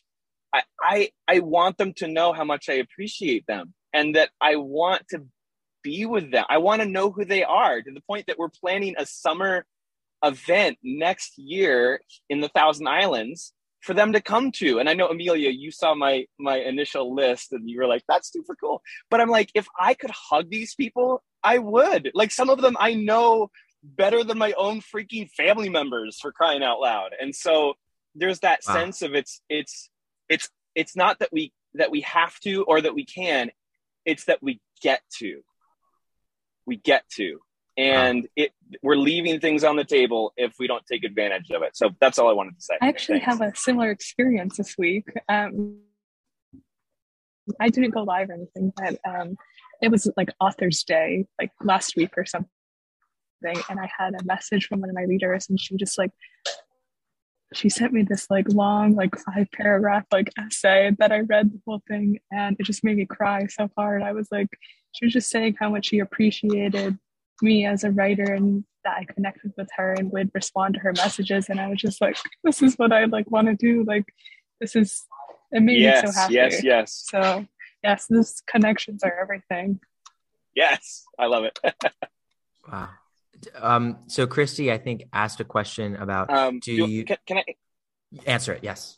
I, 0.53 0.63
I, 0.81 1.09
I 1.27 1.39
want 1.39 1.77
them 1.77 1.93
to 1.97 2.07
know 2.07 2.33
how 2.33 2.43
much 2.43 2.69
I 2.69 2.73
appreciate 2.73 3.45
them 3.47 3.73
and 3.93 4.15
that 4.15 4.29
I 4.39 4.57
want 4.57 5.07
to 5.09 5.25
be 5.83 6.05
with 6.05 6.31
them. 6.31 6.45
I 6.49 6.59
want 6.59 6.81
to 6.81 6.87
know 6.87 7.11
who 7.11 7.25
they 7.25 7.43
are 7.43 7.81
to 7.81 7.91
the 7.91 8.01
point 8.01 8.27
that 8.27 8.37
we're 8.37 8.49
planning 8.49 8.95
a 8.97 9.05
summer 9.05 9.65
event 10.23 10.77
next 10.83 11.37
year 11.37 12.01
in 12.29 12.41
the 12.41 12.49
Thousand 12.49 12.87
Islands 12.87 13.53
for 13.81 13.93
them 13.93 14.13
to 14.13 14.21
come 14.21 14.51
to. 14.51 14.79
And 14.79 14.87
I 14.87 14.93
know 14.93 15.07
Amelia, 15.07 15.49
you 15.49 15.71
saw 15.71 15.95
my 15.95 16.25
my 16.39 16.57
initial 16.57 17.15
list 17.15 17.51
and 17.51 17.67
you 17.69 17.79
were 17.79 17.87
like, 17.87 18.03
that's 18.07 18.31
super 18.31 18.55
cool. 18.55 18.81
But 19.09 19.21
I'm 19.21 19.29
like, 19.29 19.51
if 19.55 19.67
I 19.79 19.93
could 19.95 20.11
hug 20.11 20.49
these 20.49 20.75
people, 20.75 21.23
I 21.43 21.57
would. 21.57 22.11
Like 22.13 22.31
some 22.31 22.49
of 22.49 22.61
them 22.61 22.77
I 22.79 22.93
know 22.93 23.49
better 23.83 24.23
than 24.23 24.37
my 24.37 24.53
own 24.53 24.81
freaking 24.81 25.29
family 25.31 25.69
members 25.69 26.19
for 26.19 26.31
crying 26.31 26.63
out 26.63 26.79
loud. 26.79 27.11
And 27.19 27.35
so 27.35 27.73
there's 28.15 28.39
that 28.41 28.59
wow. 28.67 28.73
sense 28.75 29.01
of 29.01 29.15
it's 29.15 29.41
it's 29.49 29.89
it's 30.29 30.49
it's 30.75 30.95
not 30.95 31.19
that 31.19 31.29
we 31.31 31.53
that 31.75 31.91
we 31.91 32.01
have 32.01 32.39
to 32.41 32.63
or 32.63 32.81
that 32.81 32.93
we 32.93 33.05
can, 33.05 33.49
it's 34.05 34.25
that 34.25 34.39
we 34.41 34.59
get 34.81 35.01
to. 35.19 35.41
We 36.65 36.77
get 36.77 37.03
to. 37.15 37.39
And 37.77 38.23
wow. 38.23 38.29
it 38.35 38.51
we're 38.83 38.95
leaving 38.95 39.39
things 39.39 39.63
on 39.63 39.75
the 39.75 39.83
table 39.83 40.33
if 40.37 40.55
we 40.59 40.67
don't 40.67 40.85
take 40.85 41.03
advantage 41.03 41.49
of 41.51 41.61
it. 41.63 41.75
So 41.75 41.89
that's 41.99 42.19
all 42.19 42.29
I 42.29 42.33
wanted 42.33 42.55
to 42.55 42.61
say. 42.61 42.77
I 42.81 42.89
actually 42.89 43.19
Thanks. 43.19 43.39
have 43.39 43.53
a 43.53 43.55
similar 43.55 43.91
experience 43.91 44.57
this 44.57 44.77
week. 44.77 45.05
Um, 45.27 45.79
I 47.59 47.69
didn't 47.69 47.91
go 47.91 48.03
live 48.03 48.29
or 48.29 48.33
anything, 48.33 48.71
but 48.75 48.99
um, 49.07 49.35
it 49.81 49.89
was 49.89 50.09
like 50.15 50.29
Author's 50.39 50.83
Day, 50.83 51.25
like 51.39 51.51
last 51.61 51.95
week 51.95 52.11
or 52.17 52.25
something. 52.25 52.49
And 53.43 53.79
I 53.79 53.89
had 53.97 54.13
a 54.13 54.23
message 54.23 54.67
from 54.67 54.81
one 54.81 54.89
of 54.89 54.95
my 54.95 55.03
readers, 55.03 55.47
and 55.49 55.59
she 55.59 55.75
just 55.75 55.97
like, 55.97 56.11
she 57.53 57.69
sent 57.69 57.91
me 57.91 58.03
this 58.03 58.27
like 58.29 58.47
long, 58.49 58.95
like 58.95 59.15
five 59.17 59.47
paragraph 59.51 60.05
like 60.11 60.31
essay 60.37 60.91
that 60.99 61.11
I 61.11 61.21
read 61.21 61.51
the 61.51 61.59
whole 61.65 61.81
thing, 61.87 62.19
and 62.31 62.55
it 62.59 62.63
just 62.63 62.83
made 62.83 62.97
me 62.97 63.05
cry 63.05 63.47
so 63.47 63.69
hard. 63.75 64.03
I 64.03 64.11
was 64.11 64.27
like, 64.31 64.47
she 64.93 65.05
was 65.05 65.13
just 65.13 65.29
saying 65.29 65.55
how 65.59 65.69
much 65.69 65.87
she 65.87 65.99
appreciated 65.99 66.97
me 67.41 67.65
as 67.65 67.83
a 67.83 67.91
writer 67.91 68.33
and 68.33 68.63
that 68.83 68.97
I 68.97 69.05
connected 69.05 69.53
with 69.57 69.69
her 69.75 69.93
and 69.93 70.11
would 70.11 70.31
respond 70.33 70.75
to 70.75 70.79
her 70.81 70.93
messages. 70.93 71.49
And 71.49 71.59
I 71.59 71.67
was 71.67 71.79
just 71.79 72.01
like, 72.01 72.17
this 72.43 72.61
is 72.61 72.75
what 72.75 72.91
I 72.91 73.05
like 73.05 73.29
want 73.29 73.47
to 73.47 73.55
do. 73.55 73.83
Like, 73.83 74.05
this 74.59 74.75
is, 74.75 75.03
it 75.51 75.61
made 75.61 75.81
yes, 75.81 76.03
me 76.03 76.11
so 76.11 76.19
happy. 76.19 76.33
Yes, 76.33 76.63
yes. 76.63 77.05
So, 77.09 77.45
yes, 77.83 78.07
these 78.09 78.41
connections 78.47 79.03
are 79.03 79.13
everything. 79.19 79.79
Yes, 80.55 81.03
I 81.17 81.27
love 81.27 81.45
it. 81.45 81.59
wow. 82.71 82.89
Um, 83.59 83.99
so 84.07 84.27
Christy, 84.27 84.71
I 84.71 84.77
think 84.77 85.03
asked 85.13 85.39
a 85.39 85.43
question 85.43 85.95
about 85.95 86.31
um, 86.31 86.59
do, 86.59 86.75
do 86.75 86.91
you 86.91 87.05
can, 87.05 87.17
can 87.25 87.37
I 87.37 87.43
answer 88.25 88.53
it? 88.53 88.63
Yes. 88.63 88.97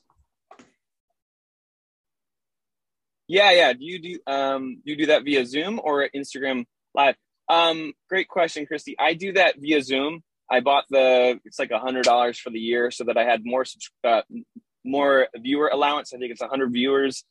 Yeah, 3.27 3.51
yeah. 3.51 3.73
Do 3.73 3.85
you 3.85 3.99
do 3.99 4.19
um 4.27 4.81
do 4.85 4.91
you 4.91 4.97
do 4.97 5.05
that 5.07 5.23
via 5.23 5.45
Zoom 5.45 5.79
or 5.81 6.09
Instagram 6.13 6.65
live? 6.93 7.15
Um, 7.49 7.93
great 8.09 8.27
question, 8.27 8.65
Christy. 8.65 8.95
I 8.99 9.13
do 9.13 9.33
that 9.33 9.55
via 9.59 9.81
Zoom. 9.81 10.23
I 10.49 10.59
bought 10.59 10.85
the 10.89 11.39
it's 11.45 11.59
like 11.59 11.71
a 11.71 11.79
hundred 11.79 12.03
dollars 12.03 12.37
for 12.37 12.49
the 12.49 12.59
year 12.59 12.91
so 12.91 13.05
that 13.05 13.17
I 13.17 13.23
had 13.23 13.45
more 13.45 13.63
uh, 14.03 14.21
more 14.83 15.27
viewer 15.37 15.69
allowance. 15.69 16.13
I 16.13 16.17
think 16.17 16.31
it's 16.31 16.41
a 16.41 16.47
hundred 16.47 16.73
viewers, 16.73 17.23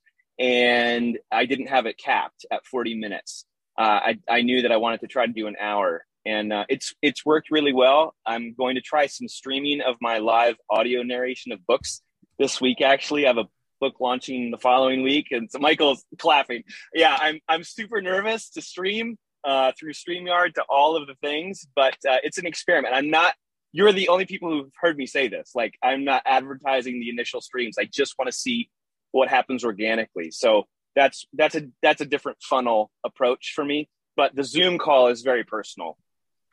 and 0.43 1.19
I 1.31 1.47
didn't 1.47 1.69
have 1.69 1.87
it 1.87 1.97
capped 1.97 2.45
at 2.51 2.67
forty 2.67 2.95
minutes. 2.95 3.47
Uh, 3.79 4.01
I 4.09 4.19
I 4.29 4.43
knew 4.43 4.63
that 4.63 4.73
I 4.73 4.77
wanted 4.77 5.01
to 5.01 5.07
try 5.07 5.25
to 5.25 5.33
do 5.33 5.47
an 5.47 5.57
hour, 5.59 6.05
and 6.27 6.53
uh, 6.53 6.65
it's 6.69 6.95
it's 7.01 7.25
worked 7.25 7.51
really 7.51 7.73
well. 7.73 8.15
I'm 8.27 8.53
going 8.53 8.75
to 8.75 8.83
try 8.83 9.07
some 9.07 9.29
streaming 9.29 9.81
of 9.81 9.97
my 10.01 10.19
live 10.19 10.57
audio 10.69 11.03
narration 11.03 11.53
of 11.53 11.65
books 11.67 12.03
this 12.39 12.61
week. 12.61 12.83
Actually, 12.83 13.25
I 13.25 13.29
have 13.29 13.39
a 13.39 13.49
book 13.81 13.95
launching 14.01 14.51
the 14.51 14.59
following 14.59 15.03
week, 15.03 15.29
and 15.31 15.49
so 15.51 15.59
Michael's 15.59 16.05
clapping. 16.19 16.65
Yeah, 16.93 17.17
I'm 17.19 17.41
I'm 17.49 17.65
super 17.65 18.03
nervous 18.03 18.51
to 18.51 18.63
stream 18.63 19.17
uh, 19.45 19.73
through 19.79 19.93
StreamYard 19.93 20.55
to 20.55 20.65
all 20.69 20.97
of 20.97 21.07
the 21.07 21.15
things, 21.23 21.67
but 21.75 21.97
uh, 22.09 22.19
it's 22.23 22.39
an 22.39 22.47
experiment. 22.47 22.95
I'm 22.95 23.11
not, 23.11 23.35
you're 23.73 23.93
the 23.93 24.09
only 24.09 24.27
people 24.27 24.51
who've 24.51 24.73
heard 24.81 24.97
me 24.97 25.07
say 25.07 25.29
this. 25.29 25.53
Like, 25.55 25.75
I'm 25.83 26.05
not 26.05 26.23
advertising 26.27 27.01
the 27.01 27.11
initial 27.11 27.41
streams. 27.41 27.77
I 27.79 27.87
just 27.87 28.15
want 28.19 28.29
to 28.31 28.37
see 28.37 28.69
what 29.13 29.29
happens 29.29 29.65
organically. 29.65 30.31
So 30.31 30.65
that's, 30.97 31.27
that's 31.33 31.55
a, 31.55 31.69
that's 31.83 32.01
a 32.01 32.07
different 32.07 32.39
funnel 32.43 32.91
approach 33.05 33.53
for 33.55 33.65
me. 33.65 33.89
But 34.17 34.35
the 34.35 34.45
Zoom 34.45 34.79
call 34.79 35.09
is 35.09 35.23
very 35.23 35.45
personal. 35.45 35.97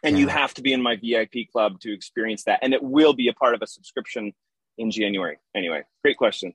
And 0.02 0.18
you 0.18 0.30
have 0.30 0.54
to 0.54 0.62
be 0.62 0.72
in 0.72 0.82
my 0.82 0.96
VIP 0.96 1.52
club 1.52 1.82
to 1.82 1.94
experience 1.94 2.44
that. 2.46 2.60
And 2.62 2.74
it 2.74 2.82
will 2.82 3.14
be 3.14 3.28
a 3.28 3.34
part 3.34 3.54
of 3.54 3.62
a 3.62 3.68
subscription 3.68 4.34
in 4.78 4.92
January. 4.92 5.40
Anyway, 5.54 5.84
great 6.04 6.16
question. 6.16 6.54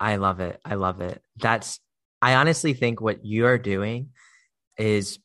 I 0.00 0.16
love 0.16 0.40
it. 0.40 0.58
I 0.64 0.76
love 0.76 1.02
it. 1.02 1.20
That's, 1.36 1.78
I 2.22 2.36
honestly 2.36 2.72
think 2.72 3.02
what 3.02 3.26
you're 3.26 3.58
doing 3.58 4.10
is 4.78 5.18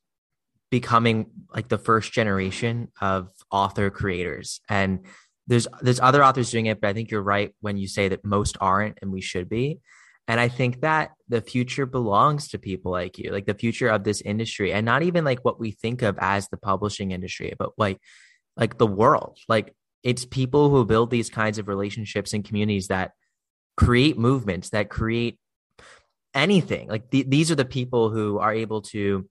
becoming 0.70 1.28
like 1.54 1.70
the 1.70 1.78
first 1.78 2.12
generation 2.12 2.90
of 3.00 3.30
author 3.50 3.90
creators 3.90 4.60
and 4.68 5.06
there's 5.48 5.68
there's 5.82 6.00
other 6.00 6.24
authors 6.24 6.52
doing 6.52 6.68
it 6.68 6.80
but 6.80 6.90
i 6.90 6.94
think 6.94 7.12
you're 7.12 7.22
right 7.22 7.54
when 7.62 7.78
you 7.78 7.88
say 7.88 8.08
that 8.08 8.24
most 8.24 8.58
aren't 8.62 9.00
and 9.02 9.12
we 9.12 9.22
should 9.22 9.50
be. 9.50 9.80
And 10.28 10.40
i 10.40 10.48
think 10.48 10.82
that 10.82 11.12
the 11.28 11.42
future 11.42 11.86
belongs 11.86 12.50
to 12.50 12.60
people 12.60 12.92
like 12.92 13.18
you 13.18 13.32
like 13.32 13.46
the 13.46 13.54
future 13.54 13.90
of 13.90 14.04
this 14.04 14.22
industry 14.22 14.72
and 14.72 14.86
not 14.86 15.04
even 15.04 15.26
like 15.26 15.44
what 15.44 15.60
we 15.60 15.72
think 15.72 16.04
of 16.04 16.18
as 16.20 16.48
the 16.48 16.58
publishing 16.58 17.12
industry 17.12 17.54
but 17.58 17.72
like 17.78 18.00
like 18.58 18.78
the 18.78 18.88
world. 18.88 19.38
Like 19.48 19.76
it's 20.04 20.26
people 20.26 20.70
who 20.70 20.86
build 20.86 21.10
these 21.10 21.30
kinds 21.30 21.58
of 21.58 21.68
relationships 21.68 22.34
and 22.34 22.44
communities 22.44 22.88
that 22.88 23.12
create 23.78 24.18
movements 24.18 24.70
that 24.70 24.90
create 24.90 25.38
anything. 26.34 26.88
Like 26.88 27.10
th- 27.10 27.28
these 27.28 27.52
are 27.52 27.56
the 27.56 27.66
people 27.66 28.10
who 28.10 28.40
are 28.40 28.54
able 28.54 28.82
to 28.84 29.28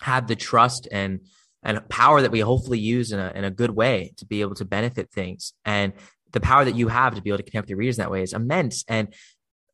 have 0.00 0.26
the 0.26 0.36
trust 0.36 0.88
and 0.90 1.20
and 1.68 1.86
power 1.90 2.22
that 2.22 2.30
we 2.30 2.40
hopefully 2.40 2.78
use 2.78 3.12
in 3.12 3.20
a, 3.20 3.30
in 3.34 3.44
a 3.44 3.50
good 3.50 3.70
way 3.70 4.14
to 4.16 4.24
be 4.24 4.40
able 4.40 4.54
to 4.54 4.64
benefit 4.64 5.10
things. 5.12 5.52
And 5.66 5.92
the 6.32 6.40
power 6.40 6.64
that 6.64 6.74
you 6.74 6.88
have 6.88 7.14
to 7.14 7.20
be 7.20 7.28
able 7.28 7.36
to 7.36 7.42
connect 7.42 7.64
with 7.64 7.70
your 7.70 7.78
readers 7.78 7.98
in 7.98 8.02
that 8.02 8.10
way 8.10 8.22
is 8.22 8.32
immense. 8.32 8.86
And 8.88 9.14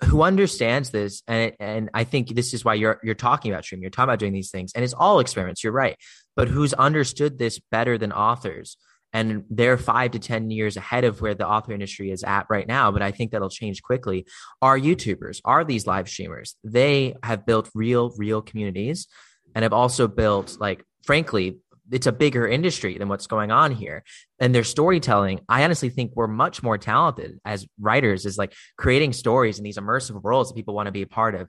who 0.02 0.22
understands 0.22 0.90
this? 0.90 1.22
And 1.28 1.52
and 1.60 1.90
I 1.94 2.02
think 2.02 2.34
this 2.34 2.52
is 2.52 2.64
why 2.64 2.74
you're 2.74 2.98
you're 3.04 3.14
talking 3.14 3.52
about 3.52 3.64
streaming. 3.64 3.82
You're 3.82 3.90
talking 3.90 4.10
about 4.10 4.18
doing 4.18 4.32
these 4.32 4.50
things. 4.50 4.72
And 4.74 4.82
it's 4.84 4.92
all 4.92 5.20
experiments. 5.20 5.62
You're 5.62 5.72
right. 5.72 5.96
But 6.34 6.48
who's 6.48 6.74
understood 6.74 7.38
this 7.38 7.60
better 7.70 7.96
than 7.96 8.12
authors? 8.12 8.76
And 9.12 9.44
they're 9.48 9.78
5 9.78 10.10
to 10.10 10.18
10 10.18 10.50
years 10.50 10.76
ahead 10.76 11.04
of 11.04 11.20
where 11.20 11.36
the 11.36 11.46
author 11.46 11.72
industry 11.72 12.10
is 12.10 12.24
at 12.24 12.46
right 12.50 12.66
now. 12.66 12.90
But 12.90 13.02
I 13.02 13.12
think 13.12 13.30
that'll 13.30 13.48
change 13.48 13.80
quickly. 13.80 14.26
Are 14.60 14.76
YouTubers 14.76 15.40
are 15.44 15.64
these 15.64 15.86
live 15.86 16.08
streamers 16.08 16.56
they 16.64 17.14
have 17.22 17.46
built 17.46 17.70
real 17.72 18.12
real 18.16 18.42
communities 18.42 19.06
and 19.54 19.62
have 19.62 19.72
also 19.72 20.08
built 20.08 20.56
like 20.58 20.84
frankly 21.04 21.58
it's 21.90 22.06
a 22.06 22.12
bigger 22.12 22.46
industry 22.46 22.96
than 22.98 23.08
what's 23.08 23.26
going 23.26 23.50
on 23.50 23.72
here. 23.72 24.04
And 24.38 24.54
their 24.54 24.64
storytelling 24.64 25.40
i 25.48 25.64
honestly 25.64 25.90
think 25.90 26.12
we're 26.14 26.26
much 26.26 26.62
more 26.62 26.78
talented 26.78 27.38
as 27.44 27.66
writers 27.78 28.24
is 28.26 28.38
like 28.38 28.52
creating 28.76 29.12
stories 29.12 29.58
in 29.58 29.64
these 29.64 29.78
immersive 29.78 30.22
worlds 30.22 30.50
that 30.50 30.56
people 30.56 30.74
want 30.74 30.86
to 30.86 30.92
be 30.92 31.02
a 31.02 31.06
part 31.06 31.34
of. 31.34 31.48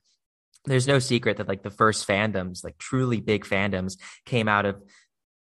There's 0.66 0.88
no 0.88 1.00
secret 1.00 1.38
that 1.38 1.48
like 1.48 1.64
the 1.64 1.72
first 1.72 2.08
fandoms 2.08 2.64
like 2.64 2.78
truly 2.78 3.22
big 3.22 3.46
fandoms 3.46 3.98
came 4.26 4.48
out 4.48 4.66
of 4.66 4.82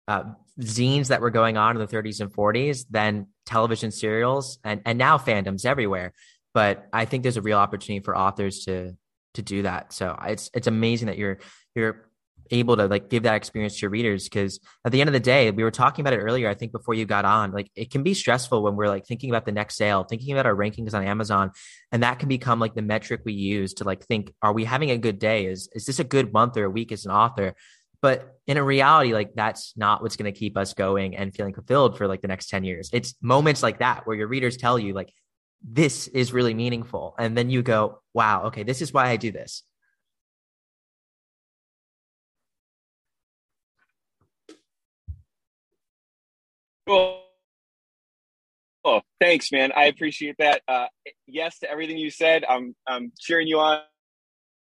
uh, 0.07 0.25
zines 0.61 1.09
that 1.09 1.23
were 1.23 1.31
going 1.31 1.57
on 1.57 1.77
in 1.77 1.81
the 1.81 1.89
30s 1.89 2.21
and 2.21 2.31
40s 2.31 2.85
then 2.91 3.29
television 3.47 3.91
serials 3.91 4.59
and 4.63 4.83
and 4.85 4.99
now 4.99 5.19
fandoms 5.19 5.65
everywhere. 5.65 6.13
But 6.53 6.87
i 6.93 7.05
think 7.05 7.23
there's 7.23 7.37
a 7.37 7.43
real 7.43 7.59
opportunity 7.59 8.05
for 8.05 8.17
authors 8.17 8.65
to 8.67 8.97
to 9.35 9.43
do 9.43 9.63
that. 9.63 9.93
So 9.93 10.17
it's 10.25 10.51
it's 10.55 10.67
amazing 10.67 11.07
that 11.07 11.19
you're 11.19 11.39
you're 11.75 12.09
able 12.51 12.77
to 12.77 12.87
like 12.87 13.09
give 13.09 13.23
that 13.25 13.35
experience 13.35 13.77
to 13.77 13.83
your 13.83 13.91
readers 13.91 14.25
because 14.25 14.61
at 14.85 14.93
the 14.93 15.01
end 15.01 15.09
of 15.09 15.15
the 15.15 15.21
day 15.21 15.51
we 15.51 15.63
were 15.63 15.71
talking 15.71 16.03
about 16.03 16.13
it 16.13 16.19
earlier 16.19 16.49
i 16.49 16.55
think 16.55 16.73
before 16.73 16.95
you 16.95 17.05
got 17.05 17.25
on 17.25 17.53
like 17.53 17.71
it 17.75 17.91
can 17.91 18.03
be 18.03 18.15
stressful 18.15 18.63
when 18.63 18.77
we're 18.77 18.89
like 18.89 19.07
thinking 19.07 19.31
about 19.31 19.47
the 19.47 19.53
next 19.53 19.77
sale 19.77 20.05
thinking 20.05 20.33
about 20.33 20.47
our 20.47 20.55
rankings 20.55 20.95
on 20.95 21.05
amazon 21.05 21.51
and 21.95 22.03
that 22.03 22.19
can 22.19 22.29
become 22.29 22.59
like 22.59 22.75
the 22.75 22.83
metric 22.83 23.21
we 23.25 23.33
use 23.33 23.75
to 23.75 23.85
like 23.85 24.05
think 24.05 24.33
are 24.43 24.53
we 24.53 24.65
having 24.65 24.91
a 24.91 24.99
good 24.99 25.19
day? 25.19 25.47
Is 25.47 25.69
is 25.75 25.87
this 25.87 25.99
a 25.99 26.05
good 26.05 26.33
month 26.33 26.57
or 26.57 26.65
a 26.65 26.71
week 26.71 26.93
as 26.93 27.05
an 27.05 27.13
author? 27.13 27.55
But 28.01 28.37
in 28.47 28.57
a 28.57 28.63
reality 28.63 29.15
like 29.15 29.35
that's 29.35 29.73
not 29.77 30.03
what's 30.03 30.17
going 30.17 30.33
to 30.33 30.39
keep 30.39 30.57
us 30.57 30.75
going 30.75 31.17
and 31.17 31.35
feeling 31.35 31.55
fulfilled 31.55 31.97
for 31.97 32.07
like 32.07 32.21
the 32.21 32.29
next 32.29 32.49
10 32.49 32.65
years. 32.65 32.91
It's 32.93 33.15
moments 33.23 33.63
like 33.63 33.79
that 33.79 34.07
where 34.07 34.17
your 34.17 34.29
readers 34.29 34.57
tell 34.57 34.79
you 34.79 34.93
like 34.93 35.13
this 35.63 36.09
is 36.09 36.33
really 36.33 36.53
meaningful. 36.53 37.15
And 37.19 37.37
then 37.37 37.49
you 37.49 37.63
go 37.63 38.01
wow 38.13 38.45
okay 38.45 38.63
this 38.63 38.83
is 38.83 38.93
why 38.93 39.09
i 39.09 39.17
do 39.17 39.33
this 39.33 39.63
Cool. 46.87 47.21
Oh, 48.85 49.01
thanks, 49.21 49.51
man. 49.51 49.73
I 49.75 49.87
appreciate 49.87 50.37
that. 50.39 50.63
Uh, 50.69 50.87
yes 51.27 51.59
to 51.61 51.71
everything 51.71 51.97
you 51.97 52.11
said. 52.11 52.45
I'm 52.49 52.77
I'm 52.87 53.13
cheering 53.19 53.49
you 53.49 53.59
on 53.59 53.81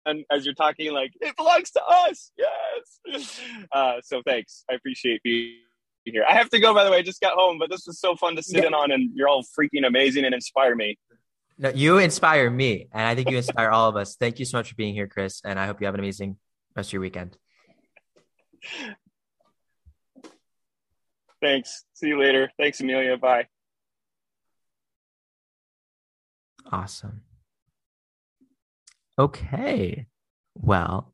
and 0.05 0.25
as 0.31 0.45
you're 0.45 0.55
talking. 0.55 0.91
Like 0.91 1.11
it 1.21 1.35
belongs 1.35 1.71
to 1.71 1.81
us. 1.83 2.31
Yes. 2.38 3.41
Uh, 3.71 3.93
so 4.03 4.21
thanks. 4.25 4.65
I 4.69 4.73
appreciate 4.73 5.23
being 5.23 5.55
here. 6.03 6.25
I 6.27 6.33
have 6.33 6.49
to 6.49 6.59
go. 6.59 6.73
By 6.73 6.83
the 6.83 6.91
way, 6.91 6.97
I 6.97 7.01
just 7.03 7.21
got 7.21 7.33
home, 7.33 7.57
but 7.57 7.69
this 7.69 7.85
was 7.88 7.99
so 7.99 8.15
fun 8.15 8.35
to 8.35 8.43
sit 8.43 8.61
yeah. 8.61 8.67
in 8.67 8.73
on, 8.73 8.91
and 8.91 9.11
you're 9.13 9.29
all 9.29 9.43
freaking 9.43 9.85
amazing 9.85 10.25
and 10.25 10.33
inspire 10.33 10.75
me. 10.75 10.97
No, 11.57 11.69
you 11.69 11.99
inspire 11.99 12.49
me, 12.49 12.88
and 12.91 13.03
I 13.03 13.15
think 13.15 13.29
you 13.29 13.38
inspire 13.38 13.69
all 13.69 13.88
of 13.88 13.95
us. 13.95 14.15
Thank 14.15 14.39
you 14.39 14.45
so 14.45 14.57
much 14.57 14.69
for 14.69 14.75
being 14.75 14.93
here, 14.93 15.07
Chris, 15.07 15.41
and 15.45 15.59
I 15.59 15.67
hope 15.67 15.79
you 15.79 15.85
have 15.85 15.93
an 15.93 16.01
amazing 16.01 16.38
rest 16.75 16.89
of 16.89 16.93
your 16.93 17.01
weekend. 17.01 17.38
Thanks. 21.41 21.85
See 21.93 22.07
you 22.07 22.19
later. 22.19 22.51
Thanks, 22.57 22.80
Amelia. 22.81 23.18
Bye. 23.18 23.47
Awesome. 26.72 27.22
Okay. 29.18 30.07
Well, 30.55 31.13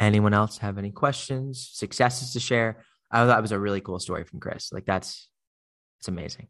anyone 0.00 0.34
else 0.34 0.58
have 0.58 0.78
any 0.78 0.90
questions, 0.90 1.68
successes 1.72 2.32
to 2.32 2.40
share? 2.40 2.84
I 3.10 3.26
thought 3.26 3.38
it 3.38 3.42
was 3.42 3.52
a 3.52 3.58
really 3.58 3.80
cool 3.80 3.98
story 3.98 4.24
from 4.24 4.40
Chris. 4.40 4.72
Like 4.72 4.86
that's 4.86 5.28
it's 5.98 6.08
amazing. 6.08 6.48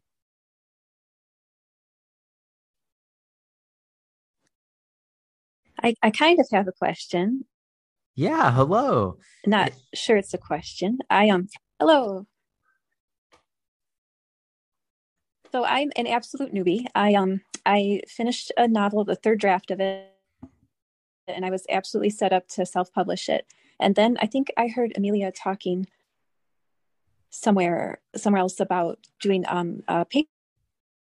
I, 5.81 5.95
I 6.03 6.11
kind 6.11 6.39
of 6.39 6.47
have 6.51 6.67
a 6.67 6.73
question. 6.73 7.45
Yeah, 8.15 8.51
hello. 8.51 9.17
Not 9.45 9.71
sure 9.93 10.17
it's 10.17 10.33
a 10.33 10.37
question. 10.37 10.99
I 11.09 11.29
um 11.29 11.47
hello. 11.79 12.27
So 15.51 15.65
I'm 15.65 15.91
an 15.95 16.07
absolute 16.07 16.53
newbie. 16.53 16.85
I 16.93 17.13
um 17.15 17.41
I 17.65 18.01
finished 18.07 18.51
a 18.57 18.67
novel, 18.67 19.03
the 19.03 19.15
third 19.15 19.39
draft 19.39 19.71
of 19.71 19.79
it, 19.79 20.07
and 21.27 21.45
I 21.45 21.49
was 21.49 21.65
absolutely 21.69 22.11
set 22.11 22.33
up 22.33 22.47
to 22.49 22.65
self-publish 22.65 23.29
it. 23.29 23.45
And 23.79 23.95
then 23.95 24.17
I 24.21 24.27
think 24.27 24.51
I 24.57 24.67
heard 24.67 24.93
Amelia 24.95 25.31
talking 25.31 25.87
somewhere 27.31 27.99
somewhere 28.15 28.41
else 28.41 28.59
about 28.59 28.99
doing 29.19 29.43
um 29.47 29.83
a 29.87 30.05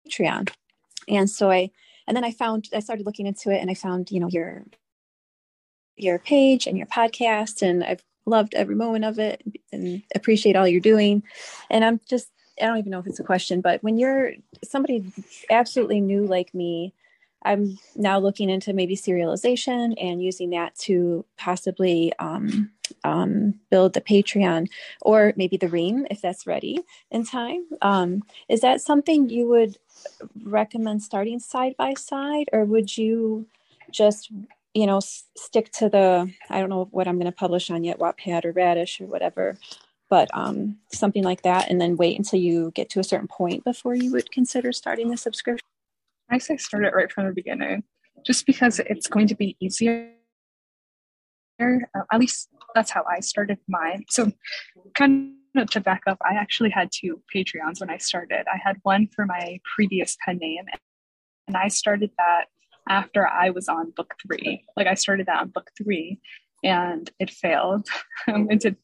Patreon. 0.07 0.51
And 1.07 1.29
so 1.29 1.49
I 1.49 1.71
and 2.07 2.15
then 2.15 2.23
I 2.23 2.31
found 2.31 2.69
I 2.73 2.79
started 2.79 3.05
looking 3.05 3.27
into 3.27 3.49
it 3.49 3.59
and 3.59 3.69
I 3.71 3.73
found, 3.73 4.11
you 4.11 4.19
know, 4.19 4.29
your 4.29 4.65
your 5.97 6.19
page 6.19 6.67
and 6.67 6.77
your 6.77 6.87
podcast 6.87 7.61
and 7.61 7.83
I've 7.83 8.03
loved 8.25 8.53
every 8.53 8.75
moment 8.75 9.05
of 9.05 9.17
it 9.17 9.41
and 9.71 10.03
appreciate 10.15 10.55
all 10.55 10.67
you're 10.67 10.81
doing. 10.81 11.23
And 11.69 11.83
I'm 11.83 11.99
just 12.07 12.29
I 12.61 12.65
don't 12.65 12.77
even 12.77 12.91
know 12.91 12.99
if 12.99 13.07
it's 13.07 13.19
a 13.19 13.23
question, 13.23 13.61
but 13.61 13.81
when 13.83 13.97
you're 13.97 14.33
somebody 14.63 15.11
absolutely 15.49 16.01
new 16.01 16.25
like 16.25 16.53
me, 16.53 16.93
I'm 17.43 17.77
now 17.95 18.19
looking 18.19 18.49
into 18.49 18.73
maybe 18.73 18.95
serialization 18.95 19.93
and 20.01 20.21
using 20.21 20.49
that 20.51 20.75
to 20.79 21.25
possibly 21.37 22.11
um, 22.19 22.71
um, 23.03 23.55
build 23.69 23.93
the 23.93 24.01
Patreon 24.01 24.67
or 25.01 25.33
maybe 25.37 25.55
the 25.55 25.69
Ream 25.69 26.05
if 26.11 26.21
that's 26.21 26.45
ready 26.45 26.81
in 27.11 27.23
time. 27.25 27.65
Um, 27.81 28.23
is 28.49 28.61
that 28.61 28.81
something 28.81 29.29
you 29.29 29.47
would 29.47 29.77
recommend 30.43 31.01
starting 31.01 31.39
side 31.39 31.75
by 31.77 31.93
side, 31.93 32.49
or 32.51 32.65
would 32.65 32.97
you 32.97 33.47
just 33.91 34.31
you 34.73 34.85
know 34.85 34.99
stick 34.99 35.71
to 35.71 35.89
the 35.89 36.31
I 36.49 36.59
don't 36.59 36.69
know 36.69 36.89
what 36.91 37.07
I'm 37.07 37.15
going 37.15 37.25
to 37.25 37.31
publish 37.31 37.69
on 37.71 37.83
yet, 37.83 37.99
Wattpad 37.99 38.45
or 38.45 38.51
Radish 38.51 38.99
or 38.99 39.05
whatever, 39.05 39.57
but 40.09 40.29
um, 40.33 40.77
something 40.91 41.23
like 41.23 41.43
that, 41.43 41.69
and 41.69 41.79
then 41.79 41.97
wait 41.97 42.17
until 42.17 42.39
you 42.39 42.71
get 42.75 42.89
to 42.91 42.99
a 42.99 43.03
certain 43.03 43.27
point 43.27 43.63
before 43.63 43.95
you 43.95 44.11
would 44.11 44.31
consider 44.31 44.71
starting 44.71 45.09
the 45.09 45.17
subscription? 45.17 45.65
I 46.29 46.37
say 46.37 46.57
start 46.57 46.85
it 46.85 46.93
right 46.93 47.11
from 47.11 47.27
the 47.27 47.33
beginning, 47.33 47.83
just 48.25 48.45
because 48.45 48.79
it's 48.79 49.07
going 49.07 49.27
to 49.27 49.35
be 49.35 49.55
easier. 49.59 50.11
Uh, 51.61 52.01
at 52.11 52.19
least 52.19 52.49
that's 52.73 52.91
how 52.91 53.03
I 53.09 53.19
started 53.19 53.57
mine. 53.67 54.05
So, 54.09 54.31
kind 54.95 55.33
of 55.57 55.69
to 55.71 55.81
back 55.81 56.03
up, 56.07 56.17
I 56.21 56.35
actually 56.35 56.69
had 56.69 56.89
two 56.91 57.21
Patreons 57.33 57.79
when 57.79 57.89
I 57.89 57.97
started. 57.97 58.45
I 58.51 58.57
had 58.63 58.77
one 58.83 59.07
for 59.15 59.25
my 59.25 59.59
previous 59.75 60.17
pen 60.23 60.37
name, 60.37 60.65
and 61.47 61.57
I 61.57 61.67
started 61.67 62.11
that 62.17 62.45
after 62.87 63.27
I 63.27 63.49
was 63.49 63.67
on 63.67 63.91
book 63.91 64.15
three. 64.25 64.63
Like 64.75 64.87
I 64.87 64.95
started 64.95 65.27
that 65.27 65.41
on 65.41 65.49
book 65.49 65.69
three, 65.77 66.19
and 66.63 67.09
it 67.19 67.29
failed. 67.29 67.87
It 68.27 68.61
did 68.61 68.77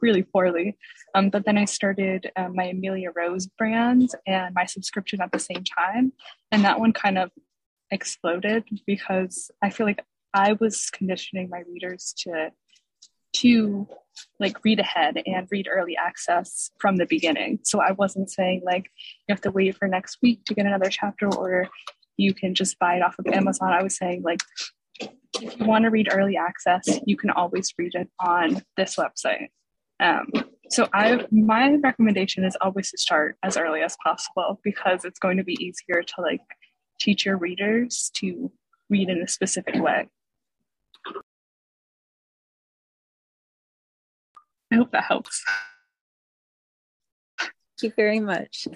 really 0.00 0.22
poorly. 0.22 0.76
Um, 1.14 1.30
but 1.30 1.44
then 1.44 1.58
I 1.58 1.64
started 1.64 2.30
uh, 2.36 2.48
my 2.48 2.64
Amelia 2.64 3.10
Rose 3.14 3.46
brand 3.46 4.10
and 4.26 4.54
my 4.54 4.66
subscription 4.66 5.20
at 5.20 5.32
the 5.32 5.38
same 5.38 5.64
time. 5.78 6.12
And 6.50 6.64
that 6.64 6.80
one 6.80 6.92
kind 6.92 7.18
of 7.18 7.30
exploded 7.90 8.64
because 8.86 9.50
I 9.62 9.70
feel 9.70 9.86
like 9.86 10.04
I 10.34 10.54
was 10.54 10.90
conditioning 10.90 11.48
my 11.50 11.62
readers 11.68 12.14
to 12.18 12.50
to 13.34 13.88
like 14.38 14.62
read 14.62 14.78
ahead 14.78 15.22
and 15.24 15.48
read 15.50 15.66
early 15.70 15.96
access 15.96 16.70
from 16.78 16.96
the 16.96 17.06
beginning. 17.06 17.60
So 17.62 17.80
I 17.80 17.92
wasn't 17.92 18.30
saying 18.30 18.62
like 18.64 18.90
you 19.26 19.32
have 19.32 19.40
to 19.42 19.50
wait 19.50 19.76
for 19.76 19.88
next 19.88 20.18
week 20.22 20.44
to 20.46 20.54
get 20.54 20.66
another 20.66 20.90
chapter 20.90 21.34
or 21.34 21.68
you 22.18 22.34
can 22.34 22.54
just 22.54 22.78
buy 22.78 22.96
it 22.96 23.02
off 23.02 23.18
of 23.18 23.26
Amazon. 23.26 23.72
I 23.72 23.82
was 23.82 23.96
saying 23.96 24.22
like 24.22 24.40
if 25.42 25.58
you 25.58 25.66
want 25.66 25.84
to 25.84 25.90
read 25.90 26.08
early 26.10 26.36
access, 26.36 26.84
you 27.06 27.16
can 27.16 27.30
always 27.30 27.72
read 27.76 27.94
it 27.94 28.08
on 28.20 28.62
this 28.76 28.96
website. 28.96 29.48
Um, 30.00 30.30
so 30.70 30.88
I 30.92 31.26
my 31.30 31.76
recommendation 31.76 32.44
is 32.44 32.56
always 32.60 32.90
to 32.92 32.98
start 32.98 33.36
as 33.42 33.56
early 33.56 33.82
as 33.82 33.96
possible 34.02 34.60
because 34.64 35.04
it's 35.04 35.18
going 35.18 35.36
to 35.36 35.44
be 35.44 35.54
easier 35.54 36.02
to 36.02 36.14
like 36.20 36.40
teach 37.00 37.26
your 37.26 37.36
readers 37.36 38.10
to 38.14 38.50
read 38.88 39.08
in 39.08 39.20
a 39.20 39.28
specific 39.28 39.74
way. 39.74 40.08
I 44.72 44.76
hope 44.76 44.92
that 44.92 45.04
helps. 45.04 45.44
Thank 47.38 47.52
you 47.82 47.92
very 47.94 48.20
much. 48.20 48.68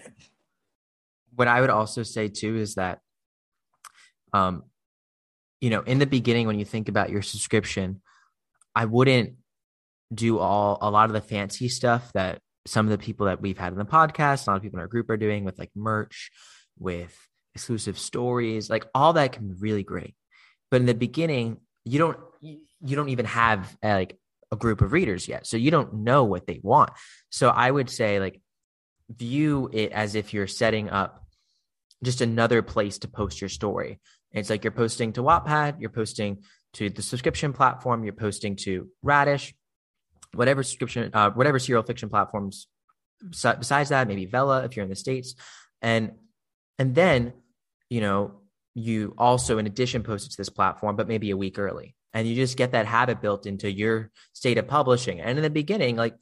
What 1.34 1.48
I 1.48 1.60
would 1.60 1.70
also 1.70 2.02
say 2.02 2.28
too 2.28 2.56
is 2.56 2.74
that 2.74 2.98
um, 4.32 4.64
you 5.60 5.70
know, 5.70 5.80
in 5.80 5.98
the 5.98 6.06
beginning, 6.06 6.46
when 6.46 6.58
you 6.58 6.64
think 6.64 6.88
about 6.88 7.10
your 7.10 7.22
subscription, 7.22 8.00
I 8.74 8.84
wouldn't 8.84 9.34
do 10.14 10.38
all 10.38 10.78
a 10.80 10.90
lot 10.90 11.08
of 11.08 11.14
the 11.14 11.20
fancy 11.20 11.68
stuff 11.68 12.12
that 12.12 12.40
some 12.66 12.86
of 12.86 12.90
the 12.90 12.98
people 12.98 13.26
that 13.26 13.40
we've 13.40 13.58
had 13.58 13.72
in 13.72 13.78
the 13.78 13.84
podcast, 13.84 14.46
a 14.46 14.50
lot 14.50 14.56
of 14.56 14.62
people 14.62 14.78
in 14.78 14.82
our 14.82 14.88
group 14.88 15.08
are 15.10 15.16
doing 15.16 15.44
with 15.44 15.58
like 15.58 15.70
merch, 15.74 16.30
with 16.78 17.16
exclusive 17.54 17.98
stories, 17.98 18.68
like 18.68 18.86
all 18.94 19.14
that 19.14 19.32
can 19.32 19.48
be 19.48 19.54
really 19.54 19.82
great. 19.82 20.14
but 20.70 20.80
in 20.80 20.86
the 20.86 20.94
beginning, 20.94 21.58
you 21.84 21.98
don't 21.98 22.18
you 22.40 22.96
don't 22.96 23.08
even 23.08 23.24
have 23.26 23.76
uh, 23.82 23.94
like 23.94 24.18
a 24.52 24.56
group 24.56 24.80
of 24.80 24.92
readers 24.92 25.28
yet, 25.28 25.46
so 25.46 25.56
you 25.56 25.70
don't 25.70 25.94
know 25.94 26.24
what 26.24 26.46
they 26.46 26.60
want. 26.62 26.90
So 27.30 27.48
I 27.48 27.70
would 27.70 27.90
say 27.90 28.20
like 28.20 28.40
view 29.08 29.70
it 29.72 29.92
as 29.92 30.14
if 30.14 30.34
you're 30.34 30.46
setting 30.46 30.90
up 30.90 31.24
just 32.02 32.20
another 32.20 32.62
place 32.62 32.98
to 32.98 33.08
post 33.08 33.40
your 33.40 33.48
story. 33.48 34.00
It's 34.32 34.50
like 34.50 34.64
you're 34.64 34.72
posting 34.72 35.12
to 35.14 35.22
Wattpad, 35.22 35.80
you're 35.80 35.90
posting 35.90 36.42
to 36.74 36.90
the 36.90 37.02
subscription 37.02 37.52
platform, 37.52 38.04
you're 38.04 38.12
posting 38.12 38.56
to 38.56 38.88
Radish, 39.02 39.54
whatever 40.34 40.62
subscription, 40.62 41.10
uh, 41.14 41.30
whatever 41.30 41.58
serial 41.58 41.82
fiction 41.82 42.08
platforms. 42.08 42.68
Besides 43.30 43.88
that, 43.88 44.08
maybe 44.08 44.26
Vella 44.26 44.64
if 44.64 44.76
you're 44.76 44.84
in 44.84 44.90
the 44.90 44.96
states, 44.96 45.34
and 45.80 46.12
and 46.78 46.94
then 46.94 47.32
you 47.88 48.02
know 48.02 48.42
you 48.74 49.14
also 49.16 49.56
in 49.56 49.66
addition 49.66 50.02
post 50.02 50.26
it 50.26 50.30
to 50.32 50.36
this 50.36 50.50
platform, 50.50 50.96
but 50.96 51.08
maybe 51.08 51.30
a 51.30 51.36
week 51.36 51.58
early, 51.58 51.94
and 52.12 52.28
you 52.28 52.34
just 52.34 52.58
get 52.58 52.72
that 52.72 52.84
habit 52.84 53.22
built 53.22 53.46
into 53.46 53.72
your 53.72 54.10
state 54.34 54.58
of 54.58 54.68
publishing. 54.68 55.20
And 55.20 55.38
in 55.38 55.42
the 55.42 55.50
beginning, 55.50 55.96
like 55.96 56.14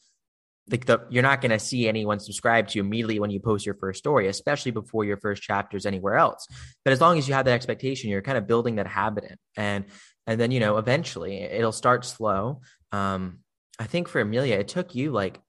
like 0.70 0.86
the 0.86 1.02
you're 1.10 1.22
not 1.22 1.40
going 1.40 1.50
to 1.50 1.58
see 1.58 1.88
anyone 1.88 2.18
subscribe 2.18 2.68
to 2.68 2.78
you 2.78 2.84
immediately 2.84 3.20
when 3.20 3.30
you 3.30 3.38
post 3.38 3.66
your 3.66 3.74
first 3.74 3.98
story 3.98 4.28
especially 4.28 4.72
before 4.72 5.04
your 5.04 5.18
first 5.18 5.42
chapters 5.42 5.84
anywhere 5.84 6.16
else. 6.16 6.46
But 6.84 6.92
as 6.92 7.00
long 7.00 7.18
as 7.18 7.28
you 7.28 7.34
have 7.34 7.44
that 7.44 7.52
expectation 7.52 8.10
you're 8.10 8.22
kind 8.22 8.38
of 8.38 8.46
building 8.46 8.76
that 8.76 8.86
habit 8.86 9.24
in. 9.24 9.36
And 9.56 9.84
and 10.26 10.40
then 10.40 10.50
you 10.50 10.60
know 10.60 10.78
eventually 10.78 11.42
it'll 11.42 11.72
start 11.72 12.04
slow. 12.04 12.62
Um 12.92 13.40
i 13.78 13.84
think 13.84 14.08
for 14.08 14.20
amelia 14.20 14.54
it 14.56 14.68
took 14.68 14.94
you 14.94 15.10
like 15.10 15.40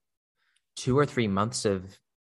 two 0.75 0.97
or 0.97 1.05
three 1.05 1.27
months 1.27 1.63
of 1.63 1.83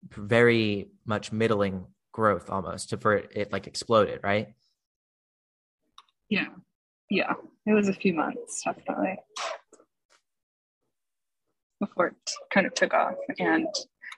very 0.09 0.89
much 1.05 1.31
middling 1.31 1.85
growth 2.11 2.49
almost 2.49 2.89
to 2.89 2.97
for 2.97 3.15
it, 3.15 3.31
it 3.35 3.51
like 3.51 3.67
exploded 3.67 4.19
right? 4.23 4.49
Yeah. 6.29 6.47
Yeah. 7.09 7.33
It 7.65 7.73
was 7.73 7.87
a 7.87 7.93
few 7.93 8.13
months 8.13 8.63
definitely 8.63 9.17
before 11.79 12.07
it 12.07 12.31
kind 12.51 12.67
of 12.67 12.73
took 12.73 12.93
off. 12.93 13.15
And 13.39 13.67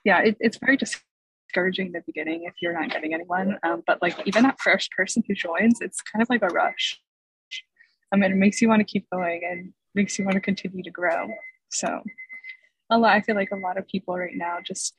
yeah, 0.03 0.19
it, 0.19 0.37
it's 0.39 0.57
very 0.57 0.77
discouraging 0.77 1.87
in 1.87 1.91
the 1.93 2.03
beginning 2.05 2.43
if 2.45 2.55
you're 2.61 2.73
not 2.73 2.91
getting 2.91 3.13
anyone. 3.13 3.57
Um, 3.63 3.83
but 3.85 4.01
like 4.01 4.15
even 4.25 4.43
that 4.43 4.59
first 4.59 4.91
person 4.91 5.23
who 5.27 5.33
joins, 5.33 5.81
it's 5.81 6.01
kind 6.01 6.21
of 6.21 6.29
like 6.29 6.41
a 6.41 6.47
rush. 6.47 6.99
I 8.11 8.17
mean, 8.17 8.31
it 8.31 8.37
makes 8.37 8.61
you 8.61 8.69
want 8.69 8.79
to 8.79 8.85
keep 8.85 9.07
going 9.11 9.41
and 9.49 9.73
makes 9.93 10.17
you 10.17 10.25
want 10.25 10.35
to 10.35 10.41
continue 10.41 10.83
to 10.83 10.91
grow. 10.91 11.27
So 11.69 12.01
a 12.89 12.97
lot, 12.97 13.13
I 13.13 13.21
feel 13.21 13.35
like 13.35 13.51
a 13.51 13.57
lot 13.57 13.77
of 13.77 13.87
people 13.87 14.15
right 14.15 14.35
now 14.35 14.57
just 14.65 14.95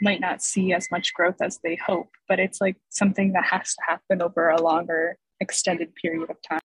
might 0.00 0.20
not 0.20 0.42
see 0.42 0.72
as 0.72 0.88
much 0.90 1.14
growth 1.14 1.36
as 1.40 1.58
they 1.62 1.76
hope, 1.76 2.10
but 2.28 2.40
it's 2.40 2.60
like 2.60 2.76
something 2.90 3.32
that 3.32 3.44
has 3.44 3.74
to 3.74 3.82
happen 3.86 4.22
over 4.22 4.48
a 4.48 4.60
longer 4.60 5.16
extended 5.40 5.94
period 5.94 6.30
of 6.30 6.36
time. 6.48 6.60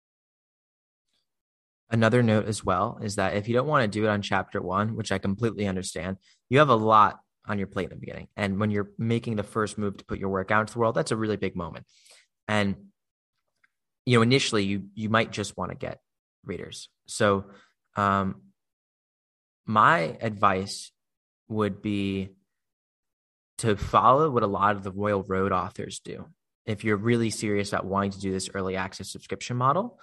Another 1.89 2.23
note 2.23 2.47
as 2.47 2.63
well 2.63 2.99
is 3.01 3.15
that 3.15 3.35
if 3.35 3.47
you 3.47 3.53
don't 3.53 3.67
want 3.67 3.83
to 3.83 3.99
do 3.99 4.05
it 4.05 4.09
on 4.09 4.21
chapter 4.21 4.61
one, 4.61 4.95
which 4.95 5.11
I 5.11 5.19
completely 5.19 5.67
understand, 5.67 6.17
you 6.49 6.59
have 6.59 6.69
a 6.69 6.75
lot 6.75 7.19
on 7.47 7.59
your 7.59 7.67
plate 7.67 7.85
in 7.85 7.89
the 7.91 7.95
beginning. 7.95 8.27
And 8.35 8.59
when 8.59 8.71
you're 8.71 8.89
making 8.97 9.35
the 9.35 9.43
first 9.43 9.77
move 9.77 9.97
to 9.97 10.05
put 10.05 10.19
your 10.19 10.29
work 10.29 10.49
out 10.49 10.61
into 10.61 10.73
the 10.73 10.79
world, 10.79 10.95
that's 10.95 11.11
a 11.11 11.15
really 11.15 11.37
big 11.37 11.55
moment. 11.55 11.85
And 12.47 12.75
you 14.05 14.17
know, 14.17 14.21
initially 14.21 14.63
you 14.63 14.85
you 14.93 15.09
might 15.09 15.31
just 15.31 15.57
want 15.57 15.71
to 15.71 15.77
get 15.77 15.99
readers. 16.43 16.89
So 17.07 17.45
um 17.95 18.41
my 19.65 20.17
advice 20.21 20.91
would 21.47 21.81
be 21.81 22.29
to 23.59 23.75
follow 23.75 24.29
what 24.29 24.43
a 24.43 24.47
lot 24.47 24.75
of 24.75 24.83
the 24.83 24.91
Royal 24.91 25.23
Road 25.23 25.51
authors 25.51 25.99
do. 25.99 26.25
If 26.65 26.83
you're 26.83 26.97
really 26.97 27.29
serious 27.29 27.69
about 27.71 27.85
wanting 27.85 28.11
to 28.11 28.19
do 28.19 28.31
this 28.31 28.49
early 28.53 28.75
access 28.75 29.11
subscription 29.11 29.55
model, 29.55 29.99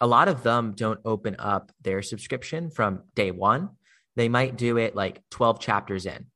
a 0.00 0.06
lot 0.06 0.28
of 0.28 0.42
them 0.42 0.72
don't 0.72 1.00
open 1.04 1.36
up 1.38 1.72
their 1.82 2.02
subscription 2.02 2.70
from 2.70 3.02
day 3.14 3.30
one. 3.30 3.70
They 4.14 4.28
might 4.28 4.56
do 4.56 4.76
it 4.78 4.94
like 4.94 5.22
12 5.30 5.60
chapters 5.60 6.06
in. 6.06 6.26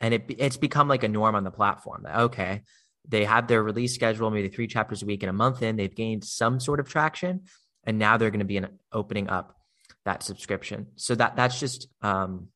And 0.00 0.14
it, 0.14 0.24
it's 0.38 0.56
become 0.56 0.88
like 0.88 1.02
a 1.02 1.08
norm 1.08 1.34
on 1.34 1.44
the 1.44 1.50
platform 1.50 2.02
that, 2.04 2.18
okay, 2.20 2.62
they 3.08 3.24
have 3.24 3.48
their 3.48 3.62
release 3.62 3.94
schedule, 3.94 4.30
maybe 4.30 4.48
three 4.48 4.66
chapters 4.66 5.02
a 5.02 5.06
week 5.06 5.22
and 5.22 5.30
a 5.30 5.34
month 5.34 5.62
in, 5.62 5.76
they've 5.76 5.94
gained 5.94 6.24
some 6.24 6.60
sort 6.60 6.80
of 6.80 6.88
traction. 6.88 7.42
And 7.84 7.98
now 7.98 8.16
they're 8.16 8.30
going 8.30 8.40
to 8.40 8.46
be 8.46 8.58
in, 8.58 8.68
opening 8.92 9.28
up 9.28 9.56
that 10.04 10.22
subscription. 10.22 10.88
So 10.96 11.14
that 11.14 11.36
that's 11.36 11.58
just 11.58 11.88
um, 12.02 12.48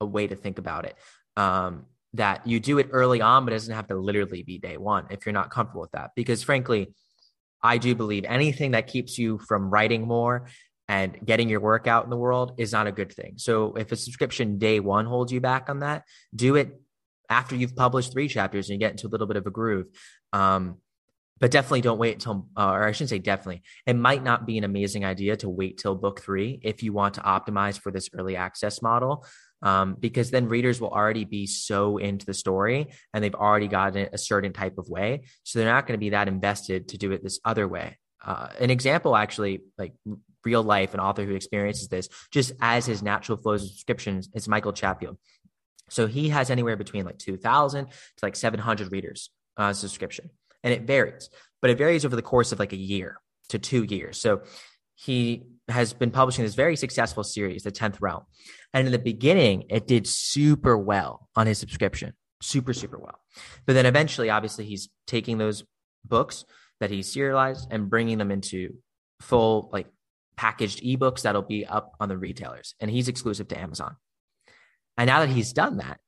a 0.00 0.06
way 0.06 0.26
to 0.26 0.36
think 0.36 0.58
about 0.58 0.84
it. 0.84 0.96
Um, 1.36 1.86
that 2.14 2.46
you 2.46 2.58
do 2.58 2.78
it 2.78 2.88
early 2.90 3.20
on, 3.20 3.44
but 3.44 3.52
it 3.52 3.56
doesn't 3.56 3.74
have 3.74 3.88
to 3.88 3.96
literally 3.96 4.42
be 4.42 4.58
day 4.58 4.76
one 4.78 5.06
if 5.10 5.26
you're 5.26 5.32
not 5.32 5.50
comfortable 5.50 5.82
with 5.82 5.92
that. 5.92 6.10
Because 6.16 6.42
frankly, 6.42 6.94
I 7.62 7.78
do 7.78 7.94
believe 7.94 8.24
anything 8.24 8.72
that 8.72 8.86
keeps 8.86 9.18
you 9.18 9.38
from 9.38 9.70
writing 9.70 10.06
more 10.06 10.48
and 10.88 11.18
getting 11.24 11.48
your 11.48 11.60
work 11.60 11.86
out 11.86 12.04
in 12.04 12.10
the 12.10 12.16
world 12.16 12.54
is 12.56 12.72
not 12.72 12.86
a 12.86 12.92
good 12.92 13.12
thing. 13.12 13.34
So 13.36 13.74
if 13.74 13.92
a 13.92 13.96
subscription 13.96 14.58
day 14.58 14.80
one 14.80 15.06
holds 15.06 15.32
you 15.32 15.40
back 15.40 15.68
on 15.68 15.80
that, 15.80 16.04
do 16.34 16.56
it 16.56 16.80
after 17.28 17.54
you've 17.54 17.76
published 17.76 18.12
three 18.12 18.28
chapters 18.28 18.70
and 18.70 18.80
you 18.80 18.86
get 18.86 18.92
into 18.92 19.06
a 19.06 19.10
little 19.10 19.26
bit 19.26 19.36
of 19.36 19.46
a 19.46 19.50
groove. 19.50 19.86
Um, 20.32 20.78
but 21.40 21.50
definitely 21.50 21.82
don't 21.82 21.98
wait 21.98 22.14
until, 22.14 22.48
uh, 22.56 22.70
or 22.70 22.84
I 22.84 22.92
shouldn't 22.92 23.10
say 23.10 23.18
definitely. 23.18 23.62
It 23.86 23.94
might 23.94 24.24
not 24.24 24.46
be 24.46 24.58
an 24.58 24.64
amazing 24.64 25.04
idea 25.04 25.36
to 25.36 25.48
wait 25.48 25.78
till 25.78 25.94
book 25.94 26.20
three 26.20 26.58
if 26.62 26.82
you 26.82 26.92
want 26.92 27.14
to 27.14 27.20
optimize 27.20 27.78
for 27.78 27.92
this 27.92 28.08
early 28.12 28.34
access 28.34 28.82
model 28.82 29.24
um, 29.62 29.96
because 29.98 30.30
then 30.30 30.48
readers 30.48 30.80
will 30.80 30.90
already 30.90 31.24
be 31.24 31.46
so 31.46 31.98
into 31.98 32.26
the 32.26 32.34
story 32.34 32.88
and 33.12 33.22
they've 33.22 33.34
already 33.34 33.68
gotten 33.68 34.02
it 34.02 34.10
a 34.12 34.18
certain 34.18 34.52
type 34.52 34.78
of 34.78 34.88
way. 34.88 35.22
So 35.42 35.58
they're 35.58 35.68
not 35.68 35.86
going 35.86 35.98
to 35.98 36.04
be 36.04 36.10
that 36.10 36.28
invested 36.28 36.88
to 36.88 36.98
do 36.98 37.12
it 37.12 37.22
this 37.22 37.40
other 37.44 37.66
way. 37.66 37.98
Uh, 38.24 38.48
an 38.60 38.70
example, 38.70 39.16
actually, 39.16 39.62
like 39.76 39.92
real 40.44 40.62
life, 40.62 40.94
an 40.94 41.00
author 41.00 41.24
who 41.24 41.34
experiences 41.34 41.88
this 41.88 42.08
just 42.30 42.52
as 42.60 42.86
his 42.86 43.02
natural 43.02 43.38
flows 43.38 43.62
of 43.62 43.70
subscriptions 43.70 44.28
is 44.34 44.48
Michael 44.48 44.72
Chapuis. 44.72 45.16
So 45.90 46.06
he 46.06 46.28
has 46.28 46.50
anywhere 46.50 46.76
between 46.76 47.04
like 47.04 47.18
2,000 47.18 47.86
to 47.86 47.92
like 48.22 48.36
700 48.36 48.92
readers 48.92 49.30
uh, 49.56 49.72
subscription, 49.72 50.30
and 50.62 50.72
it 50.72 50.82
varies, 50.82 51.30
but 51.60 51.70
it 51.70 51.78
varies 51.78 52.04
over 52.04 52.14
the 52.14 52.22
course 52.22 52.52
of 52.52 52.58
like 52.58 52.72
a 52.72 52.76
year 52.76 53.18
to 53.48 53.58
two 53.58 53.84
years. 53.84 54.20
So 54.20 54.42
he 54.94 55.44
has 55.68 55.92
been 55.92 56.10
publishing 56.10 56.44
this 56.44 56.54
very 56.54 56.76
successful 56.76 57.24
series, 57.24 57.62
The 57.62 57.72
10th 57.72 57.98
Realm. 58.00 58.24
And 58.72 58.86
in 58.86 58.92
the 58.92 58.98
beginning, 58.98 59.64
it 59.70 59.86
did 59.86 60.06
super 60.06 60.76
well 60.76 61.28
on 61.36 61.46
his 61.46 61.58
subscription, 61.58 62.14
super, 62.42 62.72
super 62.72 62.98
well. 62.98 63.20
But 63.66 63.74
then 63.74 63.86
eventually, 63.86 64.30
obviously, 64.30 64.64
he's 64.64 64.88
taking 65.06 65.38
those 65.38 65.64
books 66.04 66.44
that 66.80 66.90
he 66.90 67.02
serialized 67.02 67.68
and 67.70 67.90
bringing 67.90 68.18
them 68.18 68.30
into 68.30 68.74
full, 69.20 69.68
like 69.72 69.86
packaged 70.36 70.82
ebooks 70.82 71.22
that'll 71.22 71.42
be 71.42 71.66
up 71.66 71.94
on 72.00 72.08
the 72.08 72.16
retailers. 72.16 72.74
And 72.80 72.90
he's 72.90 73.08
exclusive 73.08 73.48
to 73.48 73.58
Amazon. 73.58 73.96
And 74.96 75.08
now 75.08 75.20
that 75.20 75.28
he's 75.28 75.52
done 75.52 75.78
that, 75.78 76.00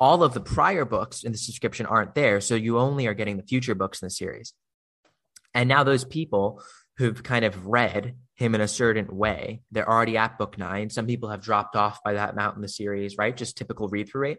all 0.00 0.22
of 0.24 0.34
the 0.34 0.40
prior 0.40 0.84
books 0.84 1.22
in 1.22 1.32
the 1.32 1.38
subscription 1.38 1.86
aren't 1.86 2.14
there. 2.14 2.40
So 2.40 2.54
you 2.54 2.78
only 2.78 3.06
are 3.06 3.14
getting 3.14 3.36
the 3.36 3.42
future 3.44 3.74
books 3.74 4.02
in 4.02 4.06
the 4.06 4.10
series. 4.10 4.52
And 5.54 5.68
now 5.68 5.84
those 5.84 6.04
people 6.04 6.62
who've 6.96 7.22
kind 7.22 7.44
of 7.44 7.66
read 7.66 8.16
him 8.42 8.54
in 8.54 8.60
a 8.60 8.68
certain 8.68 9.16
way. 9.16 9.62
They're 9.70 9.88
already 9.88 10.16
at 10.16 10.38
book 10.38 10.58
nine. 10.58 10.90
Some 10.90 11.06
people 11.06 11.30
have 11.30 11.40
dropped 11.40 11.76
off 11.76 12.02
by 12.04 12.14
that 12.14 12.30
amount 12.30 12.56
in 12.56 12.62
the 12.62 12.68
series, 12.68 13.16
right? 13.16 13.36
Just 13.36 13.56
typical 13.56 13.88
read 13.88 14.08
through 14.08 14.22
rate. 14.22 14.38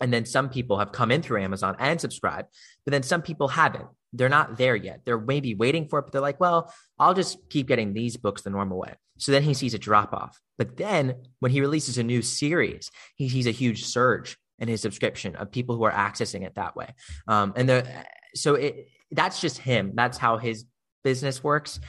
And 0.00 0.12
then 0.12 0.24
some 0.24 0.48
people 0.48 0.78
have 0.78 0.92
come 0.92 1.10
in 1.10 1.22
through 1.22 1.42
Amazon 1.42 1.74
and 1.78 2.00
subscribed, 2.00 2.48
but 2.84 2.92
then 2.92 3.02
some 3.02 3.22
people 3.22 3.48
haven't. 3.48 3.88
They're 4.12 4.28
not 4.28 4.56
there 4.56 4.76
yet. 4.76 5.00
They're 5.04 5.20
maybe 5.20 5.54
waiting 5.54 5.88
for 5.88 5.98
it, 5.98 6.02
but 6.02 6.12
they're 6.12 6.20
like, 6.20 6.40
well, 6.40 6.72
I'll 6.98 7.14
just 7.14 7.36
keep 7.50 7.66
getting 7.66 7.92
these 7.92 8.16
books 8.16 8.42
the 8.42 8.50
normal 8.50 8.78
way. 8.78 8.94
So 9.18 9.32
then 9.32 9.42
he 9.42 9.54
sees 9.54 9.74
a 9.74 9.78
drop 9.78 10.14
off. 10.14 10.40
But 10.56 10.76
then 10.76 11.16
when 11.40 11.50
he 11.50 11.60
releases 11.60 11.98
a 11.98 12.04
new 12.04 12.22
series, 12.22 12.90
he 13.16 13.28
sees 13.28 13.46
a 13.46 13.50
huge 13.50 13.84
surge 13.84 14.38
in 14.60 14.68
his 14.68 14.80
subscription 14.80 15.36
of 15.36 15.50
people 15.50 15.76
who 15.76 15.82
are 15.84 15.92
accessing 15.92 16.44
it 16.46 16.54
that 16.54 16.76
way. 16.76 16.94
Um, 17.26 17.52
and 17.56 17.68
the, 17.68 17.86
so 18.34 18.54
it, 18.54 18.88
that's 19.10 19.40
just 19.40 19.58
him. 19.58 19.92
That's 19.94 20.16
how 20.16 20.38
his 20.38 20.64
business 21.02 21.42
works 21.42 21.80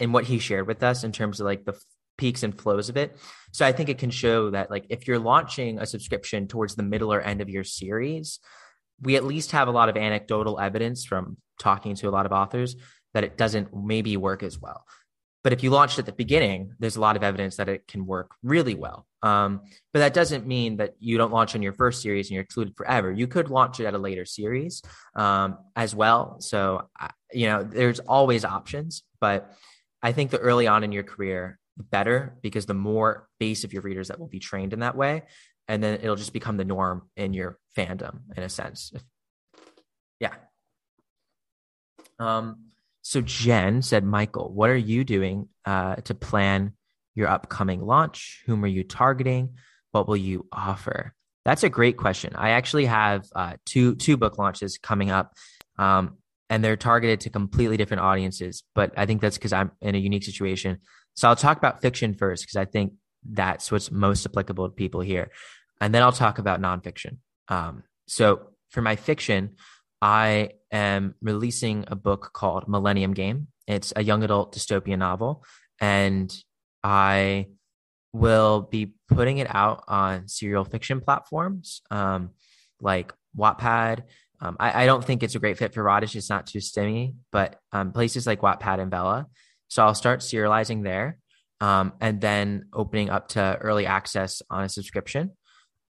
and 0.00 0.12
what 0.12 0.24
he 0.24 0.38
shared 0.38 0.66
with 0.66 0.82
us 0.82 1.04
in 1.04 1.12
terms 1.12 1.40
of 1.40 1.46
like 1.46 1.64
the 1.64 1.78
peaks 2.18 2.42
and 2.42 2.58
flows 2.58 2.88
of 2.88 2.96
it. 2.96 3.16
So 3.52 3.64
I 3.64 3.72
think 3.72 3.88
it 3.88 3.98
can 3.98 4.10
show 4.10 4.50
that 4.50 4.70
like 4.70 4.86
if 4.90 5.08
you're 5.08 5.18
launching 5.18 5.78
a 5.78 5.86
subscription 5.86 6.48
towards 6.48 6.74
the 6.74 6.82
middle 6.82 7.12
or 7.12 7.20
end 7.20 7.40
of 7.40 7.48
your 7.48 7.64
series, 7.64 8.40
we 9.00 9.16
at 9.16 9.24
least 9.24 9.52
have 9.52 9.68
a 9.68 9.72
lot 9.72 9.88
of 9.88 9.96
anecdotal 9.96 10.60
evidence 10.60 11.04
from 11.04 11.38
talking 11.58 11.94
to 11.96 12.08
a 12.08 12.10
lot 12.10 12.26
of 12.26 12.32
authors 12.32 12.76
that 13.14 13.24
it 13.24 13.36
doesn't 13.36 13.74
maybe 13.74 14.16
work 14.16 14.42
as 14.42 14.58
well. 14.58 14.84
But 15.42 15.54
if 15.54 15.62
you 15.62 15.70
launched 15.70 15.98
at 15.98 16.04
the 16.04 16.12
beginning, 16.12 16.74
there's 16.78 16.96
a 16.96 17.00
lot 17.00 17.16
of 17.16 17.22
evidence 17.22 17.56
that 17.56 17.68
it 17.68 17.88
can 17.88 18.04
work 18.04 18.32
really 18.42 18.74
well. 18.74 19.06
Um, 19.22 19.62
but 19.92 20.00
that 20.00 20.12
doesn't 20.12 20.46
mean 20.46 20.76
that 20.76 20.94
you 20.98 21.16
don't 21.16 21.32
launch 21.32 21.54
on 21.54 21.62
your 21.62 21.72
first 21.72 22.02
series 22.02 22.28
and 22.28 22.34
you're 22.34 22.42
excluded 22.42 22.76
forever. 22.76 23.10
You 23.10 23.26
could 23.26 23.48
launch 23.48 23.80
it 23.80 23.86
at 23.86 23.94
a 23.94 23.98
later 23.98 24.26
series 24.26 24.82
um, 25.14 25.56
as 25.74 25.94
well. 25.94 26.40
So, 26.40 26.90
you 27.32 27.46
know, 27.46 27.62
there's 27.62 28.00
always 28.00 28.44
options, 28.44 29.02
but 29.18 29.50
I 30.02 30.12
think 30.12 30.30
the 30.30 30.38
early 30.38 30.66
on 30.66 30.84
in 30.84 30.92
your 30.92 31.02
career, 31.02 31.58
the 31.76 31.82
better 31.82 32.36
because 32.42 32.66
the 32.66 32.74
more 32.74 33.28
base 33.38 33.64
of 33.64 33.72
your 33.72 33.82
readers 33.82 34.08
that 34.08 34.18
will 34.18 34.28
be 34.28 34.38
trained 34.38 34.72
in 34.72 34.80
that 34.80 34.96
way. 34.96 35.22
And 35.68 35.82
then 35.82 36.00
it'll 36.02 36.16
just 36.16 36.32
become 36.32 36.56
the 36.56 36.64
norm 36.64 37.08
in 37.16 37.32
your 37.32 37.58
fandom 37.76 38.20
in 38.36 38.42
a 38.42 38.48
sense. 38.48 38.92
Yeah. 40.18 40.34
Um, 42.18 42.70
So 43.02 43.20
Jen 43.20 43.82
said, 43.82 44.04
Michael, 44.04 44.52
what 44.52 44.68
are 44.70 44.76
you 44.76 45.04
doing 45.04 45.48
uh, 45.64 45.96
to 45.96 46.14
plan 46.14 46.74
your 47.14 47.28
upcoming 47.28 47.80
launch? 47.80 48.42
Whom 48.46 48.62
are 48.64 48.68
you 48.68 48.84
targeting? 48.84 49.54
What 49.92 50.06
will 50.06 50.16
you 50.16 50.46
offer? 50.52 51.14
That's 51.44 51.62
a 51.62 51.70
great 51.70 51.96
question. 51.96 52.34
I 52.36 52.50
actually 52.50 52.86
have 52.86 53.24
uh, 53.34 53.54
two 53.64 53.94
two 53.94 54.16
book 54.16 54.38
launches 54.38 54.78
coming 54.78 55.10
up, 55.10 55.34
um, 55.78 56.18
and 56.50 56.62
they're 56.62 56.76
targeted 56.76 57.20
to 57.20 57.30
completely 57.30 57.76
different 57.76 58.02
audiences. 58.02 58.64
But 58.74 58.92
I 58.96 59.06
think 59.06 59.22
that's 59.22 59.38
because 59.38 59.52
I'm 59.52 59.70
in 59.80 59.94
a 59.94 59.98
unique 59.98 60.24
situation. 60.24 60.78
So 61.14 61.28
I'll 61.28 61.36
talk 61.36 61.56
about 61.56 61.80
fiction 61.80 62.12
first 62.12 62.42
because 62.42 62.56
I 62.56 62.64
think 62.64 62.94
that's 63.28 63.70
what's 63.70 63.90
most 63.90 64.26
applicable 64.26 64.68
to 64.68 64.74
people 64.74 65.00
here, 65.00 65.30
and 65.80 65.94
then 65.94 66.02
I'll 66.02 66.12
talk 66.12 66.38
about 66.38 66.60
nonfiction. 66.60 67.18
Um, 67.48 67.84
so 68.06 68.48
for 68.70 68.82
my 68.82 68.96
fiction, 68.96 69.56
I 70.02 70.50
am 70.72 71.14
releasing 71.20 71.84
a 71.88 71.96
book 71.96 72.30
called 72.32 72.68
Millennium 72.68 73.14
Game. 73.14 73.48
It's 73.66 73.92
a 73.94 74.02
young 74.02 74.24
adult 74.24 74.54
dystopian 74.54 74.98
novel, 74.98 75.44
and 75.80 76.34
I 76.82 77.46
will 78.12 78.62
be 78.62 78.94
putting 79.08 79.38
it 79.38 79.54
out 79.54 79.84
on 79.86 80.26
serial 80.28 80.64
fiction 80.64 81.00
platforms 81.00 81.82
um, 81.90 82.30
like 82.80 83.12
Wattpad. 83.36 84.04
Um, 84.40 84.56
I, 84.58 84.84
I, 84.84 84.86
don't 84.86 85.04
think 85.04 85.22
it's 85.22 85.34
a 85.34 85.38
great 85.38 85.58
fit 85.58 85.74
for 85.74 85.82
Radish. 85.82 86.16
It's 86.16 86.30
not 86.30 86.46
too 86.46 86.60
stimmy, 86.60 87.14
but 87.30 87.56
um, 87.72 87.92
places 87.92 88.26
like 88.26 88.40
Wattpad 88.40 88.80
and 88.80 88.90
Vella. 88.90 89.26
So 89.68 89.84
I'll 89.84 89.94
start 89.94 90.20
serializing 90.20 90.82
there 90.82 91.18
um, 91.60 91.92
and 92.00 92.20
then 92.20 92.66
opening 92.72 93.10
up 93.10 93.28
to 93.28 93.58
early 93.60 93.86
access 93.86 94.42
on 94.50 94.64
a 94.64 94.68
subscription. 94.68 95.32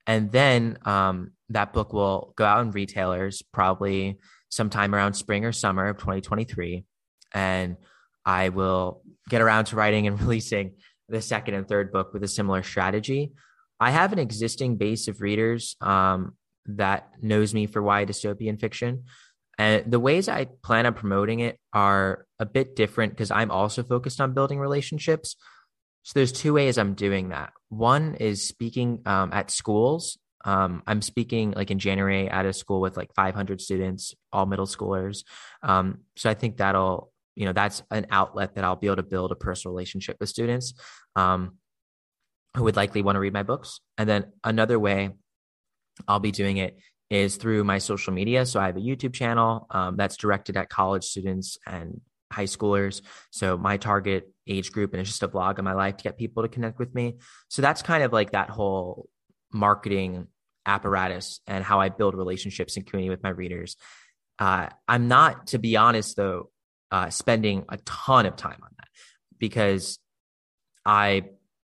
And 0.07 0.33
then 0.33 0.79
um, 0.85 1.33
that 1.51 1.73
book 1.73 1.93
will 1.93 2.33
go 2.37 2.45
out 2.45 2.63
in 2.63 2.71
retailers 2.71 3.43
probably 3.53 4.19
sometime 4.49 4.95
around 4.95 5.15
spring 5.15 5.45
or 5.45 5.53
summer 5.53 5.89
of 5.89 5.99
2023. 5.99 6.85
And 7.33 7.77
I 8.25 8.49
will 8.49 9.03
get 9.29 9.43
around 9.43 9.67
to 9.67 9.77
writing 9.77 10.07
and 10.07 10.21
releasing 10.21 10.75
the 11.09 11.21
second 11.21 11.55
and 11.55 11.69
third 11.69 11.93
book 11.93 12.13
with 12.13 12.25
a 12.25 12.29
similar 12.29 12.63
strategy. 12.63 13.33
I 13.79 13.91
have 13.91 14.13
an 14.13 14.19
existing 14.19 14.77
base 14.77 15.09
of 15.09 15.21
readers 15.21 15.77
um, 15.81 16.35
that 16.77 17.11
knows 17.21 17.55
me 17.55 17.67
for 17.67 17.83
YA 17.83 18.05
dystopian 18.05 18.59
fiction. 18.61 19.05
And 19.59 19.91
the 19.91 20.01
ways 20.01 20.29
I 20.29 20.47
plan 20.63 20.87
on 20.87 20.95
promoting 20.95 21.41
it 21.41 21.59
are 21.73 22.27
a 22.39 22.47
bit 22.47 22.77
different 22.77 23.13
because 23.13 23.31
I'm 23.31 23.51
also 23.51 23.83
focused 23.83 24.21
on 24.21 24.33
building 24.33 24.59
relationships. 24.59 25.37
So 26.03 26.13
there's 26.15 26.33
two 26.33 26.55
ways 26.55 26.79
I'm 26.79 26.95
doing 26.95 27.29
that. 27.29 27.53
One 27.69 28.15
is 28.15 28.47
speaking 28.47 29.03
um, 29.05 29.33
at 29.33 29.51
schools. 29.51 30.19
Um, 30.47 30.83
I'm 30.87 31.03
speaking 31.03 31.51
like 31.53 31.71
in 31.71 31.79
January 31.79 32.29
at 32.31 32.47
a 32.47 32.55
school 32.55 32.81
with 32.81 32.97
like 32.97 33.13
500 33.15 33.61
students, 33.61 34.15
all 34.33 34.47
middle 34.47 34.67
schoolers. 34.67 35.25
Um, 35.63 35.99
so 36.17 36.31
I 36.31 36.35
think 36.35 36.57
that'll 36.57 37.13
you 37.41 37.47
know 37.47 37.53
that's 37.53 37.83
an 37.91 38.07
outlet 38.11 38.55
that 38.55 38.65
i'll 38.65 38.77
be 38.77 38.87
able 38.87 38.97
to 38.97 39.03
build 39.03 39.33
a 39.33 39.37
personal 39.37 39.75
relationship 39.75 40.17
with 40.21 40.29
students 40.29 40.75
um, 41.17 41.57
who 42.57 42.65
would 42.65 42.77
likely 42.77 43.03
want 43.03 43.17
to 43.17 43.21
read 43.21 43.33
my 43.33 43.43
books 43.43 43.81
and 43.97 44.09
then 44.09 44.27
another 44.45 44.79
way 44.79 45.11
i'll 46.09 46.21
be 46.21 46.33
doing 46.33 46.57
it 46.57 46.79
is 47.11 47.37
through 47.37 47.65
my 47.65 47.79
social 47.79 48.13
media. 48.13 48.47
So 48.47 48.61
i 48.61 48.67
have 48.67 48.77
a 48.77 48.81
youtube 48.81 49.13
channel 49.13 49.67
um, 49.71 49.97
that's 49.97 50.17
directed 50.17 50.57
at 50.57 50.69
college 50.69 51.05
students 51.05 51.59
and 51.67 52.01
high 52.33 52.45
schoolers. 52.45 53.03
So 53.31 53.59
my 53.59 53.77
target 53.77 54.33
age 54.47 54.71
group 54.71 54.93
and 54.93 55.01
it's 55.01 55.11
just 55.11 55.25
a 55.25 55.29
blog 55.29 55.59
of 55.59 55.65
my 55.65 55.73
life 55.73 55.97
to 55.97 56.05
get 56.05 56.17
people 56.17 56.45
to 56.45 56.49
connect 56.49 56.79
with 56.79 56.95
me. 56.95 57.17
So 57.49 57.61
that's 57.61 57.83
kind 57.83 58.05
of 58.05 58.13
like 58.13 58.33
that 58.33 58.51
whole 58.51 59.09
marketing 59.53 60.29
apparatus 60.65 61.41
and 61.49 61.65
how 61.65 61.81
i 61.81 61.89
build 61.89 62.15
relationships 62.15 62.77
and 62.77 62.87
community 62.87 63.11
with 63.11 63.23
my 63.23 63.31
readers. 63.31 63.77
Uh, 64.39 64.69
i'm 64.87 65.09
not 65.09 65.49
to 65.49 65.59
be 65.59 65.77
honest 65.77 66.17
though 66.17 66.51
uh, 66.91 67.11
spending 67.11 67.65
a 67.69 67.77
ton 67.79 68.27
of 68.27 68.37
time 68.37 68.59
on 68.63 68.71
that 68.79 68.89
because 69.39 69.99
I 70.85 71.23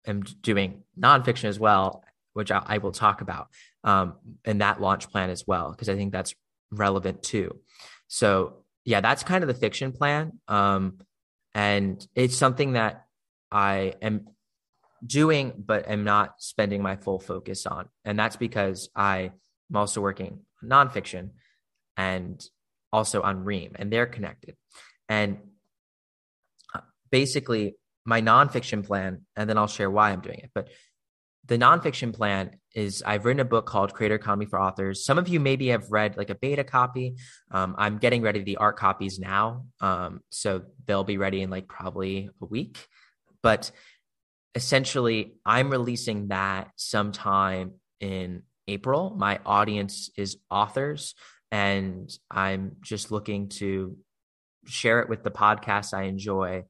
am 0.05 0.21
doing 0.21 0.83
nonfiction 0.99 1.45
as 1.45 1.59
well, 1.59 2.03
which 2.33 2.51
I, 2.51 2.63
I 2.65 2.77
will 2.77 2.91
talk 2.91 3.21
about 3.21 3.47
um, 3.83 4.15
in 4.45 4.59
that 4.59 4.81
launch 4.81 5.09
plan 5.09 5.29
as 5.29 5.45
well, 5.47 5.71
because 5.71 5.89
I 5.89 5.95
think 5.95 6.11
that's 6.11 6.33
relevant 6.71 7.23
too. 7.23 7.59
So, 8.07 8.63
yeah, 8.85 9.01
that's 9.01 9.23
kind 9.23 9.43
of 9.43 9.47
the 9.47 9.53
fiction 9.53 9.91
plan. 9.91 10.39
Um, 10.47 10.99
and 11.53 12.05
it's 12.15 12.37
something 12.37 12.73
that 12.73 13.05
I 13.51 13.93
am 14.01 14.27
doing, 15.05 15.53
but 15.57 15.87
am 15.89 16.03
not 16.03 16.35
spending 16.39 16.81
my 16.81 16.95
full 16.95 17.19
focus 17.19 17.65
on. 17.65 17.89
And 18.05 18.17
that's 18.17 18.35
because 18.35 18.89
I 18.95 19.31
am 19.71 19.75
also 19.75 20.01
working 20.01 20.41
nonfiction 20.63 21.31
and 21.97 22.43
also 22.91 23.21
on 23.21 23.43
Ream, 23.43 23.73
and 23.75 23.91
they're 23.91 24.05
connected. 24.05 24.55
And 25.07 25.37
uh, 26.73 26.81
basically, 27.11 27.75
my 28.05 28.21
nonfiction 28.21 28.85
plan, 28.85 29.25
and 29.35 29.49
then 29.49 29.57
I'll 29.57 29.67
share 29.67 29.91
why 29.91 30.11
I'm 30.11 30.21
doing 30.21 30.39
it. 30.39 30.51
But 30.53 30.69
the 31.49 31.57
nonfiction 31.57 32.13
plan 32.13 32.51
is 32.75 33.01
I've 33.03 33.25
written 33.25 33.39
a 33.39 33.45
book 33.45 33.65
called 33.65 33.93
Creator 33.93 34.15
Economy 34.15 34.45
for 34.45 34.61
Authors. 34.61 35.03
Some 35.03 35.17
of 35.17 35.27
you 35.27 35.39
maybe 35.39 35.69
have 35.69 35.91
read 35.91 36.15
like 36.15 36.29
a 36.29 36.35
beta 36.35 36.63
copy. 36.63 37.15
Um, 37.49 37.75
I'm 37.77 37.97
getting 37.97 38.21
ready 38.21 38.43
the 38.43 38.57
ARC 38.57 38.77
copies 38.77 39.17
now. 39.17 39.65
Um, 39.81 40.21
so 40.29 40.61
they'll 40.85 41.03
be 41.03 41.17
ready 41.17 41.41
in 41.41 41.49
like 41.49 41.67
probably 41.67 42.29
a 42.39 42.45
week. 42.45 42.77
But 43.41 43.71
essentially, 44.53 45.33
I'm 45.43 45.71
releasing 45.71 46.27
that 46.27 46.69
sometime 46.75 47.73
in 47.99 48.43
April. 48.67 49.15
My 49.17 49.39
audience 49.43 50.11
is 50.15 50.37
authors, 50.51 51.15
and 51.51 52.11
I'm 52.29 52.75
just 52.81 53.11
looking 53.11 53.49
to 53.49 53.97
share 54.67 54.99
it 54.99 55.09
with 55.09 55.23
the 55.23 55.31
podcasts 55.31 55.95
I 55.95 56.03
enjoy 56.03 56.65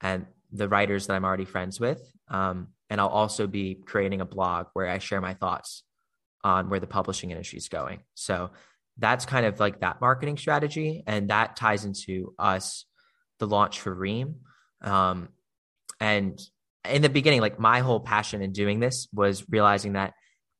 and 0.00 0.26
the 0.50 0.68
writers 0.68 1.06
that 1.06 1.14
I'm 1.14 1.24
already 1.24 1.44
friends 1.44 1.78
with. 1.78 2.02
Um, 2.26 2.68
and 2.94 3.00
I'll 3.00 3.08
also 3.08 3.48
be 3.48 3.74
creating 3.74 4.20
a 4.20 4.24
blog 4.24 4.66
where 4.72 4.88
I 4.88 4.98
share 4.98 5.20
my 5.20 5.34
thoughts 5.34 5.82
on 6.44 6.70
where 6.70 6.78
the 6.78 6.86
publishing 6.86 7.32
industry 7.32 7.56
is 7.56 7.68
going. 7.68 8.04
So 8.14 8.52
that's 8.98 9.26
kind 9.26 9.46
of 9.46 9.58
like 9.58 9.80
that 9.80 10.00
marketing 10.00 10.36
strategy. 10.36 11.02
And 11.04 11.30
that 11.30 11.56
ties 11.56 11.84
into 11.84 12.34
us, 12.38 12.84
the 13.40 13.48
launch 13.48 13.80
for 13.80 13.92
Ream. 13.92 14.36
Um, 14.80 15.30
and 15.98 16.40
in 16.88 17.02
the 17.02 17.08
beginning, 17.08 17.40
like 17.40 17.58
my 17.58 17.80
whole 17.80 17.98
passion 17.98 18.42
in 18.42 18.52
doing 18.52 18.78
this 18.78 19.08
was 19.12 19.44
realizing 19.48 19.94
that 19.94 20.12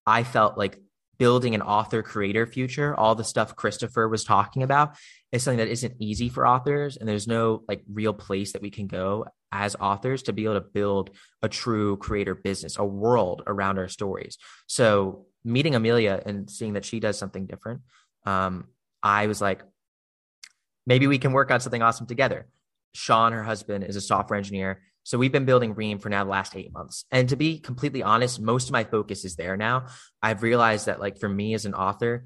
I 0.04 0.24
felt 0.24 0.58
like 0.58 0.80
building 1.18 1.54
an 1.54 1.62
author 1.62 2.02
creator 2.02 2.46
future, 2.46 2.96
all 2.96 3.14
the 3.14 3.22
stuff 3.22 3.54
Christopher 3.54 4.08
was 4.08 4.24
talking 4.24 4.64
about, 4.64 4.96
is 5.30 5.44
something 5.44 5.58
that 5.58 5.68
isn't 5.68 5.94
easy 6.00 6.30
for 6.30 6.44
authors. 6.44 6.96
And 6.96 7.08
there's 7.08 7.28
no 7.28 7.62
like 7.68 7.82
real 7.88 8.12
place 8.12 8.54
that 8.54 8.62
we 8.62 8.70
can 8.70 8.88
go 8.88 9.26
as 9.54 9.76
authors 9.76 10.24
to 10.24 10.32
be 10.32 10.44
able 10.44 10.54
to 10.54 10.60
build 10.60 11.10
a 11.40 11.48
true 11.48 11.96
creator 11.96 12.34
business, 12.34 12.76
a 12.76 12.84
world 12.84 13.42
around 13.46 13.78
our 13.78 13.88
stories. 13.88 14.36
So 14.66 15.26
meeting 15.44 15.76
Amelia 15.76 16.20
and 16.26 16.50
seeing 16.50 16.72
that 16.72 16.84
she 16.84 16.98
does 16.98 17.16
something 17.16 17.46
different, 17.46 17.82
um, 18.26 18.66
I 19.00 19.28
was 19.28 19.40
like, 19.40 19.62
maybe 20.86 21.06
we 21.06 21.18
can 21.18 21.32
work 21.32 21.52
on 21.52 21.60
something 21.60 21.82
awesome 21.82 22.06
together. 22.06 22.48
Sean, 22.94 23.32
her 23.32 23.44
husband, 23.44 23.84
is 23.84 23.94
a 23.94 24.00
software 24.00 24.36
engineer. 24.36 24.82
So 25.04 25.18
we've 25.18 25.32
been 25.32 25.44
building 25.44 25.74
Ream 25.74 25.98
for 26.00 26.08
now 26.08 26.24
the 26.24 26.30
last 26.30 26.56
eight 26.56 26.72
months. 26.72 27.04
And 27.12 27.28
to 27.28 27.36
be 27.36 27.60
completely 27.60 28.02
honest, 28.02 28.40
most 28.40 28.68
of 28.68 28.72
my 28.72 28.82
focus 28.82 29.24
is 29.24 29.36
there 29.36 29.56
now. 29.56 29.86
I've 30.20 30.42
realized 30.42 30.86
that 30.86 30.98
like 30.98 31.20
for 31.20 31.28
me 31.28 31.54
as 31.54 31.64
an 31.64 31.74
author, 31.74 32.24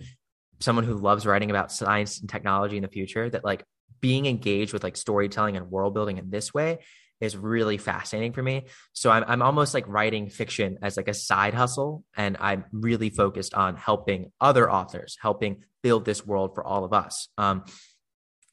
someone 0.60 0.84
who 0.84 0.94
loves 0.94 1.26
writing 1.26 1.50
about 1.50 1.72
science 1.72 2.20
and 2.20 2.28
technology 2.28 2.76
in 2.76 2.82
the 2.82 2.88
future, 2.88 3.28
that 3.28 3.44
like 3.44 3.64
being 4.00 4.26
engaged 4.26 4.72
with 4.72 4.84
like 4.84 4.96
storytelling 4.96 5.56
and 5.56 5.70
world 5.70 5.92
building 5.94 6.18
in 6.18 6.30
this 6.30 6.54
way 6.54 6.78
is 7.20 7.36
really 7.36 7.78
fascinating 7.78 8.32
for 8.32 8.42
me. 8.42 8.66
So 8.92 9.10
I'm 9.10 9.24
I'm 9.26 9.42
almost 9.42 9.74
like 9.74 9.86
writing 9.88 10.28
fiction 10.28 10.78
as 10.82 10.96
like 10.96 11.08
a 11.08 11.14
side 11.14 11.54
hustle 11.54 12.04
and 12.16 12.36
I'm 12.40 12.64
really 12.72 13.10
focused 13.10 13.54
on 13.54 13.76
helping 13.76 14.32
other 14.40 14.70
authors, 14.70 15.16
helping 15.20 15.64
build 15.82 16.04
this 16.04 16.26
world 16.26 16.54
for 16.54 16.64
all 16.64 16.84
of 16.84 16.92
us. 16.92 17.28
Um 17.38 17.64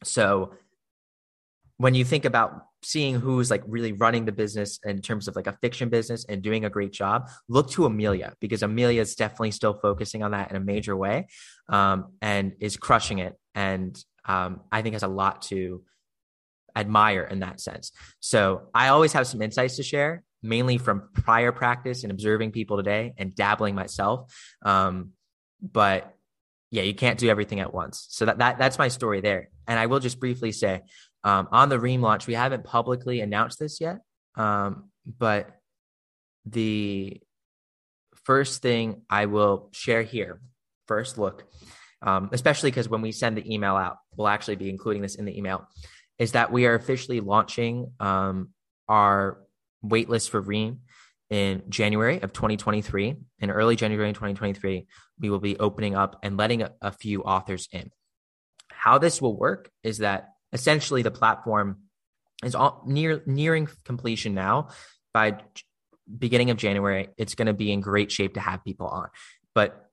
so 0.04 0.54
when 1.78 1.94
you 1.94 2.06
think 2.06 2.26
about 2.26 2.66
seeing 2.84 3.16
who's 3.16 3.50
like 3.50 3.64
really 3.66 3.92
running 3.92 4.26
the 4.26 4.32
business 4.32 4.80
in 4.86 5.02
terms 5.02 5.28
of 5.28 5.36
like 5.36 5.48
a 5.48 5.58
fiction 5.62 5.90
business 5.90 6.24
and 6.30 6.42
doing 6.42 6.64
a 6.64 6.70
great 6.70 6.94
job, 6.94 7.30
look 7.50 7.70
to 7.72 7.86
Amelia 7.86 8.34
because 8.40 8.64
Amelia 8.64 9.02
is 9.02 9.16
definitely 9.16 9.52
still 9.52 9.74
focusing 9.74 10.24
on 10.24 10.32
that 10.32 10.52
in 10.52 10.56
a 10.56 10.60
major 10.60 10.96
way 10.96 11.28
um, 11.68 12.14
and 12.22 12.54
is 12.60 12.78
crushing 12.78 13.20
it. 13.20 13.34
And 13.56 13.98
um, 14.26 14.62
I 14.72 14.82
think 14.82 14.94
has 14.94 15.04
a 15.04 15.08
lot 15.08 15.42
to 15.44 15.84
admire 16.76 17.24
in 17.24 17.40
that 17.40 17.60
sense. 17.60 17.92
So 18.20 18.70
I 18.74 18.90
always 18.90 19.14
have 19.14 19.28
some 19.28 19.42
insights 19.42 19.78
to 19.78 19.84
share, 19.84 20.24
mainly 20.44 20.78
from 20.78 21.10
prior 21.14 21.52
practice 21.52 22.04
and 22.04 22.12
observing 22.12 22.52
people 22.52 22.78
today 22.78 23.14
and 23.18 23.36
dabbling 23.36 23.76
myself. 23.76 24.34
Um, 24.64 25.12
but 25.62 26.14
yeah, 26.72 26.84
you 26.84 26.94
can't 26.94 27.18
do 27.18 27.30
everything 27.30 27.60
at 27.60 27.74
once. 27.74 28.08
So 28.10 28.26
that, 28.26 28.40
that 28.40 28.58
that's 28.58 28.78
my 28.78 28.90
story 28.90 29.22
there. 29.22 29.50
And 29.68 29.80
I 29.80 29.86
will 29.86 30.00
just 30.00 30.20
briefly 30.20 30.52
say, 30.52 30.82
um, 31.24 31.48
on 31.52 31.70
the 31.70 31.80
Ream 31.80 32.02
launch, 32.02 32.28
we 32.28 32.36
haven't 32.36 32.64
publicly 32.64 33.22
announced 33.22 33.58
this 33.58 33.82
yet, 33.82 34.00
um, 34.36 34.90
but 35.06 35.50
the 36.46 37.20
first 38.26 38.62
thing 38.62 39.02
I 39.10 39.26
will 39.26 39.70
share 39.72 40.04
here, 40.04 40.42
first 40.88 41.18
look, 41.18 41.46
um, 42.02 42.30
especially 42.32 42.70
because 42.70 42.90
when 42.90 43.02
we 43.02 43.12
send 43.12 43.38
the 43.38 43.54
email 43.54 43.76
out, 43.76 43.98
we'll 44.16 44.28
actually 44.28 44.58
be 44.58 44.70
including 44.70 45.02
this 45.02 45.16
in 45.16 45.26
the 45.26 45.36
email, 45.36 45.68
is 46.18 46.34
that 46.34 46.52
we 46.52 46.66
are 46.66 46.76
officially 46.76 47.20
launching 47.20 47.92
um, 48.00 48.50
our 48.88 49.40
waitlist 49.84 50.30
for 50.30 50.42
Ream 50.42 50.82
in 51.30 51.64
January 51.70 52.22
of 52.22 52.34
2023. 52.34 53.16
In 53.40 53.52
early 53.52 53.76
January 53.76 54.12
2023, 54.14 54.88
we 55.20 55.30
will 55.30 55.40
be 55.40 55.58
opening 55.58 55.96
up 55.96 56.20
and 56.24 56.38
letting 56.38 56.62
a, 56.62 56.72
a 56.82 56.92
few 56.92 57.24
authors 57.24 57.68
in. 57.72 57.92
How 58.70 58.98
this 58.98 59.22
will 59.22 59.38
work 59.38 59.70
is 59.84 60.00
that 60.00 60.30
essentially 60.54 61.02
the 61.02 61.12
platform 61.12 61.80
is 62.44 62.56
all 62.56 62.84
near 62.86 63.22
nearing 63.26 63.68
completion 63.84 64.34
now. 64.34 64.70
By 65.14 65.38
beginning 66.20 66.50
of 66.50 66.58
January, 66.58 67.10
it's 67.18 67.36
going 67.36 67.48
to 67.48 67.54
be 67.54 67.72
in 67.72 67.82
great 67.82 68.12
shape 68.12 68.36
to 68.36 68.40
have 68.40 68.64
people 68.64 68.88
on. 68.88 69.10
But 69.54 69.90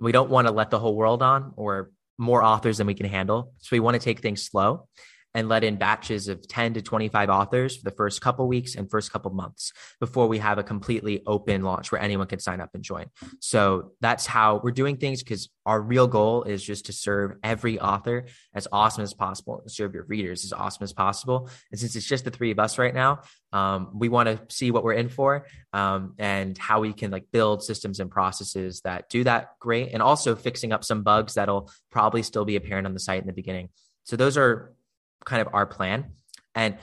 we 0.00 0.12
don't 0.12 0.28
want 0.28 0.48
to 0.48 0.52
let 0.52 0.70
the 0.70 0.78
whole 0.78 0.96
world 0.96 1.22
on 1.22 1.54
or 1.56 1.90
more 2.18 2.42
authors 2.42 2.78
than 2.78 2.86
we 2.86 2.94
can 2.94 3.06
handle. 3.06 3.52
So 3.58 3.68
we 3.72 3.80
want 3.80 3.94
to 3.94 4.00
take 4.00 4.20
things 4.20 4.42
slow 4.42 4.88
and 5.34 5.48
let 5.48 5.64
in 5.64 5.76
batches 5.76 6.28
of 6.28 6.46
10 6.46 6.74
to 6.74 6.82
25 6.82 7.28
authors 7.28 7.76
for 7.76 7.84
the 7.84 7.94
first 7.96 8.20
couple 8.20 8.46
weeks 8.46 8.76
and 8.76 8.90
first 8.90 9.12
couple 9.12 9.32
months 9.32 9.72
before 10.00 10.28
we 10.28 10.38
have 10.38 10.58
a 10.58 10.62
completely 10.62 11.22
open 11.26 11.62
launch 11.62 11.90
where 11.90 12.00
anyone 12.00 12.26
can 12.26 12.38
sign 12.38 12.60
up 12.60 12.70
and 12.74 12.84
join. 12.84 13.06
So 13.40 13.92
that's 14.00 14.26
how 14.26 14.60
we're 14.62 14.70
doing 14.70 14.96
things 14.96 15.22
because 15.22 15.48
our 15.66 15.80
real 15.80 16.06
goal 16.06 16.44
is 16.44 16.62
just 16.62 16.86
to 16.86 16.92
serve 16.92 17.32
every 17.42 17.80
author 17.80 18.26
as 18.54 18.68
awesome 18.70 19.02
as 19.02 19.14
possible 19.14 19.60
and 19.60 19.70
serve 19.70 19.94
your 19.94 20.04
readers 20.04 20.44
as 20.44 20.52
awesome 20.52 20.84
as 20.84 20.92
possible. 20.92 21.48
And 21.70 21.80
since 21.80 21.96
it's 21.96 22.06
just 22.06 22.24
the 22.24 22.30
three 22.30 22.50
of 22.50 22.58
us 22.58 22.78
right 22.78 22.94
now, 22.94 23.22
um, 23.52 23.90
we 23.94 24.08
want 24.08 24.28
to 24.28 24.54
see 24.54 24.70
what 24.70 24.84
we're 24.84 24.94
in 24.94 25.08
for 25.08 25.46
um, 25.72 26.14
and 26.18 26.56
how 26.58 26.80
we 26.80 26.92
can 26.92 27.10
like 27.10 27.26
build 27.32 27.62
systems 27.62 28.00
and 28.00 28.10
processes 28.10 28.80
that 28.82 29.08
do 29.08 29.24
that 29.24 29.50
great 29.60 29.92
and 29.92 30.02
also 30.02 30.34
fixing 30.34 30.72
up 30.72 30.84
some 30.84 31.02
bugs 31.02 31.34
that'll 31.34 31.70
probably 31.90 32.22
still 32.22 32.44
be 32.44 32.56
apparent 32.56 32.86
on 32.86 32.94
the 32.94 33.00
site 33.00 33.20
in 33.20 33.26
the 33.26 33.32
beginning. 33.32 33.68
So 34.04 34.16
those 34.16 34.36
are 34.36 34.74
kind 35.24 35.42
of 35.42 35.52
our 35.52 35.66
plan. 35.66 36.12
And 36.54 36.76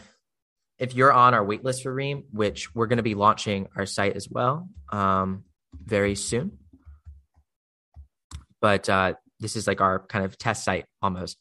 if 0.77 0.95
you're 0.95 1.13
on 1.13 1.33
our 1.33 1.45
waitlist 1.45 1.83
for 1.83 1.93
Ream, 1.93 2.23
which 2.31 2.73
we're 2.73 2.87
going 2.87 2.97
to 2.97 3.03
be 3.03 3.15
launching 3.15 3.67
our 3.75 3.85
site 3.85 4.15
as 4.15 4.29
well 4.29 4.67
um, 4.91 5.43
very 5.73 6.15
soon, 6.15 6.57
but 8.59 8.89
uh, 8.89 9.13
this 9.39 9.55
is 9.55 9.67
like 9.67 9.81
our 9.81 9.99
kind 9.99 10.25
of 10.25 10.37
test 10.37 10.63
site 10.63 10.85
almost. 11.01 11.37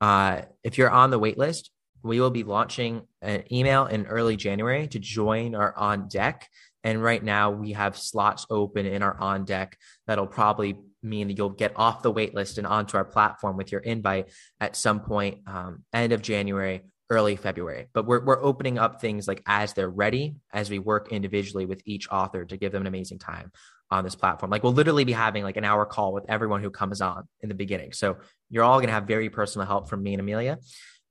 Uh, 0.00 0.42
if 0.64 0.78
you're 0.78 0.90
on 0.90 1.10
the 1.10 1.20
waitlist, 1.20 1.70
we 2.02 2.20
will 2.20 2.30
be 2.30 2.42
launching 2.42 3.02
an 3.20 3.44
email 3.52 3.86
in 3.86 4.06
early 4.06 4.36
January 4.36 4.88
to 4.88 4.98
join 4.98 5.54
our 5.54 5.76
on 5.76 6.08
deck. 6.08 6.48
And 6.84 7.00
right 7.02 7.22
now 7.22 7.52
we 7.52 7.72
have 7.72 7.96
slots 7.96 8.44
open 8.50 8.86
in 8.86 9.02
our 9.02 9.16
on 9.20 9.44
deck 9.44 9.76
that'll 10.06 10.26
probably 10.26 10.76
mean 11.02 11.28
that 11.28 11.36
you'll 11.36 11.50
get 11.50 11.72
off 11.76 12.02
the 12.02 12.12
waitlist 12.12 12.58
and 12.58 12.66
onto 12.66 12.96
our 12.96 13.04
platform 13.04 13.56
with 13.56 13.72
your 13.72 13.80
invite 13.80 14.30
at 14.60 14.76
some 14.76 15.00
point 15.00 15.38
um, 15.46 15.84
end 15.92 16.12
of 16.12 16.22
January, 16.22 16.82
early 17.10 17.36
February. 17.36 17.88
But 17.92 18.06
we're 18.06 18.24
we're 18.24 18.42
opening 18.42 18.78
up 18.78 19.00
things 19.00 19.26
like 19.26 19.42
as 19.46 19.74
they're 19.74 19.90
ready, 19.90 20.36
as 20.52 20.70
we 20.70 20.78
work 20.78 21.12
individually 21.12 21.66
with 21.66 21.82
each 21.84 22.08
author 22.10 22.44
to 22.44 22.56
give 22.56 22.72
them 22.72 22.82
an 22.82 22.86
amazing 22.86 23.18
time 23.18 23.52
on 23.90 24.04
this 24.04 24.14
platform. 24.14 24.50
Like 24.50 24.62
we'll 24.62 24.72
literally 24.72 25.04
be 25.04 25.12
having 25.12 25.44
like 25.44 25.56
an 25.56 25.64
hour 25.64 25.84
call 25.84 26.12
with 26.12 26.24
everyone 26.28 26.62
who 26.62 26.70
comes 26.70 27.00
on 27.00 27.28
in 27.40 27.48
the 27.48 27.54
beginning. 27.54 27.92
So 27.92 28.16
you're 28.48 28.64
all 28.64 28.80
gonna 28.80 28.92
have 28.92 29.04
very 29.04 29.28
personal 29.28 29.66
help 29.66 29.88
from 29.88 30.02
me 30.02 30.14
and 30.14 30.20
Amelia, 30.20 30.58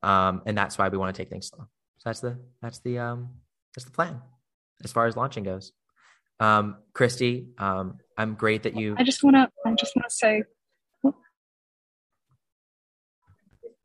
um, 0.01 0.41
and 0.45 0.57
that's 0.57 0.77
why 0.77 0.89
we 0.89 0.97
want 0.97 1.15
to 1.15 1.21
take 1.21 1.29
things 1.29 1.47
slow. 1.47 1.65
So 1.97 2.09
that's 2.09 2.19
the 2.19 2.39
that's 2.61 2.79
the 2.79 2.99
um, 2.99 3.29
that's 3.75 3.85
the 3.85 3.91
plan 3.91 4.21
as 4.83 4.91
far 4.91 5.05
as 5.05 5.15
launching 5.15 5.43
goes. 5.43 5.71
Um, 6.41 6.77
Christy, 6.93 7.45
um, 7.59 7.99
I'm 8.17 8.33
great 8.33 8.63
that 8.63 8.75
you. 8.75 8.95
I 8.97 9.03
just 9.03 9.23
want 9.23 9.35
to. 9.35 9.47
I 9.63 9.73
just 9.75 9.95
want 9.95 10.09
to 10.09 10.13
say. 10.13 10.43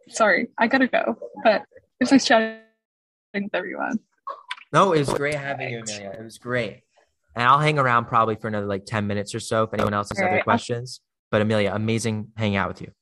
Sorry, 0.08 0.48
I 0.58 0.66
gotta 0.66 0.86
go. 0.88 1.18
But 1.44 1.62
it 1.62 2.00
was 2.00 2.12
nice 2.12 2.24
chatting 2.24 2.60
with 3.34 3.50
everyone. 3.52 3.98
No, 4.72 4.92
it 4.94 5.00
was 5.00 5.10
great 5.10 5.34
having 5.34 5.68
you, 5.68 5.80
Amelia. 5.80 6.16
It 6.18 6.24
was 6.24 6.38
great, 6.38 6.80
and 7.34 7.46
I'll 7.46 7.58
hang 7.58 7.78
around 7.78 8.06
probably 8.06 8.36
for 8.36 8.48
another 8.48 8.66
like 8.66 8.86
ten 8.86 9.06
minutes 9.06 9.34
or 9.34 9.40
so 9.40 9.64
if 9.64 9.74
anyone 9.74 9.92
else 9.92 10.08
has 10.08 10.18
other 10.18 10.42
questions. 10.42 11.00
But 11.30 11.42
Amelia, 11.42 11.72
amazing 11.74 12.28
hanging 12.36 12.56
out 12.56 12.68
with 12.68 12.80
you. 12.80 12.92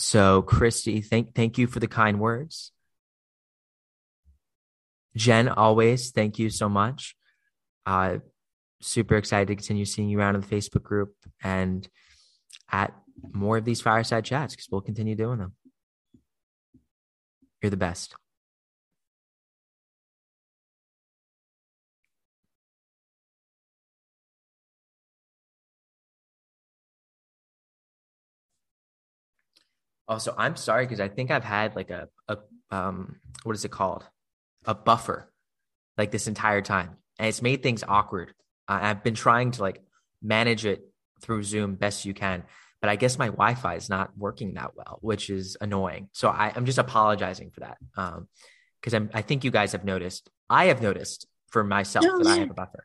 So, 0.00 0.40
Christy, 0.40 1.02
thank 1.02 1.34
thank 1.34 1.58
you 1.58 1.66
for 1.66 1.78
the 1.78 1.86
kind 1.86 2.18
words. 2.18 2.72
Jen, 5.14 5.46
always 5.46 6.10
thank 6.10 6.38
you 6.38 6.48
so 6.48 6.70
much. 6.70 7.14
Uh, 7.84 8.20
super 8.80 9.16
excited 9.16 9.48
to 9.48 9.56
continue 9.56 9.84
seeing 9.84 10.08
you 10.08 10.18
around 10.18 10.36
in 10.36 10.40
the 10.40 10.46
Facebook 10.46 10.84
group 10.84 11.14
and 11.42 11.86
at 12.72 12.94
more 13.30 13.58
of 13.58 13.66
these 13.66 13.82
fireside 13.82 14.24
chats 14.24 14.54
because 14.54 14.68
we'll 14.70 14.80
continue 14.80 15.14
doing 15.14 15.38
them. 15.38 15.52
You're 17.60 17.68
the 17.68 17.76
best. 17.76 18.16
Also, 30.10 30.34
I'm 30.36 30.56
sorry 30.56 30.84
because 30.84 30.98
I 30.98 31.08
think 31.08 31.30
I've 31.30 31.44
had 31.44 31.76
like 31.76 31.90
a, 31.90 32.08
a 32.28 32.38
um 32.70 33.20
what 33.44 33.54
is 33.54 33.64
it 33.64 33.70
called? 33.70 34.04
A 34.66 34.74
buffer 34.74 35.32
like 35.96 36.10
this 36.10 36.26
entire 36.26 36.62
time. 36.62 36.96
And 37.18 37.28
it's 37.28 37.42
made 37.42 37.62
things 37.62 37.84
awkward. 37.86 38.34
Uh, 38.68 38.80
I've 38.82 39.04
been 39.04 39.14
trying 39.14 39.52
to 39.52 39.62
like 39.62 39.82
manage 40.20 40.66
it 40.66 40.82
through 41.22 41.44
Zoom 41.44 41.76
best 41.76 42.04
you 42.04 42.12
can, 42.12 42.42
but 42.80 42.90
I 42.90 42.96
guess 42.96 43.18
my 43.18 43.26
Wi-Fi 43.26 43.76
is 43.76 43.88
not 43.88 44.10
working 44.16 44.54
that 44.54 44.72
well, 44.74 44.98
which 45.00 45.30
is 45.30 45.56
annoying. 45.60 46.08
So 46.12 46.28
I, 46.28 46.52
am 46.56 46.66
just 46.66 46.78
apologizing 46.78 47.50
for 47.50 47.60
that. 47.60 47.78
Um, 47.96 48.28
because 48.80 48.94
I'm 48.94 49.10
I 49.14 49.22
think 49.22 49.44
you 49.44 49.50
guys 49.50 49.72
have 49.72 49.84
noticed. 49.84 50.28
I 50.48 50.66
have 50.66 50.82
noticed 50.82 51.26
for 51.50 51.62
myself 51.62 52.04
that 52.04 52.26
I 52.26 52.38
have 52.38 52.50
a 52.50 52.54
buffer. 52.54 52.84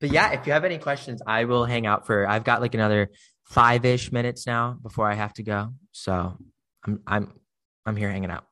But 0.00 0.10
yeah, 0.10 0.32
if 0.32 0.46
you 0.46 0.52
have 0.52 0.64
any 0.64 0.78
questions, 0.78 1.22
I 1.26 1.44
will 1.44 1.64
hang 1.64 1.86
out 1.86 2.06
for. 2.06 2.28
I've 2.28 2.44
got 2.44 2.60
like 2.60 2.74
another 2.74 3.10
five 3.44 3.84
ish 3.84 4.12
minutes 4.12 4.46
now 4.46 4.76
before 4.82 5.10
I 5.10 5.14
have 5.14 5.32
to 5.34 5.42
go. 5.42 5.74
So 5.92 6.36
I'm 6.86 7.00
I'm 7.06 7.32
I'm 7.86 7.96
here 7.96 8.10
hanging 8.10 8.30
out. 8.30 8.44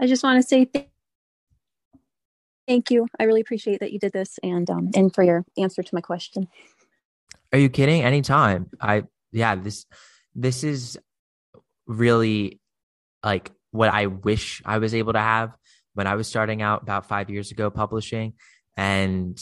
I 0.00 0.06
just 0.06 0.22
want 0.22 0.40
to 0.40 0.46
say 0.46 0.64
th- 0.64 0.88
thank 2.66 2.90
you. 2.90 3.06
I 3.18 3.24
really 3.24 3.40
appreciate 3.40 3.80
that 3.80 3.92
you 3.92 3.98
did 3.98 4.12
this 4.12 4.38
and 4.42 4.68
um 4.70 4.90
and 4.94 5.14
for 5.14 5.22
your 5.22 5.44
answer 5.56 5.82
to 5.82 5.94
my 5.94 6.00
question. 6.00 6.48
Are 7.52 7.58
you 7.58 7.68
kidding? 7.68 8.02
Anytime. 8.02 8.70
I 8.80 9.04
yeah, 9.32 9.54
this 9.54 9.86
this 10.34 10.64
is 10.64 10.98
really 11.86 12.60
like 13.24 13.50
what 13.70 13.88
I 13.88 14.06
wish 14.06 14.62
I 14.64 14.78
was 14.78 14.94
able 14.94 15.12
to 15.12 15.20
have 15.20 15.50
when 15.98 16.06
I 16.06 16.14
was 16.14 16.28
starting 16.28 16.62
out 16.62 16.82
about 16.82 17.08
five 17.08 17.28
years 17.28 17.50
ago 17.50 17.70
publishing. 17.70 18.34
And 18.76 19.36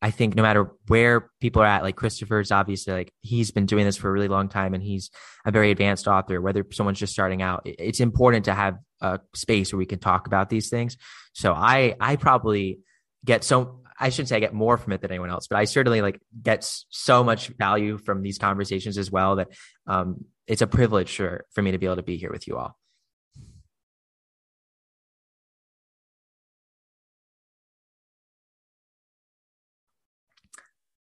I 0.00 0.12
think 0.12 0.36
no 0.36 0.42
matter 0.44 0.70
where 0.86 1.32
people 1.40 1.62
are 1.62 1.66
at, 1.66 1.82
like 1.82 1.96
Christopher's 1.96 2.52
obviously 2.52 2.92
like 2.92 3.12
he's 3.22 3.50
been 3.50 3.66
doing 3.66 3.84
this 3.84 3.96
for 3.96 4.08
a 4.08 4.12
really 4.12 4.28
long 4.28 4.48
time 4.48 4.74
and 4.74 4.84
he's 4.84 5.10
a 5.44 5.50
very 5.50 5.72
advanced 5.72 6.06
author, 6.06 6.40
whether 6.40 6.64
someone's 6.70 7.00
just 7.00 7.12
starting 7.12 7.42
out, 7.42 7.62
it's 7.64 7.98
important 7.98 8.44
to 8.44 8.54
have 8.54 8.76
a 9.00 9.18
space 9.34 9.72
where 9.72 9.78
we 9.78 9.84
can 9.84 9.98
talk 9.98 10.28
about 10.28 10.48
these 10.48 10.70
things. 10.70 10.96
So 11.32 11.52
I, 11.52 11.96
I 11.98 12.14
probably 12.14 12.78
get 13.24 13.42
so, 13.42 13.80
I 13.98 14.10
shouldn't 14.10 14.28
say 14.28 14.36
I 14.36 14.40
get 14.40 14.54
more 14.54 14.78
from 14.78 14.92
it 14.92 15.00
than 15.00 15.10
anyone 15.10 15.30
else, 15.30 15.48
but 15.48 15.58
I 15.58 15.64
certainly 15.64 16.02
like 16.02 16.20
get 16.40 16.70
so 16.90 17.24
much 17.24 17.48
value 17.48 17.98
from 17.98 18.22
these 18.22 18.38
conversations 18.38 18.96
as 18.96 19.10
well 19.10 19.36
that 19.36 19.48
um, 19.88 20.24
it's 20.46 20.62
a 20.62 20.68
privilege 20.68 21.16
for, 21.16 21.44
for 21.52 21.62
me 21.62 21.72
to 21.72 21.78
be 21.78 21.86
able 21.86 21.96
to 21.96 22.04
be 22.04 22.16
here 22.16 22.30
with 22.30 22.46
you 22.46 22.58
all. 22.58 22.76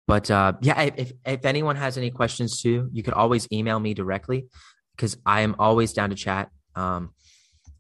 But 0.08 0.30
uh, 0.30 0.54
yeah, 0.62 0.82
if 0.82 1.12
if 1.26 1.46
anyone 1.46 1.76
has 1.76 1.98
any 1.98 2.12
questions 2.12 2.62
too, 2.62 2.90
you 2.92 3.04
could 3.04 3.14
always 3.14 3.48
email 3.52 3.80
me 3.80 3.94
directly 3.94 4.48
because 4.96 5.18
I 5.26 5.42
am 5.42 5.56
always 5.58 5.94
down 5.94 6.10
to 6.12 6.16
chat. 6.16 6.50
Um, 6.76 7.12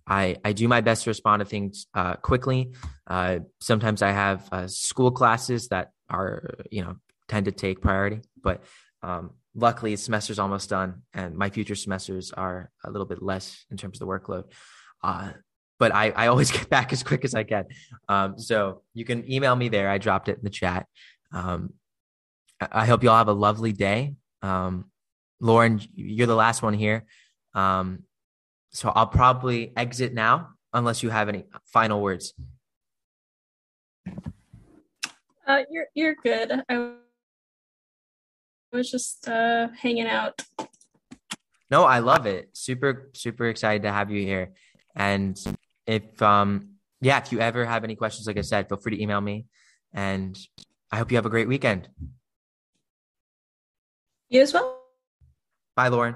I 0.08 0.38
I 0.44 0.54
do 0.54 0.68
my 0.68 0.82
best 0.82 1.04
to 1.04 1.12
respond 1.12 1.42
to 1.42 1.46
things 1.46 1.88
uh, 1.94 2.16
quickly. 2.16 2.72
Uh, 3.08 3.40
sometimes 3.60 4.02
I 4.02 4.12
have 4.12 4.48
uh, 4.52 4.68
school 4.68 5.12
classes 5.12 5.68
that 5.70 5.92
are 6.10 6.56
you 6.72 6.84
know 6.84 6.96
tend 7.28 7.46
to 7.46 7.52
take 7.52 7.82
priority, 7.82 8.22
but 8.42 8.64
um, 9.04 9.32
luckily 9.54 9.92
the 9.92 10.02
semester's 10.02 10.40
almost 10.40 10.70
done, 10.70 11.04
and 11.14 11.36
my 11.36 11.50
future 11.50 11.76
semesters 11.76 12.32
are 12.32 12.72
a 12.84 12.90
little 12.90 13.08
bit 13.08 13.22
less 13.22 13.66
in 13.70 13.78
terms 13.78 14.02
of 14.02 14.08
the 14.08 14.12
workload. 14.12 14.46
Uh, 15.04 15.32
but 15.78 15.94
I, 15.94 16.10
I 16.12 16.28
always 16.28 16.52
get 16.58 16.70
back 16.70 16.94
as 16.94 17.04
quick 17.04 17.24
as 17.26 17.36
I 17.36 17.44
can. 17.44 17.66
Um, 18.08 18.40
so 18.40 18.82
you 18.94 19.06
can 19.06 19.32
email 19.32 19.56
me 19.56 19.70
there. 19.70 19.90
I 19.90 19.98
dropped 19.98 20.30
it 20.30 20.38
in 20.38 20.44
the 20.44 20.50
chat. 20.50 20.88
Um, 21.32 21.74
I 22.62 22.86
hope 22.86 23.04
you 23.04 23.10
all 23.10 23.18
have 23.18 23.28
a 23.28 23.34
lovely 23.34 23.72
day. 23.72 24.16
Um, 24.42 24.86
Lauren, 25.40 25.82
you're 25.94 26.28
the 26.28 26.36
last 26.36 26.62
one 26.62 26.74
here. 26.74 27.06
Um, 27.54 28.04
so 28.72 28.90
I'll 28.90 29.08
probably 29.08 29.74
exit 29.76 30.14
now 30.14 30.50
unless 30.74 31.04
you 31.04 31.10
have 31.10 31.30
any 31.30 31.46
final 31.66 32.02
words. 32.02 32.34
Uh, 35.48 35.62
you're 35.70 35.86
you're 35.94 36.16
good. 36.16 36.52
I 36.68 36.94
was 38.74 38.90
just 38.90 39.28
uh, 39.28 39.68
hanging 39.80 40.08
out. 40.08 40.42
No, 41.70 41.84
I 41.84 42.00
love 42.00 42.26
it. 42.26 42.50
Super, 42.54 43.10
super 43.14 43.48
excited 43.48 43.84
to 43.84 43.92
have 43.92 44.12
you 44.12 44.26
here. 44.26 44.54
And 44.96 45.38
if 45.86 46.22
um 46.22 46.76
yeah, 47.02 47.18
if 47.18 47.32
you 47.32 47.40
ever 47.40 47.66
have 47.66 47.84
any 47.84 47.96
questions, 47.96 48.28
like 48.28 48.38
I 48.38 48.42
said, 48.42 48.68
feel 48.68 48.78
free 48.78 48.96
to 48.96 49.02
email 49.02 49.22
me. 49.22 49.46
And 49.94 50.38
I 50.92 50.98
hope 50.98 51.12
you 51.12 51.18
have 51.18 51.26
a 51.26 51.30
great 51.30 51.48
weekend. 51.48 51.90
You 54.30 54.42
as 54.42 54.54
well. 54.54 54.82
Bye, 55.76 55.90
Lauren. 55.90 56.16